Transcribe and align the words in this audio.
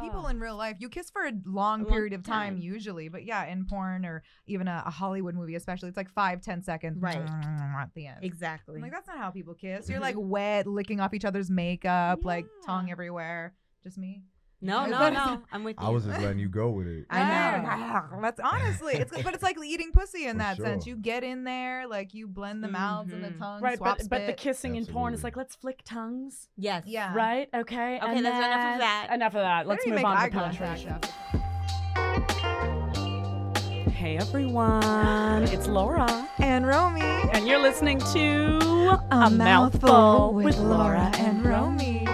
people 0.00 0.22
Oh. 0.24 0.28
in 0.28 0.38
real 0.40 0.56
life. 0.56 0.76
You 0.78 0.88
kiss 0.88 1.10
for 1.10 1.26
a 1.26 1.32
long 1.44 1.84
period 1.86 2.12
of 2.12 2.22
time, 2.22 2.54
time. 2.54 2.62
usually, 2.62 3.08
but 3.08 3.24
yeah, 3.24 3.44
in 3.46 3.64
porn 3.64 4.04
or 4.04 4.22
even 4.46 4.68
a, 4.68 4.82
a 4.86 4.90
Hollywood 4.90 5.34
movie, 5.34 5.54
especially, 5.54 5.88
it's 5.88 5.96
like 5.96 6.10
five, 6.10 6.40
ten 6.42 6.62
seconds 6.62 7.00
Right. 7.02 7.16
at 7.18 7.90
the 7.94 8.06
end. 8.06 8.18
Exactly. 8.22 8.76
I'm 8.76 8.82
like 8.82 8.92
that's 8.92 9.08
not 9.08 9.18
how 9.18 9.30
people 9.30 9.54
kiss. 9.54 9.88
You're 9.88 10.00
like 10.08 10.16
wet, 10.18 10.66
licking 10.66 11.00
off 11.00 11.14
each 11.14 11.24
other's 11.24 11.50
makeup, 11.50 12.24
like 12.24 12.46
tongue 12.64 12.90
everywhere. 12.90 13.54
Just 13.82 13.96
me. 13.98 14.22
No, 14.62 14.84
no, 14.90 15.08
no. 15.08 15.42
I'm 15.52 15.64
with 15.64 15.76
you. 15.80 15.86
I 15.86 15.90
was 15.90 16.04
just 16.04 16.20
letting 16.20 16.38
you 16.38 16.48
go 16.48 16.70
with 16.70 16.86
it. 16.86 17.06
I 17.10 17.60
know. 17.60 18.20
That's 18.22 18.40
honestly, 18.40 18.94
it's 18.94 19.10
but 19.22 19.34
it's 19.34 19.42
like 19.42 19.56
eating 19.64 19.90
pussy 19.92 20.26
in 20.26 20.34
For 20.34 20.38
that 20.38 20.56
sense. 20.58 20.86
You 20.86 20.96
get 20.96 21.24
in 21.24 21.44
there, 21.44 21.86
like 21.88 22.14
you 22.14 22.26
blend 22.26 22.62
the 22.62 22.68
mouths 22.68 23.12
and 23.12 23.24
the 23.24 23.28
mm-hmm. 23.28 23.38
tongues, 23.38 23.62
right, 23.62 23.78
swap 23.78 23.98
but 23.98 24.08
but 24.10 24.18
the 24.18 24.24
spit. 24.26 24.36
kissing 24.36 24.76
in 24.76 24.86
porn 24.86 25.14
is 25.14 25.24
like 25.24 25.36
let's 25.36 25.54
flick 25.54 25.82
tongues. 25.84 26.48
yes. 26.56 26.84
yeah, 26.86 27.14
Right? 27.14 27.48
Okay. 27.54 27.96
Okay, 27.96 28.16
and 28.16 28.24
that's 28.24 28.36
enough 28.46 28.74
of 28.74 28.80
that. 28.80 29.08
Enough 29.12 29.34
of 29.34 29.40
that. 29.40 29.66
Let's 29.66 29.86
move 29.86 30.04
on 30.04 30.16
to 30.16 30.22
eye 30.22 30.28
contact 30.28 30.58
penetration. 30.58 31.00
Hey 33.92 34.16
everyone, 34.16 35.42
it's 35.44 35.66
Laura, 35.66 36.28
And 36.38 36.66
Romi. 36.66 37.02
and 37.02 37.46
you're 37.46 37.58
listening 37.58 37.98
to 38.14 38.98
A 39.10 39.28
Mouthful 39.30 40.32
with 40.32 40.58
Laura 40.58 41.10
and 41.16 41.44
Romi. 41.44 42.09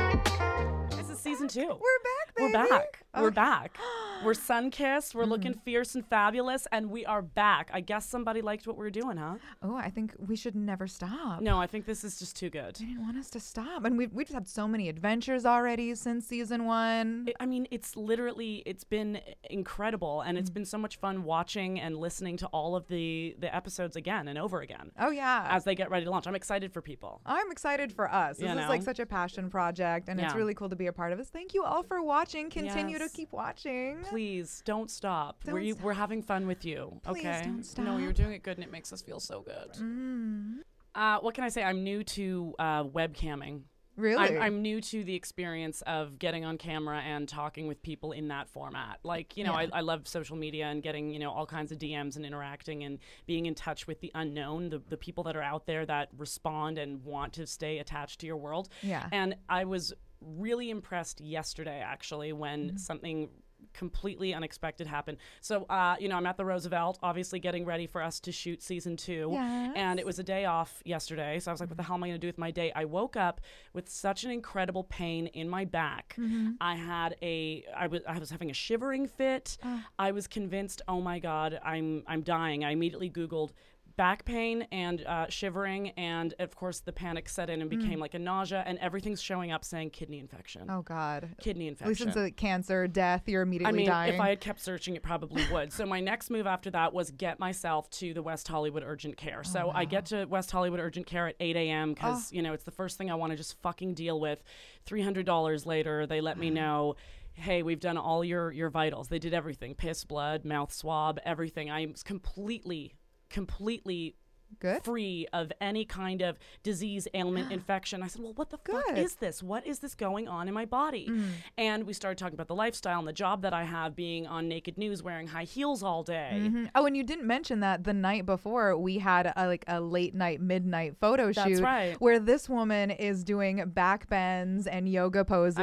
Season 1.49 1.69
two. 1.69 1.69
We're 1.69 2.03
back, 2.03 2.35
baby. 2.37 2.53
We're 2.55 2.69
back. 2.69 3.06
We're 3.17 3.29
oh. 3.29 3.31
back. 3.31 3.79
We're 4.25 4.35
sun 4.35 4.71
kissed. 4.71 5.15
We're 5.15 5.25
looking 5.25 5.55
mm. 5.55 5.63
fierce 5.63 5.95
and 5.95 6.07
fabulous, 6.07 6.67
and 6.73 6.91
we 6.91 7.05
are 7.07 7.23
back. 7.23 7.71
I 7.73 7.81
guess 7.81 8.07
somebody 8.07 8.43
liked 8.43 8.67
what 8.67 8.77
we 8.77 8.85
were 8.85 8.91
doing, 8.91 9.17
huh? 9.17 9.37
Oh, 9.63 9.77
I 9.77 9.91
think 9.91 10.15
we 10.19 10.37
should 10.37 10.55
never 10.55 10.87
stop. 10.87 11.41
No, 11.41 11.61
I 11.61 11.67
think 11.67 11.87
this 11.87 12.05
is 12.05 12.19
just 12.19 12.37
too 12.37 12.51
good. 12.51 12.77
They 12.77 12.87
didn't 12.87 13.03
want 13.03 13.17
us 13.17 13.31
to 13.31 13.41
stop. 13.41 13.85
And 13.85 13.97
we've, 13.97 14.13
we've 14.13 14.27
just 14.27 14.35
had 14.35 14.49
so 14.49 14.69
many 14.69 14.89
adventures 14.89 15.47
already 15.47 15.95
since 15.95 16.27
season 16.27 16.65
one. 16.65 17.27
I- 17.29 17.47
I 17.47 17.47
mean, 17.47 17.69
it's 17.71 17.97
literally 17.97 18.63
it's 18.67 18.85
been 18.85 19.21
incredible, 19.51 20.23
and 20.23 20.37
it's 20.37 20.51
mm. 20.51 20.55
been 20.55 20.65
so 20.65 20.79
much 20.79 20.97
fun 20.97 21.25
watching 21.25 21.81
and 21.81 21.97
listening 21.97 22.37
to 22.39 22.47
all 22.49 22.77
of 22.77 22.89
the 22.89 23.37
the 23.39 23.55
episodes 23.55 23.97
again 23.97 24.29
and 24.29 24.39
over 24.39 24.61
again 24.61 24.91
oh, 24.99 25.11
yeah. 25.11 25.47
as 25.51 25.65
they 25.65 25.75
get 25.75 25.91
ready 25.91 26.05
to 26.05 26.11
launch. 26.11 26.27
I'm 26.27 26.35
excited 26.35 26.73
for 26.73 26.83
people. 26.83 27.21
I'm 27.25 27.51
excited 27.51 27.93
for 27.93 28.13
us. 28.13 28.39
This 28.39 28.49
You 28.49 28.59
is 28.59 28.69
like 28.69 28.83
such 28.83 28.99
a 28.99 29.07
passion 29.07 29.51
project, 29.51 30.09
and 30.09 30.21
it's 30.21 30.35
really 30.35 30.55
cool 30.55 30.69
to 30.69 30.77
be 30.77 30.87
a 30.87 30.93
part 30.93 31.13
of 31.13 31.19
this. 31.19 31.29
Thank 31.29 31.55
you 31.55 31.65
all 31.65 31.83
for 31.83 32.03
watching. 32.03 32.51
Continue 32.51 32.99
to 32.99 33.06
Keep 33.15 33.33
watching. 33.33 33.99
Please 34.09 34.63
don't 34.65 34.91
stop. 34.91 35.45
Don't 35.45 35.55
we're, 35.55 35.61
you- 35.61 35.77
we're 35.77 35.93
having 35.95 36.23
fun 36.23 36.47
with 36.47 36.65
you. 36.65 37.01
Please 37.05 37.19
okay. 37.27 37.43
don't 37.45 37.79
No, 37.85 37.99
you're 37.99 38.13
doing 38.13 38.33
it 38.33 38.43
good, 38.43 38.57
and 38.57 38.65
it 38.65 38.73
makes 38.73 38.93
us 38.93 39.03
feel 39.03 39.21
so 39.21 39.41
good. 39.43 39.73
Mm. 39.81 40.59
Uh, 40.95 41.19
what 41.21 41.35
can 41.35 41.45
I 41.45 41.49
say? 41.49 41.63
I'm 41.63 41.85
new 41.85 42.03
to 42.05 42.55
uh, 42.59 42.85
webcamming. 42.85 43.63
Really? 43.97 44.37
I'm, 44.37 44.43
I'm 44.43 44.63
new 44.63 44.81
to 44.83 45.05
the 45.05 45.15
experience 45.15 45.83
of 45.87 46.19
getting 46.19 46.45
on 46.45 46.59
camera 46.59 47.01
and 47.01 47.27
talking 47.27 47.67
with 47.67 47.83
people 47.83 48.13
in 48.13 48.29
that 48.29 48.49
format. 48.49 48.99
Like, 49.03 49.37
you 49.37 49.45
know, 49.45 49.59
Yeah. 49.59 49.69
I, 49.73 49.79
I 49.79 49.81
love 49.81 50.07
social 50.07 50.37
media 50.37 50.67
and 50.67 50.83
getting, 50.83 51.11
you 51.11 51.19
know, 51.19 51.31
all 51.31 51.47
kinds 51.47 51.73
of 51.73 51.79
DMs 51.79 52.17
and 52.17 52.27
interacting 52.27 52.85
and 52.85 52.99
being 53.27 53.47
in 53.47 53.55
touch 53.55 53.87
with 53.87 54.01
the 54.01 54.13
unknown, 54.15 54.69
the, 54.69 54.83
the 54.91 54.99
people 54.99 55.25
that 55.25 55.37
are 55.37 55.43
out 55.43 55.67
there 55.67 55.87
that 55.87 56.11
respond 56.19 56.77
and 56.77 57.03
want 57.05 57.33
to 57.35 57.47
stay 57.47 57.79
attached 57.79 58.21
to 58.21 58.27
your 58.27 58.37
world. 58.37 58.69
Yeah. 58.83 59.09
And 59.13 59.35
I 59.49 59.65
was 59.65 59.95
really 60.27 60.71
impressed 60.71 61.21
yesterday, 61.21 61.81
actually, 61.85 62.33
when 62.33 62.69
Mm-hmm. 62.69 62.77
something 62.79 63.29
completely 63.73 64.33
unexpected 64.33 64.87
happened. 64.87 65.19
So, 65.41 65.65
uh, 65.65 65.97
you 66.01 66.09
know, 66.09 66.17
I'm 66.17 66.27
at 66.27 66.37
the 66.39 66.45
Roosevelt, 66.45 66.99
obviously 67.03 67.39
getting 67.41 67.65
ready 67.67 67.87
for 67.87 68.03
us 68.03 68.21
to 68.21 68.33
shoot 68.33 68.63
season 68.63 68.97
two. 68.97 69.31
And 69.77 69.99
it 70.01 70.07
was 70.07 70.19
a 70.19 70.23
day 70.23 70.47
off 70.47 70.83
yesterday. 70.85 71.39
So 71.41 71.51
I 71.51 71.53
was 71.53 71.61
like, 71.61 71.69
what 71.69 71.77
the 71.77 71.83
hell 71.83 71.97
am 71.97 72.03
I 72.05 72.09
going 72.09 72.21
to 72.21 72.25
do 72.25 72.29
with 72.29 72.39
my 72.39 72.51
day? 72.51 72.73
I 72.75 72.87
woke 72.87 73.17
up 73.17 73.41
with 73.75 73.89
such 73.89 74.25
an 74.25 74.31
incredible 74.31 74.85
pain 74.85 75.27
in 75.29 75.49
my 75.49 75.65
back. 75.67 76.17
I 76.61 76.75
had 76.77 77.17
a, 77.23 77.65
I 77.77 77.87
was, 77.87 78.01
I 78.09 78.19
was 78.19 78.31
having 78.31 78.51
a 78.51 78.55
shivering 78.55 79.07
fit. 79.07 79.59
I 79.99 80.13
was 80.13 80.27
convinced, 80.27 80.81
oh 80.89 81.01
my 81.03 81.19
God, 81.19 81.59
I'm, 81.63 82.03
I'm 82.07 82.23
dying. 82.23 82.65
I 82.65 82.71
immediately 82.71 83.11
Googled 83.11 83.51
back 83.97 84.25
pain 84.25 84.67
and 84.73 85.05
uh, 85.05 85.27
shivering, 85.29 85.91
and 85.91 86.35
of 86.39 86.55
course 86.55 86.81
the 86.81 86.93
panic 86.93 87.29
set 87.29 87.51
in 87.51 87.63
and 87.63 87.71
mm. 87.71 87.81
became 87.81 87.99
like 87.99 88.15
a 88.15 88.19
nausea, 88.19 88.63
and 88.67 88.79
everything's 88.79 89.23
showing 89.23 89.53
up 89.53 89.65
saying 89.65 89.91
kidney 89.91 90.19
infection. 90.19 90.67
oh, 90.69 90.83
God. 90.83 91.31
Kidney 91.41 91.69
At 91.69 91.73
least 91.73 91.83
infection. 91.83 92.13
since 92.13 92.17
a 92.17 92.31
cancer, 92.31 92.87
death, 92.87 93.23
you're 93.27 93.43
immediately 93.43 93.69
I 93.69 93.77
mean, 93.77 93.87
dying. 93.87 94.15
if 94.15 94.21
I 94.21 94.29
had 94.29 94.41
kept 94.41 94.61
searching, 94.61 94.97
it 94.97 95.03
probably 95.03 95.45
would. 95.51 95.73
so 95.73 95.87
my 95.87 96.01
next 96.01 96.31
move 96.31 96.47
after 96.47 96.71
that 96.71 96.93
was 96.93 97.11
get 97.11 97.39
myself 97.39 97.89
to 97.91 98.13
the 98.15 98.23
West 98.23 98.47
Hollywood 98.49 98.83
Urgent 98.87 99.17
Care. 99.17 99.43
Oh, 99.45 99.49
so 99.49 99.71
I 99.75 99.85
get 99.85 100.07
to 100.07 100.25
West 100.27 100.51
Hollywood 100.51 100.81
Urgent 100.81 101.07
Care 101.07 101.29
at 101.29 101.37
8 101.41 101.57
a.m. 101.57 101.95
because 101.95 102.27
ah. 102.27 102.35
you 102.35 102.43
know 102.43 102.53
it's 102.53 102.65
the 102.65 102.71
first 102.71 102.99
thing 102.99 103.11
I 103.11 103.15
want 103.15 103.31
to 103.31 103.37
just 103.37 103.61
fucking 103.63 103.95
deal 103.95 104.21
with. 104.21 104.43
Three 104.85 105.03
hundred 105.03 105.27
dollars 105.27 105.67
later, 105.67 106.07
they 106.07 106.21
let 106.21 106.39
me 106.39 106.51
mm. 106.51 106.55
know. 106.55 106.97
Hey, 107.33 107.63
we've 107.63 107.81
done 107.81 107.99
all 107.99 108.25
your 108.25 108.53
your 108.53 108.71
vitals. 108.71 109.09
They 109.09 109.19
did 109.19 109.35
everything: 109.35 109.75
piss, 109.75 110.05
blood, 110.05 110.45
mouth 110.45 110.73
swab, 110.73 111.19
everything. 111.25 111.71
I'm 111.71 111.95
completely, 112.05 112.95
completely 113.31 114.17
Good. 114.59 114.85
free 114.85 115.27
of 115.33 115.53
any 115.61 115.85
kind 115.85 116.23
of 116.23 116.39
disease, 116.63 117.07
ailment, 117.15 117.53
infection. 117.59 118.03
I 118.03 118.07
said, 118.07 118.23
Well, 118.23 118.33
what 118.35 118.51
the 118.51 118.59
fuck 118.59 118.85
Good. 118.87 118.95
Mm. 118.97 118.99
is 119.05 119.17
this? 119.17 119.43
What 119.43 119.67
is 119.67 119.81
this 119.81 119.95
going 119.95 120.29
on 120.29 120.49
in 120.49 120.55
my 120.55 120.65
body? 120.65 121.11
And 121.59 121.85
we 121.85 121.93
started 121.93 122.19
talking 122.19 122.35
about 122.35 122.49
the 122.49 122.55
lifestyle 122.55 122.99
and 122.99 123.07
the 123.09 123.13
job 123.13 123.43
that 123.43 123.53
I 123.53 123.65
have 123.65 123.95
being 123.95 124.27
on 124.27 124.49
naked 124.49 124.79
news 124.79 125.03
wearing 125.03 125.27
high 125.29 125.45
heels 125.45 125.83
all 125.83 126.03
day. 126.03 126.31
Mhm. 126.35 126.71
Oh, 126.75 126.87
and 126.87 126.97
you 126.97 127.03
didn't 127.05 127.27
mention 127.27 127.61
that 127.61 127.85
the 127.85 127.93
night 127.93 128.25
before 128.27 128.77
we 128.77 128.99
had 128.99 129.33
a, 129.37 129.47
like 129.47 129.65
a 129.69 129.81
late 129.81 130.15
night, 130.15 130.41
midnight 130.41 130.97
photo 131.01 131.33
That's 131.33 131.49
shoot 131.57 131.63
right. 131.63 132.01
where 132.01 132.19
this 132.19 132.49
woman 132.49 132.91
is 132.91 133.25
doing 133.25 133.63
back 133.69 134.09
bends 134.09 134.67
and 134.67 134.89
yoga 134.89 135.25
poses 135.25 135.59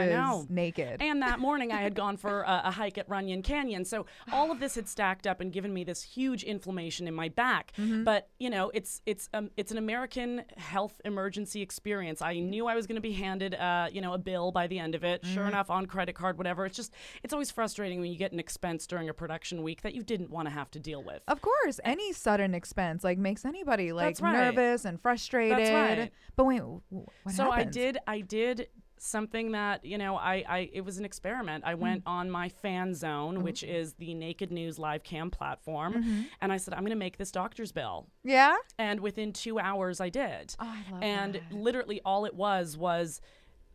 naked. 0.49 1.01
And 1.01 1.21
that 1.21 1.39
morning, 1.39 1.71
I 1.71 1.81
had 1.81 1.95
gone 2.03 2.17
for 2.17 2.41
a, 2.43 2.61
a 2.65 2.71
hike 2.71 2.97
at 2.97 3.09
Runyon 3.09 3.41
Canyon. 3.41 3.85
So 3.85 4.05
all 4.31 4.51
of 4.51 4.59
this 4.59 4.75
had 4.75 4.87
stacked 4.87 5.27
up 5.27 5.39
and 5.41 5.51
given 5.51 5.73
me 5.73 5.83
this 5.83 6.03
huge 6.03 6.43
inflammation 6.43 7.07
in 7.07 7.13
my 7.13 7.29
back. 7.29 7.71
Mm-hmm. 7.77 8.03
But 8.03 8.29
you 8.39 8.49
know, 8.49 8.69
it's 8.73 9.01
it's 9.05 9.29
um, 9.33 9.51
it's 9.55 9.71
an 9.71 9.77
American 9.77 10.43
health 10.57 10.99
emergency 11.05 11.61
experience. 11.61 12.21
I 12.21 12.39
knew 12.39 12.67
I 12.67 12.75
was 12.75 12.87
going 12.87 12.95
to 12.95 13.01
be 13.01 13.13
handed, 13.13 13.53
uh, 13.55 13.87
you 13.91 14.01
know, 14.01 14.13
a 14.13 14.17
bill 14.17 14.51
by 14.51 14.67
the 14.67 14.79
end 14.79 14.95
of 14.95 15.03
it. 15.03 15.21
Mm-hmm. 15.21 15.33
Sure 15.33 15.45
enough, 15.45 15.69
on 15.69 15.85
credit 15.85 16.15
card, 16.15 16.37
whatever. 16.37 16.65
It's 16.65 16.75
just 16.75 16.93
it's 17.23 17.33
always 17.33 17.51
frustrating 17.51 18.01
when 18.01 18.11
you 18.11 18.17
get 18.17 18.31
an 18.31 18.39
expense 18.39 18.87
during 18.87 19.07
a 19.09 19.13
production 19.13 19.63
week 19.63 19.83
that 19.83 19.93
you 19.93 20.03
didn't 20.03 20.31
want 20.31 20.47
to 20.47 20.53
have 20.53 20.71
to 20.71 20.79
deal 20.79 21.03
with. 21.03 21.21
Of 21.27 21.41
course, 21.41 21.79
any 21.83 22.11
sudden 22.13 22.55
expense 22.55 23.03
like 23.03 23.17
makes 23.17 23.45
anybody 23.45 23.93
like 23.93 24.19
right. 24.19 24.33
nervous 24.33 24.85
and 24.85 24.99
frustrated. 24.99 25.73
right. 25.73 26.11
But 26.35 26.45
wait, 26.45 26.59
w- 26.59 26.81
w- 26.89 27.07
what 27.23 27.35
so 27.35 27.51
I 27.51 27.63
did 27.63 27.99
I 28.07 28.21
did 28.21 28.67
something 29.03 29.51
that 29.51 29.83
you 29.83 29.97
know 29.97 30.15
I, 30.15 30.43
I 30.47 30.69
it 30.71 30.81
was 30.81 30.97
an 30.97 31.05
experiment. 31.05 31.63
I 31.65 31.75
went 31.75 32.05
mm. 32.05 32.09
on 32.09 32.31
my 32.31 32.49
fan 32.49 32.93
zone 32.93 33.35
mm-hmm. 33.35 33.43
which 33.43 33.63
is 33.63 33.93
the 33.93 34.13
naked 34.13 34.51
news 34.51 34.79
live 34.79 35.03
cam 35.03 35.29
platform 35.29 35.93
mm-hmm. 35.93 36.21
and 36.41 36.51
i 36.51 36.57
said 36.57 36.73
i'm 36.73 36.81
going 36.81 36.91
to 36.91 36.95
make 36.95 37.17
this 37.17 37.31
doctor's 37.31 37.71
bill. 37.71 38.07
Yeah. 38.23 38.55
and 38.77 38.99
within 38.99 39.33
two 39.33 39.59
hours 39.59 39.99
i 39.99 40.09
did. 40.09 40.55
Oh, 40.59 40.65
I 40.65 40.91
love 40.91 41.03
and 41.03 41.35
that. 41.35 41.53
literally 41.53 42.01
all 42.05 42.25
it 42.25 42.33
was 42.33 42.77
was 42.77 43.21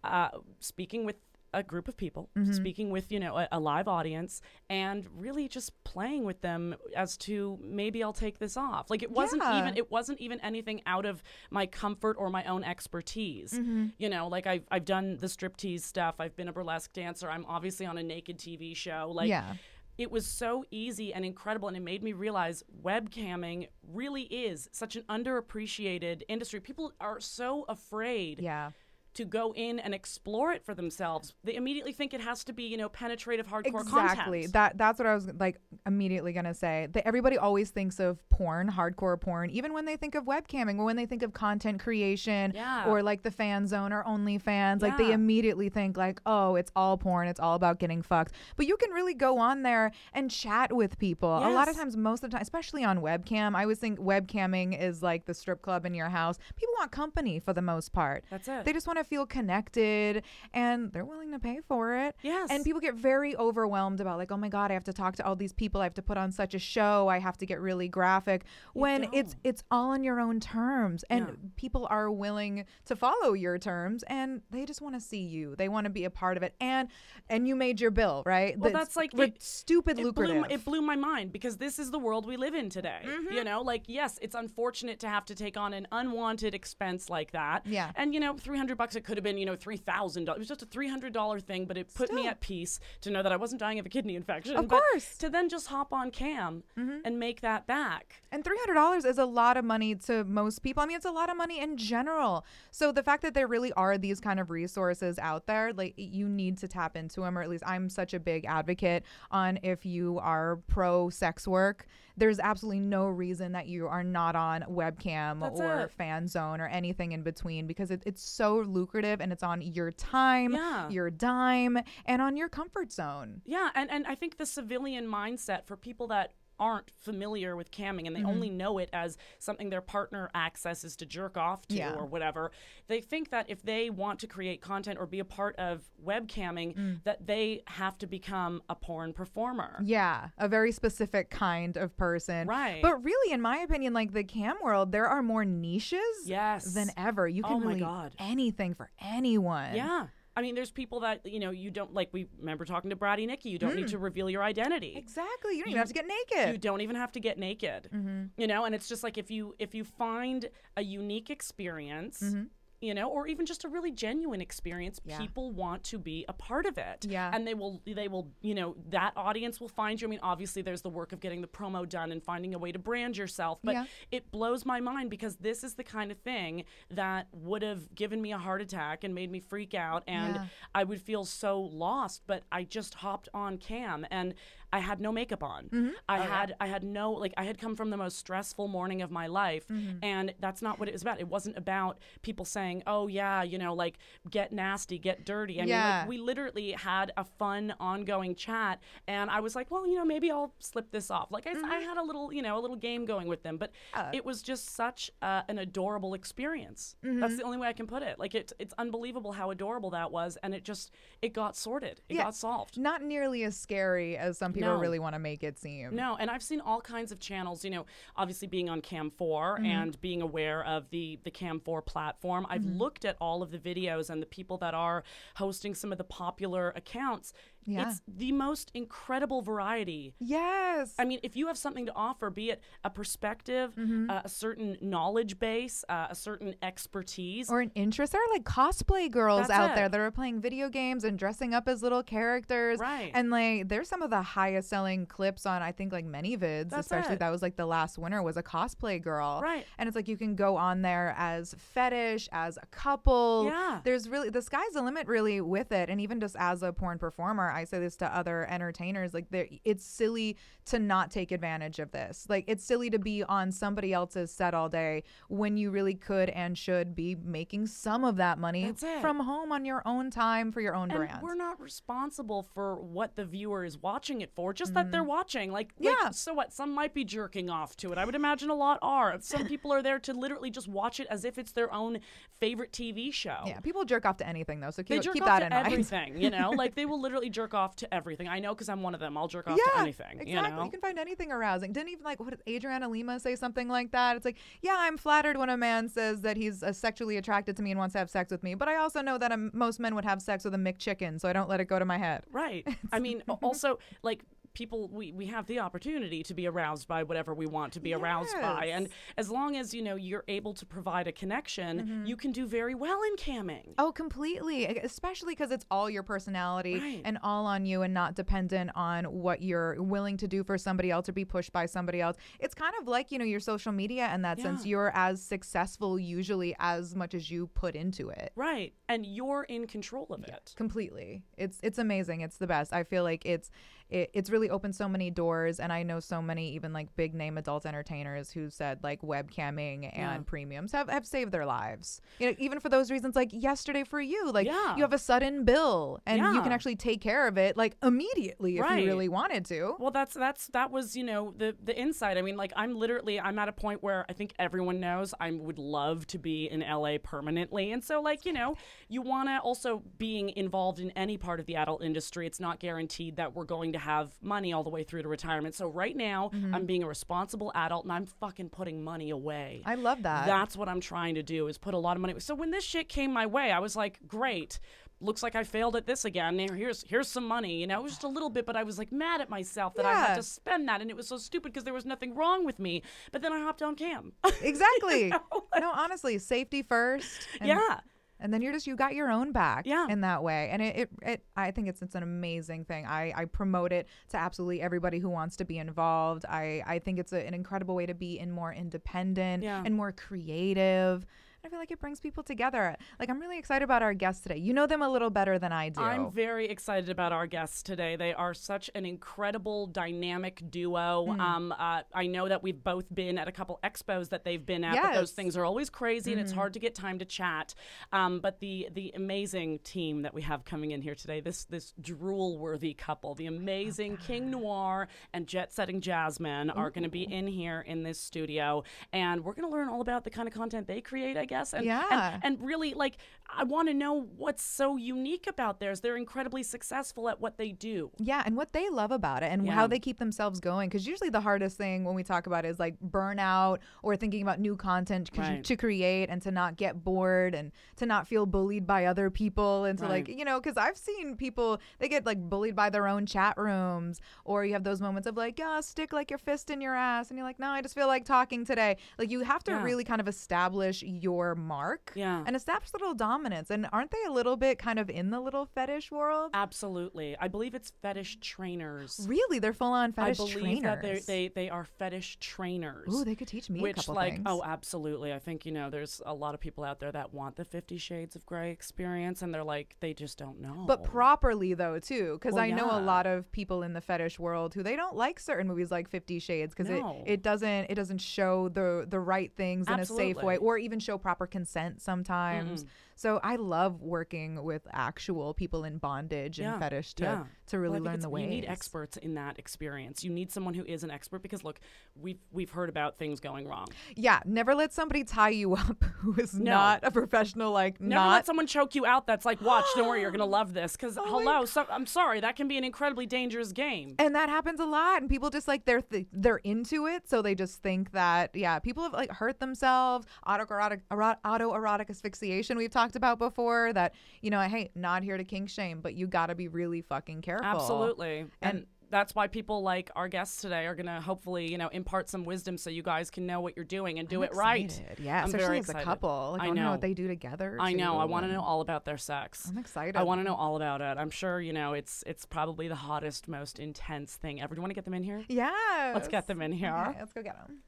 uh, 0.05 0.29
speaking 0.61 1.05
with 1.05 1.17
a 1.55 1.63
group 1.63 1.89
of 1.89 1.97
people 1.97 2.29
Mm-hmm. 2.37 2.53
speaking 2.53 2.91
with 2.91 3.11
you 3.11 3.19
know 3.21 3.37
a, 3.39 3.49
a 3.53 3.59
live 3.61 3.89
audience 3.89 4.43
and 4.69 5.07
really 5.15 5.49
just 5.49 5.73
playing 5.85 6.25
with 6.25 6.41
them 6.43 6.75
as 6.95 7.17
to 7.19 7.59
maybe 7.63 8.03
i'll 8.03 8.13
take 8.13 8.39
this 8.39 8.57
off 8.57 8.91
like 8.91 9.03
it 9.03 9.11
wasn't 9.11 9.43
Yeah. 9.43 9.59
even 9.61 9.77
it 9.77 9.91
wasn't 9.91 10.21
even 10.21 10.41
anything 10.41 10.83
out 10.87 11.07
of 11.07 11.23
my 11.51 11.67
comfort 11.67 12.17
or 12.19 12.29
my 12.31 12.45
own 12.45 12.65
expertise 12.65 13.53
Mm-hmm. 13.55 13.87
you 13.99 14.09
know 14.09 14.29
like 14.29 14.47
I've, 14.47 14.65
I've 14.71 14.85
done 14.85 15.17
the 15.19 15.27
striptease 15.27 15.83
stuff 15.83 16.17
i've 16.19 16.37
been 16.37 16.49
a 16.49 16.53
burlesque 16.53 16.93
dancer 16.93 17.31
i'm 17.31 17.47
obviously 17.47 17.87
on 17.87 17.97
a 17.99 18.03
naked 18.03 18.39
tv 18.39 18.77
show 18.77 19.11
like 19.15 19.29
Yeah. 19.29 19.55
it 19.97 20.11
was 20.11 20.27
so 20.27 20.65
easy 20.71 21.15
and 21.15 21.25
incredible 21.25 21.69
and 21.69 21.77
it 21.77 21.83
made 21.83 22.03
me 22.03 22.13
realize 22.13 22.63
webcamming 22.85 23.69
really 23.93 24.23
is 24.25 24.69
such 24.73 24.97
an 24.97 25.03
underappreciated 25.09 26.23
industry 26.29 26.61
people 26.61 26.93
are 27.01 27.21
so 27.21 27.65
afraid 27.69 28.41
Yeah. 28.41 28.71
To 29.15 29.25
go 29.25 29.53
in 29.55 29.79
and 29.79 29.95
explore 29.95 30.53
it 30.53 30.65
for 30.65 30.75
themselves 30.75 31.35
they 31.45 31.55
immediately 31.55 31.93
think 31.93 32.13
it 32.15 32.21
has 32.21 32.45
to 32.45 32.53
be 32.53 32.65
you 32.65 32.77
know 32.77 32.89
penetrative 32.89 33.47
hardcore 33.47 33.81
Exactly. 33.81 33.85
content 33.85 34.09
Exactly. 34.19 34.47
That 34.49 34.79
that's 34.79 34.99
what 34.99 35.07
I 35.07 35.15
was 35.15 35.29
like 35.39 35.59
immediately 35.87 36.33
gonna 36.33 36.55
say. 36.55 36.89
That 36.93 37.07
everybody 37.07 37.37
always 37.39 37.71
thinks 37.71 37.99
of 38.01 38.19
porn, 38.31 38.71
hardcore 38.71 39.21
porn, 39.21 39.51
even 39.51 39.73
when 39.73 39.85
they 39.85 39.97
think 39.97 40.15
of 40.15 40.25
webcamming 40.25 40.79
or 40.79 40.85
when 40.85 40.97
they 40.97 41.07
think 41.07 41.23
of 41.23 41.33
content 41.33 41.81
creation 41.81 42.53
Yeah. 42.55 42.87
or 42.87 43.03
like 43.03 43.23
the 43.23 43.31
fan 43.31 43.67
zone 43.67 43.93
or 43.93 44.03
OnlyFans. 44.05 44.83
Like 44.83 44.97
they 44.99 45.13
immediately 45.13 45.69
think 45.69 45.97
like, 45.97 46.21
oh, 46.27 46.55
it's 46.57 46.71
all 46.77 46.97
porn. 46.97 47.29
It's 47.29 47.41
all 47.41 47.55
about 47.55 47.79
getting 47.79 48.03
fucked. 48.03 48.33
But 48.57 48.67
you 48.67 48.77
can 48.77 48.91
really 48.91 49.15
go 49.15 49.39
on 49.39 49.63
there 49.63 49.93
and 50.13 50.31
chat 50.31 50.73
with 50.73 50.99
people. 50.99 51.29
A 51.39 51.51
lot 51.51 51.69
of 51.69 51.77
times, 51.77 51.97
most 51.97 52.23
of 52.23 52.31
the 52.31 52.35
time, 52.35 52.43
especially 52.43 52.85
on 52.85 53.01
webcam, 53.01 53.55
I 53.57 53.63
always 53.63 53.79
think 53.79 53.99
webcamming 53.99 54.81
is 54.81 55.03
like 55.03 55.25
the 55.27 55.35
strip 55.35 55.63
club 55.63 55.85
in 55.87 55.95
your 55.95 56.09
house. 56.09 56.39
People 56.57 56.75
want 56.79 56.91
company 56.93 57.39
for 57.39 57.53
the 57.53 57.63
most 57.63 57.93
part. 57.93 58.25
That's 58.31 58.49
it. 58.49 58.65
They 58.65 58.73
just 58.73 58.87
want 58.87 58.98
want 58.99 59.07
to 59.07 59.09
feel 59.09 59.27
connected 59.27 60.23
and 60.53 60.93
they're 60.93 61.05
willing 61.05 61.31
to 61.33 61.39
pay 61.39 61.61
for 61.67 61.95
it. 61.95 62.17
Yes. 62.23 62.49
And 62.51 62.65
people 62.65 62.81
get 62.81 62.95
very 62.95 63.37
overwhelmed 63.37 64.01
about 64.01 64.19
like, 64.19 64.33
oh 64.33 64.37
my 64.37 64.49
God, 64.49 64.71
I 64.71 64.75
have 64.75 64.85
to 64.85 64.93
talk 64.93 65.17
to 65.17 65.27
all 65.27 65.37
these 65.37 65.53
people. 65.53 65.81
I 65.81 65.85
have 65.85 65.95
to 65.95 66.03
put 66.03 66.17
on 66.17 66.33
such 66.33 66.55
a 66.55 66.59
show. 66.59 67.09
I 67.09 67.19
have 67.19 67.39
to 67.39 67.47
get 67.47 67.61
really 67.61 67.89
graphic. 67.89 68.45
when 68.75 69.05
it's 69.13 69.35
don't. 69.35 69.41
it's 69.45 69.63
all 69.71 69.91
on 69.91 70.05
your 70.05 70.21
own 70.21 70.41
terms. 70.41 71.05
And 71.11 71.27
Yeah. 71.29 71.35
people 71.57 71.87
are 71.91 72.11
willing 72.11 72.65
to 72.87 72.97
follow 72.97 73.33
your 73.33 73.59
terms 73.59 74.03
and 74.05 74.43
they 74.51 74.65
just 74.65 74.81
want 74.81 74.95
to 74.95 75.01
see 75.01 75.21
you. 75.23 75.55
They 75.57 75.69
want 75.69 75.85
to 75.85 75.91
be 75.91 76.05
a 76.05 76.11
part 76.11 76.37
of 76.37 76.43
it. 76.43 76.55
And 76.61 76.89
and 77.29 77.47
you 77.47 77.55
made 77.57 77.81
your 77.81 77.91
bill, 77.91 78.23
right? 78.27 78.59
Well, 78.59 78.73
that's 78.73 78.97
like- 78.97 79.13
ri- 79.13 79.27
it- 79.29 79.43
stupid 79.43 79.99
it 79.99 80.05
lucrative. 80.05 80.45
blew, 80.45 80.55
it 80.55 80.65
blew 80.65 80.83
my 80.83 80.97
mind 80.97 81.33
because 81.33 81.57
this 81.59 81.79
is 81.79 81.91
the 81.91 81.99
world 81.99 82.27
we 82.27 82.37
live 82.37 82.55
in 82.55 82.69
today. 82.71 83.01
Mm-hmm. 83.05 83.33
You 83.35 83.45
know, 83.45 83.63
like 83.63 83.85
yes, 83.87 84.19
it's 84.23 84.35
unfortunate 84.35 84.99
to 85.01 85.09
have 85.09 85.25
to 85.27 85.35
take 85.35 85.57
on 85.57 85.73
an 85.75 85.87
unwanted 85.93 86.55
expense 86.55 87.09
like 87.11 87.33
that. 87.33 87.67
Yeah. 87.67 87.93
And 87.97 88.15
you 88.15 88.21
know, 88.21 88.35
three 88.37 88.57
hundred 88.57 88.79
bucks. 88.89 88.97
It 88.97 89.05
could 89.05 89.17
have 89.17 89.25
been 89.25 89.39
you 89.39 89.47
know 89.47 89.57
three 89.57 89.77
thousand 89.77 90.25
dollars. 90.25 90.39
It 90.39 90.41
was 90.41 90.49
just 90.49 90.63
a 90.63 90.67
three 90.67 90.89
hundred 90.89 91.13
dollar 91.13 91.41
thing, 91.41 91.67
but 91.67 91.77
it 91.77 91.93
put 91.95 92.13
me 92.13 92.27
at 92.27 92.41
peace 92.41 92.81
to 93.03 93.11
know 93.11 93.23
that 93.23 93.33
I 93.33 93.37
wasn't 93.37 93.61
dying 93.61 93.79
of 93.79 93.87
a 93.87 93.89
kidney 93.89 94.17
infection. 94.17 94.57
Of 94.57 94.69
course. 94.69 94.83
Mm-hmm. 94.97 95.19
To 95.19 95.31
then 95.31 95.49
just 95.49 95.69
hop 95.69 95.93
on 95.93 96.11
cam 96.11 96.63
and 97.05 97.19
make 97.19 97.41
that 97.43 97.67
back. 97.67 98.23
And 98.33 98.45
three 98.45 98.59
hundred 98.59 98.75
dollars 98.75 99.05
is 99.05 99.19
a 99.19 99.25
lot 99.25 99.57
of 99.57 99.65
money 99.65 99.95
to 99.95 100.25
most 100.25 100.63
people. 100.63 100.83
I 100.83 100.87
mean, 100.87 100.97
it's 100.97 101.05
a 101.05 101.11
lot 101.11 101.31
of 101.31 101.37
money 101.37 101.61
in 101.61 101.77
general. 101.77 102.45
So 102.71 102.93
the 102.93 103.03
fact 103.03 103.23
that 103.23 103.35
there 103.35 103.47
really 103.47 103.73
are 103.73 103.99
these 103.99 104.21
kind 104.21 104.41
of 104.41 104.51
resources 104.51 105.19
out 105.19 105.47
there, 105.47 105.73
like 105.73 105.95
you 105.97 106.29
need 106.29 106.59
to 106.59 106.69
tap 106.69 106.97
into 106.97 107.21
them, 107.21 107.37
or 107.37 107.43
at 107.43 107.49
least 107.49 107.65
I'm 107.67 107.89
such 107.89 108.15
a 108.15 108.21
big 108.21 108.45
advocate 108.45 109.05
on 109.31 109.59
if 109.63 109.85
you 109.85 110.19
are 110.21 110.57
pro 110.67 111.11
sex 111.11 111.47
work. 111.47 111.87
There's 112.19 112.39
absolutely 112.41 112.81
no 112.81 113.07
reason 113.07 113.53
that 113.53 113.67
you 113.69 113.87
are 113.89 114.03
not 114.05 114.35
on 114.37 114.63
webcam 114.69 115.41
That's 115.41 115.61
or 115.61 115.81
it. 115.83 115.91
fan 115.93 116.27
zone 116.29 116.61
or 116.61 116.67
anything 116.67 117.13
in 117.13 117.23
between 117.23 117.67
because 117.67 117.91
it, 117.91 118.03
it's 118.07 118.23
so 118.23 118.57
lucrative 118.57 119.21
and 119.21 119.33
it's 119.33 119.43
on 119.43 119.61
your 119.63 119.91
time, 119.93 120.53
Yeah. 120.53 120.89
your 120.91 121.11
dime, 121.11 121.79
and 122.07 122.21
on 122.21 122.37
your 122.37 122.49
comfort 122.49 122.93
zone. 122.93 123.43
Yeah, 123.45 123.71
and, 123.75 123.91
and 123.91 124.07
I 124.07 124.15
think 124.15 124.37
the 124.37 124.47
civilian 124.47 125.07
mindset 125.07 125.65
for 125.67 125.77
people 125.77 126.09
that 126.09 126.33
aren't 126.61 126.91
familiar 126.91 127.55
with 127.57 127.71
camming 127.71 128.07
and 128.07 128.15
they 128.17 128.21
Mm-hmm. 128.21 128.29
only 128.29 128.51
know 128.51 128.79
it 128.79 128.89
as 128.93 129.17
something 129.39 129.71
their 129.71 129.81
partner 129.81 130.29
accesses 130.35 130.97
to 130.97 131.07
jerk 131.07 131.37
off 131.37 131.67
to 131.69 131.77
Yeah. 131.77 131.95
or 131.95 132.05
whatever, 132.05 132.51
they 132.89 133.01
think 133.01 133.31
that 133.31 133.49
if 133.49 133.63
they 133.63 133.91
want 133.91 134.19
to 134.21 134.27
create 134.27 134.61
content 134.61 134.99
or 134.99 135.07
be 135.07 135.19
a 135.21 135.25
part 135.25 135.55
of 135.57 135.85
webcamming, 136.05 136.75
Mm. 136.77 137.05
that 137.05 137.27
they 137.27 137.63
have 137.67 137.97
to 137.99 138.07
become 138.07 138.63
a 138.69 138.75
porn 138.75 139.13
performer. 139.13 139.81
Yeah, 139.85 140.29
a 140.39 140.49
very 140.49 140.73
specific 140.73 141.31
kind 141.31 141.77
of 141.77 141.97
person. 141.97 142.49
Right. 142.49 142.81
But 142.83 143.03
really, 143.05 143.33
in 143.33 143.41
my 143.41 143.59
opinion, 143.59 143.93
like 143.93 144.13
the 144.13 144.25
cam 144.25 144.57
world, 144.63 144.93
there 144.93 145.07
are 145.07 145.23
more 145.23 145.45
niches 145.45 146.01
Yes. 146.25 146.75
than 146.75 146.89
ever. 146.97 147.29
You 147.29 147.43
can 147.43 147.63
Oh 147.63 147.67
really 147.67 148.09
anything 148.19 148.75
for 148.75 148.91
anyone. 149.01 149.75
Yeah. 149.75 150.07
I 150.39 150.43
mean, 150.43 150.55
there's 150.55 150.71
people 150.71 151.01
that, 151.01 151.27
you 151.27 151.41
know, 151.41 151.51
you 151.51 151.71
don't 151.71 151.93
like. 151.93 152.09
We 152.13 152.29
remember 152.39 152.65
talking 152.65 152.91
to 152.91 152.97
Braddy 152.97 153.27
Nikki. 153.27 153.51
You 153.51 153.59
don't 153.59 153.77
need 153.77 153.87
mm. 153.87 153.91
to 153.91 153.99
reveal 153.99 154.31
your 154.31 154.43
identity. 154.43 154.95
Exactly. 154.97 155.57
You 155.57 155.65
don't 155.65 155.71
even 155.71 155.79
have 155.79 155.89
to 155.89 155.95
get 155.95 156.07
naked. 156.07 156.53
you 156.53 156.59
don't 156.59 156.81
even 156.81 156.97
have 156.97 157.13
to 157.13 157.21
get 157.21 157.39
naked 157.39 157.89
mm-hmm. 157.95 158.25
you 158.37 158.47
know 158.47 158.65
and 158.65 158.75
it's 158.75 158.89
just 158.89 159.03
like 159.03 159.19
if 159.19 159.31
you 159.31 159.55
if 159.59 159.75
you 159.75 159.85
find 159.85 160.49
a 160.77 160.83
unique 160.83 161.31
experience 161.31 162.23
mm-hmm. 162.23 162.45
You 162.81 162.95
know 162.95 163.09
or 163.09 163.27
even 163.27 163.45
just 163.45 163.65
a 163.65 163.69
really 163.69 163.91
genuine 163.91 164.41
experience 164.41 165.01
Yeah. 165.05 165.19
people 165.19 165.51
want 165.51 165.83
to 165.85 165.99
be 165.99 166.25
a 166.29 166.33
part 166.33 166.67
of 166.67 166.79
it 166.79 167.05
Yeah. 167.09 167.31
and 167.33 167.47
they 167.47 167.55
will 167.55 167.81
they 167.87 168.09
will 168.09 168.29
you 168.41 168.55
know 168.55 168.77
that 168.91 169.13
audience 169.17 169.61
will 169.61 169.69
find 169.69 170.01
you 170.01 170.07
i 170.07 170.11
mean 170.11 170.21
obviously 170.23 170.63
there's 170.63 170.83
the 170.83 170.89
work 170.91 171.13
of 171.13 171.21
getting 171.21 171.41
the 171.41 171.49
promo 171.49 171.89
done 171.89 172.13
and 172.13 172.23
finding 172.23 172.55
a 172.55 172.59
way 172.59 172.71
to 172.73 172.79
brand 172.79 173.17
yourself 173.17 173.59
but 173.65 173.75
Yeah. 173.75 173.85
it 174.13 174.31
blows 174.31 174.65
my 174.65 174.81
mind 174.81 175.11
because 175.11 175.37
this 175.37 175.65
is 175.65 175.75
the 175.75 175.85
kind 175.85 176.11
of 176.13 176.19
thing 176.19 176.65
that 176.91 177.27
would 177.33 177.63
have 177.63 177.95
given 177.95 178.23
me 178.23 178.33
a 178.33 178.39
heart 178.39 178.63
attack 178.63 179.03
and 179.05 179.15
made 179.15 179.31
me 179.31 179.41
freak 179.41 179.75
out 179.75 180.03
and 180.07 180.37
Yeah. 180.37 180.47
I 180.75 180.85
would 180.85 181.01
feel 181.01 181.25
so 181.25 181.61
lost, 181.61 182.23
but 182.27 182.45
I 182.53 182.63
just 182.65 182.95
hopped 182.95 183.29
on 183.35 183.59
cam 183.59 184.07
and 184.11 184.35
I 184.73 184.81
had 184.81 185.01
no 185.01 185.13
makeup 185.13 185.43
on. 185.43 185.65
Mm-hmm. 185.65 185.91
I 186.09 186.19
Oh, 186.19 186.23
had 186.23 186.55
I 186.61 186.67
had 186.67 186.83
no 186.85 187.13
like 187.13 187.33
I 187.37 187.45
had 187.45 187.59
come 187.59 187.75
from 187.77 187.91
the 187.91 187.97
most 187.97 188.19
stressful 188.19 188.69
morning 188.69 189.03
of 189.03 189.11
my 189.11 189.27
life 189.27 189.67
Mm-hmm. 189.69 189.99
and 190.03 190.35
that's 190.41 190.63
not 190.63 190.79
what 190.79 190.89
it 190.89 190.93
was 190.93 191.03
about. 191.03 191.21
It 191.21 191.29
wasn't 191.29 191.57
about 191.59 191.99
people 192.23 192.45
saying, 192.45 192.83
"Oh 192.87 193.07
yeah, 193.07 193.43
you 193.43 193.59
know, 193.59 193.75
like 193.75 193.99
get 194.31 194.53
nasty, 194.53 194.99
get 194.99 195.25
dirty." 195.25 195.61
I 195.61 195.65
mean, 195.65 195.71
like 196.01 196.09
we 196.09 196.19
literally 196.19 196.73
had 196.73 197.13
a 197.17 197.25
fun 197.25 197.75
ongoing 197.81 198.35
chat 198.35 198.81
and 199.07 199.31
I 199.31 199.41
was 199.41 199.55
like, 199.57 199.71
"Well, 199.71 199.87
you 199.87 199.95
know, 199.97 200.05
maybe 200.05 200.31
I'll 200.31 200.53
slip 200.59 200.91
this 200.91 201.11
off." 201.11 201.31
Like 201.31 201.47
I, 201.47 201.55
Mm-hmm. 201.55 201.65
I 201.65 201.79
had 201.79 201.97
a 201.97 202.03
little, 202.03 202.33
you 202.33 202.43
know, 202.43 202.59
a 202.59 202.61
little 202.61 202.77
game 202.77 203.05
going 203.05 203.27
with 203.27 203.43
them, 203.43 203.57
but 203.57 203.73
it 204.13 204.25
was 204.25 204.43
just 204.43 204.71
such 204.75 205.11
uh, 205.23 205.43
an 205.49 205.59
adorable 205.59 206.15
experience. 206.15 206.95
Mm-hmm. 207.05 207.21
That's 207.21 207.37
the 207.37 207.43
only 207.43 207.59
way 207.59 207.69
I 207.69 207.73
can 207.73 207.87
put 207.87 208.03
it. 208.03 208.19
Like 208.19 208.35
it's 208.35 208.53
it's 208.59 208.75
unbelievable 208.79 209.33
how 209.33 209.51
adorable 209.51 209.91
that 209.91 210.13
was 210.13 210.37
and 210.43 210.55
it 210.55 210.63
just 210.65 210.91
it 211.23 211.33
got 211.33 211.57
sorted. 211.57 212.01
It 212.09 212.17
Yeah. 212.17 212.25
got 212.25 212.35
solved. 212.37 212.79
Not 212.79 213.03
nearly 213.03 213.45
as 213.45 213.57
scary 213.57 214.17
as 214.17 214.39
some 214.39 214.53
people 214.53 214.58
No. 214.67 214.77
really 214.79 214.99
want 214.99 215.15
to 215.15 215.19
make 215.19 215.43
it 215.43 215.59
seem. 215.59 215.95
No, 215.95 216.17
and 216.19 216.31
I've 216.31 216.43
seen 216.43 216.61
all 216.61 216.81
kinds 216.81 217.13
of 217.13 217.19
channels, 217.21 217.65
you 217.65 217.71
know, 217.71 217.87
obviously 218.17 218.49
being 218.49 218.69
on 218.69 218.81
Cam 218.81 219.11
4 219.11 219.57
Mm-hmm. 219.57 219.65
and 219.67 220.01
being 220.01 220.23
aware 220.23 220.65
of 220.65 220.91
the 220.91 221.19
the 221.25 221.31
Cam 221.31 221.61
4 221.61 221.83
platform. 221.83 222.47
I've 222.49 222.63
Mm-hmm. 222.63 222.79
looked 222.79 223.05
at 223.05 223.17
all 223.21 223.43
of 223.43 223.51
the 223.51 223.59
videos 223.59 224.11
and 224.11 224.21
the 224.23 224.27
people 224.27 224.59
that 224.59 224.75
are 224.75 225.05
hosting 225.37 225.75
some 225.75 225.93
of 225.93 225.99
the 225.99 226.05
popular 226.05 226.73
accounts. 226.77 227.33
Yeah. 227.65 227.91
It's 227.91 228.01
the 228.09 228.33
most 228.33 228.71
incredible 228.75 229.43
variety. 229.43 230.15
Yes. 230.21 230.95
I 230.99 231.05
mean, 231.05 231.21
if 231.23 231.37
you 231.37 231.47
have 231.49 231.59
something 231.59 231.87
to 231.87 231.93
offer, 231.95 232.31
be 232.31 232.51
it 232.51 232.63
a 232.85 232.91
perspective, 232.91 233.75
Mm-hmm. 233.77 234.11
uh, 234.11 234.23
a 234.25 234.29
certain 234.29 234.77
knowledge 234.81 235.39
base, 235.39 235.85
uh, 235.89 236.07
a 236.11 236.15
certain 236.15 236.55
expertise, 236.63 237.51
or 237.51 237.61
an 237.61 237.71
interest. 237.75 238.13
There 238.13 238.21
are 238.23 238.33
like 238.33 238.45
cosplay 238.45 239.11
girls 239.11 239.49
That's 239.49 239.51
out 239.61 239.71
it. 239.73 239.77
there 239.77 239.89
that 239.89 240.01
are 240.01 240.11
playing 240.11 240.41
video 240.41 240.69
games 240.69 241.05
and 241.05 241.19
dressing 241.19 241.53
up 241.55 241.69
as 241.69 241.83
little 241.83 242.03
characters. 242.03 242.79
Right. 242.79 243.11
And 243.15 243.31
like 243.31 243.69
there's 243.69 243.89
some 243.89 244.03
of 244.03 244.11
the 244.11 244.23
highest 244.23 244.69
selling 244.71 245.07
clips 245.07 245.45
on 245.47 245.61
I 245.63 245.73
think 245.73 245.93
like 245.93 246.07
ManyVids, 246.07 246.71
That's 246.71 246.87
especially 246.87 247.15
it. 247.15 247.19
that 247.21 247.31
was 247.31 247.43
like 247.43 247.57
the 247.57 247.67
last 247.67 247.99
winner 247.99 248.23
was 248.23 248.37
a 248.37 248.43
cosplay 248.43 249.01
girl. 249.03 249.41
Right. 249.43 249.67
And 249.79 249.87
it's 249.89 249.97
like 249.97 250.09
you 250.09 250.17
can 250.17 250.35
go 250.35 250.57
on 250.57 250.83
there 250.83 251.15
as 251.19 251.55
fetish, 251.59 252.29
as 252.33 252.57
a 252.63 252.67
couple. 252.67 253.45
Yeah. 253.47 253.81
There's 253.85 254.09
really 254.09 254.31
the 254.31 254.43
sky's 254.43 254.73
the 254.73 254.83
limit 254.83 255.07
really 255.07 255.41
with 255.41 255.73
it. 255.73 255.91
And 255.91 256.01
even 256.01 256.21
just 256.21 256.37
as 256.39 256.63
a 256.63 256.73
porn 256.73 256.99
performer, 256.99 257.48
I 257.51 257.65
say 257.65 257.79
this 257.79 257.97
to 257.97 258.07
other 258.17 258.47
entertainers, 258.51 259.15
like 259.15 259.27
it's 259.65 259.85
silly 259.85 260.37
to 260.67 260.79
not 260.79 261.11
take 261.11 261.33
advantage 261.33 261.79
of 261.79 261.91
this. 261.93 262.27
Like 262.29 262.45
it's 262.47 262.65
silly 262.65 262.91
to 262.91 262.99
be 262.99 263.23
on 263.23 263.53
somebody 263.53 263.93
else's 263.93 264.31
set 264.31 264.55
all 264.55 264.69
day 264.69 265.03
when 265.29 265.57
you 265.57 265.71
really 265.71 265.95
could 265.95 266.29
and 266.31 266.57
should 266.59 266.95
be 266.95 267.15
making 267.15 267.67
some 267.67 268.05
of 268.05 268.17
that 268.17 268.39
money 268.39 268.73
from 269.01 269.21
home 269.21 269.53
on 269.53 269.65
your 269.65 269.83
own 269.87 270.11
time 270.11 270.53
for 270.53 270.61
your 270.61 270.75
own 270.75 270.91
and 270.91 270.99
brand. 270.99 271.23
we're 271.23 271.35
not 271.35 271.61
responsible 271.61 272.43
for 272.43 272.77
what 272.77 273.17
the 273.17 273.25
viewer 273.25 273.65
is 273.65 273.79
watching 273.79 274.21
it 274.21 274.31
for, 274.35 274.53
just 274.53 274.75
that 274.75 274.91
they're 274.91 275.03
watching. 275.05 275.51
Like, 275.53 275.59
like, 275.59 275.89
Mm-hmm. 275.89 276.05
Yeah. 276.05 276.11
so 276.11 276.35
what? 276.35 276.53
Some 276.53 276.73
might 276.73 276.95
be 276.95 277.05
jerking 277.05 277.51
off 277.51 277.77
to 277.79 277.93
it. 277.93 277.99
I 277.99 278.05
would 278.05 278.15
imagine 278.15 278.49
a 278.51 278.55
lot 278.55 278.79
are. 278.83 279.17
Some 279.21 279.47
people 279.47 279.73
are 279.73 279.83
there 279.83 279.99
to 280.01 280.13
literally 280.13 280.51
just 280.51 280.69
watch 280.69 281.01
it 281.01 281.07
as 281.11 281.25
if 281.25 281.37
it's 281.39 281.53
their 281.53 281.73
own 281.73 281.99
favorite 282.41 282.73
TV 282.73 283.13
show. 283.13 283.43
yeah, 283.47 283.59
people 283.61 283.85
jerk 283.85 284.07
off 284.07 284.17
to 284.19 284.27
anything 284.27 284.61
though, 284.61 284.71
so 284.71 284.83
They 284.83 284.95
keep, 284.97 285.03
jerk 285.03 285.15
keep 285.15 285.23
off 285.25 285.29
that 285.29 285.39
to 285.41 285.47
in 285.47 285.53
mind. 285.53 285.67
everything, 285.67 286.19
you 286.23 286.31
know. 286.31 286.51
Like 286.59 286.75
they 286.75 286.87
will 286.87 287.01
literally 287.01 287.29
jerk 287.39 287.55
off 287.55 287.77
to 287.77 287.95
everything. 287.95 288.29
I 288.29 288.41
know 288.41 288.53
because 288.53 288.69
I'm 288.69 288.83
one 288.83 288.95
of 288.95 289.01
them. 289.01 289.17
I'll 289.17 289.29
jerk 289.29 289.47
off 289.49 289.59
yeah, 289.59 289.73
to 289.73 289.81
anything. 289.81 290.21
exactly. 290.21 290.33
You 290.33 290.43
know. 290.43 290.69
can 290.69 290.81
find 290.81 290.99
anything 290.99 291.31
arousing. 291.31 291.73
Didn't 291.73 291.91
even 291.91 292.05
like 292.05 292.19
what 292.19 292.31
did 292.31 292.43
Adriana 292.49 292.89
Lima 292.89 293.21
say 293.21 293.37
something 293.37 293.69
like 293.69 293.93
that? 293.93 294.17
It's 294.17 294.25
like, 294.25 294.39
yeah, 294.61 294.77
I'm 294.77 294.99
flattered 294.99 295.37
when 295.37 295.49
a 295.49 295.57
man 295.57 295.89
says 295.89 296.23
that 296.23 296.37
he's 296.37 296.63
uh, 296.63 296.73
sexually 296.73 297.17
attracted 297.17 297.57
to 297.57 297.63
me 297.63 297.71
and 297.71 297.79
wants 297.79 297.93
to 297.93 297.99
have 298.01 298.11
sex 298.11 298.33
with 298.33 298.43
me, 298.43 298.55
but 298.55 298.69
I 298.69 298.77
also 298.77 299.03
know 299.03 299.19
that 299.19 299.31
um, 299.31 299.51
most 299.55 299.79
men 299.79 299.95
would 299.95 300.05
have 300.05 300.21
sex 300.21 300.45
with 300.45 300.55
a 300.55 300.59
McChicken, 300.59 301.21
so 301.21 301.29
I 301.29 301.33
don't 301.33 301.49
let 301.49 301.61
it 301.61 301.67
go 301.67 301.79
to 301.79 301.85
my 301.85 301.99
head. 301.99 302.25
Right. 302.33 302.67
I 302.93 302.99
mean, 302.99 303.23
also 303.43 303.79
like 304.03 304.25
people 304.59 304.89
we, 304.89 305.13
we 305.13 305.27
have 305.27 305.47
the 305.47 305.59
opportunity 305.61 306.23
to 306.25 306.35
be 306.35 306.47
aroused 306.47 306.89
by 306.89 307.01
whatever 307.05 307.33
we 307.33 307.47
want 307.47 307.73
to 307.73 307.81
be 307.81 307.93
aroused 307.95 308.35
by 308.41 308.65
and 308.77 308.89
as 309.17 309.31
long 309.31 309.57
as 309.57 309.73
you 309.73 309.81
know 309.83 309.95
you're 309.95 310.25
able 310.27 310.53
to 310.53 310.67
provide 310.67 311.07
a 311.07 311.13
connection 311.13 311.69
Mm-hmm. 311.79 312.07
you 312.07 312.17
can 312.17 312.33
do 312.33 312.45
very 312.47 312.75
well 312.75 313.01
in 313.09 313.15
camming 313.17 313.69
Oh, 313.79 313.93
completely. 313.93 314.67
Especially 314.93 315.33
because 315.35 315.51
it's 315.51 315.65
all 315.71 315.89
your 315.89 316.03
personality 316.03 316.77
Right. 316.79 317.03
and 317.05 317.19
all 317.23 317.45
on 317.47 317.65
you 317.67 317.83
and 317.83 317.93
not 317.95 318.15
dependent 318.15 318.71
on 318.75 319.05
what 319.05 319.43
you're 319.43 319.81
willing 319.95 320.17
to 320.19 320.27
do 320.27 320.43
for 320.43 320.57
somebody 320.59 320.91
else 320.91 321.09
or 321.09 321.13
be 321.13 321.25
pushed 321.25 321.53
by 321.53 321.67
somebody 321.67 322.01
else. 322.01 322.17
It's 322.41 322.55
kind 322.55 322.75
of 322.81 322.89
like, 322.89 323.13
you 323.13 323.19
know, 323.19 323.25
your 323.25 323.41
social 323.41 323.73
media 323.73 324.11
in 324.15 324.23
that 324.23 324.41
sense. 324.41 324.67
You're 324.67 324.91
as 324.95 325.23
successful 325.23 325.99
usually 325.99 326.55
as 326.59 326.95
much 326.97 327.15
as 327.15 327.31
you 327.31 327.47
put 327.49 327.75
into 327.77 328.09
it. 328.11 328.33
right 328.35 328.73
and 328.89 329.05
you're 329.07 329.45
in 329.45 329.67
control 329.67 330.07
of 330.11 330.25
it 330.25 330.53
Completely. 330.57 331.23
It's 331.37 331.59
it's 331.63 331.79
amazing. 331.79 332.21
It's 332.23 332.39
the 332.39 332.47
best. 332.47 332.73
I 332.73 332.83
feel 332.85 333.05
like 333.05 333.25
it's 333.27 333.51
it, 333.91 334.11
it's 334.13 334.31
really 334.31 334.51
opened 334.51 334.75
so 334.75 334.89
many 334.89 335.11
doors 335.11 335.59
and 335.61 335.73
I 335.73 335.83
know 335.83 336.01
so 336.01 336.21
many 336.21 336.53
even 336.55 336.73
like 336.73 336.95
big 336.97 337.15
name 337.15 337.39
adult 337.39 337.65
entertainers 337.67 338.31
who 338.31 338.51
said 338.51 338.81
like 338.83 339.01
webcamming 339.03 339.85
and 339.95 339.97
Yeah. 339.97 340.19
premiums 340.27 340.73
have, 340.73 340.89
have 340.89 341.07
saved 341.07 341.33
their 341.33 341.47
lives. 341.47 342.01
You 342.19 342.31
know, 342.31 342.37
even 342.39 342.61
for 342.61 342.69
those 342.69 342.91
reasons 342.91 343.17
like 343.17 343.31
yesterday 343.33 343.85
for 343.85 344.01
you, 344.01 344.31
like 344.31 344.47
Yeah. 344.47 344.77
you 344.77 344.83
have 344.83 344.93
a 344.93 344.99
sudden 344.99 345.45
bill 345.45 346.01
and 346.07 346.21
you 346.35 346.43
can 346.43 346.53
actually 346.53 346.77
take 346.77 347.01
care 347.01 347.27
of 347.27 347.39
it 347.39 347.57
like 347.57 347.77
immediately 347.83 348.57
if 348.59 348.63
Right. 348.63 348.81
you 348.81 348.87
really 348.87 349.09
wanted 349.09 349.45
to. 349.47 349.77
Well, 349.79 349.91
that's 349.91 350.15
that's 350.15 350.49
that 350.49 350.71
was 350.71 350.97
you 350.97 351.05
know 351.05 351.33
the 351.37 351.57
the 351.65 351.77
insight. 351.79 352.19
I 352.19 352.23
mean, 352.23 352.37
like 352.37 352.53
I'm 352.57 352.75
literally 352.75 353.19
I'm 353.21 353.39
at 353.39 353.49
a 353.49 353.53
point 353.53 353.83
where 353.83 354.05
I 354.09 354.13
think 354.13 354.35
everyone 354.39 354.81
knows 354.81 355.15
I 355.21 355.31
would 355.31 355.59
love 355.59 356.07
to 356.09 356.19
be 356.19 356.47
in 356.51 356.61
LA 356.61 356.99
permanently, 357.03 357.73
and 357.73 357.83
so 357.83 358.01
like 358.01 358.25
you 358.27 358.33
know 358.33 358.57
you 358.89 359.03
want 359.03 359.29
to 359.29 359.39
also 359.39 359.83
being 359.99 360.31
involved 360.31 360.79
in 360.79 360.91
any 360.93 361.17
part 361.17 361.41
of 361.41 361.47
the 361.47 361.57
adult 361.57 361.83
industry. 361.83 362.27
It's 362.27 362.41
not 362.41 362.59
guaranteed 362.61 363.17
that 363.17 363.35
we're 363.35 363.45
going 363.45 363.73
to 363.73 363.78
have 363.79 364.13
money 364.23 364.53
all 364.53 364.63
the 364.63 364.71
way 364.71 364.85
through 364.85 365.03
to 365.03 365.09
retirement. 365.09 365.55
So 365.55 365.69
right 365.69 365.97
now 365.97 366.31
mm-hmm. 366.35 366.55
I'm 366.55 366.67
being 366.67 366.83
a 366.83 366.87
responsible 366.87 367.53
adult 367.55 367.85
and 367.85 367.93
I'm 367.93 368.07
fucking 368.07 368.51
putting 368.51 368.83
money 368.83 369.11
away. 369.11 369.63
I 369.65 369.75
love 369.75 370.03
that. 370.03 370.27
That's 370.27 370.57
what 370.57 370.69
I'm 370.69 370.81
trying 370.81 371.15
to 371.17 371.23
do 371.23 371.49
is 371.49 371.59
put 371.59 371.75
a 371.75 371.79
lot 371.79 371.97
of 371.97 372.01
money. 372.01 372.15
So 372.19 372.35
when 372.35 372.51
this 372.51 372.65
shit 372.65 372.89
came 372.89 373.13
my 373.13 373.27
way, 373.27 373.51
I 373.53 373.59
was 373.59 373.77
like, 373.77 374.01
great. 374.07 374.59
Looks 375.01 375.23
like 375.23 375.37
I 375.37 375.45
failed 375.45 375.77
at 375.77 375.87
this 375.87 376.05
again. 376.05 376.37
Here's 376.39 376.83
here's 376.83 377.07
some 377.07 377.25
money. 377.25 377.61
You 377.61 377.69
know, 377.69 377.79
it 377.79 377.83
was 377.85 377.93
just 377.93 378.03
a 378.03 378.09
little 378.09 378.31
bit, 378.31 378.45
but 378.45 378.57
I 378.57 378.65
was 378.65 378.79
like 378.79 378.91
mad 378.91 379.21
at 379.21 379.31
myself 379.31 379.75
that 379.77 379.87
I 379.87 379.95
had 379.95 380.17
to 380.17 380.25
spend 380.25 380.67
that, 380.67 380.81
and 380.81 380.91
it 380.91 380.97
was 380.97 381.07
so 381.07 381.19
stupid 381.19 381.53
because 381.53 381.63
there 381.63 381.73
was 381.73 381.87
nothing 381.87 382.17
wrong 382.17 382.45
with 382.45 382.59
me. 382.59 382.83
But 383.13 383.23
then 383.23 383.33
I 383.33 383.39
hopped 383.39 383.63
on 383.63 383.77
cam. 383.77 384.13
exactly. 384.43 385.11
no, 385.61 385.71
honestly, 385.73 386.19
safety 386.19 386.65
first. 386.65 387.29
Yeah, 387.41 387.79
and 388.21 388.33
then 388.33 388.43
you're 388.43 388.53
just 388.53 388.67
you 388.67 388.75
got 388.77 388.95
your 388.95 389.11
own 389.11 389.33
back 389.33 389.67
Yeah. 389.67 389.87
in 389.89 390.01
that 390.03 390.23
way 390.23 390.49
and 390.53 390.61
it, 390.63 390.77
it, 390.77 390.91
it 391.03 391.23
i 391.37 391.51
think 391.51 391.69
it's 391.69 391.83
it's 391.83 391.95
an 391.95 392.03
amazing 392.03 392.65
thing 392.65 392.87
i 392.87 393.13
i 393.17 393.25
promote 393.25 393.73
it 393.73 393.87
to 394.11 394.17
absolutely 394.17 394.61
everybody 394.61 394.99
who 394.99 395.09
wants 395.09 395.37
to 395.37 395.45
be 395.45 395.59
involved 395.59 396.25
i 396.29 396.63
i 396.67 396.79
think 396.79 396.99
it's 396.99 397.13
a, 397.13 397.27
an 397.27 397.35
incredible 397.35 397.75
way 397.75 397.87
to 397.87 397.95
be 397.95 398.19
in 398.19 398.31
more 398.31 398.53
independent 398.53 399.43
Yeah. 399.43 399.63
and 399.65 399.75
more 399.75 399.93
creative 399.93 401.05
I 401.45 401.49
feel 401.49 401.59
like 401.61 401.71
it 401.71 401.81
brings 401.81 402.01
people 402.01 402.23
together. 402.23 402.77
Like 402.99 403.09
I'm 403.09 403.21
really 403.21 403.39
excited 403.39 403.65
about 403.65 403.83
our 403.83 403.95
guests 403.95 404.23
today. 404.23 404.37
You 404.39 404.53
know 404.53 404.67
them 404.67 404.83
a 404.83 404.89
little 404.89 405.09
better 405.09 405.39
than 405.39 405.53
I 405.53 405.69
do. 405.69 405.81
I'm 405.81 406.11
very 406.11 406.49
excited 406.49 406.91
about 406.91 407.13
our 407.13 407.27
guests 407.27 407.63
today. 407.63 407.97
They 407.97 408.13
are 408.13 408.35
such 408.35 408.69
an 408.75 408.85
incredible, 408.85 409.67
dynamic 409.69 410.43
duo. 410.51 411.07
Hmm. 411.07 411.21
Um, 411.21 411.53
uh, 411.53 411.83
I 411.95 412.07
know 412.09 412.29
that 412.29 412.43
we've 412.43 412.63
both 412.63 412.93
been 412.93 413.19
at 413.19 413.29
a 413.29 413.33
couple 413.33 413.61
expos 413.63 414.09
that 414.09 414.25
they've 414.25 414.45
been 414.45 414.65
at, 414.65 414.75
but 414.83 414.95
those 414.95 415.09
Mm-hmm. 415.11 415.17
things 415.17 415.37
are 415.37 415.45
always 415.45 415.71
crazy 415.71 416.13
and 416.13 416.21
it's 416.21 416.33
hard 416.33 416.53
to 416.55 416.59
get 416.59 416.75
time 416.75 416.99
to 416.99 417.05
chat. 417.05 417.55
Um, 417.93 418.21
but 418.21 418.41
the 418.41 418.69
the 418.73 418.93
amazing 418.95 419.61
team 419.61 420.03
that 420.03 420.13
we 420.13 420.23
have 420.23 420.45
coming 420.45 420.73
in 420.73 420.83
here 420.83 420.95
today, 420.95 421.21
this 421.21 421.45
this 421.45 421.73
drool 421.81 422.37
worthy 422.39 422.75
couple, 422.75 423.15
the 423.15 423.27
amazing 423.27 423.97
King 423.99 424.31
Noir 424.31 424.89
and 425.15 425.27
Jet 425.27 425.53
Setting 425.53 425.81
Jasmine, 425.81 426.51
are 426.51 426.71
going 426.71 426.83
to 426.83 426.91
be 426.91 427.05
in 427.05 427.27
here 427.27 427.61
in 427.61 427.85
this 427.85 427.99
studio, 428.01 428.65
and 428.93 429.25
we're 429.25 429.35
going 429.35 429.49
to 429.49 429.55
learn 429.55 429.69
all 429.69 429.81
about 429.81 430.05
the 430.05 430.11
kind 430.11 430.29
of 430.29 430.35
content 430.35 430.67
they 430.67 430.81
create, 430.81 431.17
I 431.17 431.25
guess. 431.29 431.53
And, 431.55 431.65
Yeah. 431.65 432.15
and, 432.15 432.25
and 432.25 432.47
really, 432.47 432.75
like, 432.75 432.97
I 433.31 433.45
want 433.45 433.69
to 433.69 433.75
know 433.75 434.09
what's 434.17 434.43
so 434.43 434.77
unique 434.77 435.27
about 435.27 435.61
theirs. 435.61 435.81
They're 435.83 435.99
incredibly 435.99 436.43
successful 436.43 437.11
at 437.11 437.21
what 437.21 437.37
they 437.37 437.53
do. 437.53 437.91
Yeah, 437.99 438.23
and 438.25 438.37
what 438.37 438.53
they 438.55 438.69
love 438.71 438.91
about 438.91 439.23
it 439.23 439.31
and 439.31 439.45
Yeah. 439.47 439.53
how 439.53 439.67
they 439.67 439.79
keep 439.79 439.99
themselves 439.99 440.41
going. 440.41 440.71
Because 440.71 440.87
usually 440.87 441.11
the 441.11 441.21
hardest 441.21 441.59
thing 441.59 441.85
when 441.85 441.95
we 441.95 442.03
talk 442.03 442.27
about 442.27 442.47
it 442.47 442.49
is 442.49 442.59
like 442.59 442.75
burnout 442.81 443.59
or 443.83 443.97
thinking 443.97 444.23
about 444.23 444.41
new 444.41 444.57
content 444.57 445.11
c- 445.15 445.21
Right. 445.21 445.45
to 445.45 445.57
create 445.57 446.09
and 446.09 446.23
to 446.23 446.31
not 446.31 446.57
get 446.57 446.83
bored 446.83 447.35
and 447.35 447.53
to 447.77 447.85
not 447.85 448.07
feel 448.09 448.25
bullied 448.25 448.67
by 448.67 448.87
other 448.87 449.11
people 449.11 449.67
and 449.67 449.79
to 449.81 449.87
like, 449.87 450.09
you 450.09 450.25
know, 450.25 450.41
because 450.41 450.57
I've 450.57 450.79
seen 450.79 451.15
people, 451.15 451.61
they 451.81 451.89
get 451.89 452.07
like 452.07 452.19
bullied 452.31 452.57
by 452.57 452.71
their 452.71 452.89
own 452.89 453.05
chat 453.05 453.37
rooms 453.37 454.01
or 454.25 454.47
you 454.47 454.55
have 454.55 454.65
those 454.65 454.81
moments 454.81 455.07
of 455.07 455.19
like, 455.19 455.39
yeah, 455.39 455.61
stick 455.61 455.93
like 455.93 456.11
your 456.11 456.19
fist 456.19 456.49
in 456.49 456.63
your 456.63 456.75
ass. 456.75 457.11
And 457.11 457.19
you're 457.19 457.27
like, 457.27 457.39
no, 457.39 457.49
I 457.51 457.61
just 457.61 457.75
feel 457.75 457.89
like 457.89 458.07
talking 458.07 458.47
today. 458.47 458.79
Like 458.99 459.11
you 459.11 459.21
have 459.21 459.45
to 459.45 459.51
Yeah. 459.53 459.63
really 459.63 459.85
kind 459.85 460.01
of 460.01 460.09
establish 460.09 460.83
your 460.83 461.18
mark 461.35 461.93
Yeah. 461.95 462.23
and 462.27 462.35
establish 462.37 462.71
a 462.73 462.77
little 462.77 462.95
dominance. 462.95 463.51
And 463.51 463.67
aren't 463.73 463.91
they 463.91 464.03
a 464.07 464.13
little 464.13 464.37
bit 464.37 464.59
kind 464.59 464.79
of 464.79 464.89
in 464.91 465.11
the 465.11 465.21
little 465.21 465.47
fetish 465.47 465.91
world? 465.91 466.31
Absolutely. 466.35 467.17
I 467.21 467.29
believe 467.29 467.55
it's 467.55 467.73
fetish 467.83 468.19
trainers. 468.21 469.05
Really, 469.09 469.39
they're 469.39 469.53
full 469.53 469.73
on 469.73 469.93
fetish 469.93 470.17
trainers. 470.19 470.31
I 470.35 470.39
believe 470.41 470.63
trainers. 470.63 471.01
that 471.07 471.07
they 471.07 471.29
they 471.29 471.51
are 471.51 471.65
fetish 471.65 472.19
trainers. 472.21 472.93
Ooh, 472.95 473.05
they 473.05 473.15
could 473.15 473.29
teach 473.29 473.51
me 473.51 473.61
which 473.61 473.77
a 473.79 473.81
couple 473.81 473.95
like 473.95 474.15
things. 474.15 474.25
oh 474.27 474.43
absolutely 474.45 475.13
i 475.13 475.19
think 475.19 475.45
you 475.47 475.53
know 475.53 475.71
there's 475.71 476.01
a 476.07 476.15
lot 476.15 476.35
of 476.35 476.41
people 476.41 476.65
out 476.65 476.81
there 476.81 476.93
that 476.93 477.13
want 477.13 477.37
the 477.37 477.45
50 477.45 477.79
shades 477.79 478.17
of 478.17 478.25
gray 478.27 478.51
experience 478.51 479.23
and 479.23 479.33
they're 479.35 479.45
like 479.45 479.77
they 479.81 479.93
just 479.95 480.19
don't 480.19 480.41
know 480.41 480.65
but 480.67 480.85
properly 480.85 481.55
though 481.55 481.79
too, 481.79 482.15
because 482.15 482.35
Well, 482.35 482.45
I 482.45 482.51
know 482.51 482.71
a 482.71 482.81
lot 482.81 483.07
of 483.07 483.31
people 483.33 483.63
in 483.63 483.73
the 483.73 483.81
fetish 483.81 484.19
world 484.19 484.55
who 484.55 484.63
they 484.63 484.77
don't 484.77 484.97
like 484.97 485.21
certain 485.21 485.47
movies 485.47 485.71
like 485.71 485.89
Fifty 485.89 486.19
Shades 486.19 486.55
because 486.55 486.69
No. 486.71 487.03
it, 487.07 487.13
it 487.15 487.23
doesn't 487.23 487.67
it 487.71 487.75
doesn't 487.75 487.99
show 488.01 488.49
the 488.49 488.87
the 488.89 489.01
right 489.01 489.33
things 489.35 489.69
in 489.69 489.79
a 489.79 489.85
safe 489.85 490.17
way 490.17 490.37
or 490.37 490.59
even 490.59 490.79
show 490.79 490.99
proper 491.09 491.27
consent 491.27 491.81
sometimes. 491.81 492.67
So 492.99 493.21
I 493.23 493.37
love 493.37 493.81
working 493.81 494.43
with 494.43 494.67
actual 494.73 495.33
people 495.33 495.63
in 495.63 495.79
bondage 495.79 496.41
and 496.41 496.49
Yeah, 496.49 496.59
fetish 496.59 496.95
to 496.95 497.05
yeah. 497.05 497.25
to 497.47 497.59
really 497.61 497.81
Well, 497.81 497.93
learn 497.93 498.01
the 498.01 498.09
ways. 498.09 498.25
You 498.25 498.31
need 498.31 498.45
experts 498.47 498.97
in 498.97 499.15
that 499.15 499.39
experience. 499.39 500.03
You 500.03 500.11
need 500.11 500.33
someone 500.33 500.53
who 500.53 500.65
is 500.65 500.83
an 500.83 500.91
expert 500.91 501.23
because 501.23 501.45
look, 501.45 501.61
we've 501.95 502.19
we've 502.33 502.51
heard 502.51 502.69
about 502.69 502.99
things 502.99 503.21
going 503.21 503.47
wrong. 503.47 503.69
Yeah, 503.95 504.19
never 504.25 504.53
let 504.53 504.73
somebody 504.73 505.05
tie 505.05 505.29
you 505.29 505.55
up 505.65 505.85
who 505.99 506.15
is 506.17 506.35
No. 506.35 506.51
not 506.51 506.81
a 506.83 506.91
professional. 506.91 507.53
Like 507.53 507.81
Never 507.81 507.95
not 508.03 508.13
let 508.15 508.27
someone 508.27 508.49
choke 508.49 508.75
you 508.75 508.85
out. 508.85 509.07
That's 509.07 509.25
like, 509.25 509.41
watch, 509.41 509.65
don't 509.77 509.87
worry, 509.87 510.01
you're 510.01 510.11
gonna 510.11 510.25
love 510.27 510.53
this. 510.53 510.73
Because 510.73 510.99
Oh 511.01 511.05
hello, 511.07 511.45
so, 511.45 511.67
I'm 511.71 511.87
sorry, 511.87 512.19
that 512.19 512.35
can 512.35 512.49
be 512.49 512.59
an 512.59 512.65
incredibly 512.65 513.07
dangerous 513.07 513.53
game. 513.53 513.95
and 514.01 514.13
that 514.17 514.29
happens 514.29 514.59
a 514.59 514.65
lot 514.67 515.01
and 515.03 515.09
people 515.09 515.31
just 515.31 515.47
like 515.47 515.65
they're 515.67 515.83
th- 515.83 516.07
they're 516.13 516.39
into 516.39 516.87
it 516.89 517.09
so 517.09 517.23
they 517.23 517.37
just 517.37 517.63
think 517.63 517.93
that 517.93 518.35
yeah 518.35 518.59
people 518.59 518.83
have 518.83 518.93
like 518.93 519.13
hurt 519.13 519.39
themselves 519.39 520.05
autoerotic 520.27 520.81
ero- 520.91 521.15
autoerotic 521.25 521.89
asphyxiation 521.91 522.57
we've 522.59 522.71
talked 522.73 522.88
about 522.97 523.19
before 523.19 523.73
that 523.73 523.95
you 524.23 524.31
know 524.31 524.41
hey 524.41 524.71
not 524.75 525.03
here 525.03 525.17
to 525.17 525.25
kink 525.25 525.49
shame 525.51 525.81
but 525.81 525.95
you 525.95 526.07
got 526.07 526.27
to 526.27 526.35
be 526.35 526.49
really 526.49 526.81
fucking 526.83 527.21
careful 527.23 527.47
Absolutely. 527.47 528.21
And, 528.21 528.55
And- 528.59 528.67
that's 528.91 529.15
why 529.15 529.27
people 529.27 529.61
like 529.61 529.91
our 529.97 530.09
guests 530.09 530.41
today 530.41 530.65
are 530.67 530.75
going 530.75 530.87
to 530.87 530.99
hopefully, 530.99 531.47
you 531.53 531.59
know, 531.59 531.69
impart 531.69 532.09
some 532.09 532.25
wisdom 532.25 532.57
so 532.57 532.71
you 532.71 532.83
guys 532.83 533.11
can 533.11 533.27
know 533.27 533.39
what 533.39 533.55
you're 533.55 533.67
doing 533.67 533.99
and 533.99 534.09
do 534.09 534.23
I'm 534.23 534.31
it 534.31 534.35
right. 534.35 534.83
yeah 534.99 535.19
I'm 535.21 535.27
especially 535.27 535.59
as 535.59 535.69
a 535.69 535.75
couple 535.75 536.31
like, 536.33 536.41
I 536.41 536.47
I, 536.47 536.49
know 536.53 536.63
know. 536.63 536.71
what 536.71 536.81
they 536.81 536.95
do 536.95 537.07
together 537.07 537.59
I 537.61 537.75
know. 537.75 537.99
I 537.99 538.07
want 538.07 538.25
to 538.25 538.33
know 538.33 538.41
all 538.41 538.63
about 538.63 538.87
their 538.87 538.97
sex. 538.97 539.47
i'm 539.51 539.59
excited 539.59 539.95
I 539.95 540.05
want 540.05 540.21
to 540.21 540.25
know 540.25 540.35
all 540.35 540.57
about 540.57 540.81
it. 540.81 540.97
I'm 540.97 541.11
sure, 541.11 541.39
you 541.39 541.53
know, 541.53 541.75
it's 541.75 542.03
it's 542.07 542.25
probably 542.25 542.67
the 542.67 542.77
hottest, 542.77 543.29
most 543.29 543.59
intense 543.59 544.15
thing 544.17 544.41
ever. 544.41 544.55
Do 544.55 544.59
you 544.61 544.63
want 544.63 544.71
to 544.71 544.75
get 544.75 544.87
them 544.87 544.95
in 544.95 545.03
here? 545.03 545.23
yeah 545.29 545.93
Let's 545.93 546.09
get 546.09 546.27
them 546.27 546.41
in 546.41 546.53
here. 546.53 546.75
okay, 546.89 546.99
let's 546.99 547.13
go 547.13 547.23
get 547.23 547.37
them 547.37 547.59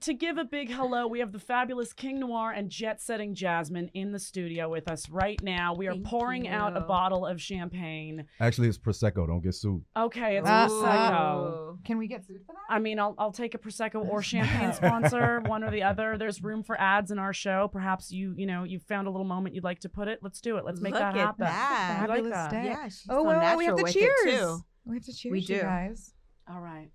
To 0.00 0.14
give 0.14 0.38
a 0.38 0.44
big 0.44 0.70
hello, 0.70 1.06
we 1.06 1.18
have 1.20 1.32
the 1.32 1.38
fabulous 1.38 1.92
King 1.92 2.20
Noir 2.20 2.52
and 2.52 2.70
Jet 2.70 3.00
Setting 3.00 3.34
Jasmine 3.34 3.90
in 3.94 4.12
the 4.12 4.18
studio 4.18 4.68
with 4.70 4.90
us 4.90 5.08
right 5.10 5.38
now. 5.42 5.74
We 5.74 5.88
are 5.88 5.92
Thank 5.92 6.06
pouring 6.06 6.48
out 6.48 6.76
a 6.76 6.80
bottle 6.80 7.26
of 7.26 7.40
champagne. 7.40 8.26
Actually, 8.40 8.68
it's 8.68 8.78
prosecco. 8.78 9.26
Don't 9.26 9.42
get 9.42 9.54
sued. 9.54 9.82
Okay, 9.96 10.36
it's 10.38 10.48
Uh, 10.48 10.68
Prosecco. 10.68 11.84
can 11.84 11.98
we 11.98 12.06
get 12.06 12.24
sued 12.24 12.40
for 12.46 12.52
that 12.52 12.74
I 12.74 12.78
mean, 12.78 12.98
I'll, 12.98 13.14
I'll 13.18 13.32
take 13.32 13.54
a 13.54 13.58
prosecco 13.58 14.06
or 14.08 14.22
champagne 14.22 14.72
sponsor, 14.72 15.40
one 15.46 15.64
or 15.64 15.70
the 15.70 15.82
other. 15.82 16.16
There's 16.18 16.42
room 16.42 16.62
for 16.62 16.80
ads 16.80 17.10
in 17.10 17.18
our 17.18 17.32
show. 17.32 17.68
Perhaps 17.72 18.10
you, 18.12 18.34
you 18.36 18.46
know, 18.46 18.64
you 18.64 18.78
found 18.78 19.06
a 19.06 19.10
little 19.10 19.26
moment 19.26 19.54
you'd 19.54 19.64
like 19.64 19.80
to 19.80 19.88
put 19.88 20.08
it. 20.08 20.20
Let's 20.22 20.40
do 20.40 20.56
it. 20.56 20.64
Let's 20.64 20.80
make 20.80 20.92
Look 20.92 21.00
that 21.02 21.16
at 21.16 21.20
happen. 21.20 21.44
that. 21.44 21.96
I 21.96 22.06
like 22.06 22.08
Fabulous 22.08 22.32
that. 22.32 22.50
day. 22.50 22.64
Yeah, 22.66 22.84
she's 22.84 23.06
oh 23.08 23.22
so 23.22 23.22
well, 23.24 23.38
we 23.38 23.44
have 23.44 23.58
natural 23.58 23.76
to 23.78 23.82
with 23.84 23.92
cheers 23.92 24.10
it 24.24 24.62
we 24.86 24.96
have 24.96 25.04
to 25.04 25.12
cheers 25.12 25.32
We 25.32 25.40
you 25.40 25.46
do. 25.46 25.60
guys 25.60 26.12
All 26.48 26.60
right. 26.60 26.90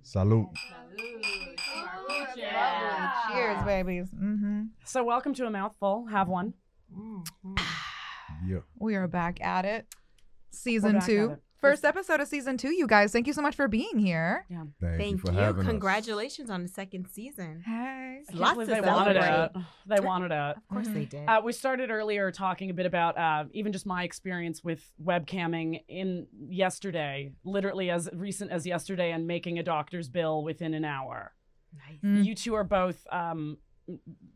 And 0.00 0.06
Salute. 0.06 0.48
cheers 3.32 3.62
babies 3.64 4.08
mm-hmm 4.10 4.62
so, 4.90 5.04
welcome 5.04 5.34
to 5.34 5.46
a 5.46 5.50
mouthful. 5.50 6.06
Have 6.10 6.26
one. 6.26 6.54
Yeah. 8.44 8.58
We 8.76 8.96
are 8.96 9.06
back 9.06 9.40
at 9.40 9.64
it. 9.64 9.86
Season 10.50 10.94
back 10.94 11.02
at 11.02 11.06
two. 11.06 11.36
It. 11.62 11.66
First 11.68 11.84
episode 11.84 12.20
of 12.20 12.28
season 12.28 12.56
two, 12.56 12.70
you 12.72 12.86
guys. 12.86 13.12
Thank 13.12 13.26
you 13.26 13.32
so 13.32 13.42
much 13.42 13.54
for 13.54 13.68
being 13.68 13.98
here. 13.98 14.46
Yeah. 14.48 14.64
Thank, 14.80 14.92
you 14.92 14.98
Thank 14.98 15.20
for 15.20 15.32
you. 15.32 15.38
having 15.38 15.62
us. 15.62 15.68
Congratulations 15.68 16.50
on 16.50 16.62
the 16.62 16.68
second 16.68 17.06
season. 17.12 17.62
Hey. 17.64 18.20
Lots 18.32 18.54
believe 18.54 18.68
to 18.68 18.74
they 18.74 18.80
wanted 18.80 19.16
it. 19.16 19.52
They 19.86 20.00
wanted 20.00 20.30
it. 20.30 20.56
Of 20.56 20.68
course 20.68 20.88
they 20.88 21.04
did. 21.04 21.26
Uh, 21.26 21.40
we 21.44 21.52
started 21.52 21.90
earlier 21.90 22.30
talking 22.30 22.70
a 22.70 22.74
bit 22.74 22.86
about 22.86 23.18
uh, 23.18 23.44
even 23.52 23.72
just 23.72 23.86
my 23.86 24.04
experience 24.04 24.62
with 24.62 24.80
webcamming 25.04 25.82
in 25.88 26.26
yesterday, 26.48 27.32
literally 27.44 27.90
as 27.90 28.08
recent 28.12 28.52
as 28.52 28.66
yesterday, 28.66 29.10
and 29.12 29.26
making 29.26 29.58
a 29.58 29.62
doctor's 29.62 30.08
bill 30.08 30.44
within 30.44 30.74
an 30.74 30.84
hour. 30.84 31.32
nice. 31.76 32.00
Mm. 32.04 32.24
You 32.24 32.34
two 32.34 32.54
are 32.54 32.64
both 32.64 33.04
um, 33.10 33.58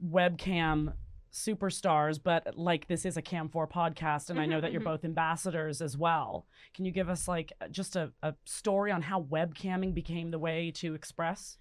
webcam 0.05 0.95
superstars, 1.35 2.19
but 2.23 2.57
like 2.57 2.87
this 2.87 3.05
is 3.05 3.17
a 3.17 3.23
Cam 3.23 3.49
4 3.49 3.67
podcast, 3.67 4.31
and 4.31 4.39
I 4.41 4.47
know 4.47 4.61
that 4.61 4.71
you're 4.73 4.81
Mhm, 4.81 4.85
both 4.85 5.05
ambassadors 5.05 5.83
as 5.83 5.97
well. 5.99 6.47
Can 6.75 6.85
you 6.85 6.93
give 6.93 7.09
us 7.09 7.27
like 7.27 7.53
just 7.71 7.97
a, 7.97 8.13
a 8.23 8.35
story 8.45 8.93
on 8.93 9.03
how 9.03 9.23
webcamming 9.23 9.93
became 9.95 10.31
the 10.31 10.39
way 10.39 10.71
to 10.77 10.95
express? 10.95 11.59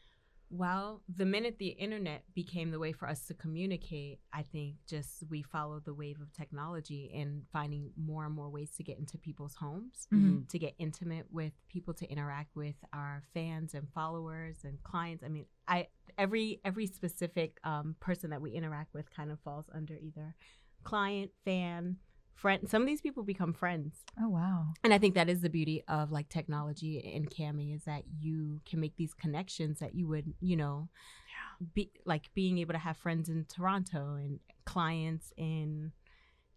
Well, 0.56 1.02
the 1.10 1.26
minute 1.26 1.58
the 1.58 1.70
internet 1.70 2.26
became 2.36 2.70
the 2.70 2.78
way 2.78 2.92
for 2.92 3.08
us 3.10 3.26
to 3.26 3.34
communicate, 3.34 4.20
I 4.32 4.44
think 4.44 4.76
just 4.88 5.24
we 5.28 5.42
followed 5.42 5.84
the 5.84 5.96
wave 5.96 6.22
of 6.22 6.32
technology 6.32 7.12
and 7.16 7.42
finding 7.52 7.90
more 7.98 8.24
and 8.28 8.36
more 8.36 8.52
ways 8.52 8.70
to 8.78 8.84
get 8.84 9.00
into 9.00 9.18
people's 9.18 9.56
homes, 9.56 10.08
Mhm. 10.12 10.48
to 10.50 10.60
get 10.60 10.76
intimate 10.78 11.26
with 11.32 11.54
people, 11.70 11.96
to 11.96 12.06
interact 12.08 12.56
with 12.56 12.76
our 12.94 13.24
fans 13.34 13.74
and 13.74 13.90
followers 13.94 14.64
and 14.64 14.82
clients. 14.84 15.24
I 15.24 15.30
mean, 15.30 15.48
I 15.68 15.88
every 16.20 16.62
every 16.64 16.86
specific 16.86 17.60
um, 17.64 17.96
person 18.00 18.30
that 18.30 18.42
we 18.42 18.52
interact 18.52 18.94
with 18.94 19.10
kind 19.10 19.32
of 19.32 19.40
falls 19.40 19.68
under 19.74 19.96
either 19.96 20.36
client, 20.84 21.32
fan, 21.46 21.98
friend. 22.36 22.68
Some 22.70 22.82
of 22.82 22.88
these 22.88 23.02
people 23.02 23.24
become 23.24 23.54
friends 23.54 23.96
Oh 24.22 24.30
wow. 24.30 24.74
and 24.84 24.94
I 24.94 24.98
think 24.98 25.16
that 25.16 25.30
is 25.30 25.42
the 25.42 25.50
beauty 25.50 25.84
of 25.88 26.12
like 26.12 26.30
technology 26.30 27.13
and 27.16 27.30
camming 27.30 27.75
is 27.75 27.84
that 27.86 28.04
you 28.20 28.60
can 28.66 28.80
make 28.80 28.96
these 28.98 29.13
connections 29.13 29.80
that 29.80 29.96
you 29.96 30.08
would, 30.08 30.34
you 30.42 30.56
know, 30.58 30.90
be 31.74 31.92
like 32.06 32.30
being 32.34 32.58
able 32.58 32.74
to 32.74 32.80
have 32.80 32.98
friends 32.98 33.30
in 33.30 33.46
Toronto 33.46 34.16
and 34.16 34.40
clients 34.66 35.32
in, 35.38 35.92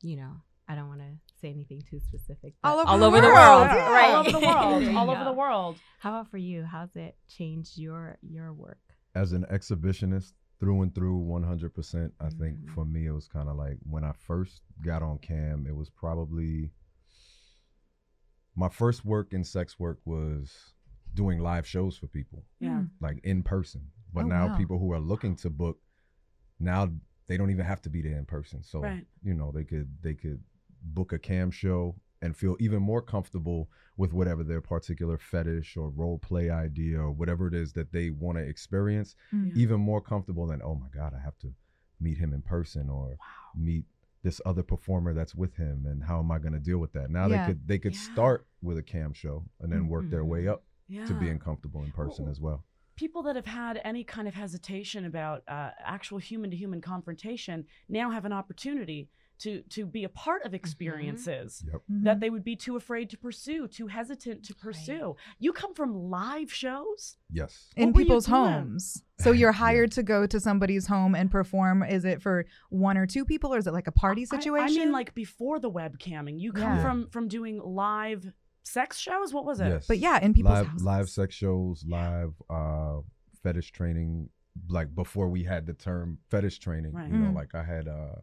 you 0.02 0.16
know, 0.16 0.32
I 0.68 0.74
don't 0.74 0.88
want 0.88 1.00
to 1.00 1.12
say 1.40 1.50
anything 1.50 1.82
too 1.88 2.00
specific. 2.00 2.54
but 2.62 2.68
All 2.68 2.78
over 2.80 2.88
all 2.90 2.98
the 2.98 3.06
over 3.06 3.20
the 3.20 3.28
world, 3.28 3.60
world, 3.68 3.70
yeah. 3.76 3.92
right? 3.92 4.10
all 4.14 4.20
over 4.20 4.30
the 4.32 4.40
world, 4.40 4.88
all 4.96 5.10
over 5.10 5.24
the 5.24 5.32
world. 5.32 5.76
How 6.00 6.10
about 6.10 6.30
for 6.30 6.38
you? 6.38 6.64
How's 6.64 6.96
it 6.96 7.16
changed 7.28 7.78
your 7.78 8.18
your 8.22 8.52
work? 8.52 8.78
As 9.14 9.32
an 9.32 9.46
exhibitionist, 9.52 10.32
through 10.58 10.82
and 10.82 10.94
through, 10.94 11.18
100%. 11.18 12.14
I 12.20 12.30
think 12.30 12.58
Mhm. 12.58 12.70
for 12.70 12.84
me, 12.84 13.06
it 13.06 13.12
was 13.12 13.28
kind 13.28 13.48
of 13.48 13.56
like 13.56 13.78
when 13.82 14.04
I 14.04 14.12
first 14.12 14.62
got 14.82 15.02
on 15.02 15.18
cam, 15.18 15.66
it 15.66 15.76
was 15.76 15.90
probably 15.90 16.72
my 18.54 18.68
first 18.68 19.04
work 19.04 19.32
in 19.32 19.44
sex 19.44 19.78
work 19.78 20.00
was 20.04 20.72
doing 21.14 21.38
live 21.40 21.66
shows 21.66 21.96
for 21.96 22.06
people, 22.06 22.44
Yeah. 22.58 22.84
like 23.00 23.18
in 23.22 23.42
person. 23.42 23.90
But 24.12 24.24
Oh, 24.24 24.28
now 24.28 24.48
wow. 24.48 24.56
people 24.56 24.78
who 24.78 24.92
are 24.92 25.00
looking 25.00 25.36
to 25.36 25.50
book, 25.50 25.78
now 26.58 26.90
they 27.26 27.36
don't 27.36 27.50
even 27.50 27.66
have 27.66 27.82
to 27.82 27.90
be 27.90 28.00
there 28.00 28.16
in 28.18 28.24
person. 28.24 28.62
So 28.62 28.80
Right. 28.80 29.06
you 29.22 29.34
know 29.34 29.50
they 29.52 29.64
could 29.64 30.00
they 30.02 30.14
could 30.14 30.42
book 30.82 31.12
a 31.12 31.18
cam 31.18 31.50
show 31.50 31.96
and 32.26 32.36
feel 32.36 32.56
even 32.58 32.82
more 32.82 33.00
comfortable 33.00 33.70
with 33.96 34.12
whatever 34.12 34.42
their 34.44 34.60
particular 34.60 35.16
fetish 35.16 35.76
or 35.76 35.88
role 35.88 36.18
play 36.18 36.50
idea 36.50 36.98
or 36.98 37.10
whatever 37.12 37.46
it 37.46 37.54
is 37.54 37.72
that 37.72 37.92
they 37.92 38.10
want 38.10 38.36
to 38.36 38.44
experience 38.44 39.14
Mm. 39.32 39.52
even 39.56 39.80
more 39.80 40.00
comfortable 40.00 40.46
than 40.48 40.60
oh 40.62 40.74
my 40.74 40.88
god 40.94 41.14
i 41.18 41.20
have 41.28 41.38
to 41.38 41.48
meet 42.00 42.18
him 42.18 42.34
in 42.34 42.42
person 42.42 42.90
or 42.90 43.16
meet 43.54 43.84
this 44.22 44.40
other 44.44 44.62
performer 44.64 45.14
that's 45.14 45.34
with 45.34 45.54
him 45.56 45.86
and 45.86 46.02
how 46.04 46.18
am 46.18 46.30
i 46.32 46.38
going 46.38 46.52
to 46.52 46.58
deal 46.70 46.78
with 46.78 46.92
that 46.92 47.08
now 47.10 47.26
Yeah. 47.28 47.38
they 47.38 47.44
could 47.46 47.68
they 47.68 47.78
could 47.78 47.94
Yeah. 47.94 48.00
start 48.12 48.46
with 48.60 48.76
a 48.76 48.82
cam 48.82 49.12
show 49.14 49.44
and 49.60 49.72
then 49.72 49.88
work 49.88 50.10
their 50.10 50.24
way 50.24 50.42
Mhm. 50.44 50.52
up 50.54 50.64
Yeah. 50.88 51.04
to 51.06 51.14
being 51.14 51.38
comfortable 51.38 51.82
in 51.84 51.92
person 51.92 52.24
Well, 52.24 52.32
as 52.32 52.40
well 52.40 52.64
people 52.96 53.22
that 53.22 53.36
have 53.36 53.44
had 53.64 53.78
any 53.84 54.02
kind 54.04 54.26
of 54.26 54.34
hesitation 54.34 55.04
about 55.04 55.42
uh, 55.48 55.70
actual 55.96 56.16
human 56.18 56.50
to 56.50 56.56
human 56.56 56.80
confrontation 56.80 57.66
now 57.88 58.10
have 58.10 58.24
an 58.24 58.32
opportunity 58.32 59.08
to 59.38 59.62
to 59.70 59.84
be 59.86 60.04
a 60.04 60.08
part 60.08 60.42
of 60.44 60.54
experiences 60.54 61.62
yep 61.70 61.82
Mhm. 61.90 62.04
that 62.04 62.20
they 62.20 62.30
would 62.30 62.44
be 62.44 62.56
too 62.56 62.76
afraid 62.76 63.10
to 63.10 63.18
pursue, 63.18 63.68
too 63.68 63.86
hesitant 63.88 64.44
to 64.44 64.54
pursue. 64.54 65.16
You 65.38 65.52
come 65.52 65.74
from 65.74 65.94
live 66.10 66.52
shows. 66.52 67.16
yes 67.30 67.72
in 67.76 67.88
What 67.88 67.94
were 67.94 68.00
you 68.00 68.04
people's 68.06 68.26
homes. 68.26 69.02
So 69.18 69.32
you're 69.32 69.50
Yeah. 69.58 69.66
hired 69.66 69.92
to 69.92 70.02
go 70.02 70.26
to 70.26 70.38
somebody's 70.40 70.86
home 70.86 71.14
and 71.14 71.30
perform. 71.30 71.82
Is 71.82 72.04
it 72.04 72.22
for 72.22 72.46
one 72.70 72.96
or 72.96 73.06
two 73.06 73.24
people, 73.24 73.52
or 73.54 73.58
is 73.58 73.66
it 73.66 73.72
like 73.72 73.86
a 73.86 73.92
party 73.92 74.22
I- 74.22 74.36
situation? 74.36 74.80
I, 74.80 74.84
mean, 74.84 74.92
like 74.92 75.14
before 75.14 75.58
the 75.58 75.70
webcamming, 75.70 76.38
you 76.40 76.52
come 76.52 76.76
Yeah. 76.76 76.82
from 76.82 77.08
from 77.08 77.28
doing 77.28 77.58
live 77.62 78.32
sex 78.62 78.98
shows. 78.98 79.32
What 79.34 79.44
was 79.44 79.60
it? 79.60 79.68
yes 79.68 79.86
but 79.86 79.98
yeah, 79.98 80.18
in 80.24 80.32
people's 80.34 80.54
live 80.54 80.66
houses. 80.66 80.84
live 80.84 81.08
sex 81.10 81.34
shows 81.34 81.84
live 81.86 82.32
uh 82.50 83.00
fetish 83.42 83.70
training 83.72 84.28
like 84.68 84.94
before 84.94 85.28
we 85.28 85.44
had 85.44 85.66
the 85.66 85.74
term 85.74 86.18
fetish 86.30 86.58
training 86.58 86.92
Right. 86.92 87.08
you 87.10 87.18
know 87.18 87.30
Mm. 87.30 87.34
like 87.34 87.54
i 87.54 87.62
had 87.62 87.86
uh 87.86 88.16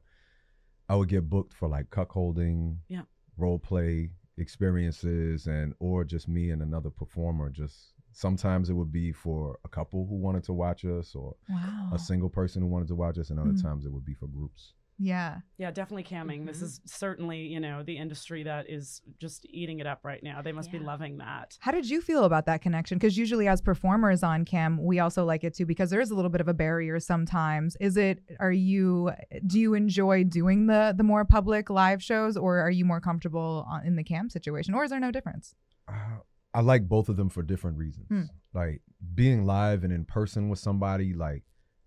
i 0.93 0.95
would 0.95 1.09
get 1.09 1.27
booked 1.27 1.53
for 1.53 1.67
like 1.67 1.89
cuckolding 1.89 2.77
Yeah. 2.87 3.01
role 3.35 3.57
play 3.57 4.11
experiences 4.37 5.47
and 5.47 5.73
or 5.79 6.03
just 6.03 6.27
me 6.27 6.51
and 6.51 6.61
another 6.61 6.91
performer 6.91 7.49
just 7.49 7.93
sometimes 8.11 8.69
it 8.69 8.73
would 8.73 8.91
be 8.91 9.11
for 9.11 9.57
a 9.65 9.69
couple 9.69 10.05
who 10.05 10.15
wanted 10.15 10.43
to 10.43 10.53
watch 10.53 10.85
us 10.85 11.15
or 11.15 11.35
Wow. 11.49 11.89
a 11.91 11.97
single 11.97 12.29
person 12.29 12.61
who 12.61 12.67
wanted 12.67 12.87
to 12.89 12.95
watch 12.95 13.17
us 13.17 13.31
and 13.31 13.39
other 13.39 13.53
Mm. 13.53 13.61
times 13.61 13.85
it 13.85 13.91
would 13.91 14.05
be 14.05 14.13
for 14.13 14.27
groups 14.27 14.73
Yeah. 14.99 15.39
Yeah, 15.57 15.71
definitely 15.71 16.03
camming. 16.03 16.45
This 16.45 16.59
Mhm. 16.59 16.63
is 16.63 16.81
certainly, 16.85 17.41
you 17.47 17.59
know, 17.59 17.83
the 17.83 17.97
industry 17.97 18.43
that 18.43 18.69
is 18.69 19.01
just 19.19 19.45
eating 19.49 19.79
it 19.79 19.87
up 19.87 20.01
right 20.03 20.21
now. 20.23 20.41
They 20.41 20.51
must 20.51 20.71
be 20.71 20.79
loving 20.79 21.17
that. 21.17 21.57
How 21.61 21.71
did 21.71 21.89
you 21.89 21.99
feel 22.01 22.23
about 22.25 22.45
that 22.45 22.61
connection? 22.61 22.97
Because 22.97 23.17
usually, 23.17 23.47
as 23.47 23.61
performers 23.61 24.23
on 24.23 24.45
cam, 24.45 24.83
we 24.83 24.99
also 24.99 25.25
like 25.25 25.43
it 25.43 25.53
too 25.55 25.65
because 25.65 25.89
there 25.89 26.01
is 26.01 26.11
a 26.11 26.15
little 26.15 26.29
bit 26.29 26.41
of 26.41 26.47
a 26.47 26.53
barrier 26.53 26.99
sometimes. 26.99 27.75
Is 27.79 27.97
it? 27.97 28.19
Are 28.39 28.51
you? 28.51 29.11
Do 29.47 29.59
you 29.59 29.73
enjoy 29.73 30.23
doing 30.23 30.67
the 30.67 30.93
the 30.95 31.03
more 31.03 31.25
public 31.25 31.69
live 31.69 32.01
shows, 32.03 32.37
or 32.37 32.59
are 32.59 32.71
you 32.71 32.85
more 32.85 33.01
comfortable 33.01 33.65
on, 33.67 33.85
in 33.85 33.95
the 33.95 34.03
cam 34.03 34.29
situation, 34.29 34.73
or 34.73 34.83
is 34.83 34.91
there 34.91 34.99
no 34.99 35.11
difference? 35.11 35.55
Uh, 35.87 36.19
I 36.53 36.61
like 36.61 36.87
both 36.87 37.09
of 37.09 37.17
them 37.17 37.29
for 37.29 37.41
different 37.41 37.77
reasons. 37.77 38.07
Hmm. 38.09 38.23
Like 38.53 38.81
being 39.15 39.45
live 39.45 39.83
and 39.83 39.91
in 39.91 40.05
person 40.05 40.49
with 40.49 40.59
somebody, 40.59 41.13
like 41.13 41.43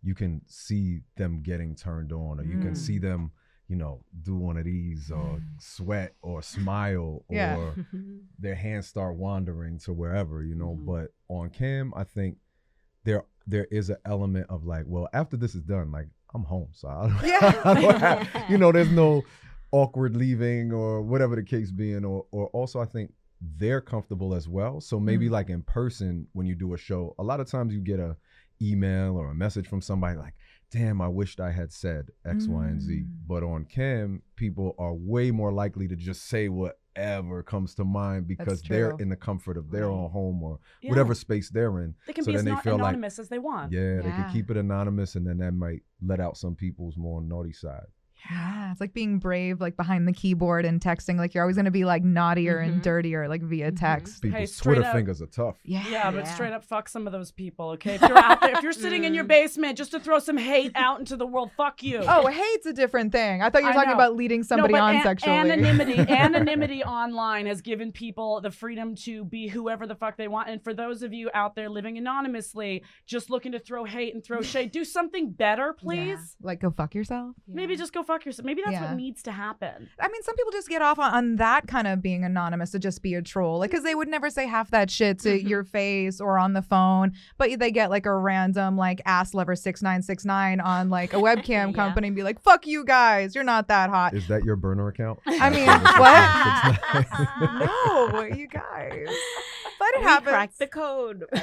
you 0.07 0.15
can 0.15 0.41
see 0.47 1.01
them 1.17 1.43
getting 1.43 1.75
turned 1.75 2.13
on, 2.13 2.39
or 2.41 2.45
you 2.45 2.59
can 2.59 2.73
Mm. 2.75 2.77
see 2.77 2.99
them, 2.99 3.33
you 3.67 3.75
know, 3.75 4.05
do 4.23 4.37
one 4.37 4.57
of 4.57 4.65
these, 4.65 5.11
or 5.11 5.43
sweat, 5.59 6.15
or 6.23 6.41
smile, 6.43 7.25
Yeah. 7.29 7.57
or 7.57 7.77
their 8.39 8.55
hands 8.55 8.87
start 8.87 9.17
wandering 9.17 9.79
to 9.81 9.93
wherever, 9.93 10.45
you 10.45 10.55
know. 10.55 10.77
Mhm. 10.77 10.85
But 10.87 11.07
on 11.29 11.51
cam, 11.51 11.93
I 11.97 12.05
think 12.05 12.39
there 13.05 13.25
there 13.49 13.67
is 13.71 13.91
an 13.91 13.97
element 14.05 14.47
of 14.49 14.65
like, 14.65 14.85
well, 14.87 15.09
after 15.13 15.37
this 15.37 15.55
is 15.57 15.63
done, 15.63 15.91
like 15.93 16.09
I'm 16.35 16.45
home, 16.45 16.69
so 16.73 16.89
I 16.89 17.09
don't, 17.09 17.23
Yeah. 17.35 17.63
I 17.65 17.81
don't 17.81 18.01
have, 18.01 18.29
you 18.51 18.59
know, 18.59 18.71
there's 18.73 18.91
no 18.93 19.25
awkward 19.73 20.17
leaving 20.17 20.73
or 20.73 21.03
whatever 21.03 21.35
the 21.37 21.43
case 21.43 21.71
being, 21.73 22.05
or 22.05 22.27
or 22.31 22.47
also 22.49 22.81
I 22.81 22.87
think 22.87 23.13
they're 23.59 23.81
comfortable 23.81 24.35
as 24.35 24.49
well. 24.49 24.81
So 24.81 24.99
maybe 25.01 25.27
Mm. 25.29 25.33
like 25.33 25.51
in 25.51 25.63
person 25.63 26.29
when 26.33 26.47
you 26.47 26.55
do 26.55 26.75
a 26.75 26.79
show, 26.79 27.15
a 27.19 27.25
lot 27.25 27.41
of 27.41 27.49
times 27.49 27.73
you 27.75 27.81
get 27.81 27.99
a 28.01 28.17
email 28.61 29.17
or 29.17 29.31
a 29.31 29.35
message 29.35 29.67
from 29.69 29.81
somebody 29.81 30.17
like, 30.19 30.35
damn, 30.71 31.01
I 31.01 31.09
wished 31.09 31.41
I 31.41 31.53
had 31.53 31.73
said 31.73 32.09
X, 32.25 32.47
Y, 32.47 32.67
and 32.67 32.81
Z. 32.81 32.93
Mm. 32.93 33.07
But 33.27 33.43
on 33.43 33.65
cam, 33.67 34.23
people 34.35 34.75
are 34.79 34.95
way 34.95 35.31
more 35.31 35.53
likely 35.53 35.87
to 35.89 35.97
just 35.97 36.27
say 36.27 36.49
whatever 36.49 37.43
comes 37.43 37.75
to 37.77 37.85
mind 37.85 38.27
because 38.27 38.63
they're 38.63 38.91
in 38.99 39.09
the 39.09 39.17
comfort 39.17 39.57
of 39.57 39.71
their 39.71 39.87
Right. 39.89 39.95
own 39.95 40.11
home 40.11 40.43
or 40.43 40.59
Yeah. 40.83 40.91
whatever 40.91 41.15
space 41.15 41.51
they're 41.51 41.81
in. 41.83 41.95
They 42.07 42.13
can 42.13 42.25
so 42.25 42.33
be 42.33 42.37
as 42.37 42.45
they 42.45 42.57
feel 42.57 42.75
like- 42.75 42.81
anonymous 42.81 43.19
as 43.19 43.29
they 43.29 43.39
want. 43.39 43.73
Yeah, 43.73 43.97
they 44.03 44.11
can 44.11 44.31
keep 44.33 44.51
it 44.51 44.57
anonymous 44.57 45.15
and 45.15 45.27
then 45.27 45.39
that 45.39 45.53
might 45.53 45.83
let 46.03 46.21
out 46.21 46.37
some 46.37 46.55
people's 46.57 46.97
more 46.97 47.21
naughty 47.23 47.53
side. 47.53 47.87
Yeah, 48.31 48.73
it's 48.73 48.81
like 48.81 48.93
being 48.95 49.19
brave, 49.19 49.61
like 49.61 49.77
behind 49.77 50.07
the 50.09 50.13
keyboard 50.13 50.65
and 50.65 50.81
texting. 50.81 51.17
Like 51.19 51.35
you're 51.35 51.43
always 51.45 51.57
going 51.57 51.67
to 51.67 51.71
be 51.71 51.85
like 51.85 52.03
naughtier 52.03 52.59
and 52.59 52.81
Mhm. 52.81 52.83
dirtier, 52.83 53.29
like 53.29 53.43
via 53.43 53.71
Mhm. 53.73 53.79
text. 53.79 54.23
People's 54.23 54.55
straight 54.55 54.75
Twitter 54.77 54.89
up- 54.89 54.95
fingers 54.97 55.23
are 55.23 55.27
tough. 55.27 55.57
Yeah. 55.65 55.85
Yeah, 55.89 56.11
but 56.11 56.27
straight 56.27 56.53
up, 56.53 56.65
fuck 56.65 56.89
some 56.89 57.07
of 57.07 57.13
those 57.13 57.31
people, 57.31 57.71
okay? 57.71 57.95
If 57.97 58.03
you're 58.03 58.19
out 58.19 58.41
there, 58.41 58.53
if 58.53 58.63
you're 58.63 58.73
sitting 58.73 59.05
in 59.05 59.15
your 59.15 59.25
Mm. 59.25 59.29
basement 59.29 59.79
just 59.79 59.91
to 59.93 60.01
throw 60.01 60.19
some 60.19 60.37
hate 60.37 60.73
out 60.75 60.99
into 60.99 61.17
the 61.17 61.27
world, 61.27 61.51
fuck 61.57 61.83
you. 61.83 62.01
Oh, 62.07 62.27
hate's 62.27 62.67
a 62.67 62.73
different 62.73 63.13
thing. 63.13 63.43
I 63.43 63.51
thought 63.51 63.61
you 63.63 63.67
were 63.67 63.71
I 63.71 63.75
talking 63.75 63.89
know. 63.91 63.95
about 63.95 64.17
leading 64.17 64.43
somebody 64.43 64.73
no, 64.75 64.79
but 64.81 64.85
on 64.85 64.97
an- 64.97 65.03
sexually. 65.03 65.37
Anonymity, 65.37 65.99
anonymity 66.09 66.83
online 66.85 67.47
has 67.47 67.61
given 67.61 67.93
people 67.93 68.41
the 68.41 68.51
freedom 68.51 68.95
to 68.97 69.25
be 69.25 69.49
whoever 69.49 69.87
the 69.87 69.95
fuck 69.95 70.17
they 70.17 70.29
want. 70.29 70.49
And 70.49 70.63
for 70.63 70.75
those 70.75 71.03
of 71.03 71.13
you 71.13 71.31
out 71.35 71.55
there 71.55 71.69
living 71.69 71.97
anonymously, 71.99 72.83
just 73.07 73.31
looking 73.31 73.53
to 73.53 73.59
throw 73.59 73.85
hate 73.85 74.15
and 74.15 74.25
throw 74.25 74.43
shade, 74.43 74.73
do 74.73 74.85
something 74.85 75.31
better, 75.31 75.73
please. 75.73 76.37
like 76.43 76.61
go 76.61 76.71
fuck 76.71 76.95
yourself. 76.95 77.35
Maybe 77.47 77.77
just 77.77 77.93
go 77.93 78.03
fuck 78.03 78.16
yourself. 78.25 78.47
Maybe 78.47 78.63
that's 78.65 78.73
Yeah. 78.75 78.89
what 78.89 78.97
needs 78.97 79.23
to 79.25 79.33
happen. 79.33 79.89
I 80.01 80.09
mean, 80.09 80.23
some 80.23 80.37
people 80.37 80.53
just 80.53 80.69
get 80.69 80.83
off 80.83 80.99
on, 80.99 81.13
on 81.13 81.37
that 81.37 81.67
kind 81.67 81.87
of 81.87 82.01
being 82.01 82.25
anonymous 82.25 82.71
to 82.71 82.79
just 82.79 83.03
be 83.03 83.15
a 83.15 83.23
troll, 83.23 83.59
like 83.59 83.71
because 83.71 83.85
they 83.85 83.95
would 83.95 84.09
never 84.09 84.31
say 84.31 84.47
half 84.47 84.71
that 84.71 84.91
shit 84.91 85.19
to 85.21 85.39
Mhm. 85.39 85.49
your 85.49 85.65
face 85.65 86.21
or 86.21 86.39
on 86.39 86.53
the 86.53 86.63
phone, 86.63 87.13
but 87.37 87.59
they 87.59 87.71
get 87.71 87.91
like 87.91 88.07
a 88.07 88.17
random 88.17 88.77
like 88.77 89.03
ass 89.05 89.35
lover 89.35 89.57
six 89.57 89.83
nine 89.83 90.03
six 90.03 90.25
nine 90.25 90.61
on 90.61 90.89
like 90.89 91.13
a 91.13 91.17
webcam 91.27 91.69
Yeah. 91.69 91.73
company 91.73 92.07
and 92.07 92.17
be 92.17 92.23
like, 92.23 92.41
"Fuck 92.41 92.67
you 92.67 92.85
guys, 92.85 93.35
you're 93.35 93.45
not 93.45 93.69
that 93.69 93.91
hot." 93.91 94.15
Is 94.15 94.29
that 94.29 94.45
your 94.45 94.57
burner 94.57 94.89
account? 94.89 95.19
I 95.27 95.51
mean, 95.57 95.67
what? 95.99 98.21
no, 98.21 98.25
you 98.37 98.47
guys, 98.47 99.09
but 99.79 99.89
it 99.95 99.99
we 100.01 100.05
happens. 100.05 100.29
cracked 100.31 100.59
the 100.59 100.67
code. 100.67 101.25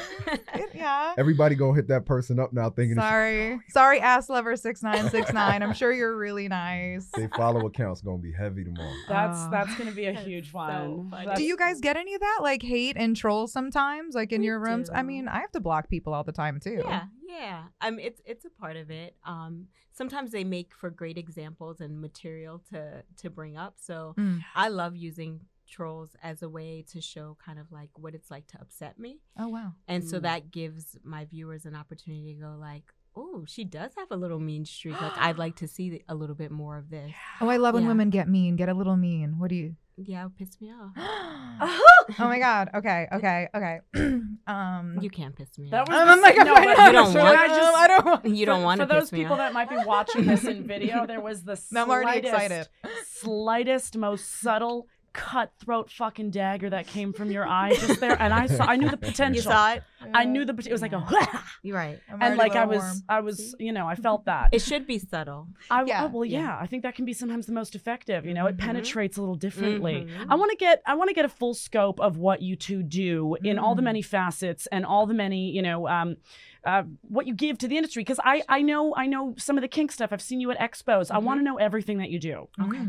It- 0.56 0.70
yeah. 0.76 1.14
Everybody 1.18 1.56
go 1.56 1.74
hit 1.74 1.88
that 1.88 2.06
person 2.06 2.40
up 2.40 2.54
now 2.54 2.70
thinking 2.70 2.92
it's- 2.94 3.04
Sorry, 3.10 3.60
sorry, 3.70 4.00
ass 4.00 4.30
lover 4.30 4.56
six 4.56 4.82
nine 4.84 5.10
six 5.10 5.32
nine. 5.34 5.62
I'm 5.64 5.74
sure 5.74 5.92
you're 5.92 6.16
really 6.18 6.48
nice. 6.48 7.08
they 7.16 7.28
follow 7.36 7.66
accounts 7.66 8.02
gonna 8.02 8.18
be 8.20 8.32
heavy 8.32 8.64
tomorrow. 8.64 8.92
That's 9.10 9.38
Oh. 9.42 9.50
that's 9.52 9.76
gonna 9.78 9.92
be 9.92 10.06
a 10.06 10.14
huge 10.14 10.52
so 10.52 10.58
one. 10.58 11.10
funny. 11.10 11.26
That's- 11.26 11.38
Do 11.38 11.44
you 11.44 11.58
guys 11.58 11.80
get 11.82 11.98
any 11.98 12.14
of 12.14 12.22
that, 12.22 12.40
like 12.42 12.62
hate 12.64 12.98
and 12.98 13.16
trolls 13.16 13.52
sometimes, 13.52 14.16
like 14.16 14.32
in 14.32 14.42
We 14.42 14.48
your 14.48 14.60
rooms? 14.60 14.90
I 14.94 15.02
mean, 15.04 15.28
I 15.28 15.40
have 15.42 15.52
to 15.52 15.60
block 15.60 15.90
people 15.90 16.14
all 16.14 16.24
the 16.24 16.32
time 16.32 16.60
too. 16.60 16.82
Yeah, 16.86 17.04
yeah. 17.28 17.64
Um, 17.82 18.00
it's 18.00 18.22
it's 18.26 18.46
a 18.46 18.50
part 18.50 18.78
of 18.78 18.90
it. 18.92 19.16
Um, 19.26 19.68
sometimes 19.92 20.32
they 20.32 20.44
make 20.44 20.74
for 20.74 20.90
great 20.90 21.18
examples 21.18 21.82
and 21.82 22.00
material 22.02 22.62
to 22.72 23.04
to 23.22 23.30
bring 23.30 23.58
up. 23.58 23.76
So 23.78 24.14
Mm. 24.18 24.42
I 24.56 24.68
love 24.70 24.96
using 24.96 25.42
trolls 25.68 26.16
as 26.24 26.42
a 26.42 26.50
way 26.50 26.84
to 26.92 27.02
show 27.02 27.38
kind 27.44 27.60
of 27.60 27.72
like 27.72 27.90
what 27.96 28.14
it's 28.16 28.30
like 28.32 28.48
to 28.48 28.60
upset 28.62 29.00
me. 29.00 29.20
Oh 29.38 29.48
wow. 29.48 29.74
And 29.88 30.04
so 30.08 30.20
Mm. 30.20 30.24
that 30.24 30.52
gives 30.52 30.98
my 31.04 31.26
viewers 31.26 31.66
an 31.66 31.76
opportunity 31.76 32.34
to 32.36 32.40
go 32.42 32.56
like, 32.60 32.84
"Oh, 33.16 33.46
she 33.48 33.64
does 33.64 33.92
have 33.98 34.08
a 34.12 34.16
little 34.18 34.40
mean 34.40 34.66
streak. 34.66 35.00
Like 35.02 35.14
I'd 35.18 35.38
like 35.38 35.56
to 35.58 35.68
see 35.68 35.90
th- 35.92 36.04
a 36.10 36.16
little 36.16 36.36
bit 36.36 36.52
more 36.52 36.78
of 36.78 36.90
this." 36.90 37.12
Oh, 37.42 37.50
I 37.50 37.58
love 37.58 37.74
when 37.76 37.84
Yeah. 37.84 37.90
women 37.90 38.10
get 38.10 38.28
mean, 38.28 38.56
get 38.56 38.70
a 38.70 38.74
little 38.74 38.98
mean. 38.98 39.40
What 39.40 39.50
do 39.50 39.56
you? 39.56 39.76
Yeah, 39.96 40.28
piss 40.40 40.60
me 40.60 40.72
off. 40.72 40.92
oh 42.20 42.28
my 42.28 42.40
god. 42.40 42.70
Okay. 42.74 43.08
Okay. 43.14 43.48
Okay. 43.56 43.80
um. 44.48 44.98
You 45.02 45.10
can't 45.12 45.36
piss 45.36 45.56
me 45.60 45.70
That 45.70 45.82
off. 45.84 45.88
was 45.90 45.98
I'm 45.98 46.20
like, 46.22 46.36
no, 46.38 46.54
I 46.56 46.66
but 46.66 46.76
know, 46.78 46.86
you 46.88 46.92
don't 46.94 47.12
sure, 47.14 47.22
want- 47.24 47.38
I 47.40 47.48
just- 47.48 47.76
I 47.78 47.88
don't 47.88 48.06
want. 48.06 48.26
you 48.38 48.46
don't 48.48 48.60
for, 48.62 48.66
want 48.66 48.82
to 48.82 48.88
for 48.88 48.94
those 48.94 49.04
piss 49.12 49.20
people 49.20 49.34
off. 49.34 49.38
that 49.40 49.54
might 49.54 49.70
be 49.70 49.78
watching 49.86 50.26
this 50.26 50.44
in 50.46 50.66
video 50.68 51.06
there 51.06 51.22
was 51.22 51.44
the 51.44 51.60
I'm 51.76 51.90
already 51.92 52.28
slightest, 52.28 52.70
excited. 52.84 53.06
slightest 53.06 53.98
most 53.98 54.42
subtle 54.42 54.88
cutthroat 55.14 55.92
fucking 55.92 56.32
dagger 56.32 56.70
that 56.70 56.88
came 56.88 57.14
from 57.14 57.30
your 57.32 57.48
eye 57.48 57.74
just 57.76 58.00
there 58.00 58.20
and 58.20 58.34
i 58.34 58.46
saw 58.48 58.64
i 58.66 58.76
knew 58.76 58.90
the 58.90 58.98
potential 58.98 59.36
you 59.36 59.42
saw 59.42 59.74
it. 59.74 59.84
i 60.14 60.24
knew 60.26 60.44
the 60.44 60.54
pot- 60.54 60.66
it 60.68 60.72
was 60.72 60.82
like 60.82 60.92
a 60.94 61.02
You're 61.62 61.78
right. 61.78 62.00
I'm 62.12 62.22
and 62.22 62.38
like 62.38 62.56
I 62.56 62.66
was 62.66 62.82
warm. 62.82 62.98
i 63.08 63.20
was 63.22 63.56
you 63.60 63.72
know 63.72 63.88
i 63.88 63.96
felt 63.96 64.26
that 64.26 64.50
It 64.52 64.62
should 64.62 64.86
be 64.88 65.00
subtle. 65.00 65.48
I, 65.70 65.84
Yeah. 65.86 66.04
oh, 66.06 66.08
well, 66.08 66.26
yeah. 66.26 66.40
Yeah. 66.42 66.58
I 66.60 66.68
think 66.68 66.84
that 66.84 66.96
can 66.96 67.06
be 67.06 67.14
sometimes 67.14 67.46
the 67.46 67.54
most 67.54 67.74
effective. 67.76 68.26
You 68.26 68.34
know, 68.34 68.48
it 68.48 68.58
Mhm. 68.58 68.66
penetrates 68.68 69.18
a 69.18 69.22
little 69.22 69.36
differently. 69.36 70.08
Mhm. 70.10 70.26
I 70.30 70.36
want 70.36 70.52
to 70.52 70.58
get, 70.58 70.82
I 70.86 70.96
want 70.96 71.08
to 71.10 71.14
get 71.14 71.26
a 71.26 71.30
full 71.30 71.54
scope 71.54 72.00
of 72.02 72.18
what 72.18 72.42
you 72.42 72.56
two 72.56 72.84
do 72.84 73.36
in 73.44 73.58
all 73.60 73.76
the 73.76 73.82
Mm. 73.82 73.86
many 73.92 74.02
facets 74.02 74.68
and 74.68 74.86
all 74.86 75.06
the 75.06 75.14
many, 75.14 75.50
you 75.52 75.62
know, 75.62 75.88
um, 75.88 76.18
uh, 76.66 76.84
what 77.16 77.28
you 77.28 77.34
give 77.34 77.58
to 77.60 77.68
the 77.68 77.78
industry. 77.78 78.02
Because 78.04 78.20
I, 78.24 78.42
I 78.50 78.62
know, 78.62 78.94
I 78.96 79.06
know 79.08 79.36
some 79.38 79.58
of 79.58 79.62
the 79.62 79.68
kink 79.68 79.92
stuff. 79.92 80.10
I've 80.12 80.22
seen 80.22 80.40
you 80.42 80.52
at 80.52 80.60
expos. 80.60 81.12
I 81.12 81.20
want 81.20 81.40
to 81.40 81.44
know 81.44 81.58
everything 81.58 81.98
that 82.00 82.10
you 82.10 82.20
do. 82.20 82.50
Okay. 82.62 82.80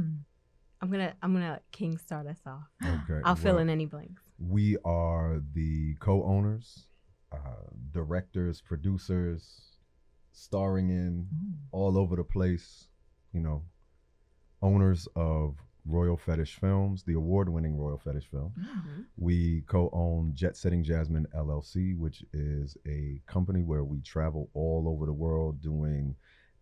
Mm. 0.84 0.86
I'm 0.86 0.90
gonna 0.90 1.14
I'm 1.22 1.32
gonna 1.32 1.50
let 1.52 1.62
King 1.72 1.98
start 1.98 2.26
us 2.26 2.40
off. 2.46 2.68
Okay. 2.82 3.20
I'll 3.24 3.36
fill 3.36 3.54
well, 3.54 3.62
in 3.62 3.70
any 3.70 3.86
blanks. 3.86 4.22
We 4.38 4.76
are 4.84 5.40
the 5.54 5.94
co-owners, 6.00 6.88
uh, 7.32 7.70
directors, 7.92 8.60
producers, 8.60 9.78
starring 10.32 10.90
in 10.90 11.28
all 11.72 11.98
over 11.98 12.16
the 12.16 12.24
place. 12.24 12.88
You 13.32 13.40
know, 13.40 13.62
owners 14.62 15.08
of 15.16 15.56
Royal 15.86 16.16
Fetish 16.16 16.56
Films, 16.56 17.02
the 17.04 17.12
award-winning 17.14 17.76
Royal 17.76 17.98
Fetish 17.98 18.26
Film. 18.30 18.52
Mhm. 18.58 19.04
We 19.16 19.62
co-own 19.62 20.34
Jet 20.34 20.56
Setting 20.56 20.82
Jasmine 20.82 21.26
LLC, 21.34 21.94
which 21.94 22.24
is 22.32 22.76
a 22.86 23.20
company 23.26 23.62
where 23.62 23.84
we 23.84 24.00
travel 24.00 24.50
all 24.54 24.88
over 24.88 25.04
the 25.04 25.12
world 25.12 25.60
doing 25.60 26.16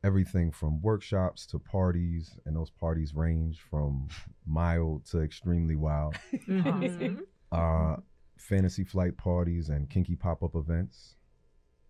everything 0.04 0.50
from 0.50 0.80
workshops 0.82 1.46
to 1.46 1.58
parties, 1.58 2.38
and 2.44 2.56
those 2.56 2.70
parties 2.70 3.14
range 3.14 3.60
from 3.70 4.08
mild 4.46 5.04
to 5.06 5.20
extremely 5.22 5.76
wild. 5.76 6.16
Mhm. 6.48 7.20
Uh, 7.52 7.96
fantasy 8.38 8.82
flight 8.84 9.16
parties 9.16 9.68
and 9.68 9.88
kinky 9.90 10.16
pop-up 10.16 10.54
events. 10.56 11.16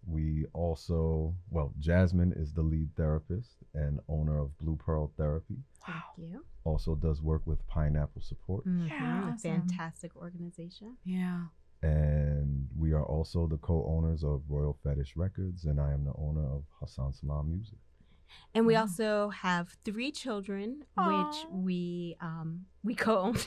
We 0.05 0.47
also, 0.53 1.35
well, 1.51 1.73
Jasmine 1.79 2.33
is 2.33 2.53
the 2.53 2.63
lead 2.63 2.91
therapist 2.97 3.63
and 3.73 4.01
owner 4.09 4.39
of 4.41 4.59
Blue 4.59 4.75
Pearl 4.77 5.13
Therapy. 5.17 5.59
Thank 5.87 6.03
you. 6.19 6.45
Also 6.65 6.97
does 6.97 7.23
work 7.23 7.43
with 7.47 7.65
Pineapple 7.69 8.23
Support. 8.23 8.67
Mhm. 8.67 8.89
Yeah. 8.89 9.31
Awesome. 9.33 9.39
fantastic 9.69 10.17
organization. 10.17 10.97
Yeah. 11.05 11.47
and 11.85 12.69
we 12.79 12.93
are 12.93 13.05
also 13.05 13.49
the 13.49 13.59
co-owners 13.59 14.23
of 14.23 14.43
Royal 14.49 14.73
Fetish 14.85 15.17
Records, 15.17 15.65
and 15.65 15.81
I 15.81 15.93
am 15.93 16.05
the 16.05 16.13
owner 16.17 16.47
of 16.47 16.63
Hassan 16.79 17.13
Salam 17.13 17.51
Music. 17.51 17.79
And 18.55 18.67
we 18.67 18.75
Wow. 18.75 18.81
also 18.83 19.31
have 19.31 19.75
three 19.85 20.11
children, 20.13 20.85
Aw. 20.99 21.07
which 21.09 21.47
we 21.51 22.17
um 22.21 22.67
we 22.83 22.95
co-own. 22.95 23.35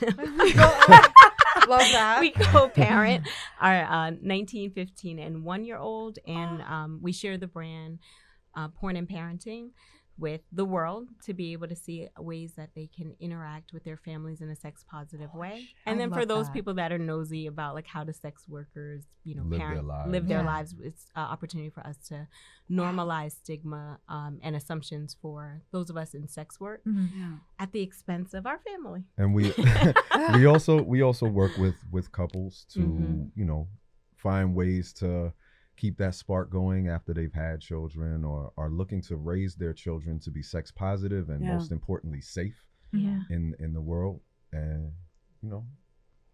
Love 1.68 1.90
that. 1.92 2.18
we 2.20 2.30
co-parent 2.30 3.26
our 3.60 3.82
uh, 3.84 4.10
19, 4.20 4.70
15, 4.70 5.18
and 5.18 5.44
one 5.44 5.64
year 5.64 5.78
old, 5.78 6.18
and 6.26 6.62
um, 6.68 7.00
we 7.02 7.12
share 7.12 7.38
the 7.38 7.46
brand 7.46 7.98
uh, 8.54 8.68
Porn 8.68 8.96
and 8.96 9.08
Parenting 9.08 9.70
with 10.18 10.40
the 10.50 10.64
world 10.64 11.08
to 11.24 11.34
be 11.34 11.52
able 11.52 11.68
to 11.68 11.76
see 11.76 12.08
ways 12.18 12.54
that 12.56 12.70
they 12.74 12.86
can 12.86 13.14
interact 13.20 13.72
with 13.74 13.84
their 13.84 13.98
families 13.98 14.40
in 14.40 14.48
a 14.48 14.56
sex 14.56 14.82
positive 14.90 15.32
way. 15.34 15.68
And 15.84 15.96
I 15.96 15.98
then 15.98 16.12
for 16.12 16.24
those 16.24 16.46
that. 16.46 16.54
people 16.54 16.72
that 16.74 16.90
are 16.90 16.98
nosy 16.98 17.46
about 17.46 17.74
like 17.74 17.86
how 17.86 18.02
do 18.02 18.12
sex 18.12 18.48
workers, 18.48 19.04
you 19.24 19.34
know, 19.34 19.42
Live 19.42 19.58
their 19.60 19.82
lives. 19.82 20.10
live 20.10 20.26
their 20.28 20.40
Yeah. 20.40 20.46
lives, 20.46 20.74
it's 20.80 21.06
an 21.14 21.22
opportunity 21.24 21.68
for 21.70 21.86
us 21.86 21.98
to 22.08 22.26
normalize 22.70 23.32
stigma 23.32 23.98
um, 24.08 24.38
and 24.42 24.56
assumptions 24.56 25.16
for 25.20 25.62
those 25.70 25.90
of 25.90 25.96
us 25.96 26.14
in 26.14 26.26
sex 26.28 26.58
work 26.58 26.82
Mhm. 26.86 27.08
Yeah. 27.14 27.36
at 27.58 27.72
the 27.72 27.82
expense 27.82 28.32
of 28.34 28.46
our 28.46 28.58
family. 28.58 29.04
And 29.18 29.34
we 29.34 29.52
we 30.34 30.46
also 30.46 30.82
we 30.82 31.02
also 31.02 31.26
work 31.28 31.56
with 31.58 31.76
with 31.90 32.10
couples 32.12 32.64
to 32.70 32.80
Mhm. 32.80 33.30
you 33.34 33.44
know 33.44 33.68
find 34.16 34.54
ways 34.54 34.92
to 34.94 35.32
keep 35.76 35.96
that 35.98 36.14
spark 36.14 36.50
going 36.50 36.88
after 36.88 37.12
they've 37.12 37.32
had 37.34 37.60
children 37.60 38.24
or 38.24 38.52
are 38.56 38.70
looking 38.70 39.02
to 39.02 39.16
raise 39.16 39.54
their 39.56 39.72
children 39.72 40.18
to 40.20 40.30
be 40.30 40.42
sex 40.42 40.70
positive 40.70 41.28
and 41.28 41.42
Yeah. 41.44 41.54
most 41.54 41.70
importantly 41.72 42.20
safe 42.20 42.64
Yeah. 42.92 43.20
in 43.30 43.54
in 43.58 43.72
the 43.74 43.80
world 43.80 44.20
and 44.52 44.92
you 45.42 45.48
know 45.50 45.66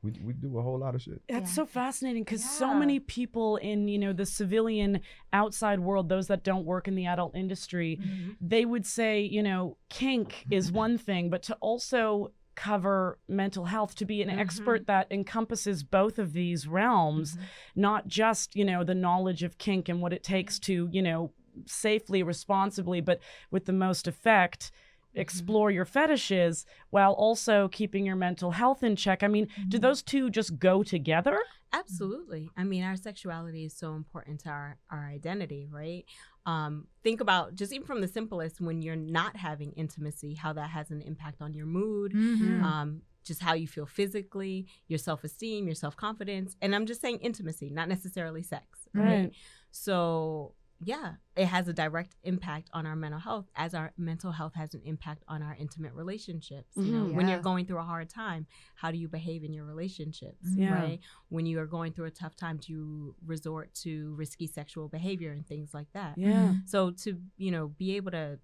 we 0.03 0.11
we 0.25 0.33
do 0.33 0.59
a 0.59 0.63
whole 0.63 0.79
lot 0.81 0.95
of 0.97 1.03
shit. 1.03 1.23
That's 1.29 1.51
Yeah. 1.51 1.55
so 1.63 1.67
fascinating 1.67 2.25
because 2.25 2.45
so 2.45 2.75
many 2.75 2.99
people 2.99 3.57
in 3.57 3.87
you 3.87 3.99
know 3.99 4.13
the 4.13 4.27
civilian 4.27 5.01
outside 5.33 5.79
world, 5.81 6.09
those 6.09 6.27
that 6.27 6.43
don't 6.43 6.65
work 6.65 6.89
in 6.89 6.97
the 6.97 7.07
adult 7.07 7.37
industry, 7.37 8.01
Mhm. 8.03 8.37
they 8.41 8.65
would 8.65 8.85
say 8.85 9.21
you 9.23 9.43
know 9.45 9.77
kink 9.89 10.45
is 10.51 10.73
one 10.73 10.99
thing, 10.99 11.31
but 11.31 11.43
to 11.45 11.55
also 11.61 12.33
cover 12.55 13.19
mental 13.29 13.65
health 13.67 13.95
to 13.97 14.05
be 14.05 14.23
an 14.23 14.29
Mhm. 14.29 14.39
expert 14.39 14.87
that 14.87 15.11
encompasses 15.11 15.83
both 15.83 16.19
of 16.19 16.33
these 16.33 16.67
realms 16.69 17.37
Mhm. 17.37 17.41
not 17.77 18.07
just 18.09 18.55
you 18.55 18.65
know 18.65 18.85
the 18.85 18.95
knowledge 18.95 19.43
of 19.43 19.59
kink 19.59 19.89
and 19.89 20.01
what 20.03 20.13
it 20.13 20.23
takes 20.23 20.59
to 20.59 20.89
you 20.93 21.03
know 21.03 21.33
safely 21.67 22.23
responsibly 22.23 23.01
but 23.01 23.21
with 23.51 23.65
the 23.67 23.73
most 23.73 24.07
effect 24.09 24.71
explore 25.15 25.71
your 25.71 25.85
fetishes 25.85 26.65
while 26.91 27.13
also 27.13 27.69
keeping 27.69 28.07
your 28.07 28.17
mental 28.17 28.53
health 28.53 28.83
in 28.83 28.97
check 28.97 29.23
i 29.23 29.29
mean 29.29 29.47
do 29.69 29.79
those 29.79 30.03
two 30.03 30.31
just 30.31 30.59
go 30.59 30.83
together 30.83 31.39
Absolutely. 31.75 32.51
I 32.55 32.65
mean, 32.65 32.85
our 32.85 32.97
sexuality 32.97 33.65
is 33.65 33.75
so 33.75 33.95
important 33.95 34.41
to 34.41 34.51
our, 34.51 34.77
our 34.91 35.07
identity, 35.09 35.67
right? 35.71 36.05
Um, 36.45 36.89
think 37.05 37.21
about 37.21 37.55
just 37.55 37.73
even 37.73 37.87
from 37.87 38.01
the 38.01 38.09
simplest 38.09 38.61
when 38.61 38.83
you're 38.83 38.97
not 38.97 39.37
having 39.37 39.73
intimacy, 39.73 40.35
how 40.35 40.53
that 40.55 40.71
has 40.71 40.91
an 40.91 41.01
impact 41.03 41.41
on 41.41 41.55
your 41.55 41.67
mood, 41.67 42.13
Mhm. 42.15 42.63
um, 42.63 43.03
just 43.23 43.41
how 43.41 43.53
you 43.55 43.69
feel 43.69 43.87
physically, 43.87 44.67
your 44.89 44.99
self 44.99 45.23
esteem, 45.23 45.67
your 45.67 45.77
self 45.77 45.97
confidence. 45.97 46.57
And 46.61 46.75
I'm 46.75 46.87
just 46.87 47.01
saying 47.01 47.19
intimacy, 47.19 47.71
not 47.71 47.89
necessarily 47.89 48.43
sex, 48.43 48.89
right? 48.93 49.05
Right. 49.05 49.33
So, 49.71 50.55
yeah, 50.85 51.15
it 51.37 51.47
has 51.47 51.69
a 51.69 51.73
direct 51.73 52.15
impact 52.25 52.69
on 52.73 52.87
our 52.87 52.97
mental 52.97 53.21
health 53.21 53.47
as 53.57 53.75
our 53.75 53.93
mental 53.97 54.33
health 54.33 54.55
has 54.55 54.75
an 54.75 54.83
impact 54.85 55.23
on 55.29 55.43
our 55.43 55.55
intimate 55.59 55.93
relationships. 55.95 56.77
You 56.77 56.93
know, 56.93 57.05
Mhm. 57.07 57.15
when 57.15 57.29
you're 57.29 57.41
going 57.41 57.67
through 57.67 57.79
a 57.79 57.83
hard 57.85 58.09
time, 58.11 58.47
how 58.75 58.91
do 58.91 58.99
you 58.99 59.09
behave 59.09 59.45
in 59.45 59.53
your 59.53 59.65
relationships, 59.65 60.55
Yeah. 60.57 60.73
right? 60.73 61.01
When 61.29 61.47
you 61.47 61.59
are 61.61 61.67
going 61.67 61.93
through 61.93 62.07
a 62.07 62.11
tough 62.11 62.37
time, 62.37 62.57
do 62.59 62.73
you 62.73 63.17
resort 63.25 63.73
to 63.83 64.15
risky 64.15 64.47
sexual 64.47 64.89
behavior 64.89 65.33
and 65.33 65.47
things 65.47 65.73
like 65.73 65.93
that? 65.93 66.19
yeah 66.19 66.55
So 66.65 66.91
to, 67.03 67.21
you 67.37 67.51
know, 67.51 67.69
be 67.69 67.97
able 67.97 68.11
to 68.13 68.39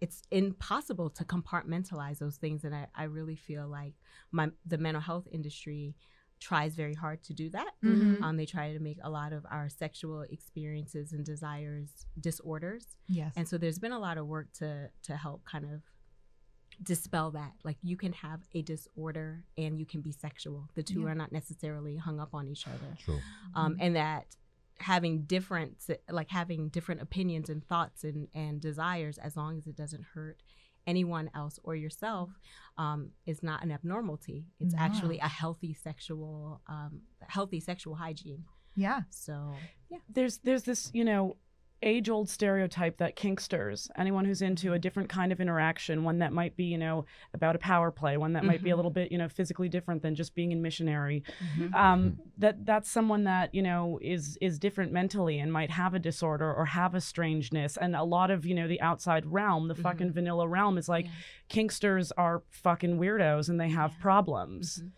it's 0.00 0.22
impossible 0.30 1.08
to 1.08 1.24
compartmentalize 1.24 2.18
those 2.18 2.36
things 2.36 2.64
and 2.64 2.74
I, 2.74 2.88
I 2.94 3.04
really 3.04 3.36
feel 3.36 3.66
like 3.68 3.94
my 4.32 4.50
the 4.66 4.76
mental 4.76 5.00
health 5.00 5.26
industry 5.30 5.94
tries 6.40 6.74
very 6.74 6.94
hard 6.94 7.22
to 7.24 7.32
do 7.32 7.48
that. 7.50 7.72
Mhm. 7.82 8.20
Um, 8.22 8.36
they 8.36 8.46
try 8.46 8.72
to 8.72 8.78
make 8.80 8.98
a 9.02 9.08
lot 9.10 9.32
of 9.32 9.46
our 9.50 9.68
sexual 9.68 10.22
experiences 10.22 11.12
and 11.12 11.24
desires 11.24 12.06
disorders. 12.20 12.96
Yes. 13.06 13.32
And 13.36 13.48
so 13.48 13.56
there's 13.58 13.78
been 13.78 13.92
a 13.92 13.98
lot 13.98 14.18
of 14.18 14.26
work 14.26 14.52
to 14.54 14.90
to 15.02 15.16
help 15.16 15.44
kind 15.44 15.64
of 15.64 15.82
dispel 16.82 17.30
that. 17.32 17.52
Like 17.62 17.76
you 17.82 17.96
can 17.96 18.12
have 18.14 18.40
a 18.52 18.62
disorder 18.62 19.44
and 19.56 19.78
you 19.78 19.86
can 19.86 20.00
be 20.00 20.12
sexual. 20.12 20.68
The 20.74 20.82
two 20.82 21.02
Yeah. 21.02 21.08
are 21.10 21.14
not 21.14 21.32
necessarily 21.32 21.96
hung 21.96 22.18
up 22.20 22.34
on 22.34 22.48
each 22.48 22.66
other. 22.66 22.96
True. 22.98 23.20
Um, 23.54 23.76
and 23.80 23.94
that 23.96 24.36
having 24.78 25.22
different 25.22 25.76
like 26.10 26.28
having 26.30 26.68
different 26.68 27.00
opinions 27.00 27.48
and 27.48 27.64
thoughts 27.64 28.02
and, 28.02 28.26
and 28.34 28.60
desires 28.60 29.18
as 29.18 29.36
long 29.36 29.56
as 29.56 29.68
it 29.68 29.76
doesn't 29.76 30.02
hurt 30.14 30.42
anyone 30.86 31.30
else 31.34 31.58
or 31.62 31.74
yourself 31.74 32.30
um, 32.78 33.10
is 33.26 33.42
not 33.42 33.62
an 33.62 33.70
abnormality 33.70 34.44
it's 34.60 34.74
No. 34.74 34.80
actually 34.80 35.18
a 35.18 35.28
healthy 35.28 35.74
sexual 35.74 36.60
um, 36.66 37.00
healthy 37.26 37.60
sexual 37.60 37.94
hygiene 37.94 38.44
yeah. 38.76 39.02
so 39.10 39.54
yeah 39.90 39.98
there's 40.08 40.38
there's 40.38 40.64
this 40.64 40.90
you 40.92 41.04
know 41.04 41.36
age 41.84 42.08
old 42.08 42.28
stereotype 42.28 42.96
that 42.96 43.14
kinksters 43.14 43.90
anyone 43.96 44.24
who's 44.24 44.40
into 44.42 44.72
a 44.72 44.78
different 44.78 45.08
kind 45.08 45.30
of 45.32 45.40
interaction 45.40 46.02
one 46.02 46.18
that 46.18 46.32
might 46.32 46.56
be 46.56 46.64
you 46.64 46.78
know 46.78 47.04
about 47.34 47.54
a 47.54 47.58
power 47.58 47.90
play 47.90 48.16
one 48.16 48.32
that 48.32 48.44
might 48.44 48.62
be 48.62 48.70
a 48.70 48.72
Mhm. 48.72 48.76
little 48.76 48.90
bit 48.90 49.12
you 49.12 49.18
know 49.18 49.28
physically 49.28 49.68
different 49.68 50.00
than 50.02 50.14
just 50.14 50.34
being 50.34 50.50
in 50.52 50.62
missionary 50.62 51.22
Mm-hmm. 51.58 51.74
um, 51.74 52.18
that 52.38 52.64
that's 52.64 52.90
someone 52.90 53.24
that 53.24 53.54
you 53.54 53.62
know 53.62 53.98
is 54.02 54.38
is 54.40 54.58
different 54.58 54.92
mentally 54.92 55.38
and 55.38 55.52
might 55.52 55.70
have 55.70 55.92
a 55.94 55.98
disorder 55.98 56.52
or 56.52 56.64
have 56.64 56.94
a 56.94 57.00
strangeness 57.00 57.76
and 57.76 57.94
a 57.94 58.02
lot 58.02 58.30
of 58.30 58.46
you 58.46 58.54
know 58.54 58.66
the 58.66 58.80
outside 58.80 59.26
realm 59.26 59.68
the 59.68 59.74
Mhm. 59.74 59.82
fucking 59.82 60.12
vanilla 60.12 60.48
realm 60.48 60.78
is 60.78 60.88
like 60.88 61.04
Yeah. 61.04 61.10
kinksters 61.50 62.10
are 62.16 62.42
fucking 62.50 62.98
weirdos 62.98 63.48
and 63.48 63.60
they 63.60 63.68
have 63.68 63.92
Yeah. 63.92 64.00
problems 64.02 64.82
Mhm. 64.82 64.90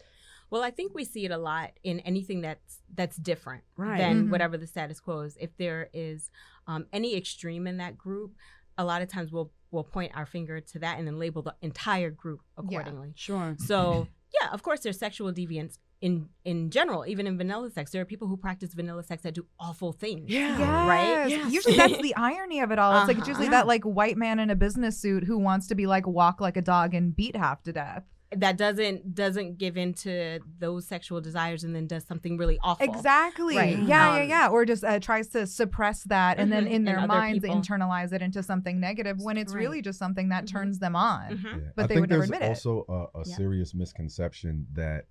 Well, 0.50 0.62
I 0.62 0.70
think 0.70 0.94
we 0.94 1.04
see 1.04 1.24
it 1.24 1.30
a 1.30 1.38
lot 1.38 1.72
in 1.82 2.00
anything 2.00 2.40
that's 2.40 2.80
that's 2.94 3.16
different 3.16 3.64
Right. 3.76 3.98
than 3.98 4.26
Mhm. 4.26 4.30
whatever 4.30 4.56
the 4.56 4.66
status 4.66 5.00
quo 5.00 5.20
is. 5.20 5.36
If 5.40 5.56
there 5.56 5.90
is 5.92 6.30
um, 6.66 6.86
any 6.92 7.16
extreme 7.16 7.66
in 7.66 7.76
that 7.78 7.96
group, 7.98 8.34
a 8.78 8.84
lot 8.84 9.02
of 9.02 9.08
times 9.08 9.32
we'll 9.32 9.52
we'll 9.72 9.84
point 9.84 10.12
our 10.14 10.26
finger 10.26 10.60
to 10.60 10.78
that 10.78 10.98
and 10.98 11.06
then 11.06 11.18
label 11.18 11.42
the 11.42 11.54
entire 11.60 12.10
group 12.10 12.40
Yeah. 12.56 12.62
accordingly. 12.64 13.12
Sure. 13.16 13.56
So 13.58 14.08
yeah, 14.40 14.50
of 14.52 14.62
course, 14.62 14.80
there's 14.80 14.98
sexual 14.98 15.32
deviance 15.32 15.78
in 16.00 16.28
in 16.44 16.70
general, 16.70 17.04
even 17.06 17.26
in 17.26 17.36
vanilla 17.38 17.70
sex. 17.70 17.90
There 17.90 18.00
are 18.02 18.04
people 18.04 18.28
who 18.28 18.36
practice 18.36 18.74
vanilla 18.74 19.02
sex 19.02 19.22
that 19.22 19.34
do 19.34 19.46
awful 19.58 19.92
things. 19.92 20.30
Yeah. 20.30 20.58
Yes. 20.58 20.88
Right? 20.88 21.28
Yes. 21.30 21.52
Usually 21.52 21.76
that's 21.76 22.00
the 22.02 22.14
irony 22.16 22.60
of 22.60 22.70
it 22.70 22.78
all. 22.78 22.96
It's 22.98 23.08
like 23.08 23.16
it's 23.18 23.22
Uh-huh. 23.22 23.30
usually 23.32 23.48
that 23.48 23.66
like 23.66 23.82
white 23.84 24.16
man 24.16 24.38
in 24.38 24.50
a 24.50 24.56
business 24.56 24.98
suit 25.00 25.24
who 25.24 25.38
wants 25.38 25.66
to 25.68 25.74
be 25.74 25.86
like 25.86 26.06
walk 26.06 26.40
like 26.40 26.56
a 26.56 26.62
dog 26.62 26.94
and 26.94 27.14
beat 27.16 27.34
half 27.34 27.62
to 27.64 27.72
death. 27.72 28.04
That 28.40 28.56
doesn't 28.56 29.14
doesn't 29.14 29.58
give 29.58 29.76
in 29.76 29.94
to 29.94 30.40
those 30.58 30.86
sexual 30.86 31.20
desires 31.20 31.64
and 31.64 31.74
then 31.74 31.86
does 31.86 32.04
something 32.04 32.36
really 32.36 32.58
awful. 32.62 32.84
Exactly. 32.88 33.56
Right. 33.56 33.78
Yeah, 33.78 34.16
yeah, 34.16 34.22
Um, 34.22 34.28
yeah. 34.28 34.48
Or 34.48 34.64
just 34.64 34.84
uh, 34.84 35.00
tries 35.00 35.28
to 35.28 35.46
suppress 35.46 36.04
that 36.04 36.38
and 36.38 36.52
then 36.52 36.66
Mhm. 36.66 36.70
in 36.70 36.84
their 36.84 36.98
other 36.98 37.06
minds 37.08 37.40
people. 37.42 37.56
internalize 37.60 38.12
it 38.12 38.22
into 38.22 38.42
something 38.42 38.78
negative 38.80 39.18
when 39.20 39.36
it's 39.36 39.52
Right. 39.54 39.60
really 39.60 39.82
just 39.82 39.98
something 39.98 40.28
that 40.30 40.44
Mhm. 40.44 40.48
turns 40.48 40.78
them 40.78 40.94
on. 40.96 41.36
Mhm. 41.38 41.44
Yeah. 41.44 41.70
But 41.74 41.84
I 41.84 41.86
they 41.86 41.94
think 41.94 42.00
would 42.02 42.10
never 42.10 42.20
there's 42.20 42.30
admit 42.30 42.42
it. 42.42 42.48
also 42.48 42.84
a, 42.88 43.18
a 43.18 43.22
Yeah. 43.26 43.34
serious 43.36 43.74
misconception 43.74 44.66
that 44.74 45.04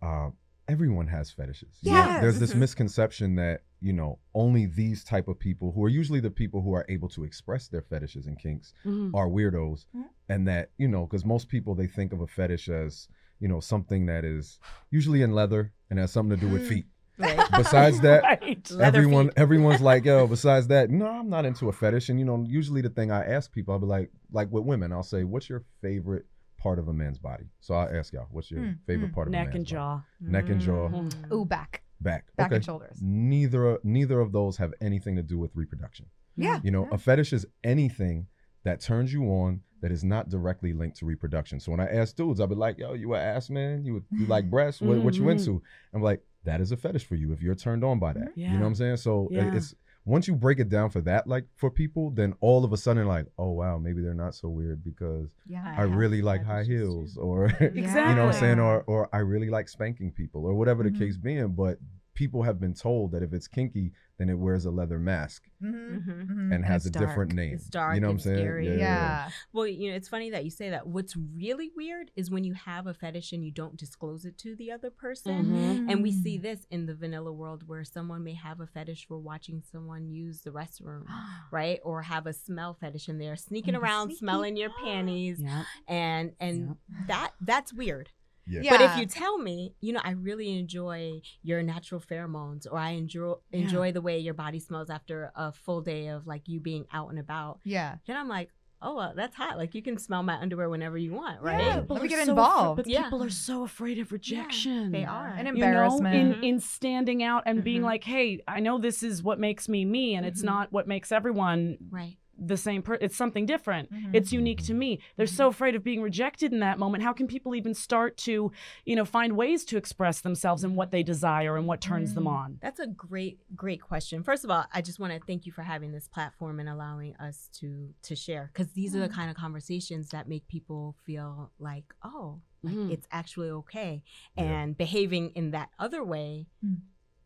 uh, 0.00 0.30
everyone 0.68 1.06
has 1.08 1.30
fetishes. 1.30 1.78
You 1.82 1.92
know, 1.92 2.20
there's 2.20 2.38
this 2.38 2.52
Mhm. 2.52 2.58
misconception 2.58 3.34
that 3.36 3.62
you 3.80 3.92
know 3.92 4.18
only 4.34 4.66
these 4.66 5.02
type 5.02 5.26
of 5.28 5.38
people, 5.38 5.72
who 5.72 5.84
are 5.84 5.88
usually 5.88 6.20
the 6.20 6.30
people 6.30 6.62
who 6.62 6.72
are 6.74 6.84
able 6.88 7.08
to 7.10 7.24
express 7.24 7.68
their 7.68 7.82
fetishes 7.82 8.26
and 8.26 8.38
kinks, 8.38 8.72
Mhm. 8.84 9.12
are 9.14 9.28
weirdos, 9.28 9.86
Mhm. 9.96 10.04
and 10.28 10.46
that 10.48 10.70
you 10.76 10.88
know 10.88 11.06
because 11.06 11.24
most 11.24 11.48
people 11.48 11.74
they 11.74 11.86
think 11.86 12.12
of 12.12 12.20
a 12.20 12.26
fetish 12.26 12.68
as 12.68 13.08
you 13.40 13.48
know 13.48 13.60
something 13.60 14.06
that 14.06 14.24
is 14.24 14.58
usually 14.90 15.22
in 15.22 15.32
leather 15.32 15.72
and 15.90 15.98
has 15.98 16.10
something 16.12 16.38
to 16.38 16.46
do 16.46 16.52
with 16.52 16.62
Mhm. 16.62 16.66
feet. 16.68 16.86
Right. 17.18 17.38
Besides 17.56 18.00
that, 18.02 18.22
Right. 18.22 18.70
Everyone 18.80 19.26
feet. 19.28 19.34
everyone's 19.38 19.80
like 19.80 20.04
yo 20.04 20.26
besides 20.36 20.68
that 20.68 20.88
no 20.90 21.06
i'm 21.06 21.28
not 21.28 21.44
into 21.44 21.68
a 21.68 21.72
fetish 21.72 22.08
and 22.10 22.18
you 22.20 22.24
know 22.24 22.44
usually 22.46 22.80
the 22.80 22.90
thing 22.90 23.10
i 23.10 23.24
ask 23.24 23.50
people 23.52 23.74
i'll 23.74 23.80
be 23.80 23.86
like 23.86 24.10
like 24.30 24.50
with 24.52 24.64
women 24.64 24.92
i'll 24.92 25.02
say 25.02 25.24
what's 25.24 25.48
your 25.48 25.64
favorite 25.80 26.26
part 26.58 26.78
of 26.78 26.88
a 26.88 26.92
man's 26.92 27.18
body 27.18 27.44
so 27.60 27.74
i'll 27.74 27.88
ask 27.96 28.12
y'all 28.12 28.26
what's 28.32 28.50
your 28.50 28.60
Hmm, 28.60 28.70
favorite 28.86 29.08
hmm. 29.08 29.14
part 29.14 29.28
of 29.28 29.32
a 29.32 29.36
Neck 29.36 29.46
man's 29.46 29.54
and 29.56 29.64
body? 29.64 29.72
jaw. 29.74 30.00
Neck 30.20 30.48
and 30.48 30.60
jaw. 30.60 30.88
Mm. 30.88 31.32
Ooh, 31.32 31.44
back. 31.44 31.82
back 32.00 32.24
Back 32.36 32.46
okay 32.48 32.56
and 32.56 32.64
shoulders. 32.64 32.98
neither 33.00 33.78
neither 33.84 34.20
of 34.20 34.32
those 34.32 34.56
have 34.58 34.74
anything 34.80 35.16
to 35.16 35.22
do 35.22 35.38
with 35.38 35.50
reproduction 35.54 36.06
Yeah. 36.36 36.60
you 36.62 36.70
know 36.70 36.84
yeah. 36.88 36.94
a 36.94 36.98
fetish 36.98 37.32
is 37.32 37.46
anything 37.64 38.26
that 38.64 38.80
turns 38.80 39.12
you 39.12 39.22
on 39.24 39.60
that 39.80 39.92
is 39.92 40.02
not 40.02 40.28
directly 40.28 40.72
linked 40.72 40.96
to 40.98 41.06
reproduction 41.06 41.60
so 41.60 41.70
when 41.70 41.80
i 41.80 41.86
ask 41.86 42.16
dudes 42.16 42.40
i'll 42.40 42.46
be 42.48 42.54
like 42.56 42.76
yo 42.78 42.92
you 42.94 43.14
a 43.14 43.18
ass 43.20 43.48
man 43.50 43.84
you 43.84 44.02
you 44.10 44.26
like 44.26 44.50
breasts 44.54 44.80
what, 44.80 44.98
what 44.98 45.14
you 45.14 45.22
Mhm. 45.22 45.32
into 45.32 45.62
i'm 45.94 46.02
like 46.02 46.20
that 46.44 46.60
is 46.60 46.72
a 46.72 46.76
fetish 46.76 47.04
for 47.04 47.14
you 47.14 47.32
if 47.32 47.40
you're 47.42 47.54
turned 47.54 47.84
on 47.84 47.98
by 48.00 48.12
that 48.14 48.30
Yeah. 48.34 48.48
you 48.48 48.54
know 48.54 48.62
what 48.62 48.66
i'm 48.68 48.74
saying 48.74 48.96
so 48.96 49.28
Yeah. 49.30 49.54
it's 49.54 49.74
once 50.08 50.26
you 50.26 50.34
break 50.34 50.58
it 50.58 50.68
down 50.68 50.88
for 50.90 51.00
that 51.02 51.26
like 51.26 51.44
for 51.56 51.70
people 51.70 52.10
then 52.10 52.32
all 52.40 52.64
of 52.64 52.72
a 52.72 52.76
sudden 52.76 53.06
like 53.06 53.26
oh 53.38 53.50
wow 53.50 53.76
maybe 53.78 54.00
they're 54.02 54.14
not 54.26 54.34
so 54.34 54.48
weird 54.48 54.82
because 54.82 55.28
Yeah. 55.46 55.62
i, 55.76 55.82
have 55.82 55.92
really 55.92 56.22
like 56.22 56.42
high 56.42 56.64
heels 56.64 57.16
or 57.16 57.46
Exactly. 57.60 57.78
you 58.08 58.14
know 58.16 58.24
what 58.26 58.34
i'm 58.34 58.40
saying 58.40 58.58
or 58.58 58.82
or 58.86 59.08
i 59.12 59.18
really 59.18 59.50
like 59.50 59.68
spanking 59.68 60.10
people 60.10 60.46
or 60.46 60.54
whatever 60.54 60.82
the 60.82 60.90
Mhm. 60.90 60.98
case 60.98 61.16
being 61.16 61.48
but 61.48 61.78
people 62.18 62.42
have 62.42 62.58
been 62.58 62.74
told 62.74 63.12
that 63.12 63.22
if 63.22 63.32
it's 63.32 63.46
kinky 63.46 63.92
then 64.18 64.28
it 64.28 64.34
wears 64.46 64.64
a 64.64 64.70
leather 64.70 64.98
mask 64.98 65.44
Mhm, 65.62 66.02
Mhm. 66.04 66.26
mhm. 66.28 66.54
and 66.54 66.64
has 66.64 66.84
it's 66.86 66.96
a 66.96 66.98
different 66.98 67.32
name 67.34 67.54
It's 67.54 67.68
dark, 67.68 67.94
you 67.94 68.00
know 68.00 68.08
what 68.08 68.14
i'm 68.14 68.18
saying 68.18 68.38
scary. 68.38 68.76
Yeah. 68.78 69.30
Well, 69.52 69.66
you 69.68 69.90
know, 69.90 69.96
it's 69.96 70.08
funny 70.08 70.30
that 70.30 70.44
you 70.44 70.50
say 70.50 70.70
that. 70.70 70.88
What's 70.88 71.14
really 71.16 71.70
weird 71.76 72.10
is 72.16 72.28
when 72.30 72.42
you 72.42 72.54
have 72.54 72.88
a 72.88 72.94
fetish 72.94 73.32
and 73.32 73.44
you 73.44 73.52
don't 73.52 73.76
disclose 73.76 74.24
it 74.24 74.36
to 74.38 74.56
the 74.56 74.72
other 74.72 74.90
person. 74.90 75.44
Mhm. 75.46 75.90
And 75.90 76.02
we 76.02 76.10
see 76.10 76.36
this 76.36 76.66
in 76.70 76.86
the 76.86 76.96
vanilla 76.96 77.32
world 77.32 77.68
where 77.68 77.84
someone 77.84 78.24
may 78.24 78.34
have 78.34 78.58
a 78.60 78.66
fetish 78.66 79.06
for 79.06 79.18
watching 79.18 79.62
someone 79.62 80.08
use 80.10 80.42
the 80.42 80.50
restroom, 80.50 81.04
right? 81.52 81.78
Or 81.84 82.02
have 82.02 82.26
a 82.26 82.32
smell 82.32 82.74
fetish 82.74 83.06
and 83.08 83.20
they're 83.20 83.36
sneaking 83.36 83.76
Oh, 83.76 83.80
around 83.80 84.06
sneaky. 84.08 84.18
smelling 84.18 84.56
your 84.56 84.70
panties 84.84 85.40
Yeah. 85.40 85.62
and 85.86 86.32
and 86.40 86.76
that 87.06 87.30
that's 87.40 87.72
weird. 87.72 88.10
Yeah, 88.48 88.60
Yeah. 88.62 88.70
But 88.76 88.80
if 88.82 88.96
you 88.98 89.06
tell 89.06 89.38
me, 89.38 89.74
you 89.80 89.92
know, 89.92 90.00
I 90.02 90.10
really 90.12 90.58
enjoy 90.58 91.20
your 91.42 91.62
natural 91.62 92.00
pheromones 92.00 92.66
or 92.70 92.78
I 92.78 92.90
enjoy 92.90 93.34
Yeah. 93.52 93.60
enjoy 93.60 93.92
the 93.92 94.00
way 94.00 94.18
your 94.18 94.34
body 94.34 94.58
smells 94.60 94.90
after 94.90 95.30
a 95.36 95.52
full 95.52 95.80
day 95.82 96.08
of 96.08 96.26
like 96.26 96.48
you 96.48 96.60
being 96.60 96.86
out 96.92 97.10
and 97.10 97.18
about, 97.18 97.60
Yeah. 97.64 97.96
then 98.06 98.16
I'm 98.16 98.28
like, 98.28 98.50
oh, 98.80 98.94
well, 98.94 99.12
that's 99.16 99.34
hot. 99.34 99.58
Like 99.58 99.74
you 99.74 99.82
can 99.82 99.98
smell 99.98 100.22
my 100.22 100.34
underwear 100.36 100.70
whenever 100.70 100.96
you 100.96 101.12
want, 101.12 101.42
right? 101.42 101.60
Yeah. 101.64 101.80
People 101.80 101.96
Let 101.96 102.02
me 102.04 102.08
get 102.08 102.24
so 102.24 102.30
involved. 102.30 102.76
but 102.76 102.86
Yeah. 102.86 103.02
people 103.02 103.24
are 103.24 103.30
so 103.30 103.64
afraid 103.64 103.98
of 103.98 104.12
rejection. 104.12 104.92
They 104.92 105.04
are. 105.04 105.26
An 105.26 105.46
You 105.56 105.64
know, 105.66 105.96
in, 106.06 106.44
in 106.44 106.60
standing 106.60 107.22
out 107.24 107.42
and 107.46 107.64
being 107.64 107.80
Mhm. 107.82 107.86
like, 107.86 108.04
hey, 108.04 108.40
I 108.46 108.60
know 108.60 108.78
this 108.78 109.02
is 109.02 109.20
what 109.20 109.40
makes 109.40 109.68
me 109.68 109.84
me, 109.84 110.14
and 110.14 110.24
it's 110.24 110.42
Mhm. 110.42 110.46
not 110.46 110.72
what 110.72 110.86
makes 110.86 111.10
everyone 111.10 111.78
Right. 111.90 112.18
The 112.38 112.56
same 112.56 112.82
person. 112.82 113.04
It's 113.04 113.16
something 113.16 113.46
different. 113.46 113.90
Mhm. 113.92 114.14
It's 114.14 114.32
unique 114.32 114.62
to 114.64 114.74
me. 114.74 115.00
They're 115.16 115.26
so 115.26 115.48
afraid 115.48 115.74
of 115.74 115.82
being 115.82 116.00
rejected 116.02 116.52
in 116.52 116.60
that 116.60 116.78
moment. 116.78 117.02
How 117.02 117.12
can 117.12 117.26
people 117.26 117.54
even 117.54 117.74
start 117.74 118.16
to, 118.18 118.52
you 118.84 118.96
know, 118.96 119.04
find 119.04 119.36
ways 119.36 119.64
to 119.66 119.76
express 119.76 120.20
themselves 120.20 120.62
and 120.64 120.76
what 120.76 120.90
they 120.90 121.02
desire 121.02 121.56
and 121.56 121.66
what 121.66 121.80
turns 121.80 122.14
them 122.14 122.24
Mm. 122.24 122.32
on? 122.32 122.58
That's 122.62 122.78
a 122.80 122.86
great, 122.86 123.40
great 123.56 123.82
question. 123.82 124.22
First 124.22 124.44
of 124.44 124.50
all, 124.50 124.64
I 124.72 124.80
just 124.82 124.98
want 125.00 125.12
to 125.12 125.20
thank 125.26 125.46
you 125.46 125.52
for 125.52 125.62
having 125.62 125.92
this 125.92 126.06
platform 126.08 126.60
and 126.60 126.68
allowing 126.68 127.16
us 127.16 127.48
to 127.54 127.92
to 128.02 128.14
share 128.14 128.50
because 128.52 128.72
these 128.72 128.94
are 128.94 129.00
the 129.00 129.08
Mm. 129.08 129.12
kind 129.14 129.30
of 129.30 129.36
conversations 129.36 130.10
that 130.10 130.28
make 130.28 130.46
people 130.48 130.94
feel 131.04 131.50
like, 131.58 131.92
oh, 132.02 132.40
like 132.62 132.74
Mhm. 132.74 132.90
it's 132.92 133.06
actually 133.10 133.50
okay, 133.50 134.02
Yeah. 134.36 134.44
and 134.44 134.76
behaving 134.76 135.30
in 135.30 135.50
that 135.52 135.70
other 135.78 136.04
way, 136.04 136.46
Mm. 136.64 136.78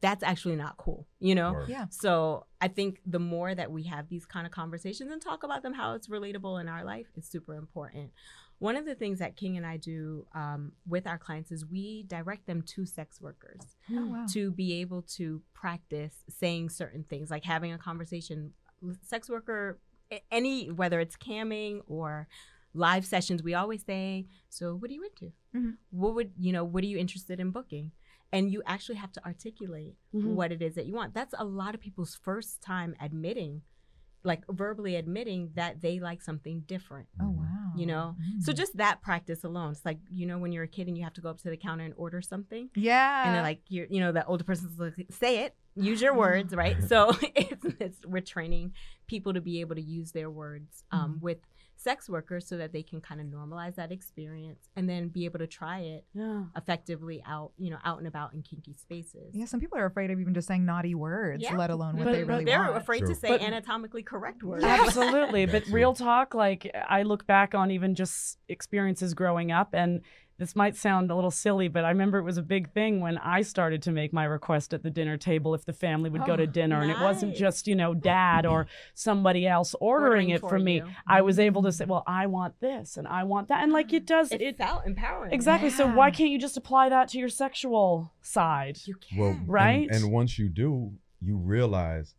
That's 0.03 0.23
actually 0.23 0.57
not 0.57 0.77
cool. 0.77 1.07
You 1.21 1.35
know. 1.35 1.53
Word. 1.55 1.69
Yeah. 1.71 1.87
So 1.89 2.45
I 2.61 2.69
think 2.69 3.01
the 3.07 3.19
more 3.19 3.55
that 3.55 3.71
we 3.73 3.85
have 3.85 4.09
these 4.11 4.27
kind 4.27 4.47
of 4.47 4.53
conversations 4.53 5.11
and 5.11 5.23
talk 5.23 5.43
about 5.45 5.63
them, 5.63 5.73
how 5.73 5.95
it's 5.95 6.09
relatable 6.09 6.61
in 6.61 6.69
our 6.69 6.85
life, 6.85 7.07
is 7.17 7.27
super 7.27 7.55
important. 7.55 8.11
One 8.59 8.77
of 8.77 8.85
the 8.85 8.95
things 8.95 9.19
that 9.21 9.37
King 9.37 9.57
and 9.57 9.65
I 9.67 9.77
do 9.77 10.27
um, 10.35 10.73
with 10.87 11.07
our 11.07 11.19
clients 11.19 11.51
is 11.51 11.65
we 11.67 12.03
direct 12.05 12.47
them 12.47 12.63
to 12.75 12.85
sex 12.87 13.21
workers 13.21 13.61
Oh, 13.91 14.07
wow. 14.07 14.27
to 14.35 14.51
be 14.53 14.75
able 14.83 15.03
to 15.17 15.43
practice 15.55 16.15
saying 16.29 16.69
certain 16.69 17.03
things, 17.05 17.31
like 17.31 17.45
having 17.45 17.73
a 17.73 17.79
conversation. 17.79 18.53
Sex 19.03 19.29
worker, 19.31 19.79
any 20.31 20.71
whether 20.71 21.01
it's 21.01 21.17
camming 21.17 21.81
or 21.87 22.29
live 22.75 23.05
sessions, 23.05 23.43
we 23.43 23.55
always 23.55 23.85
say, 23.85 24.27
"So, 24.49 24.75
what 24.75 24.91
are 24.91 24.95
you 24.95 25.05
into? 25.05 25.33
Mhm. 25.55 25.77
What 25.91 26.15
would 26.15 26.33
you 26.39 26.53
know? 26.53 26.65
What 26.65 26.83
are 26.85 26.89
you 26.89 26.99
interested 26.99 27.39
in 27.39 27.51
booking?" 27.51 27.93
And 28.33 28.51
you 28.51 28.63
actually 28.67 28.97
have 28.97 29.13
to 29.13 29.25
articulate 29.25 29.97
Mhm. 30.15 30.35
what 30.35 30.53
it 30.53 30.63
is 30.63 30.75
that 30.77 30.87
you 30.87 30.95
want. 30.95 31.13
That's 31.15 31.35
a 31.39 31.45
lot 31.45 31.75
of 31.75 31.81
people's 31.81 32.15
first 32.15 32.63
time 32.63 32.95
admitting, 33.01 33.63
like 34.25 34.45
verbally 34.49 34.97
admitting 34.97 35.51
that 35.55 35.81
they 35.83 35.99
like 36.01 36.23
something 36.23 36.61
different. 36.61 37.09
Oh, 37.21 37.31
wow. 37.31 37.73
You 37.75 37.87
know, 37.87 38.17
So 38.41 38.53
Mm. 38.53 38.57
just 38.57 38.77
that 38.79 39.01
practice 39.03 39.45
alone, 39.45 39.73
it's 39.73 39.85
like 39.85 39.99
you 40.11 40.27
know 40.27 40.39
when 40.39 40.53
you're 40.53 40.65
a 40.65 40.69
kid 40.69 40.89
and 40.89 40.97
you 40.97 41.05
have 41.05 41.15
to 41.15 41.21
go 41.21 41.31
up 41.31 41.39
to 41.39 41.51
the 41.51 41.57
counter 41.57 41.85
and 41.85 41.95
order 41.97 42.21
something 42.23 42.71
yeah. 42.75 43.25
and 43.25 43.35
they're 43.35 43.43
like 43.43 43.63
you're 43.69 43.87
you 43.89 44.01
know 44.01 44.13
the 44.13 44.25
older 44.27 44.45
person's 44.45 44.79
like 44.79 45.07
say 45.11 45.45
it 45.45 45.55
use 45.75 46.01
your 46.03 46.15
words 46.15 46.55
right 46.55 46.83
so 46.91 47.13
it's, 47.35 47.65
it's 47.81 47.99
we're 48.07 48.21
training 48.21 48.73
people 49.07 49.33
to 49.33 49.41
be 49.41 49.61
able 49.61 49.75
to 49.75 49.81
use 49.83 50.13
their 50.13 50.31
words 50.31 50.85
um, 50.91 51.19
with 51.21 51.39
sex 51.77 52.09
workers 52.09 52.47
so 52.47 52.57
that 52.57 52.73
they 52.73 52.83
can 52.83 53.01
kind 53.01 53.21
of 53.21 53.27
normalize 53.27 53.75
that 53.75 53.91
experience 53.91 54.69
and 54.77 54.89
then 54.89 55.09
be 55.09 55.25
able 55.25 55.39
to 55.41 55.47
try 55.49 55.81
it 55.81 56.05
Yeah. 56.15 56.45
effectively 56.57 57.23
out 57.27 57.51
you 57.59 57.71
know 57.71 57.79
out 57.85 57.99
and 57.99 58.07
about 58.07 58.35
in 58.35 58.43
kinky 58.43 58.75
spaces 58.75 59.35
yeah, 59.35 59.47
some 59.47 59.59
people 59.59 59.79
are 59.79 59.87
afraid 59.87 60.11
of 60.13 60.21
even 60.21 60.33
just 60.35 60.47
saying 60.47 60.65
naughty 60.65 60.95
words, 60.95 61.43
Yeah. 61.43 61.57
let 61.57 61.71
alone 61.71 61.97
what 61.97 62.05
But- 62.05 62.13
they 62.13 62.23
but 62.23 62.29
really 62.29 62.45
they're 62.45 62.61
want. 62.61 62.77
afraid 62.77 63.01
True. 63.01 63.09
to 63.09 63.15
say 63.17 63.29
But- 63.29 63.43
anatomically 63.43 64.03
correct 64.05 64.43
words 64.45 64.63
Absolutely. 64.65 65.47
But 65.53 65.67
real 65.67 65.93
talk, 65.95 66.35
like 66.35 66.71
I 66.89 67.03
look 67.03 67.27
back 67.27 67.55
on 67.55 67.71
even 67.73 67.95
just 67.95 68.39
experiences 68.49 69.15
growing 69.15 69.51
up, 69.51 69.71
and 69.73 70.03
this 70.39 70.57
might 70.57 70.75
sound 70.77 71.11
a 71.11 71.15
little 71.15 71.31
silly, 71.31 71.69
but 71.69 71.85
I 71.85 71.91
remember 71.91 72.19
it 72.19 72.23
was 72.25 72.39
a 72.39 72.43
big 72.43 72.73
thing 72.73 73.01
when 73.01 73.19
I 73.19 73.43
started 73.43 73.83
to 73.83 73.93
make 73.93 74.13
my 74.13 74.25
request 74.25 74.73
at 74.75 74.83
the 74.83 74.91
dinner 74.91 75.17
table 75.17 75.55
if 75.55 75.65
the 75.65 75.73
family 75.73 76.11
would 76.11 76.25
go 76.25 76.37
to 76.37 76.43
Oh, 76.45 76.47
dinner, 76.47 76.83
and 76.83 76.91
it 76.91 76.99
wasn't 77.01 77.37
just, 77.37 77.67
you 77.69 77.75
know, 77.77 77.95
dad 77.95 78.47
or 78.47 78.67
somebody 78.95 79.47
else 79.47 79.75
ordering, 79.81 80.03
Ordering 80.05 80.29
it 80.31 80.41
for 80.41 80.49
for 80.51 80.59
me. 80.59 80.77
you. 80.77 80.89
I 81.07 81.23
was 81.23 81.39
able 81.39 81.63
to 81.63 81.73
say, 81.73 81.85
well, 81.85 82.03
I 82.07 82.27
want 82.27 82.59
this 82.61 82.97
and 82.97 83.07
I 83.07 83.25
want 83.25 83.49
that. 83.49 83.63
And 83.63 83.73
like 83.73 83.93
it 83.93 84.07
does, 84.07 84.33
it, 84.33 84.41
it, 84.43 84.57
felt 84.59 84.87
empowering 84.87 85.33
exactly. 85.33 85.71
So 85.71 85.87
why 85.87 86.11
can't 86.11 86.31
you 86.31 86.39
just 86.39 86.57
apply 86.57 86.89
that 86.89 87.09
to 87.09 87.19
your 87.19 87.29
sexual 87.29 88.13
side? 88.21 88.79
you 88.85 88.95
can 88.97 89.19
Well, 89.19 89.39
Right? 89.47 89.89
And, 89.91 90.11
once 90.11 90.39
you 90.39 90.49
do, 90.49 90.93
you 91.21 91.37
realize 91.37 92.15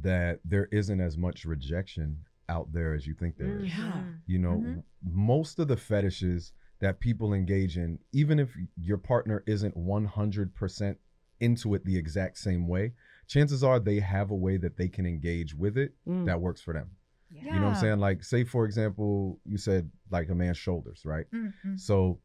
that 0.00 0.40
there 0.44 0.68
isn't 0.72 1.00
as 1.00 1.16
much 1.16 1.44
rejection 1.44 2.24
out 2.48 2.72
there 2.72 2.94
as 2.94 3.06
you 3.06 3.14
think 3.14 3.36
there 3.36 3.58
is. 3.60 3.66
Yeah. 3.68 3.74
Mhm. 3.76 4.14
You 4.26 4.38
know, 4.38 4.56
Mhm. 4.58 4.82
most 5.02 5.58
of 5.58 5.68
the 5.68 5.76
fetishes 5.76 6.52
that 6.80 7.00
people 7.00 7.32
engage 7.32 7.76
in, 7.76 7.98
even 8.12 8.38
if 8.38 8.50
your 8.80 8.98
partner 8.98 9.42
isn't 9.46 9.76
100% 9.76 10.96
into 11.40 11.74
it 11.74 11.84
the 11.84 11.96
exact 11.96 12.38
same 12.38 12.66
way, 12.68 12.92
chances 13.26 13.62
are 13.64 13.78
they 13.80 14.00
have 14.00 14.30
a 14.30 14.34
way 14.34 14.56
that 14.56 14.76
they 14.76 14.88
can 14.88 15.06
engage 15.06 15.54
with 15.54 15.76
it 15.76 15.94
Mm. 16.06 16.26
that 16.26 16.40
works 16.40 16.60
for 16.60 16.74
them. 16.74 16.90
Yeah. 17.30 17.54
You 17.54 17.60
know 17.60 17.66
what 17.66 17.74
I'm 17.76 17.80
saying? 17.80 17.98
Like, 17.98 18.24
say, 18.24 18.44
for 18.44 18.64
example, 18.64 19.38
you 19.44 19.58
said 19.58 19.90
like 20.10 20.30
a 20.30 20.34
man's 20.34 20.56
shoulders, 20.56 21.02
right? 21.04 21.26
Mm, 21.32 21.52
mm. 21.66 21.78
So 21.80 22.20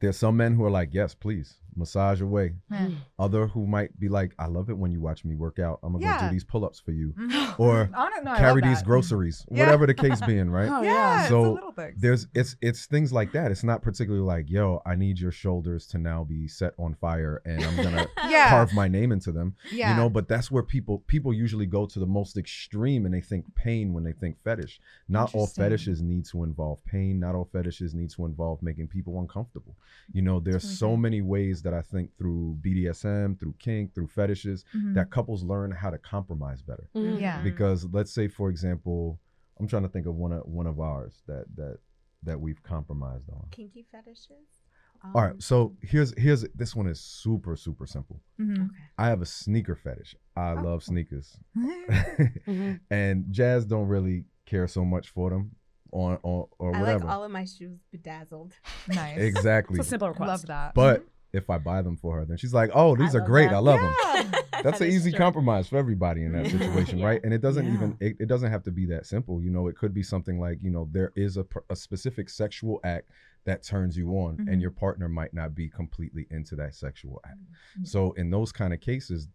there's 0.00 0.16
some 0.18 0.36
men 0.36 0.54
who 0.54 0.64
are 0.64 0.70
like, 0.70 0.90
yes, 0.92 1.14
please 1.14 1.56
massage 1.76 2.20
away. 2.20 2.54
Yeah. 2.70 2.88
Other 3.18 3.46
who 3.46 3.66
might 3.66 3.98
be 3.98 4.08
like, 4.08 4.32
I 4.38 4.46
love 4.46 4.70
it 4.70 4.76
when 4.78 4.90
you 4.92 5.00
watch 5.00 5.24
me 5.24 5.34
work 5.34 5.58
out. 5.58 5.78
I'm 5.82 5.92
gonna 5.92 6.04
go 6.20 6.26
do 6.26 6.32
these 6.32 6.44
pull-ups 6.44 6.80
for 6.80 6.92
you, 6.92 7.12
Mhm. 7.18 7.54
or 7.58 7.88
know. 8.24 8.34
Carry 8.36 8.62
these 8.62 8.82
groceries, 8.82 9.44
Yeah. 9.50 9.64
whatever 9.64 9.86
the 9.86 9.94
case 9.94 10.20
being, 10.22 10.50
right? 10.50 10.68
Oh, 10.74 10.82
Yeah, 10.82 10.92
yeah. 10.92 11.20
it's 11.20 11.28
So, 11.28 11.52
little. 11.52 11.74
There's 11.98 12.26
it's 12.34 12.56
it's 12.62 12.86
things 12.86 13.12
like 13.12 13.32
that. 13.32 13.50
It's 13.50 13.64
not 13.64 13.82
particularly 13.82 14.24
like, 14.24 14.48
yo, 14.50 14.80
I 14.86 14.94
need 14.94 15.18
your 15.18 15.32
shoulders 15.32 15.86
to 15.88 15.98
now 15.98 16.24
be 16.24 16.46
set 16.48 16.72
on 16.78 16.94
fire 16.94 17.42
and 17.44 17.62
I'm 17.62 17.76
gonna 17.76 18.06
Yeah. 18.28 18.48
carve 18.50 18.72
my 18.72 18.88
name 18.88 19.12
into 19.12 19.32
them. 19.32 19.56
yeah. 19.72 19.90
You 19.90 19.96
know, 19.96 20.08
but 20.08 20.28
that's 20.28 20.50
where 20.50 20.62
people 20.62 21.00
people 21.06 21.32
usually 21.32 21.66
go 21.66 21.84
to 21.86 21.98
the 21.98 22.06
most 22.06 22.36
extreme 22.36 23.04
and 23.04 23.14
they 23.14 23.20
think 23.20 23.54
pain 23.54 23.92
when 23.92 24.04
they 24.04 24.12
think 24.12 24.38
fetish. 24.42 24.80
Not 25.08 25.34
all 25.34 25.46
fetishes 25.46 26.00
need 26.00 26.24
to 26.26 26.44
involve 26.44 26.84
pain. 26.84 27.20
Not 27.20 27.34
all 27.34 27.44
fetishes 27.52 27.92
need 27.94 28.10
to 28.10 28.24
involve 28.24 28.62
making 28.62 28.88
people 28.88 29.20
uncomfortable. 29.20 29.74
You 30.12 30.22
know, 30.22 30.40
there's 30.40 30.64
so 30.78 30.96
many 30.96 31.20
ways 31.20 31.62
that 31.64 31.74
I 31.74 31.82
think 31.82 32.16
through 32.16 32.58
BDSM, 32.60 33.38
through 33.38 33.54
kink, 33.58 33.94
through 33.94 34.06
fetishes, 34.06 34.64
Mhm. 34.74 34.94
that 34.94 35.10
couples 35.10 35.42
learn 35.42 35.72
how 35.72 35.90
to 35.90 35.98
compromise 35.98 36.62
better. 36.62 36.88
Mhm. 36.94 37.20
Yeah. 37.20 37.42
Because 37.42 37.84
let's 37.86 38.12
say, 38.12 38.28
for 38.28 38.48
example, 38.50 39.18
I'm 39.58 39.66
trying 39.66 39.82
to 39.82 39.88
think 39.88 40.06
of 40.06 40.14
one 40.14 40.32
of 40.32 40.46
one 40.46 40.66
of 40.66 40.78
ours 40.78 41.22
that 41.26 41.46
that 41.56 41.78
that 42.22 42.40
we've 42.40 42.62
compromised 42.62 43.28
on. 43.30 43.48
Kinky 43.50 43.82
fetishes. 43.90 44.62
All 45.02 45.10
Um, 45.20 45.24
right, 45.32 45.42
so 45.42 45.76
here's 45.82 46.16
here's 46.18 46.42
this 46.54 46.74
one 46.74 46.86
is 46.86 47.00
super 47.00 47.56
super 47.56 47.86
simple. 47.86 48.22
Mhm. 48.40 48.70
I 48.96 49.08
have 49.08 49.20
a 49.20 49.26
sneaker 49.26 49.74
fetish. 49.74 50.16
I 50.36 50.52
Oh. 50.52 50.62
love 50.62 50.82
sneakers, 50.82 51.36
and 52.90 53.30
Jazz 53.32 53.66
don't 53.66 53.88
really 53.88 54.24
care 54.46 54.66
so 54.66 54.84
much 54.84 55.10
for 55.10 55.30
them, 55.30 55.56
on 55.92 56.18
or 56.22 56.48
or 56.58 56.74
I 56.74 56.80
like 56.94 57.04
all 57.04 57.22
of 57.24 57.30
my 57.30 57.44
shoes 57.44 57.78
bedazzled. 57.90 58.54
nice. 58.88 59.18
exactly. 59.18 59.78
It's 59.78 59.86
a 59.88 59.90
simple 59.90 60.08
request. 60.08 60.28
love 60.28 60.46
that. 60.46 60.74
But 60.74 61.06
if 61.34 61.50
I 61.50 61.58
buy 61.58 61.82
them 61.82 61.96
for 61.96 62.16
her, 62.16 62.24
then 62.24 62.36
she's 62.36 62.54
like, 62.54 62.70
"Oh, 62.74 62.96
these 62.96 63.14
I 63.14 63.18
are 63.18 63.26
great. 63.26 63.50
that. 63.50 63.56
I 63.56 63.58
love 63.58 63.80
them." 63.80 63.94
Yeah. 64.32 64.40
That's 64.62 64.80
an 64.80 64.86
easy 64.88 65.10
true. 65.10 65.18
compromise 65.18 65.68
for 65.68 65.76
everybody 65.76 66.24
in 66.24 66.32
that 66.32 66.46
situation, 66.56 66.98
Yeah. 66.98 67.06
right? 67.06 67.20
And 67.24 67.34
it 67.34 67.42
doesn't 67.42 67.66
Yeah. 67.66 67.74
even 67.74 67.96
it, 68.00 68.16
it 68.20 68.26
doesn't 68.26 68.50
have 68.50 68.62
to 68.64 68.70
be 68.70 68.86
that 68.86 69.04
simple. 69.06 69.42
You 69.42 69.50
know, 69.50 69.66
it 69.68 69.76
could 69.76 69.92
be 69.92 70.02
something 70.02 70.40
like 70.40 70.58
you 70.62 70.70
know 70.70 70.88
there 70.90 71.12
is 71.16 71.36
a, 71.36 71.44
a 71.68 71.76
specific 71.76 72.30
sexual 72.30 72.80
act 72.84 73.10
that 73.44 73.62
turns 73.62 73.94
you 73.96 74.08
on, 74.12 74.38
Mhm. 74.38 74.50
and 74.52 74.62
your 74.62 74.70
partner 74.70 75.08
might 75.08 75.34
not 75.34 75.54
be 75.54 75.68
completely 75.68 76.26
into 76.30 76.56
that 76.56 76.74
sexual 76.74 77.20
act. 77.26 77.38
Mhm. 77.78 77.86
So 77.86 78.12
in 78.12 78.30
those 78.30 78.52
kind 78.52 78.72
of 78.72 78.80
cases, 78.80 79.28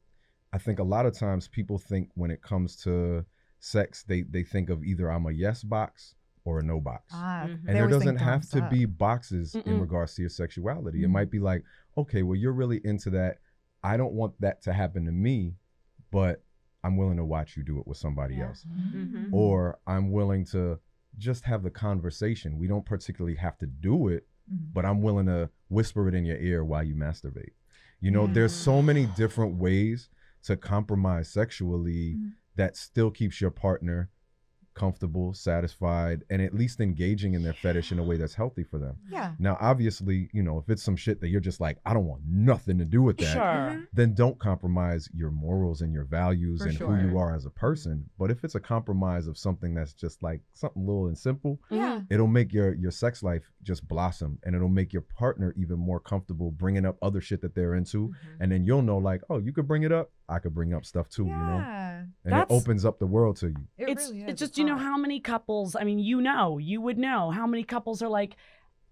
I 0.52 0.58
think 0.58 0.80
a 0.80 0.84
lot 0.84 1.06
of 1.06 1.14
times 1.14 1.48
people 1.48 1.78
think 1.78 2.10
when 2.16 2.32
it 2.32 2.42
comes 2.42 2.76
to 2.78 3.26
sex, 3.60 4.04
they 4.04 4.22
they 4.24 4.42
think 4.44 4.70
of 4.72 4.84
either 4.84 5.12
I'm 5.12 5.26
a 5.28 5.32
yes 5.32 5.64
box 5.64 6.16
or 6.46 6.58
a 6.60 6.64
no 6.64 6.80
box. 6.80 7.04
Ah, 7.14 7.44
Mhm. 7.46 7.68
and 7.68 7.76
there 7.78 7.88
doesn't 7.88 8.16
have 8.16 8.50
to 8.50 8.64
up. 8.64 8.72
be 8.72 8.86
boxes 8.86 9.54
in 9.54 9.62
Mm-mm. 9.62 9.82
regards 9.82 10.16
to 10.16 10.22
your 10.24 10.30
sexuality. 10.30 11.04
It 11.04 11.08
Mhm. 11.08 11.12
might 11.12 11.30
be 11.30 11.38
like, 11.38 11.64
okay, 12.00 12.24
well, 12.24 12.36
you're 12.36 12.54
really 12.54 12.82
into 12.84 13.10
that. 13.12 13.40
I 13.84 13.98
don't 13.98 14.14
want 14.14 14.40
that 14.42 14.62
to 14.64 14.74
happen 14.74 15.06
to 15.06 15.12
me, 15.12 15.56
but 16.12 16.44
I'm 16.84 16.98
willing 16.98 17.18
to 17.18 17.26
watch 17.26 17.58
you 17.58 17.64
do 17.64 17.80
it 17.80 17.88
with 17.88 17.98
somebody 17.98 18.36
Yeah. 18.36 18.48
else. 18.48 18.66
Mhm. 18.66 19.30
Or 19.32 19.80
I'm 19.86 20.12
willing 20.12 20.46
to 20.46 20.80
just 21.18 21.44
have 21.46 21.64
the 21.64 21.70
conversation. 21.72 22.58
We 22.58 22.68
don't 22.68 22.86
particularly 22.86 23.36
have 23.36 23.58
to 23.60 23.68
do 23.68 24.08
it, 24.08 24.28
Mhm. 24.52 24.74
but 24.74 24.86
I'm 24.86 25.02
willing 25.02 25.26
to 25.26 25.50
whisper 25.70 26.08
it 26.08 26.14
in 26.16 26.26
your 26.26 26.38
ear 26.38 26.64
while 26.64 26.84
you 26.84 26.96
masturbate. 26.96 27.54
You 28.00 28.12
know, 28.12 28.28
there's 28.28 28.54
so 28.54 28.82
many 28.82 29.06
different 29.18 29.56
ways 29.56 30.10
to 30.44 30.56
compromise 30.56 31.28
sexually 31.30 32.16
Mhm. 32.16 32.34
that 32.56 32.78
still 32.78 33.12
keeps 33.12 33.42
your 33.42 33.52
partner 33.52 34.10
comfortable, 34.80 35.34
satisfied, 35.34 36.24
and 36.30 36.42
at 36.42 36.54
least 36.56 36.80
engaging 36.80 37.34
in 37.34 37.44
their 37.44 37.54
fetish 37.54 37.92
in 37.92 38.00
a 38.00 38.04
way 38.04 38.16
that's 38.16 38.34
healthy 38.34 38.64
for 38.64 38.80
them. 38.80 38.96
Yeah. 39.12 39.34
Now, 39.38 39.58
obviously, 39.60 40.30
you 40.32 40.42
know, 40.42 40.58
if 40.58 40.70
it's 40.70 40.82
some 40.82 40.96
shit 40.96 41.20
that 41.20 41.28
you're 41.28 41.42
just 41.42 41.60
like, 41.60 41.78
I 41.86 41.94
don't 41.94 42.06
want 42.06 42.22
nothing 42.26 42.78
to 42.80 42.86
do 42.86 43.02
with 43.02 43.18
that, 43.18 43.34
Sure. 43.34 43.42
Mhm. 43.42 43.88
then 43.94 44.14
don't 44.14 44.40
compromise 44.40 45.10
your 45.14 45.32
morals 45.32 45.82
and 45.82 45.92
your 45.94 46.06
values 46.06 46.62
For 46.62 46.70
and 46.70 46.78
who 46.78 46.96
you 47.10 47.18
are 47.18 47.36
as 47.36 47.46
a 47.46 47.50
person. 47.50 48.10
But 48.18 48.32
if 48.32 48.44
it's 48.46 48.56
a 48.56 48.60
compromise 48.60 49.28
of 49.28 49.38
something 49.38 49.74
that's 49.74 49.94
just 49.94 50.24
like 50.24 50.42
something 50.54 50.86
little 50.86 51.08
and 51.08 51.18
simple, 51.18 51.60
Yeah. 51.70 52.02
it'll 52.10 52.28
make 52.28 52.54
your 52.54 52.74
your 52.74 52.92
sex 52.92 53.22
life 53.22 53.52
just 53.64 53.86
blossom 53.88 54.40
and 54.44 54.56
it'll 54.56 54.70
make 54.70 54.94
your 54.94 55.02
partner 55.02 55.54
even 55.58 55.78
more 55.78 56.00
comfortable 56.00 56.52
bringing 56.52 56.86
up 56.86 56.98
other 57.02 57.20
shit 57.20 57.42
that 57.42 57.54
they're 57.54 57.76
into 57.76 58.08
Mhm. 58.08 58.16
and 58.40 58.52
then 58.52 58.64
you'll 58.64 58.82
know 58.82 58.98
like 58.98 59.22
oh 59.30 59.38
you 59.40 59.52
could 59.52 59.68
bring 59.68 59.84
it 59.84 59.92
up 59.92 60.12
i 60.30 60.40
could 60.40 60.54
bring 60.54 60.74
up 60.74 60.86
stuff 60.86 61.10
too 61.10 61.26
you 61.26 61.30
know 61.32 61.58
Yeah. 61.58 62.00
and 62.24 62.34
That's- 62.34 62.48
it 62.50 62.54
opens 62.54 62.86
up 62.86 63.00
the 63.00 63.08
world 63.08 63.38
to 63.38 63.48
you 63.48 63.56
It 63.78 63.90
it's 63.90 64.08
really 64.10 64.22
is. 64.24 64.30
it's 64.30 64.40
just 64.40 64.58
you 64.58 64.64
know 64.66 64.78
how 64.78 64.98
many 64.98 65.20
couples 65.20 65.76
i 65.76 65.84
mean 65.84 66.00
you 66.00 66.22
know 66.22 66.58
you 66.58 66.80
would 66.82 66.98
know 66.98 67.32
how 67.32 67.46
many 67.48 67.64
couples 67.64 68.02
are 68.02 68.10
like 68.10 68.36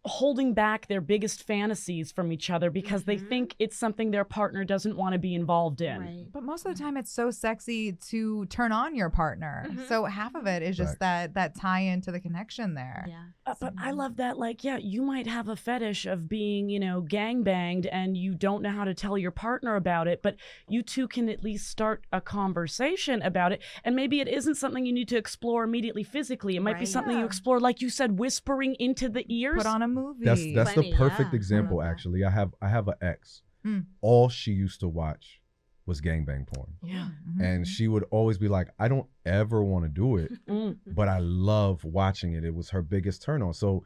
holding 0.06 0.54
back 0.54 0.88
their 0.88 1.02
biggest 1.02 1.44
fantasies 1.44 2.12
from 2.12 2.32
each 2.32 2.50
other 2.50 2.70
because 2.70 3.04
they 3.04 3.18
Mhm. 3.18 3.28
think 3.30 3.56
it's 3.60 3.76
something 3.78 4.12
their 4.12 4.24
partner 4.24 4.64
doesn't 4.64 4.96
want 4.96 5.14
to 5.14 5.20
be 5.20 5.36
involved 5.36 5.82
in 5.82 6.00
Right. 6.02 6.26
But 6.32 6.44
most 6.44 6.66
of 6.66 6.74
the 6.74 6.80
time, 6.82 6.96
it's 6.98 7.12
so 7.12 7.30
sexy 7.32 7.92
to 8.10 8.46
turn 8.46 8.72
on 8.72 8.96
your 8.96 9.10
partner. 9.10 9.66
Mhm. 9.70 9.88
So 9.88 10.06
half 10.06 10.34
of 10.36 10.48
it 10.48 10.64
is 10.64 10.78
just 10.78 10.98
Facts. 10.98 11.00
that 11.00 11.34
that 11.34 11.56
tie 11.56 11.82
into 11.82 12.12
the 12.12 12.20
connection 12.20 12.74
there. 12.74 13.06
Yeah. 13.08 13.24
Uh, 13.46 13.56
but 13.60 13.74
I 13.78 13.92
love 13.92 14.16
that, 14.18 14.38
like, 14.38 14.64
yeah, 14.64 14.78
you 14.78 15.02
might 15.02 15.28
have 15.28 15.48
a 15.50 15.56
fetish 15.56 16.06
of 16.06 16.30
being, 16.30 16.70
you 16.70 16.80
know, 16.80 17.02
gang 17.02 17.44
banged 17.44 17.86
and 17.88 18.16
you 18.18 18.34
don't 18.34 18.62
know 18.62 18.72
how 18.72 18.84
to 18.86 18.94
tell 18.94 19.18
your 19.18 19.32
partner 19.32 19.76
about 19.76 20.08
it, 20.08 20.22
but 20.22 20.36
you 20.70 20.82
two 20.84 21.08
can 21.08 21.28
at 21.30 21.44
least 21.44 21.68
start 21.68 22.06
a 22.12 22.22
conversation 22.22 23.22
about 23.22 23.52
it. 23.52 23.62
And 23.84 23.96
maybe 23.96 24.20
it 24.20 24.28
isn't 24.28 24.56
something 24.56 24.86
you 24.86 24.94
need 24.94 25.08
to 25.10 25.18
explore 25.18 25.64
immediately 25.64 26.04
physically. 26.04 26.56
It 26.56 26.62
might 26.62 26.74
be 26.74 26.80
Right. 26.80 26.88
something 26.88 27.18
you 27.18 27.26
explore, 27.26 27.60
like 27.60 27.82
you 27.82 27.90
said, 27.90 28.18
whispering 28.20 28.76
into 28.76 29.10
the 29.10 29.26
ears. 29.34 29.58
Put 29.58 29.66
on 29.66 29.82
a 29.82 29.88
movie. 29.98 30.26
that's 30.26 30.44
that's 30.56 30.74
Plenty, 30.74 30.92
the 30.92 30.98
perfect 30.98 31.30
yeah. 31.34 31.38
example 31.38 31.80
I 31.82 31.88
actually 31.88 32.24
i 32.24 32.30
have 32.30 32.52
i 32.62 32.68
have 32.70 32.88
an 32.88 32.96
ex 33.02 33.42
Mm. 33.66 33.86
all 34.02 34.30
she 34.30 34.52
used 34.52 34.80
to 34.82 34.88
watch 34.88 35.42
was 35.86 36.00
gangbang 36.00 36.46
porn 36.48 36.74
yeah. 36.84 37.10
Mhm. 37.28 37.42
and 37.44 37.68
she 37.68 37.88
would 37.88 38.06
always 38.12 38.38
be 38.38 38.48
like 38.48 38.68
i 38.80 38.88
don't 38.88 39.08
ever 39.26 39.64
want 39.64 39.84
to 39.86 39.90
do 39.90 40.18
it 40.18 40.32
Mm. 40.48 40.78
but 40.86 41.08
I 41.08 41.20
love 41.20 41.84
watching 41.84 42.34
it. 42.34 42.44
It 42.46 42.54
was 42.56 42.70
her 42.70 42.82
biggest 42.82 43.22
turn 43.24 43.42
on. 43.42 43.54
So 43.54 43.84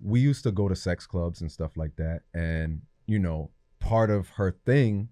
we 0.00 0.18
used 0.20 0.42
to 0.44 0.50
go 0.60 0.68
to 0.68 0.74
sex 0.74 1.06
clubs 1.06 1.40
and 1.42 1.50
stuff 1.52 1.76
like 1.76 1.94
that. 1.96 2.22
And, 2.34 2.80
you 3.06 3.18
know, 3.18 3.50
part 3.78 4.10
of 4.10 4.30
her 4.30 4.50
thing 4.64 5.08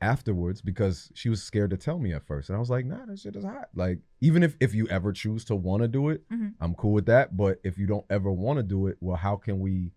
afterwards, 0.00 0.60
because 0.62 1.10
she 1.14 1.28
was 1.28 1.42
scared 1.42 1.70
to 1.70 1.76
tell 1.76 1.98
me 1.98 2.12
at 2.12 2.26
first. 2.26 2.48
And 2.48 2.56
I 2.56 2.60
was 2.60 2.70
like, 2.70 2.84
nah, 2.86 3.04
that 3.06 3.18
shit 3.18 3.34
is 3.36 3.44
hot. 3.44 3.68
Like, 3.74 3.98
even 4.20 4.42
if, 4.42 4.56
if 4.60 4.74
you 4.74 4.86
ever 4.88 5.12
choose 5.12 5.44
to 5.46 5.56
want 5.56 5.82
to 5.82 5.88
do 5.88 6.08
it, 6.10 6.22
Mhm. 6.30 6.54
I'm 6.60 6.74
cool 6.74 6.92
with 6.92 7.06
that. 7.06 7.36
But 7.36 7.60
if 7.64 7.78
you 7.78 7.86
don't 7.86 8.06
ever 8.10 8.30
want 8.30 8.58
to 8.58 8.62
do 8.62 8.86
it, 8.86 8.96
well, 9.00 9.16
how 9.16 9.36
can 9.36 9.58
we 9.60 9.90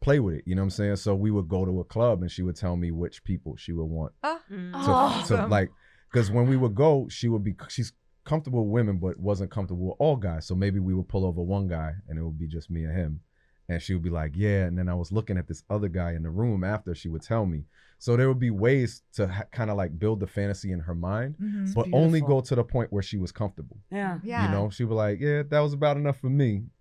play 0.00 0.18
with 0.20 0.36
it? 0.36 0.44
You 0.46 0.54
know 0.54 0.62
what 0.62 0.66
I'm 0.66 0.70
saying? 0.70 0.96
So 0.96 1.14
we 1.14 1.30
would 1.30 1.48
go 1.48 1.64
to 1.64 1.80
a 1.80 1.84
club 1.84 2.22
and 2.22 2.30
she 2.30 2.42
would 2.42 2.56
tell 2.56 2.76
me 2.76 2.90
which 2.90 3.24
people 3.24 3.56
she 3.56 3.72
would 3.72 3.84
want 3.84 4.12
Mm. 4.22 4.72
to, 4.72 4.78
Oh. 4.78 5.24
to 5.28 5.46
like 5.46 5.70
because 6.12 6.30
when 6.30 6.46
we 6.46 6.56
would 6.58 6.74
go 6.74 7.08
she 7.08 7.28
would 7.28 7.42
be 7.42 7.56
she's 7.68 7.92
comfortable 8.24 8.64
with 8.66 8.72
women 8.72 8.98
but 8.98 9.18
wasn't 9.18 9.50
comfortable 9.50 9.86
with 9.86 9.96
all 9.98 10.16
guys 10.16 10.46
so 10.46 10.54
maybe 10.54 10.78
we 10.78 10.92
would 10.94 11.08
pull 11.08 11.24
over 11.24 11.40
one 11.42 11.66
guy 11.66 11.94
and 12.08 12.18
it 12.18 12.22
would 12.22 12.38
be 12.38 12.46
just 12.46 12.70
me 12.70 12.84
and 12.84 12.94
him 12.94 13.20
and 13.70 13.80
she 13.80 13.94
would 13.94 14.02
be 14.02 14.10
like 14.10 14.32
yeah 14.36 14.64
and 14.66 14.76
then 14.78 14.88
i 14.88 14.94
was 14.94 15.10
looking 15.12 15.38
at 15.38 15.48
this 15.48 15.64
other 15.70 15.88
guy 15.88 16.12
in 16.12 16.22
the 16.22 16.28
room 16.30 16.62
after 16.62 16.94
she 16.94 17.08
would 17.08 17.22
tell 17.22 17.46
me 17.46 17.64
so 17.98 18.16
there 18.16 18.28
would 18.28 18.38
be 18.38 18.50
ways 18.50 19.02
to 19.14 19.26
ha- 19.28 19.44
kind 19.52 19.70
of 19.70 19.76
like 19.76 19.98
build 19.98 20.20
the 20.20 20.26
fantasy 20.26 20.72
in 20.72 20.80
her 20.80 20.94
mind 20.94 21.34
Mhm. 21.40 21.74
but 21.74 21.86
only 21.92 22.20
go 22.20 22.40
to 22.40 22.54
the 22.54 22.64
point 22.64 22.92
where 22.92 23.02
she 23.02 23.16
was 23.18 23.32
comfortable 23.32 23.78
Yeah. 23.90 24.18
Yeah. 24.22 24.46
you 24.46 24.50
know 24.52 24.70
she 24.70 24.84
was 24.84 24.96
like 24.96 25.20
yeah 25.20 25.42
that 25.48 25.60
was 25.60 25.72
about 25.72 25.96
enough 25.96 26.18
for 26.18 26.30
me 26.30 26.64
I 26.66 26.73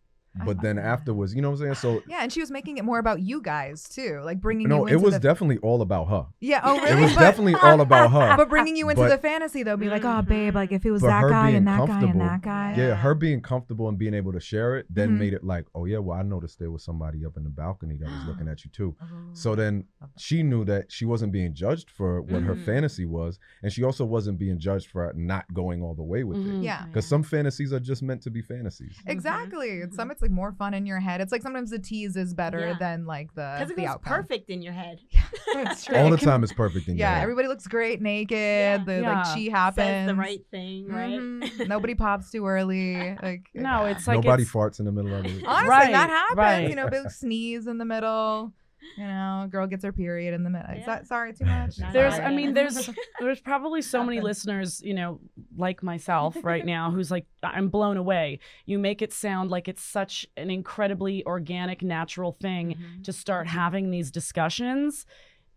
but 0.46 0.62
then 0.62 0.78
that. 0.78 0.86
afterwards 0.86 1.36
you 1.36 1.42
know 1.42 1.50
what 1.52 1.60
i'm 1.62 1.62
saying 1.62 1.76
so 1.76 2.02
Yeah, 2.08 2.20
and 2.24 2.32
she 2.34 2.40
was 2.40 2.50
making 2.50 2.78
it 2.78 2.84
more 2.86 2.98
about 3.00 3.22
you 3.22 3.42
guys 3.42 3.88
too, 3.88 4.20
like 4.24 4.42
bringing 4.42 4.68
no 4.68 4.88
you 4.88 4.94
it 4.96 5.02
was 5.02 5.14
the 5.14 5.20
definitely 5.20 5.58
all 5.60 5.82
about 5.82 6.06
her 6.10 6.26
yeah. 6.40 6.62
Oh, 6.64 6.80
really? 6.80 6.92
it 7.02 7.04
was 7.06 7.14
But- 7.16 7.22
definitely 7.22 7.56
all 7.56 7.82
about 7.82 8.12
her 8.12 8.36
But 8.38 8.50
bringing 8.50 8.76
you 8.76 8.90
into 8.90 9.02
But- 9.04 9.10
the 9.10 9.18
fantasy 9.18 9.64
though, 9.64 9.78
be 9.78 9.90
like, 9.90 10.04
oh 10.06 10.22
babe, 10.24 10.56
like 10.56 10.72
if 10.72 10.86
it 10.86 10.92
was 10.92 11.02
that 11.04 11.30
guy 11.30 11.50
and 11.52 11.68
that 11.68 11.88
guy 11.88 12.02
and 12.02 12.20
that 12.22 12.42
guy. 12.42 12.74
yeah, 12.78 12.88
Yeah. 12.90 12.96
her 12.96 13.14
being 13.14 13.42
comfortable 13.42 13.88
and 13.90 13.98
being 13.98 14.14
able 14.14 14.34
to 14.34 14.40
share 14.40 14.76
it 14.78 14.88
then 14.90 15.12
Mhm. 15.12 15.20
made 15.20 15.34
it 15.34 15.44
like, 15.44 15.66
oh 15.76 15.86
yeah, 15.86 16.00
well 16.00 16.18
I 16.18 16.24
noticed 16.24 16.60
there 16.60 16.72
was 16.72 16.84
somebody 16.84 17.26
up 17.26 17.38
in 17.38 17.44
the 17.44 17.50
balcony 17.50 17.96
that 17.98 18.10
was 18.10 18.26
looking 18.28 18.48
at 18.52 18.64
you 18.66 18.72
too. 18.72 18.96
Oh. 19.02 19.06
So 19.34 19.56
then 19.56 19.86
she 20.18 20.42
knew 20.44 20.66
that 20.66 20.92
she 20.92 21.06
wasn't 21.06 21.32
being 21.32 21.54
judged 21.54 21.90
for 21.92 22.22
what 22.22 22.42
her 22.44 22.56
Mhm. 22.56 22.66
fantasy 22.66 23.06
was, 23.06 23.40
and 23.62 23.72
she 23.72 23.84
also 23.84 24.04
wasn't 24.06 24.40
being 24.40 24.58
judged 24.58 24.88
for 24.90 25.12
not 25.16 25.52
going 25.54 25.82
all 25.84 25.94
the 25.94 26.04
way 26.04 26.24
with 26.24 26.38
Mhm. 26.40 26.60
it. 26.60 26.64
Yeah. 26.64 26.86
Because 26.88 27.06
some 27.08 27.24
fantasies 27.24 27.72
are 27.74 27.80
just 27.80 28.02
meant 28.02 28.22
to 28.24 28.32
be 28.32 28.42
fantasies. 28.42 28.96
Exactly. 29.06 29.82
Some 29.92 30.12
it's 30.12 30.23
like 30.24 30.32
more 30.32 30.52
fun 30.54 30.74
in 30.74 30.86
your 30.88 31.00
head. 31.00 31.22
It's 31.22 31.32
like 31.32 31.42
sometimes 31.44 31.70
the 31.70 31.78
tease 31.80 32.16
is 32.16 32.34
better 32.34 32.60
Yeah. 32.70 32.76
than 32.80 33.06
like 33.06 33.34
the 33.36 33.56
Because 33.60 33.72
it 33.72 33.76
the 33.78 33.86
outcome. 33.86 34.14
perfect 34.24 34.50
in 34.50 34.62
your 34.64 34.74
head. 34.74 35.00
That's 35.54 35.86
true. 35.86 35.96
All 35.98 36.10
the 36.10 36.18
time 36.18 36.44
it's 36.44 36.54
perfect 36.54 36.88
in 36.88 36.98
your 36.98 37.06
Yeah, 37.08 37.16
head. 37.16 37.24
everybody 37.24 37.48
looks 37.48 37.68
great 37.68 38.02
naked. 38.02 38.38
Yeah. 38.38 38.84
The 38.84 39.02
Yeah. 39.02 39.14
like 39.24 39.38
she 39.38 39.50
happens. 39.50 39.86
Says 39.86 40.08
the 40.08 40.16
right 40.16 40.42
thing, 40.50 40.88
right? 40.88 41.20
Mhm. 41.20 41.68
Nobody 41.68 41.94
pops 41.94 42.32
too 42.32 42.48
early. 42.48 43.16
Like 43.22 43.44
No, 43.54 43.86
it's 43.86 44.08
like 44.08 44.16
Nobody 44.24 44.44
it's, 44.44 44.52
farts 44.52 44.80
in 44.80 44.86
the 44.86 44.92
middle 44.92 45.14
of 45.14 45.26
it. 45.26 45.44
honestly 45.46 45.70
Right, 45.70 45.92
that 45.92 46.10
happens. 46.10 46.38
right. 46.38 46.70
You 46.70 46.76
know, 46.76 46.88
big 46.90 47.10
sneeze 47.12 47.68
in 47.68 47.78
the 47.78 47.86
middle. 47.86 48.54
You 48.98 49.06
know, 49.06 49.48
girl 49.50 49.66
gets 49.68 49.84
her 49.84 49.92
period 49.94 50.34
in 50.34 50.44
the 50.44 50.50
middle. 50.50 50.70
Yeah. 50.76 50.86
that 50.86 51.08
sorry 51.08 51.34
too 51.34 51.46
much? 51.46 51.80
Not 51.80 51.94
there's 51.94 52.14
i 52.16 52.30
mean 52.32 52.54
there's 52.54 52.90
there's 53.20 53.40
probably 53.42 53.82
so 53.82 54.04
many 54.04 54.22
listeners 54.22 54.82
you 54.84 54.94
know 54.94 55.20
like 55.58 55.82
myself 55.82 56.36
right 56.44 56.66
now 56.66 56.92
who's 56.92 57.10
like 57.12 57.26
I'm 57.44 57.70
blown 57.70 57.98
away. 57.98 58.40
You 58.66 58.80
make 58.80 59.02
it 59.02 59.12
sound 59.14 59.50
like 59.52 59.68
it's 59.68 59.84
such 59.84 60.26
an 60.38 60.50
incredibly 60.50 61.26
organic 61.26 61.82
natural 61.82 62.32
thing 62.40 62.64
Mm-hmm. 62.64 63.02
to 63.04 63.12
start 63.14 63.48
having 63.48 63.92
these 63.92 64.10
discussions 64.12 65.06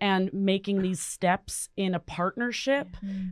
and 0.01 0.31
making 0.33 0.83
these 0.83 1.01
steps 1.01 1.69
in 1.77 1.95
a 1.95 1.99
partnership. 2.01 2.89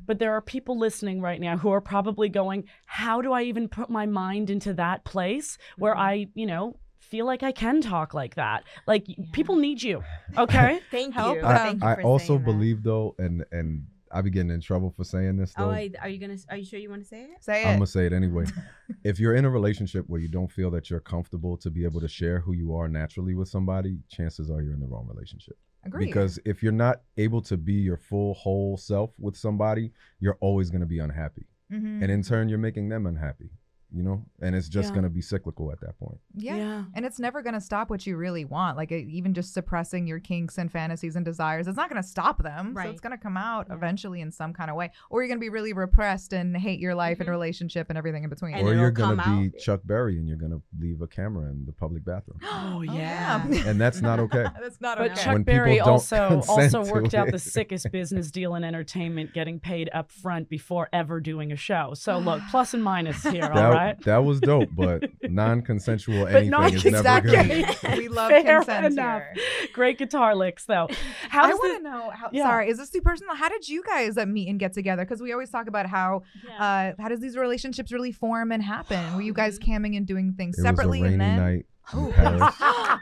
But 0.07 0.19
there 0.19 0.33
are 0.33 0.41
people 0.41 0.79
listening 0.79 1.21
right 1.21 1.41
now 1.41 1.57
who 1.59 1.71
are 1.71 1.81
probably 1.81 2.29
going, 2.29 2.65
How 2.87 3.21
do 3.21 3.33
I 3.33 3.43
even 3.43 3.69
put 3.69 3.91
my 3.91 4.07
mind 4.07 4.49
into 4.49 4.73
that 4.75 5.05
place 5.05 5.59
where 5.77 5.97
I, 5.97 6.29
you 6.35 6.47
know, 6.47 6.77
feel 7.05 7.27
like 7.27 7.43
I 7.43 7.53
can 7.53 7.81
talk 7.81 8.15
like 8.15 8.35
that? 8.37 8.65
Like, 8.87 9.07
people 9.33 9.57
need 9.57 9.83
you. 9.83 10.03
Okay. 10.37 10.81
Thank 10.91 11.15
Help 11.15 11.37
you. 11.37 11.43
them. 11.43 11.51
I, 11.51 11.59
Thank 11.59 11.83
you 11.83 11.89
I 11.89 11.95
for 11.97 12.03
also 12.03 12.27
saying 12.27 12.39
that. 12.41 12.45
believe 12.45 12.83
though, 12.83 13.15
and 13.19 13.45
and 13.53 13.87
I 14.11 14.21
be 14.23 14.31
getting 14.31 14.51
in 14.51 14.61
trouble 14.61 14.91
for 14.91 15.03
saying 15.05 15.37
this 15.37 15.53
though. 15.57 15.65
Oh, 15.67 15.71
I, 15.71 15.91
are 16.01 16.09
you 16.09 16.19
gonna? 16.19 16.37
Are 16.51 16.57
you 16.57 16.65
sure 16.65 16.79
you 16.79 16.89
want 16.91 17.03
to 17.03 17.09
say 17.09 17.23
it? 17.23 17.31
Say 17.43 17.63
it. 17.63 17.67
I'm 17.67 17.75
gonna 17.77 17.87
say 17.87 18.07
it 18.07 18.13
anyway. 18.13 18.45
if 19.05 19.19
you're 19.19 19.35
in 19.35 19.45
a 19.45 19.51
relationship 19.51 20.05
where 20.09 20.21
you 20.21 20.29
don't 20.29 20.51
feel 20.51 20.71
that 20.73 20.89
you're 20.91 21.01
comfortable 21.01 21.57
to 21.59 21.71
be 21.71 21.85
able 21.85 22.01
to 22.01 22.09
share 22.09 22.39
who 22.41 22.53
you 22.53 22.75
are 22.77 22.89
naturally 22.89 23.35
with 23.35 23.49
somebody, 23.49 23.99
chances 24.09 24.51
are 24.51 24.63
you're 24.63 24.73
in 24.75 24.81
the 24.81 24.87
wrong 24.87 25.07
relationship. 25.13 25.57
Agreed. 25.85 26.07
Because 26.07 26.39
if 26.47 26.63
you're 26.63 26.73
not 26.73 27.03
able 27.19 27.43
to 27.43 27.57
be 27.57 27.75
your 27.75 27.97
full 27.99 28.35
whole 28.35 28.77
self 28.77 29.11
with 29.19 29.37
somebody, 29.37 29.91
you're 30.21 30.39
always 30.41 30.71
gonna 30.71 30.87
be 30.87 30.99
unhappy, 31.01 31.47
Mhm. 31.73 32.01
and 32.03 32.11
in 32.11 32.23
turn, 32.23 32.49
you're 32.49 32.59
making 32.59 32.89
them 32.89 33.07
unhappy. 33.07 33.51
You 33.97 34.03
know, 34.03 34.25
and 34.43 34.57
it's 34.57 34.69
just 34.69 34.89
Yeah. 34.91 34.97
gonna 34.97 35.09
be 35.11 35.21
cyclical 35.23 35.71
at 35.71 35.81
that 35.83 35.97
point. 36.01 36.19
yeah. 36.35 36.85
And 36.95 37.05
it's 37.07 37.21
never 37.21 37.43
going 37.43 37.55
to 37.55 37.61
stop 37.61 37.91
what 37.91 38.07
you 38.07 38.17
really 38.17 38.45
want. 38.45 38.77
Like, 38.77 38.91
it, 38.91 39.07
even 39.09 39.35
just 39.35 39.55
suppressing 39.55 40.07
your 40.09 40.19
kinks 40.19 40.59
and 40.59 40.71
fantasies 40.71 41.15
and 41.17 41.25
desires, 41.25 41.69
it's 41.69 41.77
not 41.77 41.89
going 41.89 42.03
to 42.03 42.07
stop 42.09 42.43
them. 42.43 42.73
So 42.75 42.79
Right. 42.79 42.89
it's 42.91 43.01
going 43.01 43.13
to 43.17 43.23
come 43.23 43.37
out 43.37 43.67
Yeah. 43.69 43.77
eventually 43.77 44.21
in 44.21 44.31
some 44.33 44.53
kind 44.53 44.69
of 44.71 44.77
way. 44.77 44.91
Or 45.11 45.23
you're 45.23 45.29
going 45.29 45.39
to 45.39 45.45
be 45.45 45.49
really 45.49 45.73
repressed 45.73 46.33
and 46.33 46.57
hate 46.57 46.81
your 46.81 46.95
life 46.97 47.21
and 47.21 47.29
Mhm. 47.29 47.33
relationship 47.33 47.87
and 47.89 47.97
everything 47.97 48.25
in 48.25 48.31
between. 48.31 48.55
And 48.55 48.67
or 48.67 48.75
you're 48.75 48.91
gonna 48.91 49.17
be 49.17 49.47
out. 49.55 49.59
Chuck 49.61 49.81
Berry 49.85 50.19
and 50.19 50.27
you're 50.29 50.37
gonna 50.39 50.61
leave 50.79 51.01
a 51.01 51.07
camera 51.07 51.51
in 51.51 51.65
the 51.67 51.73
public 51.73 52.05
bathroom, 52.05 52.39
Oh, 52.45 52.83
yeah. 52.83 53.45
and 53.69 53.81
that's 53.81 54.01
not 54.03 54.19
okay. 54.21 54.45
That's 54.61 54.81
not 54.81 54.99
But 54.99 55.13
okay. 55.13 55.21
Chuck 55.23 55.33
When 55.35 55.43
Berry 55.45 55.79
also 55.81 56.43
also 56.49 56.85
worked 56.93 57.15
out 57.15 57.29
it. 57.29 57.33
the 57.33 57.39
sickest 57.39 57.91
business 57.93 58.31
deal 58.31 58.55
in 58.57 58.65
entertainment, 58.65 59.33
getting 59.35 59.61
paid 59.61 59.89
up 59.93 60.11
front 60.11 60.49
before 60.49 60.89
ever 60.93 61.21
doing 61.21 61.53
a 61.53 61.57
show. 61.57 61.93
So 61.95 62.19
look, 62.19 62.43
plus 62.51 62.75
and 62.75 62.83
minus 62.83 63.23
here, 63.23 63.43
That, 63.43 63.57
all 63.57 63.73
right? 63.73 63.84
That 64.05 64.25
was 64.25 64.41
dope, 64.41 64.71
but 64.73 65.03
non-consensual 65.23 66.25
But 66.25 66.35
anything 66.35 66.51
not 66.51 66.73
is 66.73 66.85
never 66.85 67.21
good. 67.21 67.77
we 67.99 68.09
love 68.09 68.31
Fair 68.31 68.59
consent 68.59 68.87
enough. 68.87 69.23
here. 69.35 69.69
Great 69.73 69.99
guitar 69.99 70.35
licks, 70.35 70.65
though. 70.65 70.89
How 71.29 71.45
I 71.45 71.55
want 71.55 71.79
to 71.79 71.83
know 71.83 72.11
how. 72.11 72.31
Yeah. 72.33 72.45
Sorry, 72.45 72.69
is 72.71 72.79
this 72.79 72.91
too 72.91 73.01
personal? 73.01 73.35
How 73.35 73.49
did 73.49 73.69
you 73.69 73.83
guys 73.83 74.17
uh, 74.17 74.27
meet 74.27 74.49
and 74.49 74.59
get 74.59 74.73
together? 74.73 75.05
Because 75.05 75.21
we 75.21 75.33
always 75.33 75.51
talk 75.51 75.67
about 75.69 75.87
how 75.87 76.23
uh, 76.59 76.93
how 76.99 77.09
does 77.09 77.21
these 77.21 77.37
relationships 77.37 77.93
really 77.93 78.13
form 78.13 78.53
and 78.53 78.63
happen? 78.63 79.15
Were 79.17 79.23
you 79.23 79.33
guys 79.43 79.59
camming 79.59 79.97
and 79.97 80.07
doing 80.07 80.35
things 80.37 80.59
It 80.59 80.63
was 80.63 80.65
a 80.65 80.69
separately 80.69 81.03
rainy 81.03 81.15
and 81.15 81.21
then? 81.21 81.37
night 81.37 81.67
Oh. 81.95 82.11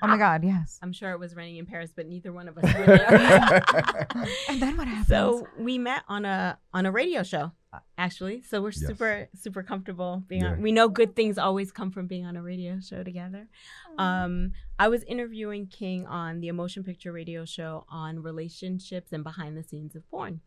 Oh 0.02 0.06
my 0.08 0.16
God! 0.18 0.42
Yes. 0.44 0.80
I'm 0.82 0.92
sure 0.92 1.12
it 1.12 1.20
was 1.20 1.36
raining 1.36 1.58
in 1.58 1.66
Paris, 1.66 1.92
but 1.94 2.08
neither 2.08 2.32
one 2.32 2.48
of 2.48 2.58
us. 2.58 2.64
And 4.48 4.60
then 4.60 4.76
what 4.76 4.88
happened? 4.88 5.06
so 5.06 5.46
we 5.58 5.78
met 5.78 6.02
on 6.08 6.24
a 6.24 6.58
on 6.74 6.86
a 6.86 6.90
radio 6.90 7.22
show, 7.22 7.52
actually. 7.96 8.42
So 8.42 8.60
we're 8.60 8.68
Yes. 8.70 8.86
super 8.86 9.28
super 9.34 9.62
comfortable 9.62 10.22
being 10.28 10.42
Yeah. 10.42 10.52
on. 10.52 10.62
We 10.62 10.72
know 10.72 10.88
good 10.88 11.14
things 11.16 11.38
always 11.38 11.72
come 11.72 11.90
from 11.90 12.06
being 12.06 12.24
on 12.26 12.36
a 12.36 12.42
radio 12.42 12.80
show 12.80 13.02
together. 13.02 13.48
Um, 13.98 14.52
I 14.78 14.88
was 14.88 15.02
interviewing 15.04 15.66
King 15.66 16.06
on 16.06 16.40
the 16.40 16.48
Emotion 16.48 16.82
Picture 16.84 17.12
Radio 17.12 17.44
show 17.44 17.84
on 17.88 18.20
relationships 18.22 19.12
and 19.12 19.22
behind 19.24 19.56
the 19.56 19.62
scenes 19.62 19.94
of 19.94 20.08
porn. 20.10 20.40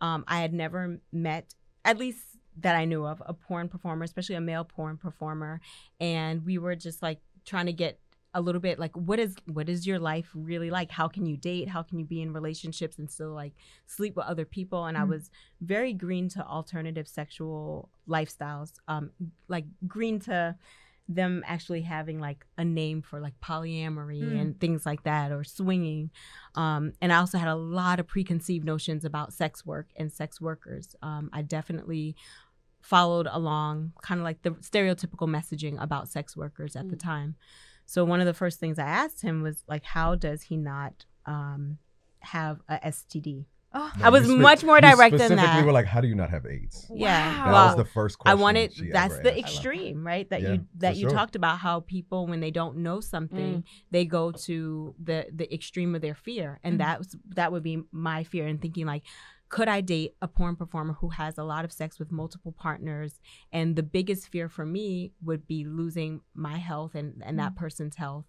Um, 0.00 0.24
I 0.28 0.40
had 0.40 0.52
never 0.52 0.98
met, 1.12 1.54
at 1.84 1.98
least 1.98 2.36
that 2.58 2.74
I 2.76 2.84
knew 2.84 3.04
of, 3.06 3.22
a 3.26 3.34
porn 3.34 3.68
performer, 3.68 4.04
especially 4.04 4.34
a 4.34 4.40
male 4.40 4.64
porn 4.64 4.96
performer, 4.96 5.60
and 6.00 6.44
we 6.44 6.58
were 6.58 6.74
just 6.74 7.02
like 7.02 7.20
trying 7.44 7.66
to 7.66 7.72
get 7.72 8.00
a 8.38 8.40
little 8.46 8.60
bit 8.60 8.78
like 8.78 8.94
what 8.94 9.18
is 9.18 9.34
what 9.56 9.68
is 9.74 9.86
your 9.86 9.98
life 9.98 10.28
really 10.34 10.70
like 10.78 10.90
how 10.90 11.08
can 11.08 11.24
you 11.30 11.36
date 11.36 11.68
how 11.74 11.82
can 11.82 11.98
you 11.98 12.04
be 12.04 12.20
in 12.20 12.32
relationships 12.40 12.98
and 12.98 13.10
still 13.10 13.32
like 13.42 13.54
sleep 13.86 14.14
with 14.16 14.26
other 14.26 14.44
people 14.44 14.84
and 14.84 14.96
i 14.98 15.04
Mm. 15.04 15.08
was 15.14 15.30
very 15.60 15.92
green 16.04 16.28
to 16.36 16.40
alternative 16.46 17.06
sexual 17.08 17.88
lifestyles 18.16 18.70
um 18.88 19.04
like 19.48 19.64
green 19.86 20.20
to 20.20 20.54
them 21.08 21.42
actually 21.46 21.82
having 21.82 22.18
like 22.28 22.44
a 22.58 22.64
name 22.64 23.00
for 23.00 23.20
like 23.20 23.36
polyamory 23.40 24.22
Mm. 24.22 24.40
and 24.40 24.60
things 24.60 24.84
like 24.84 25.02
that 25.04 25.32
or 25.36 25.42
swinging 25.44 26.10
um, 26.56 26.92
and 27.00 27.12
i 27.14 27.16
also 27.16 27.38
had 27.38 27.48
a 27.48 27.54
lot 27.80 27.98
of 28.00 28.06
preconceived 28.06 28.64
notions 28.66 29.02
about 29.04 29.32
sex 29.32 29.64
work 29.64 29.88
and 29.96 30.12
sex 30.12 30.40
workers 30.40 30.94
um, 31.02 31.30
i 31.32 31.40
definitely 31.42 32.16
followed 32.82 33.26
along 33.30 33.92
kind 34.02 34.20
of 34.20 34.24
like 34.24 34.42
the 34.42 34.50
stereotypical 34.70 35.28
messaging 35.28 35.80
about 35.82 36.08
sex 36.08 36.36
workers 36.36 36.76
at 36.76 36.88
the 36.90 36.96
Mm. 36.96 37.00
time 37.12 37.34
so 37.86 38.04
one 38.04 38.20
of 38.20 38.26
the 38.26 38.34
first 38.34 38.58
things 38.60 38.78
i 38.78 38.84
asked 38.86 39.22
him 39.22 39.42
was 39.42 39.62
like 39.68 39.84
how 39.84 40.14
does 40.14 40.42
he 40.42 40.56
not 40.56 41.04
um, 41.26 41.78
have 42.20 42.60
a 42.68 42.76
std 42.86 43.46
Oh, 43.78 43.92
I 44.02 44.08
was 44.08 44.24
spe- 44.24 44.30
much 44.30 44.64
more 44.64 44.80
direct 44.80 45.18
than 45.18 45.32
specifically 45.32 45.36
that. 45.60 45.66
were 45.66 45.72
like, 45.72 45.84
how 45.84 46.00
do 46.00 46.08
you 46.08 46.14
not 46.14 46.30
have 46.30 46.46
AIDS? 46.46 46.86
yeah 46.94 47.44
That 47.44 47.52
well, 47.52 47.66
was 47.66 47.76
the 47.76 47.84
first 47.84 48.18
question. 48.18 48.30
I 48.32 48.40
question. 48.40 48.42
wanted 48.42 48.72
she 48.74 48.90
that's 48.90 49.14
ever 49.14 49.22
the 49.24 49.32
asked. 49.32 49.40
extreme, 49.40 50.06
right? 50.06 50.30
That 50.30 50.40
Yeah, 50.40 50.52
you 50.52 50.66
that 50.76 50.96
you 50.96 51.02
sure. 51.02 51.10
talked 51.10 51.36
about 51.36 51.58
how 51.58 51.80
people 51.80 52.26
when 52.26 52.40
they 52.40 52.50
don't 52.50 52.78
know 52.78 53.00
something, 53.00 53.64
they 53.90 54.06
go 54.06 54.32
to 54.32 54.94
the 55.02 55.26
the 55.30 55.52
extreme 55.52 55.94
of 55.94 56.00
their 56.00 56.14
fear. 56.14 56.58
And 56.64 56.76
Mhm. 56.76 56.78
that 56.78 56.98
was 57.00 57.16
that 57.34 57.52
would 57.52 57.64
be 57.64 57.82
my 57.92 58.24
fear 58.24 58.46
and 58.46 58.62
thinking 58.62 58.86
like 58.86 59.02
could 59.48 59.68
I 59.68 59.80
date 59.80 60.14
a 60.20 60.28
porn 60.28 60.56
performer 60.56 60.94
who 60.94 61.10
has 61.10 61.38
a 61.38 61.44
lot 61.44 61.64
of 61.64 61.72
sex 61.72 61.98
with 61.98 62.10
multiple 62.10 62.52
partners? 62.52 63.20
And 63.52 63.76
the 63.76 63.82
biggest 63.82 64.28
fear 64.28 64.48
for 64.48 64.66
me 64.66 65.12
would 65.22 65.46
be 65.46 65.64
losing 65.64 66.20
my 66.34 66.58
health 66.58 66.94
and, 66.94 67.22
and 67.24 67.38
that 67.38 67.54
person's 67.56 67.96
health. 67.96 68.24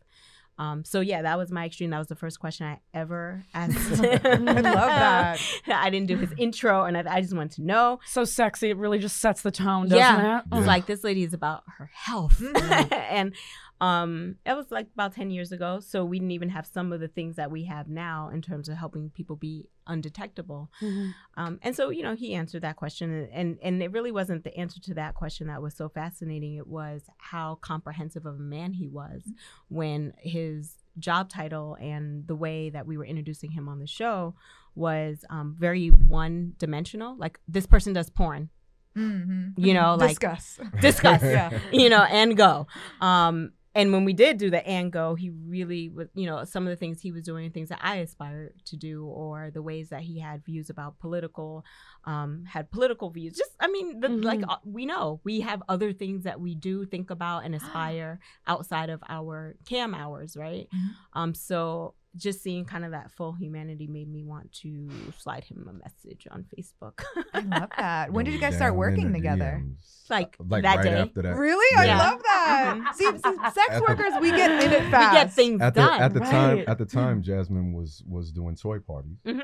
Um, 0.60 0.84
so 0.84 1.02
yeah, 1.02 1.22
that 1.22 1.38
was 1.38 1.52
my 1.52 1.66
extreme. 1.66 1.92
That 1.92 2.00
was 2.00 2.08
the 2.08 2.16
first 2.16 2.40
question 2.40 2.66
I 2.66 2.80
ever 2.92 3.44
asked. 3.54 4.02
I 4.02 4.38
love 4.38 4.64
that. 4.64 5.40
I 5.68 5.90
didn't 5.92 6.08
do 6.08 6.18
his 6.18 6.34
intro, 6.38 6.84
and 6.86 6.98
I, 6.98 7.04
I 7.18 7.22
just 7.22 7.36
wanted 7.36 7.52
to 7.58 7.62
know. 7.62 8.00
so 8.08 8.24
sexy, 8.26 8.72
it 8.72 8.78
really 8.78 8.98
just 8.98 9.18
sets 9.18 9.44
the 9.44 9.52
tone, 9.52 9.84
doesn't 9.84 9.98
Yeah. 10.00 10.40
it? 10.40 10.44
Yeah. 10.52 10.60
like 10.62 10.88
this 10.88 11.04
lady 11.04 11.24
is 11.24 11.34
about 11.34 11.64
her 11.78 11.92
health, 11.94 12.40
Mhm. 12.40 12.92
and 13.12 13.36
um, 13.80 14.36
it 14.46 14.54
was 14.56 14.72
like 14.72 14.88
about 14.94 15.14
ten 15.14 15.30
years 15.30 15.52
ago. 15.52 15.80
So 15.80 16.04
we 16.04 16.20
didn't 16.20 16.32
even 16.32 16.50
have 16.50 16.66
some 16.66 16.92
of 16.92 17.00
the 17.00 17.08
things 17.08 17.36
that 17.36 17.52
we 17.52 17.66
have 17.66 17.88
now 17.88 18.30
in 18.34 18.42
terms 18.42 18.70
of 18.70 18.78
helping 18.78 19.10
people 19.12 19.36
be 19.36 19.68
undetectable. 19.86 20.70
Mhm. 20.82 21.14
Um, 21.36 21.60
and 21.62 21.76
so 21.76 21.90
you 21.90 22.04
know 22.04 22.16
he 22.16 22.34
answered 22.34 22.62
that 22.64 22.76
question, 22.76 23.12
and, 23.12 23.30
and 23.32 23.58
and 23.62 23.84
it 23.84 23.92
really 23.92 24.12
wasn't 24.12 24.44
the 24.44 24.56
answer 24.58 24.80
to 24.82 24.94
that 24.96 25.14
question 25.16 25.48
that 25.48 25.62
was 25.62 25.76
so 25.76 25.90
fascinating. 25.90 26.56
It 26.56 26.68
was 26.68 27.04
how 27.18 27.56
comprehensive 27.62 28.26
of 28.26 28.36
a 28.36 28.40
man 28.58 28.74
he 28.74 28.88
was 28.88 29.22
when 29.70 30.14
his 30.20 30.78
job 31.00 31.30
title 31.30 31.78
and 31.80 32.26
the 32.28 32.36
way 32.36 32.72
that 32.72 32.88
we 32.88 32.98
were 32.98 33.06
introducing 33.06 33.52
him 33.52 33.70
on 33.70 33.78
the 33.80 33.86
show 33.86 34.34
was 34.74 35.24
um, 35.30 35.56
very 35.60 35.90
one 35.90 36.54
dimensional. 36.58 37.16
Like 37.16 37.40
this 37.48 37.68
person 37.68 37.94
does 37.94 38.10
porn, 38.10 38.50
Mhm. 38.96 39.54
you 39.58 39.74
know, 39.76 39.94
like 39.96 40.10
discuss. 40.20 40.60
discuss 40.82 41.22
Yeah. 41.38 41.60
you 41.72 41.90
know, 41.90 42.02
and 42.04 42.36
go. 42.36 42.66
Um, 43.00 43.52
and 43.78 43.92
when 43.94 44.04
we 44.10 44.14
did 44.14 44.38
do 44.38 44.50
the 44.50 44.62
and 44.68 44.92
go, 44.92 45.06
he 45.16 45.30
really 45.30 45.84
was, 45.98 46.08
you 46.16 46.26
know, 46.30 46.44
some 46.54 46.64
of 46.66 46.72
the 46.72 46.76
things 46.76 47.00
he 47.02 47.12
was 47.12 47.24
doing 47.24 47.52
things 47.52 47.70
that 47.70 47.80
I 47.82 47.96
aspired 47.98 48.54
to 48.66 48.76
do, 48.76 49.06
or 49.06 49.52
the 49.58 49.62
ways 49.62 49.90
that 49.94 50.02
he 50.10 50.20
had 50.28 50.44
views 50.44 50.70
about 50.70 50.98
political, 51.00 51.64
um, 52.06 52.32
had 52.46 52.72
political 52.72 53.10
views. 53.18 53.34
Just, 53.38 53.52
I 53.60 53.68
mean, 53.68 54.00
the, 54.02 54.08
Mhm. 54.10 54.26
like 54.32 54.44
uh, 54.48 54.58
we 54.78 54.86
know 54.86 55.20
we 55.24 55.42
have 55.50 55.62
other 55.70 55.94
things 55.94 56.24
that 56.24 56.42
we 56.46 56.56
do 56.56 56.86
think 56.86 57.10
about 57.18 57.46
and 57.46 57.54
aspire 57.62 58.20
outside 58.48 58.90
of 58.90 59.02
our 59.18 59.56
cam 59.66 59.94
hours, 59.94 60.36
right? 60.36 60.68
Mhm. 60.74 60.90
Um, 61.14 61.34
so 61.34 61.94
just 62.18 62.42
seeing 62.42 62.66
kind 62.66 62.84
of 62.84 62.92
that 62.92 63.12
full 63.12 63.32
humanity 63.34 63.88
made 63.88 64.12
me 64.12 64.24
want 64.24 64.52
to 64.52 64.90
slide 65.18 65.44
him 65.46 65.68
a 65.70 65.74
message 65.74 66.28
on 66.32 66.44
Facebook. 66.56 67.04
I 67.34 67.40
love 67.42 67.70
that. 67.78 68.12
When 68.12 68.26
did 68.26 68.34
you 68.34 68.40
guys 68.40 68.56
start 68.56 68.76
working 68.76 69.14
together? 69.14 69.62
DMs. 69.64 70.10
Like, 70.10 70.36
like 70.40 70.64
that 70.64 70.78
right 70.78 70.84
day. 70.84 70.94
after 70.96 71.22
that. 71.22 71.36
Really? 71.38 71.78
I 71.78 71.98
love 71.98 72.22
that. 72.24 72.76
Mhm. 72.78 72.94
See, 72.96 73.06
see, 73.06 73.22
sex 73.22 73.58
At 73.70 73.80
the- 73.80 73.86
workers, 73.88 74.14
we 74.20 74.32
get 74.32 74.52
in 74.52 74.72
it 74.72 74.82
we 74.86 74.92
fast. 74.92 75.14
get 75.14 75.34
things 75.34 75.62
at 75.62 75.74
the 75.74 75.82
done. 75.82 76.02
at 76.02 76.14
the 76.14 76.20
time 76.22 76.64
at 76.68 76.78
the 76.78 76.86
time 76.86 77.22
Jasmine 77.22 77.74
was 77.74 78.04
was 78.08 78.32
doing 78.32 78.56
toy 78.56 78.80
parties 78.80 79.18
Mhm. 79.26 79.44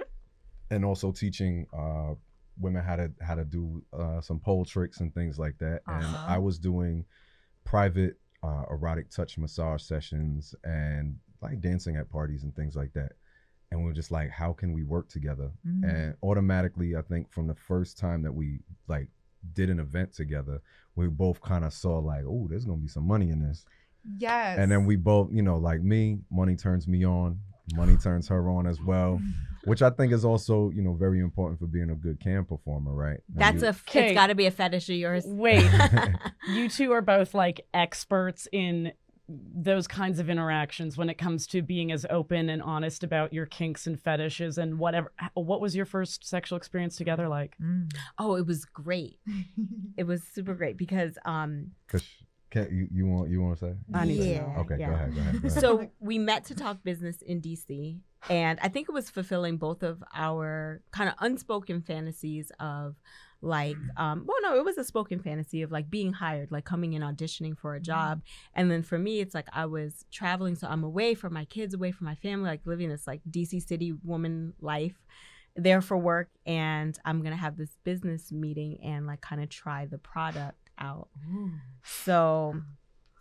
and 0.71 0.83
also 0.85 1.11
teaching 1.11 1.67
uh 1.73 2.15
women 2.59 2.83
how 2.83 2.95
to 2.95 3.11
how 3.21 3.35
to 3.35 3.43
do 3.45 3.83
uh 3.97 4.21
some 4.21 4.39
pole 4.39 4.63
tricks 4.65 4.99
and 5.01 5.13
things 5.13 5.37
like 5.39 5.57
that 5.57 5.81
and 5.87 6.03
Uh-huh. 6.05 6.25
I 6.35 6.37
was 6.37 6.59
doing 6.59 7.05
private 7.65 8.15
uh 8.43 8.63
erotic 8.69 9.09
touch 9.09 9.37
massage 9.37 9.81
sessions 9.83 10.53
and 10.63 11.17
like 11.43 11.61
dancing 11.61 11.95
at 11.97 12.09
parties 12.09 12.43
and 12.43 12.55
things 12.55 12.75
like 12.75 12.93
that 12.93 13.11
and 13.71 13.79
we 13.81 13.85
were 13.85 13.93
just 13.93 14.11
like 14.11 14.29
how 14.29 14.53
can 14.53 14.71
we 14.73 14.83
work 14.83 15.07
together 15.09 15.51
Mhm. 15.67 15.83
and 15.89 16.15
automatically 16.23 16.95
i 16.95 17.01
think 17.01 17.31
from 17.31 17.47
the 17.47 17.55
first 17.55 17.97
time 17.97 18.21
that 18.23 18.33
we 18.33 18.59
like 18.87 19.07
did 19.53 19.69
an 19.69 19.79
event 19.79 20.13
together 20.13 20.61
we 20.95 21.07
both 21.07 21.41
kind 21.41 21.65
of 21.65 21.73
saw 21.73 21.99
like 21.99 22.23
oh 22.25 22.47
there's 22.49 22.65
gonna 22.65 22.77
be 22.77 22.87
some 22.87 23.07
money 23.07 23.29
in 23.29 23.41
this 23.47 23.65
Yes. 24.17 24.57
and 24.59 24.71
then 24.71 24.85
we 24.85 24.95
both 24.97 25.31
you 25.31 25.41
know 25.41 25.57
like 25.57 25.81
me 25.81 26.19
money 26.31 26.55
turns 26.55 26.87
me 26.87 27.05
on 27.05 27.39
money 27.75 27.95
turns 27.97 28.27
her 28.27 28.49
on 28.49 28.67
as 28.67 28.81
well 28.81 29.21
which 29.65 29.81
I 29.81 29.89
think 29.89 30.11
is 30.11 30.25
also 30.25 30.69
you 30.71 30.81
know 30.81 30.93
very 30.93 31.19
important 31.21 31.57
for 31.59 31.67
being 31.67 31.89
a 31.89 31.95
good 31.95 32.19
cam 32.19 32.43
performer, 32.43 32.93
right? 32.93 33.21
And 33.31 33.37
That's 33.43 33.61
you- 33.61 33.67
a. 33.67 33.71
Okay. 33.71 34.07
It's 34.07 34.13
got 34.13 34.27
to 34.27 34.35
be 34.35 34.45
a 34.45 34.51
fetish 34.51 34.89
of 34.89 34.95
yours. 34.97 35.23
Wait, 35.25 35.71
you 36.49 36.67
two 36.67 36.91
are 36.91 37.01
both 37.01 37.33
like 37.33 37.65
experts 37.73 38.45
in 38.51 38.91
those 39.29 39.87
kinds 39.87 40.19
of 40.19 40.29
interactions 40.29 40.97
when 40.97 41.09
it 41.09 41.17
comes 41.17 41.47
to 41.47 41.61
being 41.61 41.91
as 41.91 42.05
open 42.09 42.49
and 42.49 42.61
honest 42.61 43.03
about 43.03 43.31
your 43.31 43.45
kinks 43.45 43.87
and 43.87 43.99
fetishes 43.99 44.57
and 44.57 44.77
whatever. 44.77 45.11
What 45.33 45.61
was 45.61 45.75
your 45.75 45.85
first 45.85 46.27
sexual 46.27 46.57
experience 46.57 46.97
together 46.97 47.27
like? 47.29 47.55
Mm. 47.61 47.91
oh, 48.19 48.35
it 48.35 48.45
was 48.45 48.65
great. 48.65 49.19
It 49.95 50.07
was 50.07 50.23
super 50.23 50.55
great 50.55 50.77
because 50.77 51.17
um. 51.23 51.71
'cause- 51.87 52.03
can 52.49 52.67
you 52.71 52.87
you 52.91 53.07
want 53.07 53.29
you 53.31 53.41
want 53.41 53.57
to 53.57 53.65
say? 53.65 53.73
I 53.93 54.05
need 54.05 54.17
to 54.17 54.25
yeah, 54.25 54.41
know. 54.41 54.55
Okay, 54.59 54.77
yeah. 54.79 54.87
go 54.87 54.93
ahead, 54.93 55.15
go 55.15 55.21
ahead. 55.21 55.41
Go 55.41 55.47
ahead. 55.47 55.59
So 55.59 55.89
we 55.99 56.19
met 56.19 56.45
to 56.45 56.55
talk 56.55 56.83
business 56.83 57.21
in 57.23 57.41
DC, 57.41 57.97
and 58.29 58.59
I 58.61 58.69
think 58.69 58.89
it 58.89 58.91
was 58.91 59.09
fulfilling 59.09 59.57
both 59.57 59.81
of 59.81 60.03
our 60.13 60.81
kind 60.91 61.09
of 61.09 61.15
unspoken 61.19 61.81
fantasies 61.81 62.51
of 62.59 62.95
like, 63.43 63.77
um, 63.97 64.23
well, 64.25 64.37
no, 64.41 64.55
it 64.55 64.63
was 64.63 64.77
a 64.77 64.83
spoken 64.83 65.19
fantasy 65.19 65.61
of 65.61 65.71
like 65.71 65.89
being 65.89 66.13
hired, 66.13 66.51
like 66.51 66.65
coming 66.65 66.93
in 66.93 67.01
auditioning 67.01 67.57
for 67.57 67.75
a 67.75 67.79
job. 67.79 68.21
And 68.53 68.71
then 68.71 68.83
for 68.83 68.97
me, 68.97 69.19
it's 69.19 69.35
like 69.35 69.47
I 69.51 69.65
was 69.65 70.05
traveling, 70.11 70.55
so 70.55 70.67
I'm 70.67 70.83
away 70.83 71.13
from 71.13 71.33
my 71.33 71.45
kids, 71.45 71.73
away 71.73 71.91
from 71.91 72.05
my 72.05 72.15
family, 72.15 72.49
like 72.49 72.61
living 72.65 72.89
this 72.89 73.05
like 73.05 73.21
DC 73.29 73.67
city 73.67 73.93
woman 74.03 74.53
life 74.61 74.95
there 75.55 75.81
for 75.81 75.97
work 75.97 76.29
and 76.47 76.97
I'm 77.05 77.21
gonna 77.21 77.35
have 77.35 77.57
this 77.57 77.77
business 77.83 78.31
meeting 78.31 78.79
and 78.83 79.05
like 79.05 79.21
kind 79.21 79.43
of 79.43 79.49
try 79.49 79.85
the 79.85 79.99
product 79.99 80.57
out. 80.79 81.09
So 81.83 82.55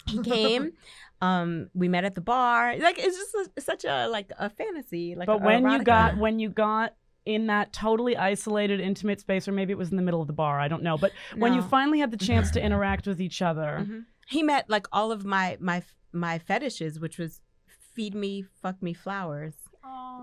he 0.07 0.23
came. 0.23 0.73
um, 1.21 1.69
we 1.75 1.89
met 1.89 2.05
at 2.05 2.15
the 2.15 2.21
bar. 2.21 2.77
Like 2.79 2.99
it's 2.99 3.17
just 3.17 3.51
a, 3.57 3.61
such 3.61 3.85
a 3.85 4.09
like 4.09 4.33
a 4.39 4.49
fantasy. 4.49 5.15
Like, 5.15 5.27
but 5.27 5.43
when 5.43 5.69
you 5.69 5.83
got 5.83 6.17
when 6.17 6.39
you 6.39 6.49
got 6.49 6.95
in 7.25 7.47
that 7.47 7.73
totally 7.73 8.17
isolated, 8.17 8.81
intimate 8.81 9.21
space, 9.21 9.47
or 9.47 9.53
maybe 9.53 9.73
it 9.73 9.79
was 9.79 9.91
in 9.91 9.97
the 9.97 10.03
middle 10.03 10.21
of 10.21 10.27
the 10.27 10.33
bar, 10.33 10.59
I 10.61 10.69
don't 10.69 10.83
know. 10.83 10.97
But 10.99 11.13
when 11.37 11.55
you 11.55 11.63
finally 11.63 12.01
had 12.01 12.11
the 12.11 12.17
chance 12.17 12.51
to 12.53 12.63
interact 12.65 13.07
with 13.07 13.21
each 13.21 13.41
other, 13.43 13.87
Mhm. 13.87 14.05
he 14.29 14.43
met 14.43 14.69
like 14.69 14.87
all 14.93 15.13
of 15.13 15.25
my 15.25 15.57
my 15.61 15.83
my 16.13 16.39
fetishes, 16.39 16.99
which 17.01 17.19
was 17.19 17.41
feed 17.95 18.15
me, 18.15 18.45
fuck 18.63 18.83
me 18.83 18.93
flowers, 18.95 19.55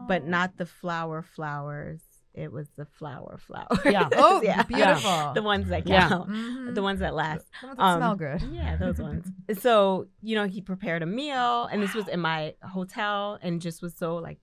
but 0.08 0.26
not 0.26 0.58
the 0.58 0.66
flower 0.66 1.22
flowers. 1.22 2.02
It 2.34 2.52
was 2.52 2.68
the 2.78 2.86
flower 2.86 3.38
flowers. 3.38 3.80
Yeah. 3.86 4.08
Oh, 4.16 4.42
yeah, 4.42 4.62
beautiful. 4.64 5.32
The 5.36 5.42
ones 5.42 5.68
that 5.70 5.88
Yeah. 5.88 6.08
count. 6.10 6.30
Mhm. 6.30 6.76
The 6.76 6.82
ones 6.84 7.00
that 7.00 7.14
last. 7.16 7.46
The 7.62 7.68
ones 7.68 7.78
that 7.78 7.84
Um, 7.84 7.98
smell 8.00 8.16
good. 8.16 8.42
Yeah, 8.54 8.76
those 8.78 9.00
ones. 9.00 9.26
So, 9.60 10.08
you 10.22 10.36
know, 10.36 10.46
he 10.46 10.62
prepared 10.62 11.02
a 11.02 11.06
meal 11.08 11.66
and 11.72 11.82
this 11.82 11.94
was 11.96 12.08
in 12.08 12.20
my 12.20 12.54
hotel 12.62 13.40
and 13.42 13.60
just 13.62 13.82
was 13.82 13.96
so 13.98 14.16
like 14.18 14.40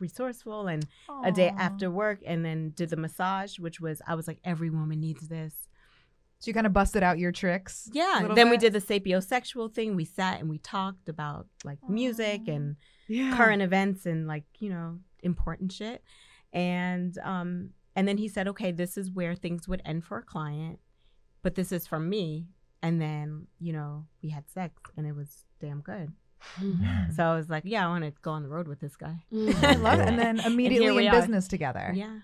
resourceful 0.00 0.66
and 0.66 0.86
a 1.24 1.32
day 1.32 1.52
after 1.56 1.90
work 1.90 2.20
and 2.26 2.44
then 2.44 2.70
did 2.70 2.90
the 2.90 2.96
massage, 2.96 3.58
which 3.58 3.80
was 3.80 4.00
I 4.06 4.14
was 4.14 4.26
like, 4.26 4.38
every 4.44 4.70
woman 4.70 5.00
needs 5.00 5.28
this. 5.28 5.68
So 6.40 6.48
you 6.48 6.54
kind 6.54 6.66
of 6.66 6.72
busted 6.72 7.02
out 7.02 7.18
your 7.18 7.32
tricks. 7.32 7.88
Yeah. 7.92 8.28
Then 8.34 8.48
we 8.48 8.56
did 8.56 8.72
the 8.72 8.80
sapiosexual 8.80 9.74
thing. 9.74 9.94
We 9.94 10.06
sat 10.06 10.40
and 10.40 10.48
we 10.48 10.56
talked 10.56 11.08
about 11.10 11.46
like 11.64 11.78
music 11.86 12.48
and 12.48 12.76
yeah. 13.08 13.36
current 13.36 13.60
events 13.60 14.06
and 14.06 14.26
like, 14.26 14.44
you 14.58 14.70
know, 14.70 14.98
important 15.22 15.70
shit. 15.72 16.02
And 16.52 17.16
um 17.18 17.70
and 17.94 18.08
then 18.08 18.16
he 18.16 18.28
said, 18.28 18.48
Okay, 18.48 18.72
this 18.72 18.96
is 18.96 19.10
where 19.10 19.34
things 19.34 19.68
would 19.68 19.82
end 19.84 20.04
for 20.04 20.18
a 20.18 20.22
client, 20.22 20.78
but 21.42 21.56
this 21.56 21.72
is 21.72 21.86
from 21.86 22.08
me. 22.08 22.46
And 22.82 23.02
then, 23.02 23.46
you 23.58 23.74
know, 23.74 24.06
we 24.22 24.30
had 24.30 24.48
sex 24.48 24.80
and 24.96 25.06
it 25.06 25.14
was 25.14 25.44
damn 25.60 25.82
good. 25.82 26.10
So 27.14 27.24
I 27.24 27.34
was 27.36 27.48
like, 27.50 27.64
Yeah, 27.66 27.86
I 27.86 27.88
want 27.88 28.04
to 28.04 28.12
go 28.22 28.30
on 28.32 28.42
the 28.42 28.48
road 28.48 28.68
with 28.68 28.80
this 28.80 28.96
guy. 28.96 29.16
I 29.32 29.74
love 29.76 30.00
it. 30.00 30.08
And 30.08 30.18
then 30.18 30.40
immediately 30.46 30.90
we 30.90 31.06
in 31.06 31.12
are. 31.14 31.20
business 31.20 31.48
together. 31.48 31.92
Yeah. 31.94 32.20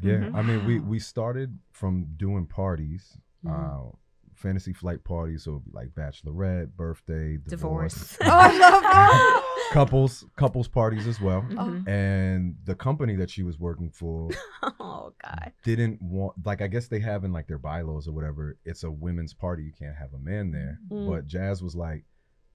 Yeah, 0.00 0.12
Mhm. 0.18 0.34
I 0.34 0.42
mean, 0.42 0.66
we 0.66 0.78
we 0.80 0.98
started 0.98 1.58
from 1.72 2.08
doing 2.16 2.46
parties, 2.46 3.16
Mhm. 3.44 3.50
uh, 3.50 3.96
fantasy 4.34 4.74
flight 4.74 5.02
parties. 5.04 5.44
So 5.44 5.52
it'd 5.52 5.64
be 5.64 5.70
like 5.72 5.94
bachelorette, 5.94 6.72
birthday, 6.76 7.38
divorce, 7.38 7.94
Divorce. 7.94 8.18
Oh, 8.20 8.26
I 8.30 8.58
love 8.58 8.82
that. 8.82 9.42
couples 9.72 10.24
couples 10.36 10.68
parties 10.68 11.06
as 11.06 11.18
well. 11.20 11.42
Mhm. 11.48 11.88
And 11.88 12.56
the 12.64 12.74
company 12.74 13.16
that 13.16 13.30
she 13.30 13.42
was 13.42 13.58
working 13.58 13.90
for 13.90 14.28
Oh 14.80 15.14
God. 15.24 15.52
didn't 15.64 16.02
want, 16.02 16.34
like, 16.44 16.60
I 16.60 16.66
guess 16.66 16.88
they 16.88 17.00
have 17.00 17.24
in 17.24 17.32
like 17.32 17.46
their 17.46 17.58
bylaws 17.58 18.06
or 18.06 18.12
whatever. 18.12 18.58
It's 18.66 18.84
a 18.84 18.90
women's 18.90 19.32
party. 19.32 19.62
You 19.64 19.72
can't 19.72 19.96
have 19.96 20.12
a 20.12 20.18
man 20.18 20.50
there. 20.50 20.78
Mm. 20.90 21.08
But 21.08 21.26
Jazz 21.26 21.62
was 21.62 21.74
like, 21.74 22.04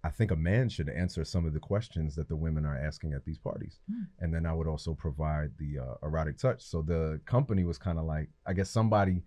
I 0.03 0.09
think 0.09 0.31
a 0.31 0.35
man 0.35 0.67
should 0.69 0.89
answer 0.89 1.23
some 1.23 1.45
of 1.45 1.53
the 1.53 1.59
questions 1.59 2.15
that 2.15 2.27
the 2.27 2.35
women 2.35 2.65
are 2.65 2.75
asking 2.75 3.13
at 3.13 3.23
these 3.23 3.37
parties. 3.37 3.77
Mm. 3.91 4.07
And 4.19 4.33
then 4.33 4.45
I 4.47 4.53
would 4.53 4.67
also 4.67 4.93
provide 4.95 5.51
the 5.59 5.79
uh, 5.79 5.93
erotic 6.07 6.39
touch. 6.39 6.63
So 6.63 6.81
the 6.81 7.21
company 7.25 7.63
was 7.65 7.77
kind 7.77 7.99
of 7.99 8.05
like, 8.05 8.29
I 8.47 8.53
guess 8.53 8.69
somebody 8.69 9.21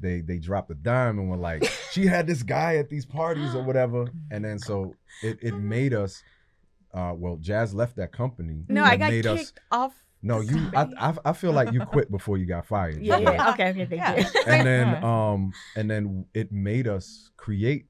they 0.00 0.20
they 0.20 0.38
dropped 0.38 0.70
a 0.70 0.74
dime 0.74 1.18
and 1.18 1.28
were 1.30 1.36
like, 1.36 1.64
she 1.92 2.06
had 2.06 2.26
this 2.26 2.42
guy 2.42 2.76
at 2.76 2.88
these 2.88 3.06
parties 3.06 3.54
or 3.54 3.62
whatever. 3.62 4.06
And 4.30 4.44
then 4.44 4.58
so 4.58 4.94
it, 5.22 5.38
it 5.40 5.54
made 5.54 5.94
us 5.94 6.22
uh 6.92 7.14
well, 7.16 7.36
Jazz 7.36 7.74
left 7.74 7.96
that 7.96 8.12
company. 8.12 8.64
No, 8.68 8.84
I 8.84 8.96
got 8.96 9.10
made 9.10 9.24
kicked 9.24 9.40
us 9.40 9.52
off. 9.70 9.94
no, 10.22 10.40
you 10.40 10.70
I. 10.76 10.86
I 10.98 11.14
I 11.24 11.32
feel 11.32 11.52
like 11.52 11.72
you 11.72 11.80
quit 11.80 12.10
before 12.10 12.36
you 12.36 12.44
got 12.46 12.66
fired. 12.66 13.00
Yeah, 13.00 13.16
yeah. 13.18 13.50
Okay, 13.52 13.70
okay, 13.70 13.86
thank 13.86 14.02
Yeah. 14.02 14.16
you. 14.18 14.42
and 14.46 14.66
then 14.70 15.02
um 15.02 15.52
and 15.74 15.90
then 15.90 16.26
it 16.34 16.52
made 16.52 16.86
us 16.86 17.30
create 17.38 17.86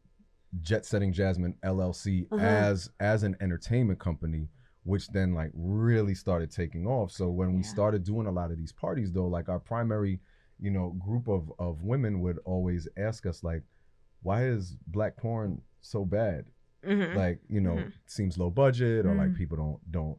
jet 0.60 0.84
setting 0.86 1.12
jasmine 1.12 1.54
llc 1.64 2.26
Uh-huh. 2.32 2.44
as 2.44 2.90
as 3.00 3.22
an 3.22 3.36
entertainment 3.40 3.98
company 3.98 4.48
which 4.84 5.08
then 5.08 5.34
like 5.34 5.50
really 5.54 6.14
started 6.14 6.50
taking 6.50 6.86
off 6.86 7.10
so 7.12 7.28
when 7.28 7.54
we 7.54 7.62
started 7.62 8.02
doing 8.04 8.26
a 8.26 8.30
lot 8.32 8.50
of 8.50 8.56
these 8.56 8.72
parties 8.72 9.12
though 9.12 9.26
like 9.26 9.48
our 9.48 9.58
primary 9.60 10.20
you 10.58 10.70
know 10.70 10.90
group 10.98 11.28
of 11.28 11.52
of 11.58 11.82
women 11.82 12.20
would 12.20 12.38
always 12.46 12.88
ask 12.96 13.26
us 13.26 13.44
like 13.44 13.62
why 14.22 14.44
is 14.46 14.76
black 14.86 15.16
porn 15.16 15.60
so 15.80 16.04
bad 16.04 16.44
Mhm. 16.82 17.14
like 17.14 17.40
you 17.48 17.60
know 17.60 17.76
Mhm. 17.76 17.92
seems 18.06 18.38
low 18.38 18.50
budget 18.50 19.04
or 19.04 19.14
like 19.14 19.30
Mm. 19.30 19.36
people 19.36 19.56
don't 19.56 19.90
don't 19.92 20.18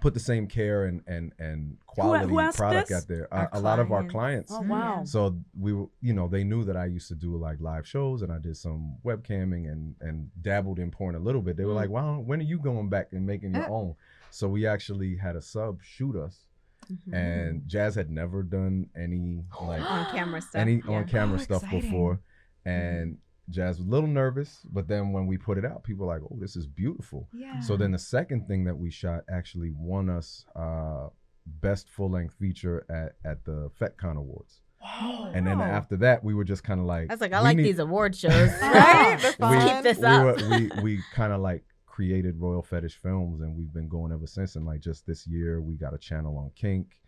put 0.00 0.14
the 0.14 0.20
same 0.20 0.46
care 0.46 0.84
and 0.84 1.02
and 1.06 1.32
and 1.38 1.76
quality 1.86 2.28
who 2.28 2.38
asked 2.40 2.56
product 2.58 2.88
this? 2.88 3.02
out 3.02 3.08
there 3.08 3.32
Our 3.34 3.48
a, 3.52 3.58
a 3.58 3.60
lot 3.60 3.78
of 3.78 3.90
our 3.92 4.04
clients. 4.04 4.50
clients 4.50 4.52
Oh 4.52 4.60
wow. 4.62 5.04
so 5.04 5.36
we 5.58 5.72
were, 5.72 5.86
you 6.00 6.12
know, 6.12 6.28
they 6.28 6.44
knew 6.44 6.64
that 6.64 6.76
I 6.76 6.86
used 6.86 7.08
to 7.08 7.14
do 7.14 7.36
like 7.36 7.60
live 7.60 7.86
shows 7.86 8.22
and 8.22 8.32
I 8.32 8.38
did 8.38 8.56
some 8.56 8.96
webcamming 9.04 9.70
and 9.70 9.94
and 10.00 10.30
dabbled 10.40 10.78
in 10.78 10.90
porn 10.90 11.14
a 11.14 11.18
little 11.18 11.42
bit. 11.42 11.56
They 11.56 11.64
were 11.64 11.72
Mm. 11.72 11.82
like, 11.82 11.90
"Wow, 11.90 12.20
when 12.20 12.40
are 12.40 12.44
you 12.44 12.58
going 12.58 12.88
back 12.88 13.12
and 13.12 13.26
making 13.26 13.54
your 13.54 13.64
Uh. 13.64 13.68
own?" 13.80 13.94
So 14.30 14.48
we 14.48 14.66
actually 14.66 15.16
had 15.16 15.36
a 15.36 15.42
sub 15.42 15.82
shoot 15.82 16.14
us, 16.16 16.46
Mhm. 16.92 17.14
and 17.14 17.68
Jazz 17.68 17.94
had 17.94 18.10
never 18.10 18.42
done 18.42 18.88
any 18.96 19.44
like 19.62 19.82
on 19.90 20.04
camera 20.14 20.40
stuff. 20.40 20.54
any 20.60 20.76
yeah. 20.86 20.90
on 20.96 21.04
camera 21.16 21.38
Oh, 21.40 21.42
stuff 21.42 21.62
exciting. 21.64 21.80
before, 21.90 22.20
and 22.64 23.18
Jazz 23.50 23.78
was 23.78 23.86
a 23.86 23.90
little 23.90 24.08
nervous. 24.08 24.60
But 24.70 24.88
then 24.88 25.12
when 25.12 25.26
we 25.26 25.36
put 25.38 25.58
it 25.58 25.64
out, 25.64 25.82
people 25.84 26.06
were 26.06 26.12
like, 26.14 26.22
"Oh, 26.22 26.36
this 26.38 26.56
is 26.56 26.66
beautiful." 26.66 27.28
Yeah. 27.32 27.60
So 27.60 27.76
then 27.76 27.92
the 27.92 27.98
second 27.98 28.46
thing 28.46 28.64
that 28.64 28.76
we 28.76 28.90
shot 28.90 29.24
actually 29.30 29.70
won 29.74 30.10
us 30.10 30.44
uh, 30.54 31.08
best 31.46 31.88
full 31.88 32.10
length 32.10 32.34
feature 32.34 32.84
at 32.90 33.16
at 33.30 33.44
the 33.44 33.70
FetCon 33.80 34.16
Awards. 34.16 34.60
Wow. 34.82 35.32
And 35.34 35.44
then 35.46 35.60
after 35.60 35.96
that, 35.96 36.22
we 36.22 36.34
were 36.34 36.44
just 36.44 36.62
kind 36.62 36.78
of 36.78 36.86
like, 36.86 37.10
I 37.10 37.14
was 37.14 37.20
like, 37.20 37.32
I 37.32 37.40
like 37.40 37.56
need- 37.56 37.64
these 37.64 37.78
award 37.80 38.14
shows. 38.14 38.50
Right? 38.62 39.18
They're 39.20 39.30
We, 39.32 39.56
fun. 39.58 39.74
Keep 39.74 39.82
this 39.82 39.98
we, 39.98 40.04
up. 40.04 40.24
were, 40.24 40.48
we 40.50 40.70
we 40.82 41.00
kind 41.14 41.32
of 41.32 41.40
like 41.40 41.64
created 41.86 42.38
Royal 42.38 42.62
Fetish 42.62 42.96
Films, 42.96 43.40
and 43.40 43.56
we've 43.56 43.72
been 43.72 43.88
going 43.88 44.12
ever 44.12 44.26
since. 44.26 44.54
And 44.54 44.64
like 44.66 44.80
just 44.80 45.04
this 45.06 45.26
year, 45.26 45.60
we 45.60 45.74
got 45.74 45.94
a 45.94 45.98
channel 45.98 46.38
on 46.38 46.50
Kink, 46.54 47.00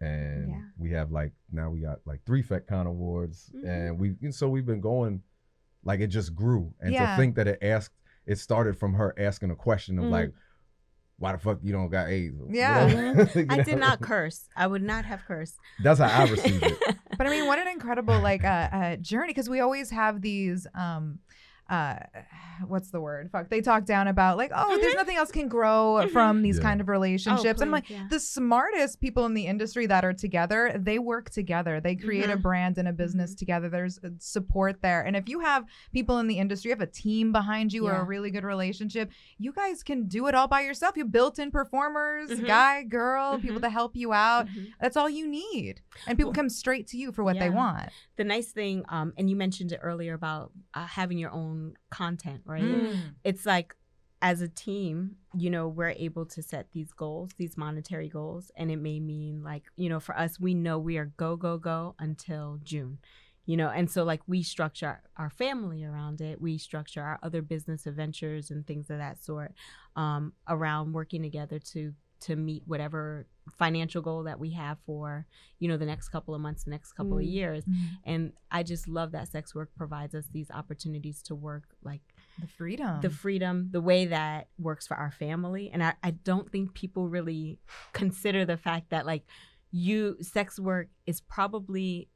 and 0.00 0.50
Yeah. 0.50 0.60
we 0.78 0.90
have 0.92 1.10
like 1.10 1.32
now 1.50 1.70
we 1.70 1.80
got 1.80 1.98
like 2.06 2.22
three 2.24 2.42
FetCon 2.42 2.86
awards, 2.86 3.50
Mhm. 3.56 3.68
and 3.68 3.98
we 3.98 4.14
and 4.22 4.34
so 4.34 4.48
we've 4.48 4.66
been 4.66 4.80
going, 4.80 5.22
like 5.84 6.00
it 6.00 6.08
just 6.08 6.34
grew. 6.34 6.74
And 6.80 6.92
Yeah. 6.92 7.06
to 7.10 7.16
think 7.16 7.36
that 7.36 7.48
it 7.48 7.58
asked, 7.62 7.92
it 8.26 8.38
started 8.38 8.76
from 8.78 8.94
her 8.94 9.14
asking 9.18 9.50
a 9.50 9.56
question 9.56 9.98
of 9.98 10.06
Mhm. 10.06 10.10
like, 10.10 10.32
why 11.18 11.32
the 11.32 11.38
fuck 11.38 11.58
you 11.62 11.72
don't 11.72 11.90
got 11.90 12.08
AIDS? 12.08 12.36
You 12.48 12.54
Yeah. 12.54 12.86
know? 12.86 13.28
You 13.34 13.46
I 13.48 13.62
did 13.62 13.78
not 13.78 14.00
curse. 14.00 14.48
I 14.56 14.66
would 14.66 14.82
not 14.82 15.04
have 15.04 15.24
cursed. 15.26 15.58
That's 15.80 15.98
how 16.00 16.06
I 16.08 16.24
received 16.30 16.64
it. 16.64 16.78
but 17.18 17.26
I 17.26 17.30
mean, 17.30 17.46
what 17.46 17.58
an 17.58 17.68
incredible 17.68 18.20
like 18.20 18.44
uh, 18.44 18.68
uh, 18.72 18.96
journey 18.96 19.28
because 19.32 19.48
we 19.48 19.60
always 19.60 19.90
have 19.90 20.20
these 20.22 20.66
um 20.74 21.18
uh 21.68 21.96
what's 22.66 22.90
the 22.90 23.00
word 23.00 23.30
fuck 23.30 23.48
they 23.50 23.60
talk 23.60 23.84
down 23.84 24.08
about 24.08 24.36
like 24.36 24.50
oh 24.54 24.76
there's 24.80 24.94
Mhm. 24.94 24.96
nothing 24.96 25.16
else 25.16 25.30
can 25.30 25.46
grow 25.48 26.00
Mhm. 26.02 26.10
from 26.10 26.42
these 26.42 26.56
Yeah. 26.56 26.62
kind 26.64 26.80
of 26.80 26.88
relationships 26.88 27.60
and 27.60 27.68
I'm 27.68 27.70
like 27.70 27.88
yeah. 27.88 28.06
the 28.10 28.18
smartest 28.18 29.00
people 29.00 29.26
in 29.26 29.34
the 29.34 29.46
industry 29.46 29.86
that 29.86 30.04
are 30.04 30.12
together 30.12 30.72
they 30.76 30.98
work 30.98 31.30
together 31.30 31.80
they 31.80 31.94
create 31.94 32.30
a 32.30 32.36
Mhm. 32.36 32.42
brand 32.42 32.78
and 32.78 32.88
a 32.88 32.92
business 32.92 33.34
together 33.36 33.68
there's 33.68 33.98
uh, 34.02 34.08
support 34.18 34.82
there 34.82 35.02
and 35.02 35.14
if 35.16 35.28
you 35.28 35.38
have 35.40 35.64
people 35.92 36.18
in 36.18 36.26
the 36.26 36.38
industry 36.38 36.70
you 36.70 36.74
have 36.74 36.80
a 36.80 36.90
team 36.90 37.30
behind 37.30 37.72
you 37.72 37.86
or 37.86 37.92
a 37.92 38.04
really 38.04 38.30
good 38.32 38.44
relationship 38.44 39.10
you 39.38 39.52
guys 39.52 39.84
can 39.84 40.08
do 40.08 40.26
it 40.26 40.34
all 40.34 40.48
by 40.48 40.62
yourself 40.62 40.96
you 40.96 41.04
built 41.04 41.38
in 41.38 41.50
performers 41.52 42.30
Mhm. 42.30 42.46
guy 42.46 42.82
girl 42.82 43.38
people 43.38 43.58
Mhm. 43.58 43.62
to 43.62 43.70
help 43.70 43.94
you 43.94 44.12
out 44.12 44.48
that's 44.80 44.96
all 44.96 45.08
you 45.08 45.28
need 45.28 45.80
and 46.08 46.18
people 46.18 46.30
Well, 46.30 46.34
come 46.34 46.48
straight 46.48 46.88
to 46.88 46.96
you 46.98 47.12
for 47.12 47.22
what 47.22 47.38
they 47.38 47.50
want 47.50 47.90
the 48.16 48.24
nice 48.24 48.50
thing, 48.50 48.84
um, 48.88 49.12
and 49.16 49.30
you 49.30 49.36
mentioned 49.36 49.70
it 49.70 49.78
earlier 49.80 50.12
about 50.14 50.50
uh, 50.74 50.84
having 50.86 51.18
your 51.18 51.30
own 51.30 51.57
content, 51.90 52.42
right? 52.44 52.62
Mm. 52.62 53.14
It's 53.24 53.46
like 53.46 53.74
as 54.20 54.40
a 54.40 54.48
team, 54.48 55.16
you 55.34 55.50
know, 55.50 55.68
we're 55.68 55.90
able 55.90 56.26
to 56.26 56.42
set 56.42 56.72
these 56.72 56.92
goals, 56.92 57.30
these 57.38 57.56
monetary 57.56 58.08
goals, 58.08 58.50
and 58.56 58.70
it 58.70 58.76
may 58.76 58.98
mean 58.98 59.42
like, 59.44 59.64
you 59.76 59.88
know, 59.88 60.00
for 60.00 60.16
us, 60.18 60.40
we 60.40 60.54
know 60.54 60.78
we 60.78 60.98
are 60.98 61.12
go 61.16 61.36
go 61.36 61.58
go 61.58 61.94
until 61.98 62.58
June. 62.62 62.98
You 63.46 63.56
know, 63.56 63.70
and 63.70 63.90
so 63.90 64.04
like 64.04 64.20
we 64.26 64.42
structure 64.42 65.00
our 65.16 65.30
family 65.30 65.82
around 65.82 66.20
it. 66.20 66.38
We 66.38 66.58
structure 66.58 67.00
our 67.00 67.18
other 67.22 67.40
business 67.40 67.86
adventures 67.86 68.50
and 68.50 68.66
things 68.66 68.90
of 68.90 68.98
that 68.98 69.24
sort 69.24 69.54
um, 69.96 70.34
around 70.46 70.92
working 70.92 71.22
together 71.22 71.58
to 71.72 71.94
to 72.20 72.36
meet 72.36 72.62
whatever 72.66 73.26
financial 73.56 74.02
goal 74.02 74.24
that 74.24 74.38
we 74.38 74.50
have 74.50 74.76
for 74.84 75.26
you 75.58 75.68
know 75.68 75.76
the 75.78 75.86
next 75.86 76.10
couple 76.10 76.34
of 76.34 76.40
months 76.40 76.64
the 76.64 76.70
next 76.70 76.92
couple 76.92 77.16
of 77.16 77.24
Mm. 77.24 77.32
years 77.32 77.64
Mhm. 77.64 77.88
and 78.04 78.32
i 78.50 78.62
just 78.62 78.86
love 78.88 79.12
that 79.12 79.28
sex 79.28 79.54
work 79.54 79.70
provides 79.74 80.14
us 80.14 80.26
these 80.32 80.50
opportunities 80.50 81.22
to 81.22 81.34
work 81.34 81.64
like 81.82 82.02
The 82.38 82.46
freedom. 82.46 83.00
the 83.00 83.08
freedom 83.10 83.70
the 83.70 83.80
way 83.80 84.04
that 84.06 84.48
works 84.58 84.86
for 84.86 84.96
our 84.98 85.10
family 85.10 85.70
and 85.72 85.82
I, 85.82 85.94
I 86.02 86.10
don't 86.10 86.50
think 86.52 86.74
people 86.74 87.08
really 87.08 87.58
consider 87.94 88.44
the 88.44 88.58
fact 88.58 88.90
that 88.90 89.06
like 89.06 89.24
you 89.70 90.16
sex 90.20 90.58
work 90.60 90.88
is 91.06 91.20
probably 91.22 92.08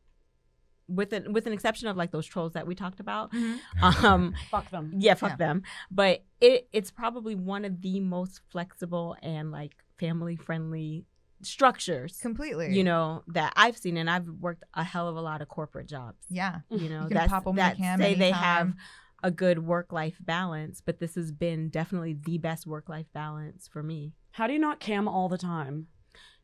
with 0.88 1.12
an 1.14 1.32
with 1.32 1.46
an 1.46 1.52
exception 1.54 1.88
of 1.88 1.96
like 1.96 2.10
those 2.10 2.26
trolls 2.26 2.52
that 2.52 2.66
we 2.66 2.74
talked 2.74 3.00
about 3.00 3.32
Mhm. 3.32 3.58
um 4.04 4.34
Fuck 4.50 4.70
them. 4.70 4.92
yeah 4.98 5.14
fuck 5.14 5.30
Yeah. 5.30 5.36
them 5.36 5.62
but 5.90 6.24
it 6.40 6.68
it's 6.72 6.90
probably 6.90 7.34
one 7.34 7.64
of 7.64 7.80
the 7.80 8.00
most 8.00 8.42
flexible 8.50 9.16
and 9.22 9.50
like 9.50 9.76
family 10.02 10.36
friendly 10.36 11.06
structures 11.42 12.18
Completely. 12.20 12.74
you 12.74 12.84
know 12.84 13.22
that 13.28 13.52
i've 13.56 13.76
seen 13.76 13.96
and 13.96 14.08
i've 14.10 14.26
worked 14.40 14.64
a 14.74 14.84
hell 14.84 15.08
of 15.08 15.16
a 15.16 15.20
lot 15.20 15.42
of 15.42 15.48
corporate 15.48 15.88
jobs 15.88 16.24
Yeah. 16.28 16.60
you 16.70 16.88
know 16.88 17.00
You 17.02 17.08
can 17.08 17.16
that's, 17.16 17.30
pop 17.30 17.46
'em 17.46 17.56
that 17.56 17.76
the 17.76 17.82
cam 17.82 17.98
say 18.00 18.14
they 18.14 18.30
have 18.30 18.74
a 19.22 19.30
good 19.30 19.60
work 19.60 19.92
life 19.92 20.16
balance 20.20 20.80
but 20.84 20.98
this 20.98 21.14
has 21.14 21.30
been 21.32 21.68
definitely 21.68 22.14
the 22.14 22.38
best 22.38 22.66
work 22.66 22.88
life 22.88 23.06
balance 23.12 23.68
for 23.72 23.82
me 23.82 24.12
How 24.32 24.46
do 24.46 24.52
you 24.52 24.58
not 24.58 24.80
cam 24.80 25.06
all 25.08 25.28
the 25.28 25.38
time? 25.38 25.86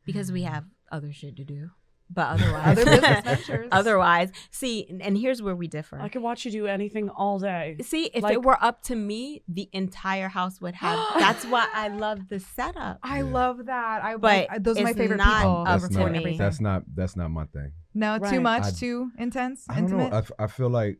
because 0.05 0.31
we 0.31 0.41
mm. 0.43 0.49
have 0.51 0.65
other 0.91 1.11
shit 1.11 1.35
to 1.37 1.43
do 1.43 1.71
but 2.09 2.27
otherwise 2.41 2.77
Other 2.77 2.85
business 2.85 3.21
ventures. 3.23 3.67
otherwise 3.71 4.31
see 4.51 4.85
and- 4.89 5.01
and 5.01 5.17
here's 5.17 5.41
where 5.41 5.55
we 5.55 5.67
differ 5.67 5.99
I 5.99 6.09
could 6.09 6.21
watch 6.21 6.45
you 6.45 6.51
do 6.51 6.67
anything 6.67 7.09
all 7.09 7.39
day. 7.39 7.77
See, 7.81 8.05
if 8.13 8.23
Like- 8.23 8.33
it 8.33 8.41
were 8.43 8.57
up 8.63 8.81
to 8.83 8.95
me, 8.95 9.43
the 9.47 9.69
entire 9.73 10.27
house 10.29 10.59
would 10.61 10.75
have. 10.75 10.99
that's 11.19 11.45
why 11.45 11.67
I 11.73 11.87
love 11.89 12.27
the 12.29 12.39
setup. 12.39 12.99
I 13.03 13.17
Yeah. 13.19 13.23
love 13.23 13.65
that. 13.65 14.03
I 14.03 14.17
But 14.17 14.49
like, 14.49 14.63
those 14.63 14.77
are 14.77 14.83
my 14.83 14.93
favorite 14.93 15.17
not 15.17 15.37
people. 15.41 15.63
up 15.67 15.81
that's 15.81 15.93
to 15.93 15.99
not 15.99 16.11
me. 16.11 16.17
everything. 16.19 16.37
that's 16.37 16.59
not 16.61 16.83
that's 16.93 17.15
not 17.15 17.29
my 17.29 17.45
thing. 17.45 17.71
no, 17.93 18.17
too 18.19 18.39
much, 18.41 18.63
I- 18.63 18.71
too 18.71 19.11
intense, 19.17 19.65
I 19.69 19.75
don't 19.75 19.83
intimate. 19.85 20.09
know. 20.11 20.15
I, 20.15 20.19
f- 20.19 20.31
I 20.39 20.47
feel 20.47 20.69
like 20.69 20.99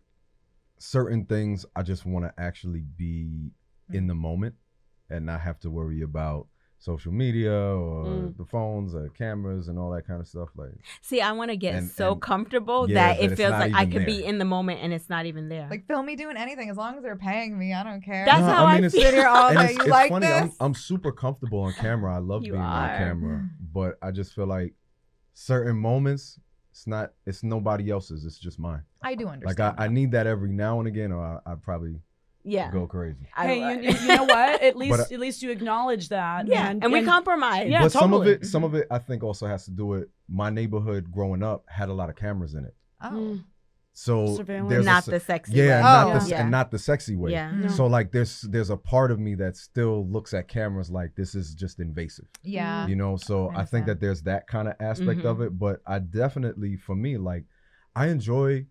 certain 0.80 1.26
things 1.26 1.66
I 1.76 1.82
just 1.84 2.06
want 2.06 2.26
to 2.26 2.34
actually 2.42 2.84
be 2.98 3.52
in 3.92 4.08
the 4.08 4.14
mm. 4.14 4.20
moment 4.20 4.56
and 5.10 5.26
not 5.26 5.42
have 5.42 5.60
to 5.62 5.70
worry 5.70 6.02
about 6.02 6.48
social 6.82 7.12
media 7.12 7.52
or 7.54 8.06
Mm. 8.06 8.38
the 8.38 8.46
phones 8.46 8.96
or 8.96 9.10
cameras 9.10 9.68
and 9.68 9.78
all 9.78 9.92
that 9.92 10.08
kind 10.08 10.22
of 10.22 10.28
stuff. 10.28 10.48
Like 10.56 10.72
See, 11.02 11.20
I 11.20 11.34
want 11.34 11.52
to 11.52 11.58
get 11.58 11.76
And- 11.76 11.90
so 11.90 12.14
and- 12.14 12.22
comfortable 12.22 12.90
Yeah, 12.90 12.96
that 12.96 13.20
that 13.20 13.32
it 13.34 13.36
feels 13.36 13.52
like 13.52 13.74
I 13.74 13.82
even 13.82 13.92
could 13.92 14.06
be 14.06 14.24
in 14.24 14.38
the 14.38 14.46
moment 14.46 14.80
and 14.82 14.94
it's 14.94 15.10
not 15.10 15.26
even 15.26 15.50
there. 15.50 15.68
like 15.70 15.86
film 15.88 16.06
me 16.06 16.16
doing 16.16 16.38
anything 16.38 16.70
as 16.70 16.78
long 16.78 16.96
as 16.96 17.04
they're 17.04 17.18
paying 17.18 17.60
me. 17.60 17.74
I 17.74 17.84
don't 17.84 18.02
care. 18.02 18.24
That's 18.26 18.42
how 18.42 18.66
I 18.66 18.78
it's- 18.78 18.94
feel. 18.94 19.12
Here 19.12 19.28
all 19.28 19.54
day. 19.54 19.66
it's, 19.66 19.74
You 19.74 19.80
it's 19.82 19.90
like 19.90 20.10
funny. 20.10 20.28
this? 20.28 20.42
I'm, 20.62 20.68
I'm 20.68 20.74
super 20.74 21.12
comfortable 21.12 21.60
on 21.64 21.74
camera. 21.74 22.16
I 22.16 22.20
love 22.20 22.46
You 22.46 22.54
being 22.54 22.64
are. 22.64 22.90
on 22.92 22.98
camera, 22.98 23.50
but 23.74 23.98
I 24.02 24.12
just 24.12 24.34
feel 24.34 24.48
like 24.48 24.74
certain 25.34 25.78
moments, 25.78 26.40
it's 26.72 26.88
not. 26.88 27.12
It's 27.26 27.44
nobody 27.44 27.90
else's. 27.90 28.24
It's 28.24 28.40
just 28.40 28.58
mine. 28.58 28.84
I 29.02 29.16
do 29.16 29.28
understand 29.28 29.60
Like. 29.60 29.80
I, 29.80 29.86
I 29.86 29.88
need 29.90 30.12
that 30.12 30.28
every 30.28 30.50
now 30.52 30.80
and 30.80 30.88
again, 30.88 31.12
or 31.12 31.42
I, 31.46 31.52
I 31.52 31.56
probably 31.56 32.00
yeah. 32.50 32.72
go 32.72 32.88
crazy. 32.88 33.28
Hey, 33.36 33.62
love- 33.62 33.84
you, 33.84 33.92
you 33.92 34.08
know 34.08 34.24
what? 34.24 34.62
At 34.62 34.76
least 34.82 34.92
But, 34.92 35.00
uh, 35.12 35.14
at 35.14 35.20
least 35.20 35.42
you 35.44 35.52
acknowledge 35.52 36.10
that. 36.10 36.48
yeah, 36.48 36.70
and, 36.70 36.92
we 36.92 37.04
compromise. 37.04 37.70
Yeah, 37.70 37.84
but 37.84 37.92
some 37.92 38.14
of 38.14 38.28
it, 38.28 38.46
some 38.46 38.64
of 38.64 38.76
it, 38.76 38.88
I 38.92 38.98
think 39.00 39.24
also 39.24 39.48
has 39.48 39.66
to 39.66 39.72
do 39.72 39.86
with 39.86 40.06
my 40.28 40.50
neighborhood 40.50 41.12
growing 41.12 41.44
up 41.44 41.66
had 41.68 41.90
a 41.90 41.94
lot 41.94 42.10
of 42.10 42.16
cameras 42.16 42.54
in 42.56 42.66
it. 42.66 42.76
oh. 43.02 43.10
Mm. 43.12 43.44
So 43.92 44.38
there's 44.44 44.86
not 44.86 45.04
se- 45.04 45.12
the 45.12 45.20
sexy 45.20 45.54
yeah, 45.56 45.78
way. 45.78 45.82
not 45.82 46.08
Oh. 46.16 46.20
the 46.20 46.30
yeah. 46.30 46.42
and 46.42 46.52
not 46.52 46.72
the 46.72 46.80
sexy 46.80 47.18
way. 47.18 47.32
yeah. 47.32 47.52
No. 47.52 47.68
So 47.68 47.86
like 47.88 48.14
there's 48.14 48.42
there's 48.44 48.70
a 48.70 48.78
part 48.78 49.12
of 49.12 49.20
me 49.20 49.36
that 49.36 49.58
still 49.58 50.08
looks 50.08 50.34
at 50.34 50.48
cameras 50.48 50.90
like 50.90 51.16
this 51.16 51.36
is 51.36 51.54
just 51.54 51.82
invasive. 51.82 52.28
Yeah. 52.42 52.88
you 52.88 52.96
know 52.96 53.18
so 53.18 53.50
I 53.50 53.62
i 53.62 53.66
think 53.66 53.88
that 53.88 54.00
there's 54.00 54.22
that 54.22 54.48
kind 54.48 54.70
of 54.70 54.76
aspect 54.80 55.26
of 55.26 55.38
Mhm. 55.40 55.48
it 55.48 55.60
but 55.60 55.82
i 55.86 56.00
definitely 56.00 56.78
for 56.78 56.96
me 56.96 57.18
like 57.18 57.44
i 57.94 58.08
enjoy 58.08 58.66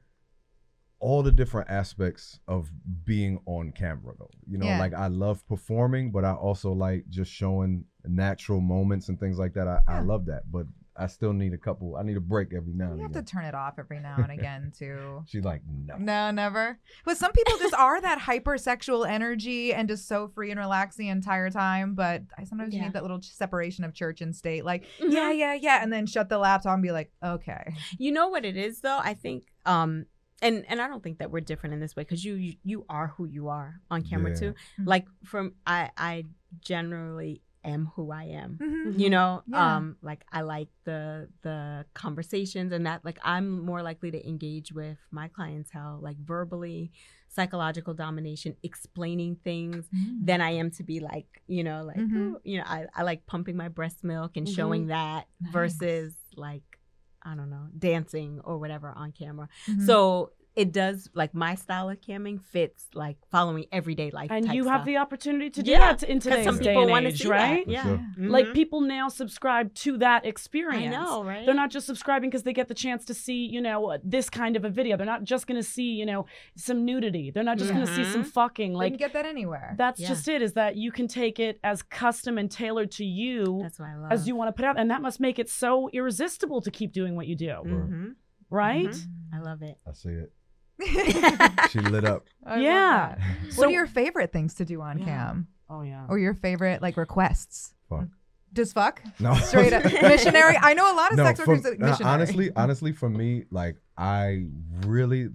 all 1.01 1.22
the 1.22 1.30
different 1.32 1.70
aspects 1.70 2.40
of 2.49 2.70
being 3.05 3.40
on 3.46 3.70
camera 3.72 4.14
though 4.18 4.30
you 4.51 4.59
know 4.59 4.66
Yeah. 4.66 4.78
like 4.80 4.94
i 4.94 5.07
love 5.07 5.46
performing 5.46 6.11
but 6.11 6.24
i 6.24 6.32
also 6.32 6.72
like 6.72 7.09
just 7.09 7.30
showing 7.32 7.84
natural 8.05 8.61
moments 8.61 9.09
and 9.09 9.18
things 9.20 9.38
like 9.38 9.55
that 9.55 9.68
i, 9.68 9.80
I 9.86 10.01
love 10.01 10.26
that 10.26 10.51
but 10.51 10.66
i 10.96 11.07
still 11.07 11.32
need 11.32 11.53
a 11.53 11.59
couple 11.59 11.94
i 11.94 12.03
need 12.03 12.16
a 12.16 12.20
break 12.20 12.53
every 12.53 12.72
now 12.74 12.86
and 12.90 12.99
You 12.99 13.05
and 13.05 13.14
have 13.14 13.24
to 13.24 13.30
again 13.30 13.42
turn 13.42 13.44
it 13.44 13.55
off 13.55 13.74
every 13.78 14.01
now 14.01 14.16
and 14.18 14.32
again 14.32 14.72
too. 14.78 15.22
she's 15.26 15.44
like 15.44 15.62
no 15.68 15.96
No, 15.99 16.30
never. 16.32 16.78
But 17.05 17.16
some 17.16 17.30
people 17.32 17.57
just 17.59 17.74
are 17.74 18.01
that 18.01 18.18
hypersexual 18.18 19.09
energy 19.09 19.72
and 19.72 19.88
just 19.88 20.09
so 20.09 20.28
free 20.28 20.51
and 20.51 20.59
relaxed 20.61 20.99
the 20.99 21.09
entire 21.09 21.51
time. 21.51 21.94
But 21.94 22.22
I 22.36 22.44
sometimes 22.44 22.74
Yeah. 22.74 22.82
need 22.84 22.92
that 22.94 23.03
little 23.03 23.20
separation 23.22 23.84
of 23.84 23.94
church 23.94 24.20
and 24.20 24.34
state. 24.34 24.64
Like, 24.64 24.84
Mhm. 25.01 25.12
yeah, 25.12 25.30
yeah, 25.32 25.55
yeah, 25.55 25.82
and 25.82 25.92
then 25.92 26.07
shut 26.07 26.28
the 26.28 26.38
laptop 26.38 26.74
and 26.74 26.82
be 26.82 26.90
like, 26.92 27.11
okay. 27.22 27.74
You 27.99 28.11
know 28.12 28.28
what 28.28 28.44
it 28.44 28.57
is 28.57 28.80
though? 28.80 28.99
I 28.99 29.14
think 29.14 29.44
um 29.66 30.07
and 30.43 30.64
and 30.68 30.80
I 30.80 30.89
don't 30.89 31.03
think 31.03 31.18
that 31.18 31.30
we're 31.30 31.41
different 31.41 31.74
in 31.74 31.80
this 31.80 31.95
way 31.97 32.03
because 32.03 32.24
you, 32.24 32.34
you 32.34 32.55
you 32.64 32.84
are 32.89 33.09
who 33.09 33.24
you 33.26 33.49
are 33.49 33.80
on 33.91 34.03
camera 34.03 34.30
Yeah. 34.32 34.36
too. 34.41 34.55
Mhm. 34.80 34.86
Like 34.86 35.07
from 35.24 35.55
I 35.66 35.91
I 35.97 36.24
generally 36.61 37.43
am 37.64 37.86
who 37.97 38.12
I 38.12 38.24
am. 38.24 38.57
Mhm. 38.57 38.99
You 38.99 39.11
know, 39.11 39.43
Yeah. 39.47 39.76
um 39.76 39.97
like 40.01 40.24
I 40.30 40.43
like 40.43 40.68
the 40.84 41.28
the 41.43 41.84
conversations 41.93 42.72
and 42.72 42.86
that 42.86 43.05
like 43.05 43.18
I'm 43.22 43.61
more 43.64 43.82
likely 43.82 44.11
to 44.12 44.26
engage 44.28 44.72
with 44.72 44.99
my 45.11 45.28
clientele 45.28 45.99
like 46.01 46.16
verbally, 46.18 46.93
psychological 47.28 47.95
domination, 47.95 48.57
explaining 48.62 49.36
things 49.36 49.89
Mm. 49.95 50.24
than 50.26 50.41
I 50.41 50.51
am 50.51 50.70
to 50.72 50.82
be 50.84 51.01
like, 51.01 51.43
you 51.49 51.64
know, 51.64 51.82
like, 51.84 51.97
Mhm. 51.99 52.36
you 52.45 52.59
know, 52.59 52.64
I, 52.66 52.86
I 52.95 53.03
like 53.03 53.26
pumping 53.26 53.57
my 53.57 53.68
breast 53.68 54.05
milk 54.05 54.36
and 54.36 54.47
Mhm. 54.47 54.55
showing 54.55 54.86
that 54.86 55.26
Nice. 55.41 55.53
versus 55.53 56.14
like, 56.36 56.78
I 57.23 57.35
don't 57.35 57.51
know, 57.51 57.66
dancing 57.79 58.41
or 58.45 58.59
whatever 58.59 58.93
on 58.97 59.12
camera. 59.12 59.49
Mhm. 59.66 59.87
So 59.87 60.33
it 60.59 60.72
does 60.72 61.09
like 61.14 61.32
my 61.34 61.54
style 61.54 61.88
of 61.88 62.00
camming 62.00 62.40
fits 62.42 62.88
like 62.92 63.16
following 63.30 63.64
everyday 63.70 64.11
life. 64.11 64.30
And 64.30 64.44
type 64.46 64.54
you 64.56 64.64
have 64.66 64.78
stuff. 64.80 64.86
the 64.86 64.96
opportunity 64.96 65.50
to 65.50 65.62
do 65.62 65.70
Yeah, 65.70 65.92
that 65.92 66.02
in 66.02 66.16
'Cause 66.18 66.24
today's 66.24 66.44
some 66.44 66.59
day 66.59 66.64
people 66.70 66.82
and 66.82 66.90
wanna 66.90 67.09
age, 67.11 67.22
see 67.22 67.28
right? 67.28 67.64
That. 67.64 67.72
Yeah. 67.72 67.82
sure. 67.84 68.00
Like 68.36 68.46
Mhm. 68.48 68.54
people 68.54 68.80
now 68.80 69.09
subscribe 69.09 69.72
to 69.84 69.98
that 69.98 70.26
experience. 70.26 70.94
I 70.94 70.98
know, 70.98 71.22
right? 71.24 71.46
They're 71.46 71.54
not 71.54 71.70
just 71.70 71.86
subscribing 71.86 72.28
because 72.30 72.42
they 72.42 72.52
get 72.52 72.66
the 72.68 72.74
chance 72.74 73.04
to 73.06 73.14
see, 73.14 73.46
you 73.46 73.61
know, 73.61 73.96
this 74.02 74.28
kind 74.28 74.56
of 74.56 74.64
a 74.64 74.70
video. 74.70 74.96
They're 74.96 75.06
not 75.06 75.22
just 75.24 75.46
going 75.46 75.61
to 75.61 75.68
see, 75.76 75.92
you 75.92 76.04
know, 76.04 76.26
some 76.56 76.84
nudity. 76.84 77.30
They're 77.30 77.44
not 77.44 77.59
just 77.59 77.72
going 77.72 77.86
to 77.86 77.92
see 77.92 78.04
some 78.04 78.24
Mhm. 78.24 78.26
fucking. 78.32 78.74
Like 78.74 78.92
can 78.94 78.98
get 78.98 79.12
that 79.12 79.26
anywhere. 79.26 79.74
that's 79.78 80.00
Yeah. 80.00 80.09
just 80.09 80.26
it. 80.28 80.42
Is 80.42 80.54
that 80.54 80.74
you 80.76 80.90
can 80.90 81.06
take 81.06 81.38
it 81.38 81.61
as 81.62 81.82
custom 81.84 82.36
and 82.36 82.50
tailored 82.50 82.90
to 82.92 83.04
you 83.04 83.61
That's 83.62 83.78
what 83.78 83.88
I 83.90 83.96
love. 83.96 84.11
as 84.12 84.26
you 84.26 84.34
want 84.34 84.48
to 84.48 84.52
put 84.52 84.64
out, 84.64 84.78
and 84.78 84.90
that 84.90 85.02
must 85.02 85.20
make 85.20 85.38
it 85.38 85.48
so 85.48 85.88
irresistible 85.92 86.61
to 86.62 86.70
keep 86.70 86.92
doing 86.92 87.14
what 87.14 87.26
you 87.28 87.36
do, 87.36 87.52
hmm 87.62 88.09
right? 88.50 88.88
Mhm. 88.90 89.09
I 89.30 89.38
love 89.40 89.61
it. 89.62 89.76
i 89.86 89.92
see 89.92 90.09
it 90.09 90.32
she 91.70 91.81
lit 91.81 92.05
up 92.05 92.26
I 92.47 92.61
Yeah. 92.61 93.16
So- 93.51 93.59
what 93.62 93.68
are 93.68 93.72
your 93.72 93.87
favorite 93.87 94.33
things 94.33 94.55
to 94.55 94.64
do 94.64 94.81
on 94.81 94.99
Yeah. 94.99 95.05
cam? 95.05 95.49
Oh 95.70 95.83
yeah. 95.83 96.07
Or 96.09 96.18
your 96.18 96.35
favorite 96.35 96.81
like 96.83 96.97
requests? 96.97 97.74
Fuck. 97.89 98.07
Just 98.55 98.72
fuck? 98.74 99.03
no 99.20 99.35
Straight 99.35 99.72
up. 99.72 99.85
missionary? 100.03 100.57
I 100.61 100.72
know 100.74 100.91
a 100.93 100.97
lot 100.97 101.11
of 101.12 101.18
no, 101.18 101.24
sex 101.24 101.41
for- 101.41 101.47
workers 101.49 101.64
that 101.64 101.79
nah, 101.79 101.91
missionary. 101.91 102.14
honestly, 102.14 102.51
honestly, 102.57 102.93
for 102.93 103.11
me, 103.11 103.45
like 103.51 103.76
I 103.97 104.47
really, 104.87 105.29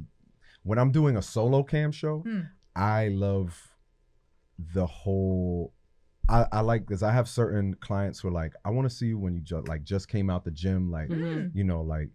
when 0.64 0.80
I'm 0.80 0.92
doing 0.92 1.18
a 1.18 1.22
solo 1.22 1.62
cam 1.64 1.92
show, 1.92 2.20
Hmm. 2.20 2.42
I 2.76 3.10
love 3.10 3.70
the 4.74 4.86
whole. 4.88 5.74
I, 6.30 6.46
I 6.54 6.62
like 6.62 6.88
because 6.88 7.04
I 7.04 7.12
have 7.12 7.28
certain 7.28 7.74
clients 7.76 8.20
who 8.22 8.30
are 8.30 8.32
like, 8.32 8.54
I 8.64 8.70
want 8.70 8.90
to 8.90 8.96
see 8.96 9.08
you 9.08 9.20
when 9.20 9.36
you 9.36 9.42
just 9.42 9.68
like 9.68 9.84
just 9.84 10.08
came 10.08 10.30
out 10.30 10.44
the 10.46 10.52
gym, 10.52 10.90
like 10.90 11.10
Mhm. 11.10 11.52
you 11.54 11.64
know, 11.66 11.82
like 11.82 12.10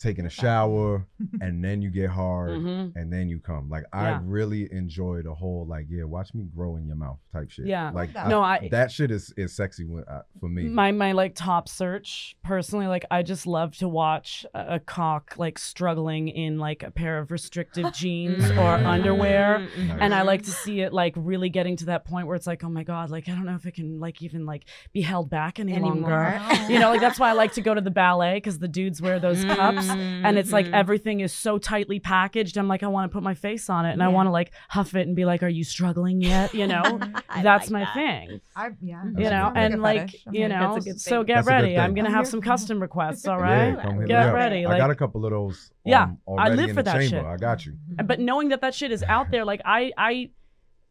taking 0.00 0.24
a 0.24 0.30
shower 0.30 1.06
and 1.42 1.62
then 1.62 1.82
you 1.82 1.90
get 1.90 2.08
hard 2.08 2.50
Mhm. 2.52 2.92
and 2.96 3.12
then 3.12 3.28
you 3.28 3.38
come. 3.38 3.68
Like 3.68 3.84
I 3.92 4.18
really 4.24 4.66
enjoy 4.72 5.20
the 5.22 5.34
whole 5.34 5.66
like, 5.68 5.86
yeah, 5.90 6.04
watch 6.04 6.32
me 6.32 6.44
grow 6.56 6.76
in 6.76 6.86
your 6.86 6.96
mouth 6.96 7.18
type 7.34 7.50
shit. 7.50 7.66
Yeah. 7.66 7.90
like 7.90 8.14
that. 8.14 8.26
I- 8.26 8.28
No, 8.30 8.40
I- 8.42 8.68
that 8.70 8.90
shit 8.90 9.10
is 9.10 9.32
is 9.36 9.54
sexy 9.54 9.84
when, 9.84 10.04
uh, 10.04 10.22
for 10.40 10.48
me. 10.48 10.68
My 10.68 10.90
my 10.92 11.12
like 11.12 11.34
top 11.34 11.68
search 11.68 12.34
personally, 12.42 12.86
like 12.86 13.04
I 13.10 13.22
just 13.22 13.46
love 13.46 13.76
to 13.76 13.88
watch 13.88 14.46
a, 14.54 14.76
a 14.76 14.80
cock 14.80 15.34
like 15.36 15.58
struggling 15.58 16.28
in 16.28 16.58
like 16.58 16.82
a 16.82 16.90
pair 16.90 17.18
of 17.18 17.30
restrictive 17.30 17.92
jeans 18.00 18.44
or 18.52 18.78
Mhm. 18.78 18.86
underwear. 18.86 19.68
Mhm. 19.76 19.98
and 20.00 20.14
I 20.14 20.22
like 20.22 20.42
to 20.44 20.50
see 20.50 20.80
it 20.80 20.92
like 20.94 21.12
really 21.16 21.50
getting 21.50 21.76
to 21.76 21.84
that 21.86 22.04
point 22.06 22.26
where 22.26 22.36
it's 22.36 22.46
like, 22.46 22.64
oh 22.64 22.70
my 22.70 22.84
god, 22.84 23.10
like 23.10 23.28
I 23.28 23.32
don't 23.32 23.44
know 23.44 23.54
if 23.54 23.66
it 23.66 23.74
can 23.74 24.00
like 24.00 24.22
even 24.22 24.46
like 24.46 24.64
be 24.94 25.02
held 25.02 25.28
back 25.28 25.60
any 25.60 25.74
Anymore. 25.74 25.92
longer. 26.10 26.40
You 26.70 26.78
know, 26.78 26.90
like 26.90 27.00
that's 27.02 27.18
why 27.20 27.28
I 27.28 27.32
like 27.32 27.52
to 27.54 27.60
go 27.62 27.74
to 27.74 27.80
the 27.82 27.90
ballet 27.90 28.34
because 28.38 28.58
the 28.58 28.68
dudes 28.68 29.02
wear 29.02 29.18
those 29.20 29.44
cups 29.44 29.89
and 29.98 30.38
it's 30.38 30.52
like 30.52 30.66
Mhm. 30.66 30.72
everything 30.74 31.20
is 31.20 31.32
so 31.32 31.58
tightly 31.58 31.98
packaged. 32.00 32.56
I'm 32.56 32.68
like, 32.68 32.82
I 32.82 32.86
want 32.86 33.10
to 33.10 33.14
put 33.14 33.22
my 33.22 33.34
face 33.34 33.68
on 33.70 33.86
it 33.86 33.92
and 33.92 34.02
I 34.02 34.08
want 34.08 34.26
to 34.26 34.30
like 34.30 34.52
huff 34.68 34.94
it 34.94 35.06
and 35.06 35.16
be 35.16 35.24
like, 35.24 35.42
Are 35.42 35.48
you 35.48 35.64
struggling 35.64 36.20
yet? 36.20 36.54
You 36.54 36.66
know, 36.66 36.82
that's 37.42 37.70
like 37.70 37.70
my 37.70 37.80
that. 37.84 37.94
thing. 37.94 38.40
I 38.56 38.70
yeah. 38.80 39.02
That's 39.04 39.18
You 39.24 39.30
know, 39.30 39.50
good 39.54 39.58
and 39.62 39.82
like, 39.82 40.00
fetish. 40.10 40.24
You 40.32 40.48
know, 40.48 40.74
That's 40.74 40.86
a 40.86 40.90
good 40.90 41.00
so 41.00 41.24
get 41.24 41.34
That's 41.36 41.48
ready. 41.48 41.78
I'm 41.78 41.94
gonna 41.94 42.10
have 42.10 42.26
some 42.26 42.40
custom 42.40 42.80
requests, 42.80 43.26
All 43.26 43.38
right. 43.38 43.50
Yeah, 43.68 43.74
right? 43.74 43.82
come 43.82 43.92
hit 43.94 44.00
me 44.02 44.06
Get 44.08 44.26
up. 44.28 44.34
ready. 44.34 44.66
I 44.66 44.76
got 44.78 44.90
a 44.90 44.94
couple 44.94 45.24
of 45.24 45.30
those. 45.30 45.70
Yeah, 45.84 46.02
um, 46.04 46.18
I 46.38 46.48
live 46.50 46.72
for 46.74 46.82
that 46.82 46.92
chamber. 46.92 47.06
shit. 47.08 47.24
I 47.24 47.36
got 47.36 47.64
you. 47.66 47.76
but 48.04 48.20
knowing 48.20 48.48
that 48.50 48.60
that 48.60 48.74
shit 48.74 48.92
is 48.92 49.02
out 49.04 49.30
there 49.30 49.44
like 49.44 49.60
i 49.64 49.90
i 49.96 50.30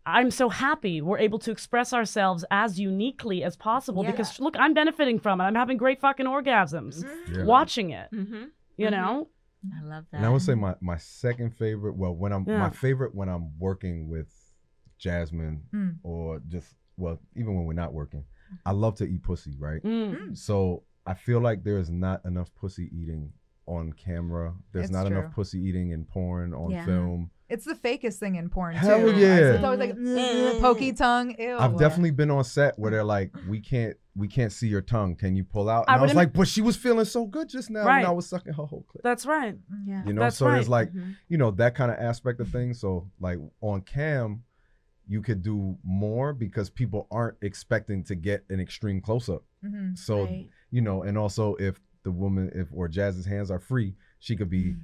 i'm 0.06 0.32
so 0.32 0.50
happy 0.50 1.02
we're 1.02 1.18
able 1.20 1.38
to 1.39 1.52
express 1.52 1.93
ourselves 1.93 2.43
as 2.52 2.80
uniquely 2.80 3.43
as 3.43 3.56
possible 3.56 4.04
Yeah. 4.04 4.12
because 4.12 4.39
look 4.39 4.56
i'm 4.58 4.74
benefiting 4.74 5.20
from 5.20 5.39
it 5.41 5.43
i'm 5.43 5.56
having 5.56 5.78
great 5.78 6.00
fucking 6.00 6.26
orgasms 6.26 7.04
Yeah. 7.32 7.43
watching 7.43 7.91
it 7.91 8.10
Mm-hmm. 8.14 8.43
You 8.80 8.88
Mhm. 8.88 8.91
know 8.91 9.27
I 9.80 9.84
love 9.84 10.05
that. 10.11 10.17
And 10.17 10.25
I 10.25 10.30
would 10.30 10.41
say 10.41 10.55
my 10.55 10.75
my 10.82 10.97
second 10.97 11.49
favorite. 11.55 11.95
Well, 11.95 12.15
when 12.15 12.32
I'm 12.32 12.45
Yeah. 12.47 12.59
my 12.59 12.69
favorite 12.69 13.13
when 13.13 13.27
I'm 13.30 13.57
working 13.59 14.07
with 14.07 14.30
Jasmine 14.97 15.61
Mm. 15.73 15.95
or 16.03 16.39
just 16.47 16.75
well, 16.97 17.19
even 17.36 17.55
when 17.55 17.65
we're 17.65 17.73
not 17.73 17.93
working, 17.93 18.25
I 18.65 18.71
love 18.71 18.95
to 18.95 19.05
eat 19.05 19.23
pussy, 19.23 19.55
right? 19.57 19.82
Mm. 19.84 20.36
So 20.38 20.84
I 21.05 21.13
feel 21.13 21.39
like 21.39 21.63
there's 21.63 21.89
not 21.89 22.25
enough 22.25 22.53
pussy 22.55 22.89
eating 22.93 23.32
on 23.65 23.93
camera. 23.93 24.53
There's 24.73 24.86
It's 24.86 24.93
not 24.93 25.07
true. 25.07 25.17
enough 25.17 25.34
pussy 25.34 25.59
eating 25.59 25.91
in 25.91 26.03
porn 26.03 26.53
on 26.53 26.71
Yeah. 26.71 26.86
film. 26.86 27.32
It's 27.47 27.65
the 27.65 27.73
fakest 27.75 28.17
thing 28.19 28.36
in 28.36 28.49
porn 28.49 28.75
Hell 28.75 28.99
too. 28.99 29.17
yeah. 29.17 29.53
It's 29.53 29.63
always 29.63 29.80
like 29.80 29.95
Mhm. 29.95 30.59
pokey 30.59 30.91
tongue. 30.93 31.36
Ew. 31.39 31.57
I've 31.57 31.77
definitely 31.77 32.11
been 32.11 32.32
on 32.32 32.43
set 32.43 32.77
where 32.77 32.91
they're 32.91 33.03
like, 33.03 33.34
"We 33.47 33.59
can't, 33.61 33.95
we 34.20 34.28
can't 34.28 34.51
see 34.51 34.67
your 34.67 34.82
tongue. 34.82 35.15
Can 35.15 35.36
you 35.36 35.43
pull 35.43 35.70
out?" 35.70 35.86
I 35.88 35.93
And 35.93 35.99
I, 35.99 36.01
would 36.01 36.07
was 36.09 36.15
like, 36.15 36.34
"But 36.34 36.47
she 36.47 36.61
was 36.61 36.76
feeling 36.76 37.05
so 37.05 37.26
good 37.26 37.49
just 37.49 37.70
now, 37.70 37.86
Right. 37.86 37.99
and 37.99 38.07
I 38.07 38.11
was 38.11 38.28
sucking 38.28 38.53
her 38.53 38.63
whole 38.63 38.86
clit." 38.89 39.01
that's 39.01 39.26
right 39.26 39.57
yeah. 39.86 40.03
You 40.05 40.13
know, 40.13 40.22
That's 40.22 40.38
so 40.38 40.45
there's 40.45 40.67
right. 40.67 40.88
like, 40.88 40.93
Mhm. 40.93 41.15
you 41.30 41.38
know, 41.38 41.51
that 41.51 41.74
kind 41.76 41.89
of 41.91 41.97
aspect 41.97 42.39
of 42.39 42.49
things. 42.49 42.80
So 42.80 43.09
like 43.20 43.39
on 43.61 43.82
cam, 43.82 44.43
you 45.07 45.22
could 45.24 45.41
do 45.41 45.78
more 45.84 46.34
because 46.34 46.70
people 46.70 47.07
aren't 47.09 47.38
expecting 47.41 48.03
to 48.03 48.15
get 48.15 48.45
an 48.49 48.59
extreme 48.59 49.01
close 49.01 49.28
up. 49.30 49.43
Mhm. 49.65 49.97
So 49.97 50.26
Right. 50.26 50.49
you 50.72 50.82
know, 50.82 51.01
and 51.03 51.17
also 51.17 51.55
if 51.55 51.80
the 52.03 52.11
woman, 52.11 52.51
if 52.53 52.67
or 52.72 52.88
Jazz's 52.88 53.26
hands 53.26 53.49
are 53.51 53.59
free, 53.59 53.95
she 54.20 54.36
could 54.36 54.49
be 54.49 54.76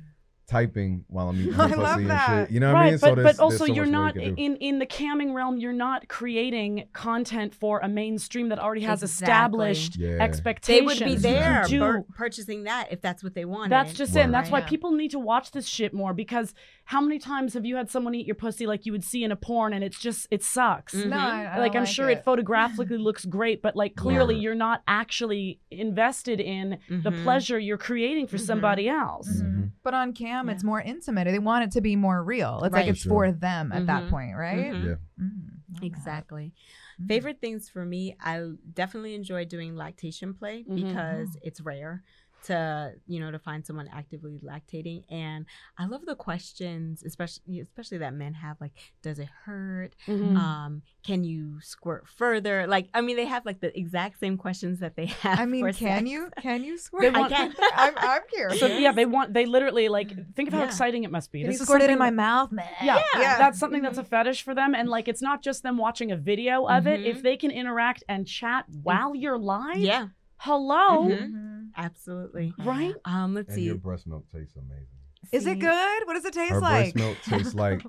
typing 0.47 1.03
while 1.07 1.29
I'm 1.29 1.35
eating 1.41 1.53
her 1.53 1.63
I 1.63 1.67
pussy 1.69 1.81
love 1.81 1.99
and 1.99 2.09
that. 2.09 2.27
shit. 2.47 2.51
You 2.53 2.59
know 2.59 2.67
what 2.73 2.79
right 2.79 2.87
I 2.87 2.89
mean? 2.91 2.99
but, 2.99 3.01
there's- 3.01 3.15
but 3.15 3.23
there's 3.23 3.39
also 3.39 3.65
so 3.65 3.73
you're 3.73 3.85
much 3.85 4.15
not 4.15 4.15
you 4.15 4.33
in 4.37 4.55
in 4.57 4.79
the 4.79 4.85
camming 4.85 5.33
realm 5.33 5.57
you're 5.57 5.73
not 5.73 6.07
creating 6.07 6.87
content 6.93 7.55
for 7.55 7.79
a 7.79 7.87
mainstream 7.89 8.49
that 8.49 8.59
already 8.59 8.81
has 8.81 9.01
Exactly. 9.01 9.25
established 9.71 9.95
Yeah. 9.97 10.27
They 10.67 10.81
would 10.81 10.99
be 10.99 11.15
there 11.15 11.63
do- 11.67 11.79
bur- 11.79 12.05
purchasing 12.15 12.63
that 12.65 12.89
if 12.91 13.01
that's 13.01 13.23
what 13.23 13.33
they 13.33 13.45
wanted. 13.45 13.71
That's 13.71 13.93
just 13.93 14.15
it. 14.15 14.19
And 14.19 14.33
that's 14.33 14.49
why 14.51 14.59
Right. 14.59 14.69
people 14.69 14.91
need 14.91 15.11
to 15.11 15.19
watch 15.19 15.51
this 15.51 15.65
shit 15.67 15.93
more 15.93 16.13
because 16.13 16.53
how 16.85 17.01
many 17.01 17.17
times 17.17 17.55
have 17.55 17.65
you 17.65 17.75
had 17.77 17.89
someone 17.89 18.13
eat 18.13 18.27
your 18.27 18.35
pussy 18.35 18.67
like 18.67 18.85
you 18.85 18.91
would 18.91 19.03
see 19.03 19.23
in 19.23 19.31
a 19.31 19.35
porn 19.35 19.73
and 19.73 19.83
it's 19.83 19.99
just, 19.99 20.27
it 20.29 20.43
sucks. 20.43 20.93
Mhm. 20.93 21.07
No, 21.07 21.17
I, 21.17 21.43
I 21.45 21.57
Like, 21.59 21.73
don't 21.73 21.81
I'm 21.81 21.85
sure 21.87 22.09
it. 22.11 22.23
photographically 22.23 22.97
looks 22.99 23.25
great, 23.25 23.63
but 23.63 23.75
like 23.75 23.95
clearly 23.95 24.35
Word. 24.35 24.41
you're 24.43 24.53
not 24.55 24.83
actually 24.87 25.59
invested 25.71 26.39
in 26.39 26.77
the 26.89 27.09
Mhm. 27.11 27.23
pleasure 27.23 27.57
you're 27.57 27.79
creating 27.79 28.27
for 28.27 28.37
Mhm. 28.37 28.41
somebody 28.45 28.87
else. 28.87 29.29
Mhm. 29.41 29.71
But 29.83 29.93
on 29.95 30.13
cam, 30.13 30.34
it's 30.49 30.63
Yeah. 30.63 30.67
more 30.67 30.81
intimate. 30.81 31.25
They 31.25 31.39
want 31.39 31.63
it 31.65 31.71
to 31.71 31.81
be 31.81 31.95
more 31.95 32.23
real. 32.23 32.61
It's 32.63 32.73
Right. 32.73 32.81
like 32.81 32.89
it's 32.95 33.03
For 33.03 33.27
for 33.27 33.31
them 33.31 33.71
at 33.71 33.85
that 33.87 34.03
Mhm. 34.03 34.09
point, 34.09 34.35
right? 34.35 34.73
Mhm. 34.73 34.83
Yeah. 34.85 34.95
Mm, 35.23 35.47
love 35.73 35.81
that. 35.81 35.83
Exactly. 35.85 36.53
Mm. 37.01 37.07
Favorite 37.07 37.41
things 37.41 37.69
for 37.69 37.85
me, 37.85 38.15
I 38.19 38.51
definitely 38.73 39.15
enjoy 39.15 39.45
doing 39.45 39.75
lactation 39.75 40.33
play 40.33 40.63
Mhm. 40.63 40.75
because 40.75 41.37
it's 41.41 41.61
rare 41.61 42.03
to 42.45 42.93
you 43.07 43.19
know 43.19 43.31
to 43.31 43.39
find 43.39 43.65
someone 43.65 43.87
actively 43.93 44.39
lactating 44.43 45.03
and 45.09 45.45
i 45.77 45.85
love 45.85 46.01
the 46.05 46.15
questions 46.15 47.03
especially 47.03 47.59
especially 47.59 47.97
that 47.99 48.13
men 48.13 48.33
have 48.33 48.55
like 48.61 48.73
does 49.01 49.19
it 49.19 49.29
hurt 49.45 49.95
Mhm. 50.07 50.35
um 50.37 50.81
can 51.05 51.23
you 51.23 51.59
squirt 51.61 52.07
further 52.07 52.67
like 52.67 52.87
i 52.93 53.01
mean 53.01 53.15
they 53.15 53.25
have 53.25 53.45
like 53.45 53.59
the 53.61 53.77
exact 53.77 54.19
same 54.19 54.37
questions 54.37 54.79
that 54.79 54.95
they 54.95 55.05
have 55.23 55.39
I 55.39 55.45
mean, 55.45 55.63
for 55.65 55.73
can 55.73 55.99
sex. 56.05 56.09
you 56.09 56.29
can 56.41 56.63
you 56.63 56.77
squirt? 56.87 57.13
want- 57.17 57.31
I 57.33 57.35
can. 57.37 57.55
I'm, 57.75 57.93
I'm 57.97 58.21
curious. 58.33 58.59
So 58.59 58.67
yeah, 58.67 58.91
they 58.91 59.05
want 59.05 59.33
they 59.33 59.45
literally 59.45 59.89
like 59.89 60.09
think 60.35 60.47
of 60.49 60.53
how 60.53 60.59
Yeah. 60.61 60.65
exciting 60.67 61.03
it 61.03 61.11
must 61.11 61.31
be. 61.31 61.39
Can 61.41 61.47
you 61.47 61.51
this 61.53 61.61
is 61.61 61.67
squirt 61.67 61.81
it 61.81 61.89
in 61.89 61.97
my 61.99 62.11
mouth, 62.11 62.51
man? 62.51 62.65
Yeah, 62.81 63.01
Yeah. 63.15 63.37
that's 63.37 63.59
something 63.59 63.81
that's 63.81 63.97
a 63.97 64.03
fetish 64.03 64.43
for 64.43 64.53
them, 64.55 64.73
and 64.75 64.87
like 64.89 65.07
it's 65.07 65.21
not 65.21 65.41
just 65.41 65.63
them 65.63 65.77
watching 65.77 66.11
a 66.11 66.17
video 66.17 66.65
of 66.67 66.87
it. 66.87 66.99
Mhm. 67.01 67.05
If 67.05 67.23
they 67.23 67.37
can 67.37 67.51
interact 67.51 68.03
and 68.07 68.25
chat 68.27 68.65
while 68.83 69.15
you're 69.15 69.37
live, 69.37 69.77
yeah 69.77 70.07
hello, 70.37 71.07
Mhm. 71.09 71.54
Absolutely 71.77 72.53
right? 72.59 72.93
um 73.05 73.33
let's 73.33 73.49
And 73.49 73.55
see 73.55 73.63
your 73.63 73.75
breast 73.75 74.07
milk 74.07 74.25
tastes 74.33 74.55
amazing. 74.55 74.87
Is 75.31 75.45
it 75.47 75.59
good? 75.59 76.05
What 76.07 76.13
does 76.13 76.25
it 76.25 76.33
taste 76.33 76.51
Her 76.53 76.59
like? 76.61 76.93
breast 76.93 76.95
milk 76.95 77.17
tastes 77.41 77.55
like 77.55 77.83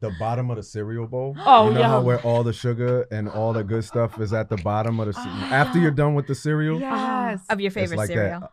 the 0.00 0.10
bottom 0.18 0.50
of 0.50 0.56
the 0.56 0.62
cereal 0.62 1.06
bowl. 1.06 1.36
Oh, 1.38 1.68
you 1.68 1.74
know 1.74 1.80
yeah. 1.80 1.88
how 1.88 2.00
where 2.00 2.20
all 2.22 2.42
the 2.42 2.52
sugar 2.52 3.06
and 3.12 3.28
all 3.28 3.52
the 3.52 3.62
good 3.62 3.84
stuff 3.84 4.18
is 4.20 4.32
at 4.32 4.48
the 4.48 4.56
bottom 4.58 4.98
of 4.98 5.06
the 5.06 5.12
ce- 5.12 5.18
after 5.52 5.78
you're 5.78 5.90
done 5.90 6.14
with 6.14 6.26
the 6.26 6.34
cereal. 6.34 6.80
Yes. 6.80 7.40
of 7.48 7.60
your 7.60 7.68
It's 7.68 7.74
favorite 7.74 7.96
like 7.98 8.08
cereal 8.08 8.40
that. 8.40 8.50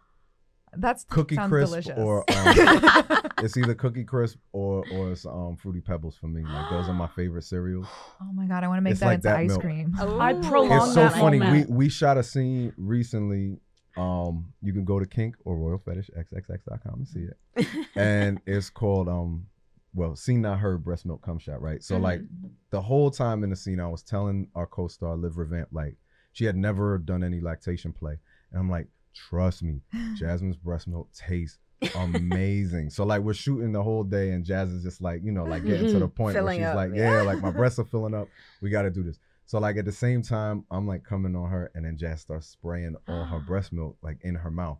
That's 0.75 1.05
Cookie 1.05 1.37
Crisp 1.37 1.71
delicious. 1.71 1.97
or 1.97 2.19
um, 2.35 3.21
it's 3.41 3.55
either 3.57 3.73
Cookie 3.73 4.03
Crisp 4.03 4.37
or 4.51 4.83
or 4.91 5.11
it's 5.13 5.25
um 5.25 5.55
Fruity 5.59 5.79
Pebbles 5.79 6.17
for 6.17 6.27
me. 6.27 6.43
Like 6.43 6.69
those 6.69 6.87
are 6.89 6.93
my 6.93 7.07
favorite 7.15 7.43
cereals. 7.45 7.87
oh 8.21 8.31
my 8.33 8.45
god, 8.45 8.63
I 8.63 8.67
want 8.67 8.77
to 8.79 8.81
make 8.83 8.91
It's 8.91 8.99
that 8.99 9.05
like 9.07 9.15
into 9.15 9.27
that 9.29 9.37
ice 9.37 9.49
milk. 9.49 9.61
cream. 9.61 9.95
I 9.97 10.33
Ooh, 10.33 10.41
prolong 10.41 10.77
It's 10.77 10.93
so 10.93 11.03
that 11.03 11.13
funny. 11.13 11.39
We 11.39 11.65
we 11.69 11.89
shot 11.89 12.17
a 12.17 12.23
scene 12.23 12.73
recently. 12.77 13.59
Um, 13.97 14.53
you 14.61 14.73
can 14.73 14.85
go 14.85 14.99
to 14.99 15.05
kink 15.05 15.35
or 15.45 15.57
royal 15.57 15.79
fetish 15.79 16.09
xxx.com 16.17 16.93
and 16.93 17.07
see 17.07 17.27
it. 17.27 17.87
and 17.95 18.39
it's 18.45 18.69
called 18.69 19.09
um 19.09 19.47
well 19.93 20.15
seen 20.15 20.41
not 20.41 20.59
heard 20.59 20.83
breast 20.83 21.05
milk 21.05 21.21
cum 21.23 21.39
shot 21.39 21.61
right? 21.61 21.83
So 21.83 21.97
like 21.97 22.21
the 22.69 22.81
whole 22.81 23.09
time 23.09 23.43
in 23.43 23.49
the 23.49 23.55
scene 23.55 23.79
i 23.79 23.87
was 23.87 24.03
telling 24.03 24.47
our 24.55 24.67
co-star 24.67 25.15
liv 25.15 25.37
revamp 25.37 25.69
like 25.71 25.95
she 26.33 26.45
had 26.45 26.55
never 26.55 26.97
done 26.97 27.23
any 27.23 27.41
lactation 27.41 27.91
play. 27.91 28.17
And 28.51 28.59
i'm 28.59 28.69
like 28.69 28.87
trust 29.13 29.63
me 29.63 29.81
jasmine's 30.15 30.57
breast 30.57 30.87
milk 30.87 31.09
tastes 31.13 31.57
amazing. 31.95 32.89
So 32.89 33.03
like 33.03 33.21
we're 33.21 33.33
shooting 33.33 33.71
the 33.71 33.83
whole 33.83 34.03
day 34.03 34.31
and 34.31 34.43
jazz 34.43 34.71
is 34.71 34.83
just 34.83 35.01
like 35.01 35.21
you 35.23 35.31
know 35.31 35.43
like 35.43 35.65
getting 35.65 35.91
to 35.91 35.99
the 35.99 36.07
point 36.07 36.35
Filling 36.35 36.61
where 36.61 36.69
she's 36.69 36.69
up, 36.69 36.75
like 36.75 36.91
yeah. 36.93 37.17
yeah 37.17 37.21
like 37.21 37.39
my 37.39 37.51
breasts 37.51 37.79
are 37.79 37.85
filling 37.91 38.13
up. 38.13 38.27
We 38.61 38.69
got 38.69 38.83
to 38.83 38.89
do 38.89 39.03
this 39.03 39.19
so 39.47 39.57
like 39.57 39.77
at 39.77 39.85
the 39.85 39.91
same 39.91 40.21
time 40.21 40.63
i'm 40.69 40.85
like 40.85 41.03
coming 41.03 41.35
on 41.35 41.49
her 41.49 41.71
and 41.73 41.85
then 41.85 41.97
jazz 41.97 42.21
starts 42.21 42.47
spraying 42.47 42.95
all 43.07 43.23
her 43.23 43.39
breast 43.47 43.73
milk 43.73 43.97
like 44.03 44.19
in 44.21 44.35
her 44.35 44.51
mouth 44.51 44.77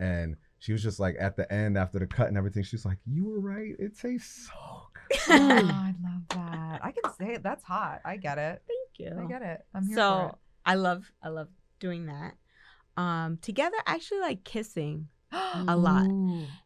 and 0.00 0.36
she 0.58 0.72
was 0.72 0.82
just 0.82 0.98
like 0.98 1.14
at 1.20 1.36
the 1.36 1.52
end 1.52 1.76
after 1.76 1.98
the 1.98 2.06
cut 2.06 2.28
and 2.28 2.38
everything 2.38 2.62
she's 2.62 2.86
like 2.86 2.98
you 3.04 3.26
were 3.26 3.40
right 3.40 3.74
it 3.78 3.98
tastes 3.98 4.48
so 4.48 4.84
good 5.26 5.40
oh, 5.40 5.68
I 5.70 5.94
love 6.02 6.22
that. 6.30 6.80
I 6.82 6.92
can 6.92 7.12
say 7.18 7.34
it. 7.34 7.42
That's 7.42 7.64
hot. 7.64 8.00
I 8.04 8.16
get 8.16 8.38
it. 8.38 8.62
Thank 8.66 9.12
you. 9.12 9.22
I 9.22 9.26
get 9.26 9.42
it. 9.42 9.60
I'm 9.74 9.86
here 9.86 9.96
for 9.96 10.00
so 10.00 10.38
I 10.64 10.74
love 10.74 11.10
I 11.22 11.28
love 11.28 11.48
doing 11.80 12.06
that. 12.06 12.34
Um, 12.96 13.38
together, 13.42 13.76
actually 13.86 14.20
like 14.20 14.44
kissing, 14.44 15.08
it. 15.08 15.13
a 15.68 15.76
lot. 15.76 16.06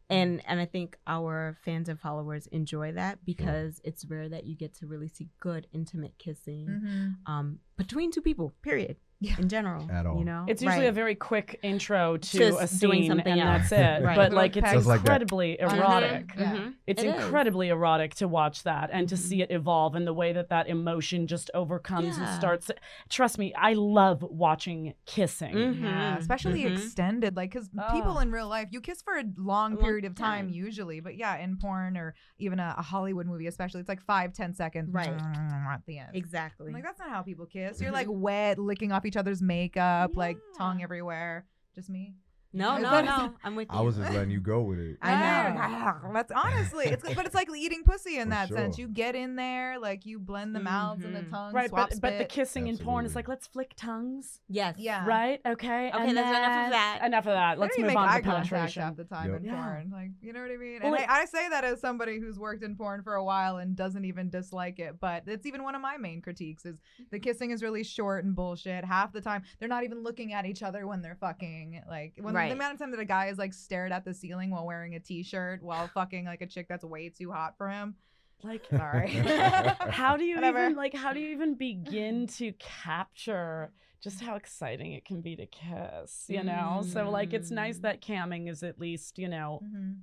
And 0.09 0.41
and 0.47 0.59
I 0.59 0.65
think 0.65 0.97
our 1.05 1.55
fans 1.63 1.89
and 1.89 1.99
followers 1.99 2.47
enjoy 2.47 2.93
that 2.93 3.23
because 3.25 3.79
it's 3.83 4.05
rare 4.05 4.27
that 4.29 4.45
you 4.45 4.55
get 4.55 4.73
to 4.75 4.87
really 4.87 5.07
see 5.07 5.29
good 5.39 5.67
intimate 5.71 6.17
kissing 6.17 6.67
Mhm. 6.67 7.15
um 7.31 7.59
between 7.77 8.11
two 8.11 8.21
people. 8.21 8.53
Period. 8.61 8.97
Yeah. 9.21 9.35
In 9.37 9.49
general, 9.49 9.85
At 9.91 10.05
all. 10.05 10.17
you 10.17 10.23
know, 10.23 10.45
It's 10.47 10.61
usually 10.61 10.87
a 10.87 10.93
very 10.93 11.13
quick 11.13 11.59
intro 11.61 12.15
to 12.15 12.37
Just 12.37 12.75
a 12.75 12.79
doing 12.79 13.01
scene, 13.01 13.09
something 13.11 13.33
and 13.33 13.41
else. 13.41 13.69
that's 13.69 13.99
it. 14.01 14.03
Right. 14.09 14.15
But 14.15 14.31
like, 14.31 14.55
it's 14.55 14.63
pegs. 14.63 14.77
Just 14.77 14.87
like 14.87 15.01
that. 15.03 15.21
incredibly 15.21 15.57
Mhm, 15.61 15.73
erotic. 15.77 16.31
Yeah. 16.37 16.55
mhm. 16.55 16.73
It's 16.87 17.03
It 17.03 17.07
is. 17.09 17.23
incredibly 17.25 17.67
erotic 17.67 18.15
to 18.15 18.29
watch 18.29 18.63
that 18.63 18.89
and 18.93 19.09
to 19.09 19.15
Mhm. 19.15 19.17
see 19.17 19.41
it 19.41 19.51
evolve 19.51 19.95
and 19.95 20.07
the 20.07 20.13
way 20.13 20.31
that 20.31 20.47
that 20.49 20.69
emotion 20.69 21.27
just 21.27 21.51
overcomes 21.53 22.17
and 22.17 22.29
starts. 22.29 22.71
Trust 23.09 23.37
me, 23.37 23.53
I 23.55 23.73
love 23.73 24.23
watching 24.23 24.93
kissing. 25.05 25.53
Mhm. 25.53 25.81
Yeah, 25.81 26.17
especially 26.17 26.63
Mhm. 26.63 26.71
extended, 26.77 27.35
like 27.35 27.51
because 27.51 27.67
people 27.67 28.17
Ah. 28.17 28.21
in 28.21 28.31
real 28.31 28.47
life, 28.47 28.69
you 28.71 28.79
kiss 28.79 29.01
for 29.01 29.17
a 29.17 29.23
long 29.37 29.73
A 29.73 29.75
long 29.75 29.83
period 29.83 30.05
of 30.05 30.15
time, 30.15 30.45
time. 30.45 30.49
usually. 30.53 31.01
But 31.01 31.17
yeah, 31.17 31.35
in 31.37 31.57
porn 31.57 31.97
or 31.97 32.15
even 32.37 32.59
a, 32.59 32.73
a 32.77 32.81
Hollywood 32.81 33.27
movie, 33.27 33.47
especially, 33.47 33.81
it's 33.81 33.89
like 33.89 34.01
five, 34.01 34.31
ten 34.31 34.53
seconds, 34.53 34.93
Right. 34.93 35.07
at 35.73 35.81
the 35.85 35.97
end. 35.99 36.11
Exactly. 36.13 36.67
I'm 36.67 36.73
like 36.73 36.83
that's 36.83 36.99
not 36.99 37.09
how 37.09 37.21
people 37.21 37.45
kiss. 37.45 37.81
You're 37.81 37.91
like 37.91 38.07
wet, 38.09 38.57
licking 38.57 38.93
off 38.93 39.03
each 39.09 39.17
other's 39.17 39.41
makeup, 39.41 40.15
like 40.15 40.37
tongue 40.57 40.81
everywhere. 40.83 41.45
Just 41.75 41.89
me. 41.89 42.13
No, 42.53 42.77
no, 42.77 43.01
no. 43.01 43.33
I'm 43.43 43.55
with 43.55 43.67
you. 43.71 43.77
i 43.77 43.81
was 43.81 43.97
just 43.97 44.11
letting 44.11 44.31
you 44.31 44.39
go 44.39 44.61
with 44.61 44.79
it 44.79 44.97
I 45.01 45.11
know. 45.11 45.59
Ah, 45.59 45.99
that's 46.13 46.31
honestly, 46.31 46.85
it's 46.85 47.03
but 47.13 47.25
it's 47.25 47.35
like 47.35 47.47
eating 47.55 47.83
pussy 47.83 48.17
in 48.17 48.25
For 48.25 48.29
that 48.29 48.49
sense. 48.49 48.77
You 48.77 48.87
get 48.87 49.15
in 49.15 49.35
there, 49.35 49.79
like 49.79 50.05
you 50.05 50.19
blend 50.19 50.55
the 50.55 50.59
mouths 50.59 51.03
and 51.03 51.15
the 51.15 51.21
mm-hmm. 51.21 51.31
tongues. 51.31 51.53
Right, 51.53 51.69
swap 51.69 51.89
but, 51.89 52.01
but 52.01 52.09
the 52.11 52.17
spit. 52.19 52.29
kissing 52.29 52.67
in 52.67 52.77
porn 52.77 53.05
is 53.05 53.15
like, 53.15 53.27
let's 53.27 53.47
flick 53.47 53.73
tongues. 53.75 54.39
Yes. 54.47 54.75
Yeah. 54.77 55.05
Right? 55.05 55.41
Okay. 55.45 55.89
Okay, 55.89 55.91
and 55.91 56.17
that's 56.17 56.29
enough 56.29 56.65
of 56.65 56.71
that. 56.71 56.99
Enough 57.03 57.27
of 57.27 57.33
that. 57.33 57.59
Let's 57.59 57.77
move 57.77 57.87
make 57.87 57.97
on 57.97 58.07
eye 58.07 58.17
to 58.17 58.23
contact 58.23 58.49
penetration. 58.49 58.83
half 58.83 58.95
the 58.95 59.03
time 59.03 59.31
Yep. 59.31 59.39
in 59.39 59.45
Yeah. 59.45 59.63
porn. 59.63 59.89
Like, 59.91 60.11
you 60.21 60.33
know 60.33 60.41
what 60.41 60.51
I 60.51 60.57
mean? 60.57 60.79
Well, 60.81 60.93
and 60.93 61.03
it- 61.03 61.09
I, 61.09 61.21
I 61.21 61.25
say 61.25 61.49
that 61.49 61.63
as 61.63 61.79
somebody 61.79 62.19
who's 62.19 62.39
worked 62.39 62.63
in 62.63 62.75
porn 62.75 63.03
for 63.03 63.15
a 63.15 63.23
while 63.23 63.57
and 63.57 63.75
doesn't 63.75 64.05
even 64.05 64.29
dislike 64.29 64.79
it, 64.79 64.99
but 64.99 65.23
it's 65.27 65.45
even 65.45 65.63
one 65.63 65.75
of 65.75 65.81
my 65.81 65.97
main 65.97 66.21
critiques 66.21 66.65
is 66.65 66.77
the 67.11 67.19
kissing 67.19 67.51
is 67.51 67.61
really 67.63 67.83
short 67.83 68.23
and 68.23 68.35
bullshit. 68.35 68.83
Half 68.85 69.13
the 69.13 69.21
time, 69.21 69.43
they're 69.59 69.69
not 69.69 69.83
even 69.83 70.03
looking 70.03 70.33
at 70.33 70.45
each 70.45 70.63
other 70.63 70.87
when 70.87 71.01
they're 71.01 71.17
fucking. 71.19 71.81
Like 71.87 72.13
when 72.19 72.33
Right. 72.39 72.49
the 72.49 72.55
amount 72.55 72.73
of 72.73 72.79
time 72.79 72.91
that 72.91 72.99
a 72.99 73.05
guy 73.05 73.27
is 73.27 73.37
like 73.37 73.53
stared 73.53 73.91
at 73.91 74.03
the 74.05 74.13
ceiling 74.13 74.49
while 74.51 74.65
wearing 74.65 74.95
a 74.95 74.99
t-shirt 74.99 75.61
while 75.63 75.87
fucking 75.87 76.25
like 76.25 76.41
a 76.41 76.47
chick 76.47 76.67
that's 76.67 76.83
way 76.83 77.09
too 77.09 77.31
hot 77.31 77.55
for 77.57 77.69
him. 77.69 77.95
Like, 78.43 78.65
Sorry. 78.69 79.09
how 79.89 80.15
do 80.15 80.23
you 80.23 80.35
Whatever. 80.35 80.63
even 80.65 80.75
like? 80.77 80.93
How 80.93 81.11
do 81.13 81.19
you 81.19 81.29
even 81.29 81.55
begin 81.55 82.25
to 82.37 82.53
capture 82.53 83.71
just 84.01 84.21
how 84.21 84.35
exciting 84.35 84.93
it 84.93 85.03
can 85.03 85.19
be 85.21 85.35
to 85.35 85.45
kiss? 85.45 86.25
You 86.29 86.43
know, 86.43 86.81
so 86.87 87.09
like 87.09 87.33
it's 87.33 87.51
nice 87.51 87.79
Mm. 87.79 87.81
that 87.81 88.01
camming 88.01 88.49
is 88.49 88.63
at 88.63 88.79
least 88.79 89.17
you 89.19 89.27
know 89.27 89.61
Mhm. 89.63 89.97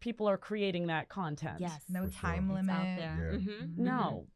people 0.00 0.28
are 0.28 0.36
creating 0.36 0.88
that 0.88 1.08
content. 1.08 1.58
Yes. 1.60 1.84
No 1.88 2.04
For 2.06 2.10
sure. 2.12 2.20
time 2.20 2.50
It's 2.50 2.54
limit. 2.56 2.74
out 2.74 2.96
there. 2.98 3.32
Yeah. 3.32 3.38
Mhm. 3.38 3.76
No. 3.78 4.26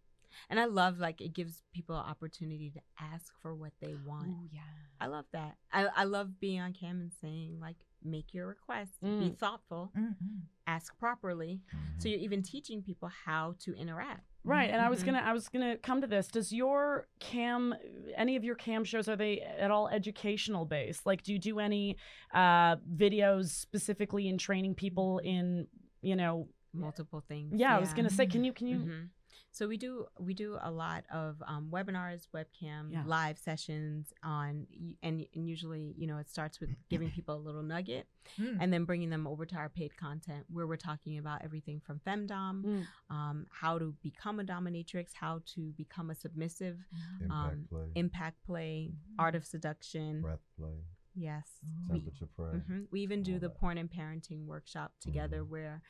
And 0.51 0.59
I 0.61 0.65
love 0.67 0.99
like 0.99 1.21
it 1.21 1.33
gives 1.33 1.63
people 1.73 1.97
an 1.97 2.05
opportunity 2.07 2.71
to 2.71 2.81
ask 3.01 3.33
for 3.41 3.55
what 3.55 3.73
they 3.81 3.95
want. 4.07 4.29
Ooh, 4.29 4.49
yeah. 4.51 4.61
I 5.01 5.07
love 5.07 5.27
that. 5.33 5.57
I, 5.73 5.87
I 5.95 6.05
love 6.05 6.39
being 6.41 6.61
on 6.61 6.73
cam 6.73 7.01
and 7.01 7.13
saying 7.21 7.59
like 7.61 7.77
make 8.03 8.33
your 8.35 8.47
request, 8.47 8.93
be 9.01 9.09
Mm. 9.09 9.39
thoughtful, 9.39 9.93
Mhm. 9.97 10.43
ask 10.67 10.97
properly. 10.99 11.61
So 11.99 12.09
you're 12.09 12.19
even 12.21 12.43
teaching 12.43 12.83
people 12.83 13.09
how 13.09 13.55
to 13.61 13.75
interact. 13.75 14.25
Right, 14.47 14.69
and 14.71 14.81
I 14.83 14.91
was 14.91 15.01
Mhm. 15.03 15.07
gonna 15.07 15.19
I 15.21 15.33
was 15.33 15.49
gonna 15.49 15.79
come 15.79 16.03
to 16.03 16.07
this. 16.07 16.29
Does 16.29 16.53
your 16.53 17.09
cam 17.19 17.75
any 18.15 18.37
of 18.37 18.45
your 18.45 18.55
cam 18.57 18.85
shows 18.85 19.09
are 19.09 19.17
they 19.17 19.41
at 19.41 19.71
all 19.71 19.89
educational 19.89 20.67
based? 20.67 21.07
Like, 21.07 21.23
do 21.23 21.33
you 21.33 21.39
do 21.39 21.59
any 21.61 21.97
uh, 22.33 22.77
videos 22.77 23.47
specifically 23.51 24.29
in 24.29 24.37
training 24.39 24.75
people 24.75 25.19
in 25.21 25.67
you 26.03 26.15
know? 26.17 26.49
Multiple 26.75 27.23
things. 27.27 27.55
Yeah, 27.59 27.75
I 27.75 27.81
was 27.81 27.95
gonna 27.95 28.11
say, 28.11 28.27
can 28.27 28.45
you 28.45 28.53
can 28.53 28.67
you? 28.67 28.79
Mhm. 28.81 29.09
So 29.55 29.69
we 29.69 29.77
do 29.77 30.07
we 30.19 30.35
do 30.35 30.59
a 30.61 30.69
lot 30.71 31.05
of 31.13 31.41
um, 31.47 31.69
webinars, 31.73 32.27
webcam, 32.35 32.91
Yeah. 32.91 33.05
live 33.07 33.39
sessions 33.39 34.13
on, 34.25 34.67
and, 35.01 35.25
and 35.33 35.47
usually 35.49 35.95
you 35.97 36.09
know 36.09 36.19
it 36.19 36.29
starts 36.29 36.59
with 36.59 36.71
giving 36.91 37.09
people 37.13 37.37
a 37.37 37.43
little 37.49 37.63
nugget, 37.63 38.09
Mm. 38.41 38.57
and 38.59 38.73
then 38.73 38.85
bringing 38.85 39.11
them 39.11 39.27
over 39.29 39.47
to 39.47 39.55
our 39.55 39.69
paid 39.69 39.97
content 39.97 40.47
where 40.51 40.67
we're 40.67 40.77
talking 40.91 41.19
about 41.19 41.43
everything 41.45 41.79
from 41.87 42.01
femdom, 42.01 42.65
Mm. 42.65 42.87
um, 43.11 43.47
how 43.51 43.79
to 43.79 43.95
become 44.03 44.41
a 44.41 44.45
dominatrix, 44.45 45.13
how 45.15 45.41
to 45.55 45.71
become 45.77 46.11
a 46.11 46.17
submissive, 46.17 46.79
Impact 47.21 47.53
um, 47.53 47.67
play, 47.71 47.87
impact 47.95 48.43
play, 48.45 48.91
art 49.21 49.37
of 49.37 49.45
seduction. 49.47 50.21
breath 50.21 50.41
play, 50.59 50.79
Yes, 51.15 51.61
Ooh. 51.65 51.93
we, 51.93 52.01
temperature 52.01 52.27
play. 52.27 52.55
Mhm. 52.59 52.87
We 52.91 53.03
even 53.03 53.23
do 53.23 53.35
the 53.39 53.47
that. 53.49 53.55
porn 53.61 53.79
and 53.79 53.89
parenting 53.89 54.47
workshop 54.47 54.95
together 55.01 55.45
Mhm. 55.45 55.49
where 55.49 55.83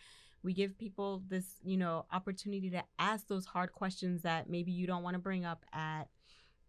we 0.45 0.53
give 0.53 0.79
people 0.79 1.23
this, 1.29 1.57
you 1.65 1.77
know, 1.79 2.05
opportunity 2.13 2.71
to 2.71 2.85
ask 2.99 3.27
those 3.27 3.47
hard 3.47 3.73
questions 3.73 4.23
that 4.23 4.49
maybe 4.49 4.71
you 4.71 4.87
don't 4.87 5.03
want 5.03 5.15
to 5.15 5.19
bring 5.19 5.45
up 5.45 5.65
at 5.73 6.05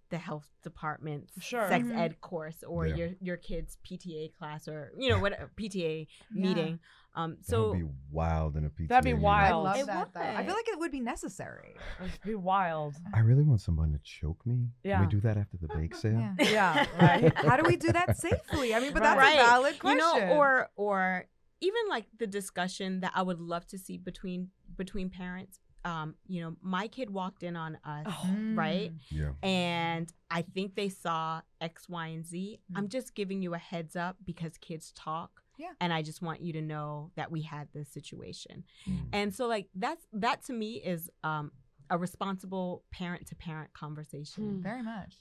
the 0.10 0.18
health 0.20 0.48
department's 0.64 1.34
Sure. 1.44 1.68
sex 1.68 1.84
Mhm. 1.84 1.98
ed 1.98 2.22
course 2.22 2.64
or 2.64 2.86
Yeah. 2.86 2.96
your 2.96 3.10
your 3.22 3.38
kid's 3.38 3.78
PTA 3.84 4.30
class 4.38 4.68
or 4.68 4.92
you 4.98 5.10
know 5.10 5.18
what 5.20 5.34
PTA 5.56 6.08
Yeah. 6.32 6.42
meeting. 6.44 6.80
Um 7.16 7.38
that'd 7.48 7.74
be 7.74 7.90
wild 8.12 8.56
in 8.56 8.66
a 8.66 8.70
PTA. 8.70 8.88
That'd 8.88 9.04
be 9.04 9.14
meeting. 9.14 9.26
I 9.26 9.52
wild. 9.52 9.64
love 9.64 9.78
It 9.78 9.86
that. 9.88 10.14
Though. 10.14 10.20
I 10.22 10.46
feel 10.46 10.54
like 10.54 10.68
it 10.68 10.78
would 10.78 10.92
be 10.92 11.00
necessary. 11.00 11.76
It'd 12.00 12.22
be 12.24 12.36
wild. 12.36 12.96
I 13.16 13.22
really 13.22 13.42
want 13.44 13.62
someone 13.62 13.92
to 13.94 14.00
choke 14.04 14.46
me. 14.46 14.70
Can 14.84 14.90
Yeah. 14.92 15.02
we 15.02 15.08
do 15.08 15.20
that 15.22 15.38
after 15.38 15.58
the 15.58 15.70
bake 15.70 15.96
sale? 16.04 16.20
Yeah. 16.20 16.36
Yeah, 16.40 16.86
right. 17.02 17.34
How 17.38 17.58
do 17.58 17.64
we 17.68 17.76
do 17.76 17.92
that 17.92 18.16
safely? 18.16 18.76
I 18.76 18.80
mean, 18.82 18.94
but 18.94 19.02
that's 19.02 19.18
Right. 19.18 19.40
a 19.40 19.44
valid 19.44 19.80
question. 19.80 19.98
you 19.98 20.04
know 20.30 20.36
or 20.38 20.70
or 20.76 21.26
even 21.62 21.82
like 21.90 22.06
the 22.18 22.28
discussion 22.28 23.00
that 23.02 23.12
I 23.16 23.22
would 23.22 23.40
love 23.40 23.66
to 23.68 23.78
see 23.78 23.98
between 23.98 24.50
between 24.78 25.10
parents. 25.10 25.60
Um, 25.86 26.16
you 26.28 26.42
know, 26.42 26.56
my 26.64 26.88
kid 26.88 27.12
walked 27.12 27.44
in 27.44 27.56
on 27.56 27.78
us, 27.86 28.08
Oh, 28.08 28.36
right? 28.56 28.92
Mm. 28.92 29.00
Yeah. 29.12 29.32
and 29.48 30.12
I 30.32 30.42
think 30.42 30.74
they 30.74 30.90
saw 30.90 31.42
X, 31.62 31.88
Y, 31.88 32.08
and 32.08 32.26
Z. 32.26 32.60
Mm. 32.72 32.78
I'm 32.80 32.88
just 32.88 33.14
giving 33.14 33.44
you 33.44 33.54
a 33.54 33.60
heads 33.60 33.96
up 33.96 34.16
because 34.26 34.58
kids 34.58 34.92
talk. 34.96 35.42
Yeah. 35.60 35.74
And 35.80 35.94
I 35.94 36.02
just 36.02 36.24
want 36.24 36.42
you 36.42 36.54
to 36.54 36.62
know 36.62 37.12
that 37.16 37.30
we 37.32 37.44
had 37.44 37.68
this 37.72 37.88
situation. 37.90 38.64
Mm. 38.90 39.10
And 39.14 39.36
so 39.36 39.46
like 39.48 39.68
that's 39.76 40.06
that 40.14 40.44
to 40.46 40.54
me 40.54 40.82
is 40.84 41.10
um 41.24 41.52
a 41.92 42.00
responsible 42.00 42.84
parent 42.92 43.28
to 43.28 43.36
parent 43.36 43.72
conversation. 43.74 44.56
Mm. 44.60 44.64
Very 44.64 44.82
much. 44.82 45.14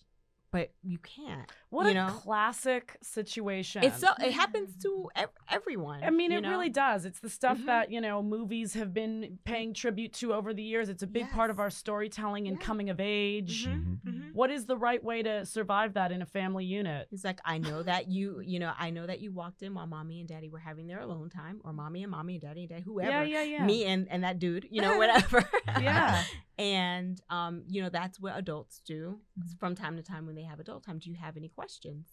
But 0.55 0.71
you 0.85 0.99
can't. 0.99 1.51
What 1.71 1.87
you 1.87 1.91
a 1.91 1.95
know? 1.95 2.07
classic 2.13 2.97
situation. 3.03 3.83
It's 3.83 3.99
so 3.99 4.07
it 4.21 4.31
happens 4.31 4.77
to 4.85 5.11
ev- 5.17 5.31
everyone. 5.51 6.05
I 6.05 6.11
mean, 6.11 6.31
it 6.31 6.43
know? 6.43 6.51
really 6.51 6.69
does. 6.69 7.05
It's 7.05 7.19
the 7.19 7.29
stuff 7.29 7.59
Mhm. 7.59 7.67
that, 7.67 7.91
you 7.91 8.01
know, 8.01 8.23
movies 8.23 8.75
have 8.75 8.95
been 8.95 9.41
paying 9.45 9.75
tribute 9.75 10.13
to 10.21 10.33
over 10.33 10.55
the 10.55 10.63
years. 10.63 10.89
It's 10.89 11.03
a 11.03 11.09
big 11.09 11.29
part 11.31 11.51
of 11.51 11.59
our 11.59 11.71
storytelling 11.71 12.47
and 12.47 12.57
Yeah. 12.57 12.65
coming 12.65 12.89
of 12.89 13.01
age. 13.01 13.67
Mhm. 13.67 13.99
Mhm. 13.99 14.01
Mhm. 14.07 14.33
What 14.33 14.53
is 14.53 14.67
the 14.67 14.77
right 14.77 15.03
way 15.03 15.25
to 15.25 15.45
survive 15.45 15.95
that 15.95 16.13
in 16.13 16.23
a 16.23 16.27
family 16.27 16.65
unit? 16.65 17.09
It's 17.11 17.25
like 17.25 17.41
I 17.45 17.59
know 17.59 17.83
that 17.83 18.09
you, 18.09 18.39
you 18.39 18.61
know, 18.61 18.73
I 18.79 18.91
know 18.91 19.09
that 19.09 19.19
you 19.21 19.33
walked 19.33 19.65
in 19.65 19.75
while 19.75 19.89
mommy 19.89 20.21
and 20.21 20.29
daddy 20.29 20.49
were 20.49 20.61
having 20.61 20.87
their 20.87 21.01
alone 21.01 21.31
time, 21.31 21.61
or 21.65 21.73
mommy 21.73 22.05
and 22.05 22.13
mommy 22.13 22.35
and 22.35 22.43
daddy 22.43 22.61
and 22.61 22.69
daddy, 22.69 22.83
whoever. 22.83 23.11
Yeah, 23.11 23.23
yeah, 23.25 23.43
yeah. 23.43 23.65
me 23.67 23.87
and 23.87 24.07
and 24.09 24.23
that 24.23 24.39
dude 24.39 24.69
you 24.71 24.81
know 24.83 24.97
whatever 25.03 25.45
Yeah. 25.81 26.23
and 26.59 27.21
um 27.31 27.65
you 27.69 27.83
know 27.83 27.89
that's 27.89 28.21
what 28.21 28.37
adults 28.39 28.81
do. 28.87 29.19
From 29.59 29.74
time 29.74 29.97
to 29.97 30.03
time 30.03 30.26
when 30.26 30.35
they 30.35 30.43
have 30.45 30.61
adult 30.61 30.85
time 30.85 30.99
do 30.99 31.11
you 31.11 31.16
have 31.16 31.37
any 31.37 31.49
questions 31.49 32.07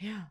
Yeah. 0.00 0.24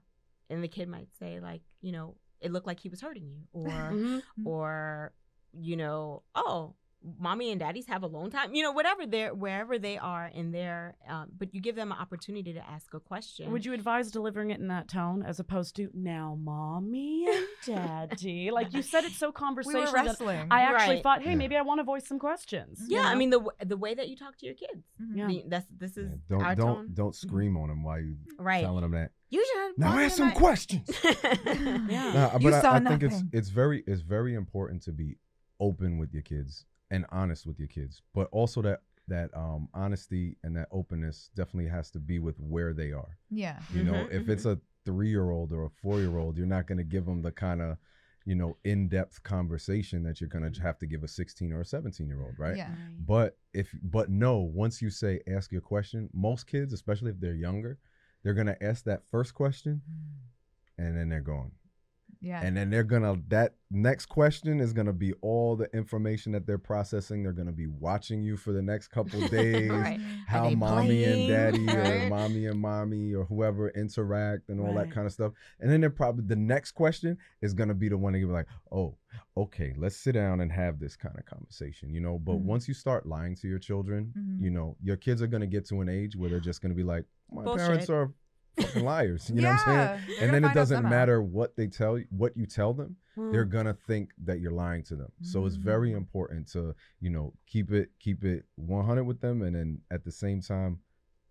and 0.49 0.63
the 0.63 0.67
kid 0.67 0.87
might 0.87 1.09
say 1.19 1.39
like 1.39 1.61
you 1.81 1.91
know 1.91 2.15
it 2.39 2.51
looked 2.51 2.67
like 2.67 2.79
he 2.79 2.89
was 2.89 3.01
hurting 3.01 3.27
you 3.27 3.47
or 3.53 3.91
Mhm. 3.95 4.21
or 4.45 5.13
you 5.53 5.75
know 5.75 6.23
oh 6.35 6.75
mommy 7.19 7.51
and 7.51 7.59
daddies 7.59 7.85
have 7.87 8.03
alone 8.03 8.29
time 8.31 8.53
you 8.53 8.61
know 8.63 8.71
whatever 8.71 9.05
they're 9.05 9.33
wherever 9.33 9.77
they 9.79 9.97
are 9.97 10.27
in 10.33 10.51
their 10.51 10.95
um, 11.07 11.27
but 11.37 11.53
you 11.53 11.61
give 11.61 11.75
them 11.75 11.91
an 11.91 11.97
opportunity 11.97 12.51
to 12.53 12.69
ask 12.69 12.93
a 12.93 12.99
question 12.99 13.51
Would 13.51 13.65
you 13.65 13.73
advise 13.73 14.11
delivering 14.11 14.51
it 14.51 14.59
in 14.59 14.67
that 14.69 14.87
tone 14.87 15.23
as 15.23 15.39
opposed 15.39 15.75
to 15.77 15.89
now, 15.93 16.37
mommy 16.41 17.27
and 17.27 17.45
daddy? 17.65 18.51
like 18.59 18.73
you 18.73 18.81
said, 18.81 19.03
it's 19.05 19.17
so 19.17 19.27
We 19.27 19.33
conversational. 19.33 19.85
were 19.85 19.91
wrestling. 19.93 20.47
I 20.51 20.61
actually 20.61 20.95
Right. 20.95 21.03
thought, 21.03 21.21
hey, 21.21 21.29
Yeah. 21.31 21.35
maybe 21.35 21.55
I 21.55 21.61
want 21.61 21.79
to 21.79 21.83
voice 21.83 22.05
some 22.07 22.19
questions. 22.19 22.83
you 22.87 22.97
yeah 22.97 23.03
i 23.07 23.15
mean 23.15 23.29
the 23.29 23.41
the 23.65 23.77
way 23.77 23.93
that 23.93 24.09
you 24.09 24.15
talk 24.17 24.35
to 24.39 24.45
your 24.45 24.55
kids 24.55 24.83
Mhm. 25.01 25.17
Yeah. 25.17 25.27
The- 25.27 25.43
that's 25.47 25.67
this 25.77 25.97
is 25.97 26.11
Yeah, 26.11 26.17
Don't 26.29 26.41
our 26.41 26.55
don't 26.55 26.67
tone 26.75 26.89
don't 26.93 27.15
scream 27.15 27.55
on 27.57 27.69
them 27.69 27.83
while 27.83 27.99
you 28.01 28.15
right 28.39 28.61
telling 28.63 28.81
them 28.81 28.91
that. 28.91 29.11
you 29.29 29.45
should 29.45 29.77
Now 29.77 29.89
ask 29.89 30.01
and 30.01 30.11
some 30.13 30.27
I- 30.29 30.31
questions. 30.45 30.89
Yeah. 31.03 32.11
Nah, 32.13 32.37
You 32.39 32.49
but 32.51 32.61
saw 32.61 32.71
I, 32.73 32.77
I 32.77 32.79
think 32.79 33.03
it's 33.03 33.23
it's 33.31 33.49
very 33.49 33.83
it's 33.87 34.01
very 34.01 34.33
important 34.33 34.81
to 34.83 34.91
be 34.91 35.17
open 35.59 35.97
with 35.97 36.13
your 36.13 36.23
kids 36.23 36.65
and 36.91 37.05
honest 37.11 37.45
with 37.45 37.59
your 37.59 37.67
kids, 37.67 38.01
but 38.13 38.27
also 38.31 38.61
that 38.61 38.81
that 39.09 39.29
um 39.35 39.69
honesty 39.73 40.35
and 40.43 40.55
that 40.57 40.67
openness 40.71 41.29
definitely 41.35 41.69
has 41.69 41.89
to 41.91 41.99
be 41.99 42.19
with 42.19 42.37
where 42.39 42.73
they 42.73 42.91
are. 42.91 43.17
Yeah. 43.29 43.59
You 43.73 43.83
know, 43.83 43.93
Mhm, 44.05 44.11
if 44.13 44.29
it's 44.29 44.45
a 44.45 44.59
three 44.85 45.09
year 45.09 45.29
old 45.31 45.51
or 45.51 45.65
a 45.65 45.69
four 45.69 45.99
year 45.99 46.17
old, 46.17 46.37
you're 46.37 46.45
not 46.47 46.67
going 46.67 46.77
to 46.77 46.83
give 46.83 47.05
them 47.05 47.21
the 47.21 47.31
kind 47.31 47.61
of 47.61 47.77
you 48.25 48.35
know 48.35 48.57
in 48.65 48.89
depth 48.89 49.23
conversation 49.23 50.03
that 50.03 50.19
you're 50.19 50.29
going 50.29 50.51
to 50.51 50.61
have 50.61 50.77
to 50.79 50.85
give 50.85 51.03
a 51.03 51.07
16 51.07 51.53
or 51.53 51.61
a 51.61 51.65
17 51.65 52.07
year 52.07 52.21
old, 52.21 52.35
right? 52.37 52.57
Yeah. 52.57 52.75
But 52.99 53.37
if 53.53 53.73
but 53.81 54.09
no, 54.09 54.39
once 54.39 54.81
you 54.81 54.89
say 54.89 55.21
ask 55.27 55.51
your 55.51 55.61
question, 55.61 56.09
most 56.13 56.47
kids, 56.47 56.73
especially 56.73 57.11
if 57.11 57.19
they're 57.19 57.35
younger, 57.35 57.79
they're 58.23 58.33
gonna 58.33 58.57
ask 58.61 58.83
that 58.85 59.03
first 59.09 59.33
question 59.33 59.81
and 60.77 60.97
then 60.97 61.09
they're 61.09 61.21
gone. 61.21 61.51
Yeah. 62.21 62.41
And 62.43 62.55
then 62.57 62.69
they're 62.69 62.83
gonna 62.83 63.15
that 63.27 63.55
next 63.69 64.07
question 64.07 64.59
is 64.59 64.73
gonna 64.73 64.93
be 64.93 65.13
all 65.21 65.55
the 65.55 65.69
information 65.75 66.31
that 66.31 66.45
they're 66.47 66.57
processing. 66.57 67.23
They're 67.23 67.31
gonna 67.33 67.51
be 67.51 67.67
watching 67.67 68.23
you 68.23 68.37
for 68.37 68.51
the 68.53 68.61
next 68.61 68.87
couple 68.87 69.19
days. 69.27 69.69
Right. 69.71 69.99
How 70.25 70.49
mommy 70.49 70.87
playing? 71.03 71.03
and 71.19 71.27
daddy 71.27 71.69
or 71.69 72.07
mommy 72.09 72.45
and 72.47 72.59
mommy 72.59 73.13
or 73.13 73.25
whoever 73.25 73.69
interact 73.69 74.49
and 74.49 74.59
all 74.59 74.73
Right. 74.73 74.87
that 74.89 74.91
kind 74.93 75.05
of 75.07 75.13
stuff. 75.13 75.33
And 75.59 75.71
then 75.71 75.81
they're 75.81 75.89
probably 75.89 76.25
the 76.25 76.35
next 76.35 76.71
question 76.71 77.17
is 77.41 77.53
gonna 77.53 77.73
be 77.73 77.89
the 77.89 77.97
one 77.97 78.13
to 78.13 78.19
be 78.19 78.25
like, 78.25 78.47
oh, 78.71 78.97
okay, 79.35 79.73
let's 79.77 79.95
sit 79.97 80.13
down 80.13 80.41
and 80.41 80.51
have 80.51 80.79
this 80.79 80.95
kind 80.95 81.15
of 81.17 81.25
conversation, 81.25 81.93
you 81.93 82.01
know. 82.01 82.17
But 82.19 82.33
Mhm. 82.37 82.43
once 82.43 82.67
you 82.67 82.73
start 82.73 83.05
lying 83.05 83.35
to 83.35 83.47
your 83.47 83.59
children, 83.59 84.13
Mhm. 84.17 84.41
you 84.41 84.49
know, 84.49 84.75
your 84.81 84.97
kids 84.97 85.21
are 85.21 85.27
gonna 85.27 85.47
get 85.47 85.65
to 85.67 85.81
an 85.81 85.89
age 85.89 86.15
where 86.15 86.29
they're 86.29 86.39
just 86.39 86.61
gonna 86.61 86.73
be 86.73 86.83
like, 86.83 87.05
my 87.31 87.43
parents 87.55 87.89
are 87.89 88.11
fucking 88.59 88.83
liars. 88.83 89.29
You 89.29 89.41
know 89.41 89.51
what 89.51 89.67
I'm 89.67 89.99
saying? 90.07 90.17
And 90.21 90.33
then 90.33 90.43
it 90.43 90.53
doesn't 90.53 90.83
matter 90.83 91.21
what 91.21 91.55
they 91.55 91.67
tell 91.67 91.97
you, 91.97 92.05
what 92.09 92.35
you 92.35 92.45
tell 92.45 92.73
them, 92.73 92.97
they're 93.15 93.45
Mm. 93.45 93.49
gonna 93.51 93.73
think 93.73 94.11
that 94.23 94.39
you're 94.39 94.51
lying 94.51 94.83
to 94.83 94.95
them. 94.95 95.11
So 95.21 95.45
it's 95.45 95.55
very 95.55 95.91
Mm. 95.91 95.97
important 95.97 96.47
to 96.53 96.75
you 96.99 97.09
know 97.09 97.33
keep 97.47 97.71
it 97.71 97.89
keep 97.99 98.23
it 98.23 98.45
100 98.55 99.03
with 99.03 99.21
them, 99.21 99.41
and 99.41 99.55
then 99.55 99.81
at 99.91 100.03
the 100.03 100.11
same 100.11 100.41
time 100.41 100.79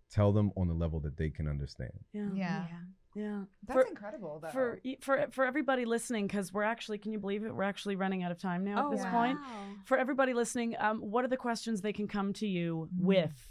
tell 0.09 0.31
them 0.31 0.51
on 0.57 0.67
the 0.67 0.73
level 0.73 0.99
that 1.01 1.17
they 1.17 1.29
can 1.29 1.47
understand. 1.47 1.91
yeah. 2.13 2.29
Yeah. 2.33 2.65
Yeah. 3.15 3.43
That's 3.65 3.81
For- 3.81 3.87
incredible, 3.89 4.39
though. 4.41 4.49
for 4.49 4.79
for 5.01 5.27
for 5.31 5.43
everybody 5.45 5.85
listening 5.85 6.27
because 6.27 6.53
we're 6.53 6.61
actually 6.63 6.99
can 6.99 7.11
you 7.11 7.17
believe 7.19 7.43
it 7.43 7.55
we're 7.55 7.63
actually 7.63 7.95
running 7.95 8.21
out 8.21 8.31
of 8.31 8.37
time 8.37 8.63
now 8.63 8.85
at 8.85 8.91
this 8.95 9.03
wow. 9.05 9.11
point 9.11 9.39
for 9.85 9.97
everybody 9.97 10.33
listening 10.35 10.75
um, 10.77 10.99
what 11.01 11.25
are 11.25 11.27
the 11.27 11.37
questions 11.37 11.81
they 11.81 11.93
can 11.93 12.07
come 12.07 12.31
to 12.33 12.45
you 12.47 12.87
Mm. 12.95 13.01
with 13.01 13.49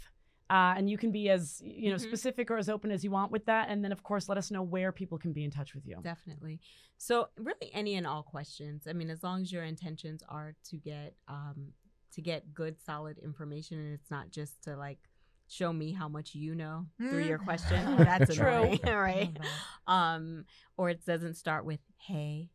uh, 0.49 0.73
and 0.77 0.89
you 0.89 0.97
can 0.97 1.11
be 1.11 1.29
as 1.29 1.61
you 1.63 1.89
know 1.89 1.97
Mhm. 1.97 2.01
specific 2.01 2.49
or 2.51 2.57
as 2.57 2.69
open 2.69 2.89
as 2.91 3.03
you 3.03 3.11
want 3.11 3.31
with 3.31 3.45
that 3.45 3.69
and 3.69 3.83
then 3.83 3.91
of 3.91 4.01
course 4.03 4.29
let 4.29 4.37
us 4.37 4.49
know 4.51 4.61
where 4.63 4.91
people 4.91 5.17
can 5.17 5.33
be 5.33 5.43
in 5.43 5.51
touch 5.51 5.73
with 5.75 5.85
you 5.85 5.97
Definitely. 6.01 6.59
So 6.97 7.27
really 7.37 7.69
any 7.73 7.95
and 7.95 8.07
all 8.07 8.23
questions. 8.23 8.87
I 8.87 8.93
mean, 8.93 9.09
as 9.09 9.21
long 9.23 9.41
as 9.43 9.51
your 9.51 9.63
intentions 9.63 10.23
are 10.27 10.55
to 10.69 10.77
get 10.77 11.15
um 11.27 11.73
to 12.13 12.21
get 12.21 12.53
good 12.53 12.81
solid 12.81 13.17
information 13.19 13.77
and 13.79 13.93
it's 13.93 14.09
not 14.09 14.31
just 14.31 14.63
to 14.63 14.75
like 14.75 14.99
show 15.49 15.71
me 15.71 15.91
how 15.91 16.07
much 16.09 16.33
you 16.35 16.55
know 16.55 16.85
through 17.09 17.19
your 17.23 17.37
Mm. 17.39 17.43
question. 17.45 17.85
Oh, 17.87 18.03
that's 18.03 18.33
True. 18.35 18.45
annoying, 18.45 18.79
I 18.85 18.95
right? 18.95 19.37
Um, 19.85 20.45
or 20.77 20.89
it 20.89 21.05
doesn't 21.05 21.35
start 21.35 21.65
with 21.65 21.79
hey. 21.97 22.49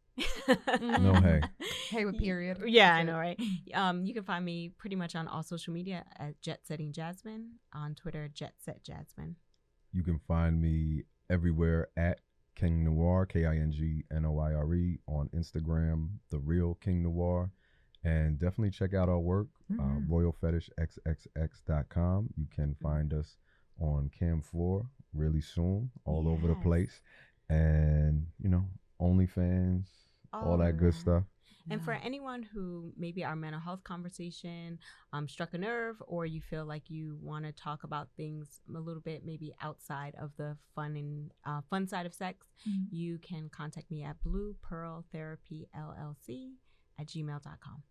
No 0.81 1.15
hey. 1.15 1.41
Hey 1.89 2.05
with 2.09 2.19
period. 2.19 2.59
Yeah, 2.67 2.95
I 2.95 3.03
know, 3.03 3.15
it. 3.15 3.19
right? 3.19 3.41
Um, 3.75 4.05
you 4.05 4.13
can 4.15 4.25
find 4.25 4.45
me 4.45 4.69
pretty 4.77 4.97
much 4.97 5.15
on 5.17 5.27
all 5.29 5.43
social 5.43 5.73
media 5.73 6.05
at 6.19 6.41
Jet 6.43 6.61
Setting 6.67 6.93
Jasmine 6.93 7.53
on 7.73 7.95
Twitter, 7.95 8.29
Jet 8.33 8.55
Set 8.59 8.83
Jasmine. 8.85 9.37
You 9.93 10.03
can 10.03 10.19
find 10.27 10.61
me 10.61 11.05
everywhere 11.31 11.89
at 11.97 12.21
King 12.57 12.85
Noir, 12.85 13.25
K 13.27 13.47
I 13.47 13.57
N 13.57 13.73
G 13.73 14.05
N 14.15 14.25
O 14.27 14.39
I 14.39 14.53
R 14.55 14.75
E, 14.75 14.99
on 15.07 15.29
Instagram, 15.35 16.19
The 16.31 16.39
Real 16.39 16.75
King 16.75 17.03
Noir. 17.03 17.51
And 18.05 18.39
definitely 18.39 18.71
check 18.73 18.93
out 18.95 19.09
our 19.09 19.21
work, 19.21 19.47
uh, 19.79 19.83
Mhm. 19.83 20.09
royalfetishxxx.com. 20.09 22.31
You 22.37 22.47
can 22.55 22.75
find 22.75 23.15
us 23.15 23.37
on 23.81 24.11
Cam 24.11 24.43
4 24.43 24.85
really 25.15 25.41
soon, 25.41 25.91
all 26.05 26.27
over 26.29 26.49
the 26.49 26.57
place. 26.57 27.01
And, 27.49 28.27
you 28.41 28.49
know, 28.49 28.67
OnlyFans, 29.01 29.87
all 30.33 30.57
that 30.59 30.77
good 30.79 30.95
Oh. 30.95 30.99
stuff. 30.99 31.25
And 31.71 31.81
for 31.81 31.93
anyone 31.93 32.43
who 32.43 32.93
maybe 32.97 33.23
our 33.25 33.37
mental 33.37 33.61
health 33.61 33.85
conversation 33.85 34.81
um, 35.13 35.29
struck 35.29 35.55
a 35.55 35.59
nerve, 35.59 36.03
or 36.09 36.27
you 36.27 36.41
feel 36.41 36.65
like 36.65 36.91
you 36.91 37.17
want 37.23 37.45
to 37.45 37.53
talk 37.53 37.85
about 37.85 38.09
things 38.17 38.61
a 38.69 38.81
little 38.81 39.01
bit 39.01 39.25
maybe 39.25 39.55
outside 39.63 40.17
of 40.21 40.33
the 40.37 40.57
fun 40.75 40.97
and 40.97 41.31
uh, 41.45 41.61
fun 41.71 41.87
side 41.87 42.05
of 42.05 42.15
sex, 42.15 42.49
Mhm. 42.69 42.87
you 42.91 43.19
can 43.19 43.49
contact 43.49 43.93
me 43.93 44.03
at 44.03 44.21
Blue 44.25 44.57
Pearl 44.61 45.05
Therapy 45.13 45.69
LLC 45.73 46.57
at 46.99 47.07
gmail.com. 47.07 47.83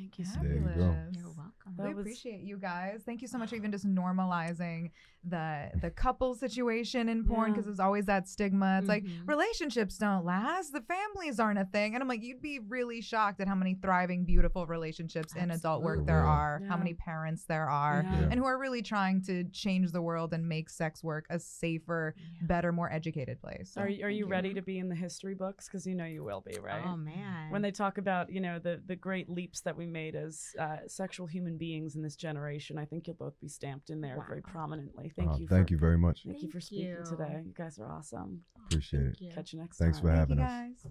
Thank 0.00 0.18
you 0.18 0.24
so 0.24 0.40
There 0.40 0.54
you 0.54 0.60
much. 0.60 0.76
go. 0.76 0.80
Fabulous. 0.80 1.16
You're 1.18 1.28
welcome. 1.28 1.74
That 1.76 1.88
we 1.88 1.94
was- 1.94 2.06
appreciate 2.06 2.40
you 2.40 2.56
guys. 2.56 3.02
Thank 3.04 3.20
you 3.20 3.28
so 3.28 3.36
much 3.36 3.50
for 3.50 3.56
even 3.56 3.70
just 3.70 3.86
normalizing 3.86 4.90
the 5.22 5.70
the 5.82 5.90
couple 5.90 6.34
situation 6.34 7.10
in 7.10 7.26
porn 7.26 7.48
Yeah. 7.48 7.52
because 7.56 7.66
there's 7.66 7.78
always 7.80 8.06
that 8.06 8.26
stigma. 8.26 8.78
It's 8.78 8.88
like 8.88 9.04
Mhm. 9.04 9.28
relationships 9.28 9.98
don't 9.98 10.24
last, 10.24 10.72
the 10.72 10.80
families 10.80 11.38
aren't 11.38 11.58
a 11.58 11.66
thing, 11.66 11.94
and 11.94 12.00
I'm 12.02 12.08
like, 12.08 12.22
you'd 12.22 12.40
be 12.40 12.58
really 12.60 13.02
shocked 13.02 13.38
at 13.42 13.46
how 13.46 13.54
many 13.54 13.74
thriving, 13.74 14.24
beautiful 14.24 14.66
relationships 14.66 15.34
in 15.36 15.50
adult 15.50 15.82
work 15.82 16.06
there 16.06 16.20
Absolutely. 16.24 16.64
are, 16.66 16.70
how 16.70 16.78
many 16.78 16.94
parents 16.94 17.44
there 17.44 17.68
are, 17.68 18.02
Yeah. 18.02 18.20
Yeah. 18.20 18.28
and 18.30 18.34
who 18.40 18.46
are 18.46 18.56
really 18.58 18.80
trying 18.80 19.20
to 19.24 19.44
change 19.50 19.92
the 19.92 20.00
world 20.00 20.32
and 20.32 20.48
make 20.48 20.70
sex 20.70 21.04
work 21.04 21.26
a 21.28 21.38
safer, 21.38 22.14
Yeah. 22.16 22.46
better, 22.46 22.72
more 22.72 22.90
educated 22.90 23.38
place. 23.42 23.70
So, 23.72 23.82
Are 23.82 23.88
you, 23.90 24.02
are 24.06 24.08
thank 24.08 24.18
you 24.20 24.26
ready 24.26 24.54
to 24.54 24.62
be 24.62 24.78
in 24.78 24.88
the 24.88 24.94
history 24.94 25.34
books? 25.34 25.68
Because 25.68 25.86
you 25.86 25.94
know 25.94 26.06
you 26.06 26.24
will 26.24 26.40
be, 26.40 26.56
right? 26.62 26.82
Oh, 26.86 26.96
man. 26.96 27.50
when 27.50 27.60
they 27.60 27.70
talk 27.72 27.98
about 27.98 28.30
you 28.30 28.40
know 28.40 28.58
the 28.58 28.80
the 28.86 28.96
great 28.96 29.28
leaps 29.28 29.60
that 29.62 29.76
we 29.76 29.84
being 29.90 30.04
made 30.04 30.16
as 30.16 30.54
uh, 30.58 30.76
sexual 30.86 31.26
human 31.26 31.56
beings 31.56 31.96
in 31.96 32.02
this 32.02 32.16
generation. 32.16 32.78
I 32.78 32.84
think 32.84 33.06
you'll 33.06 33.16
both 33.16 33.38
be 33.40 33.48
stamped 33.48 33.90
in 33.90 34.00
there 34.00 34.18
wow. 34.18 34.24
very 34.28 34.42
prominently. 34.42 35.12
Thank 35.16 35.30
uh, 35.30 35.36
you. 35.36 35.46
Thank 35.46 35.68
for, 35.68 35.74
you 35.74 35.78
very 35.78 35.98
much. 35.98 36.22
Thank, 36.24 36.36
thank 36.36 36.42
you 36.44 36.50
for 36.50 36.60
speaking 36.60 36.86
you. 36.86 37.04
today. 37.04 37.42
You 37.44 37.52
guys 37.56 37.78
are 37.78 37.90
awesome. 37.90 38.40
Appreciate 38.66 39.00
thank 39.00 39.14
it. 39.14 39.20
You. 39.20 39.32
Catch 39.32 39.52
you 39.52 39.60
next 39.60 39.78
Thanks 39.78 40.00
time. 40.00 40.26
Thanks 40.28 40.30
for 40.30 40.36
having 40.36 40.40
us. 40.40 40.86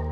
Guys. 0.00 0.10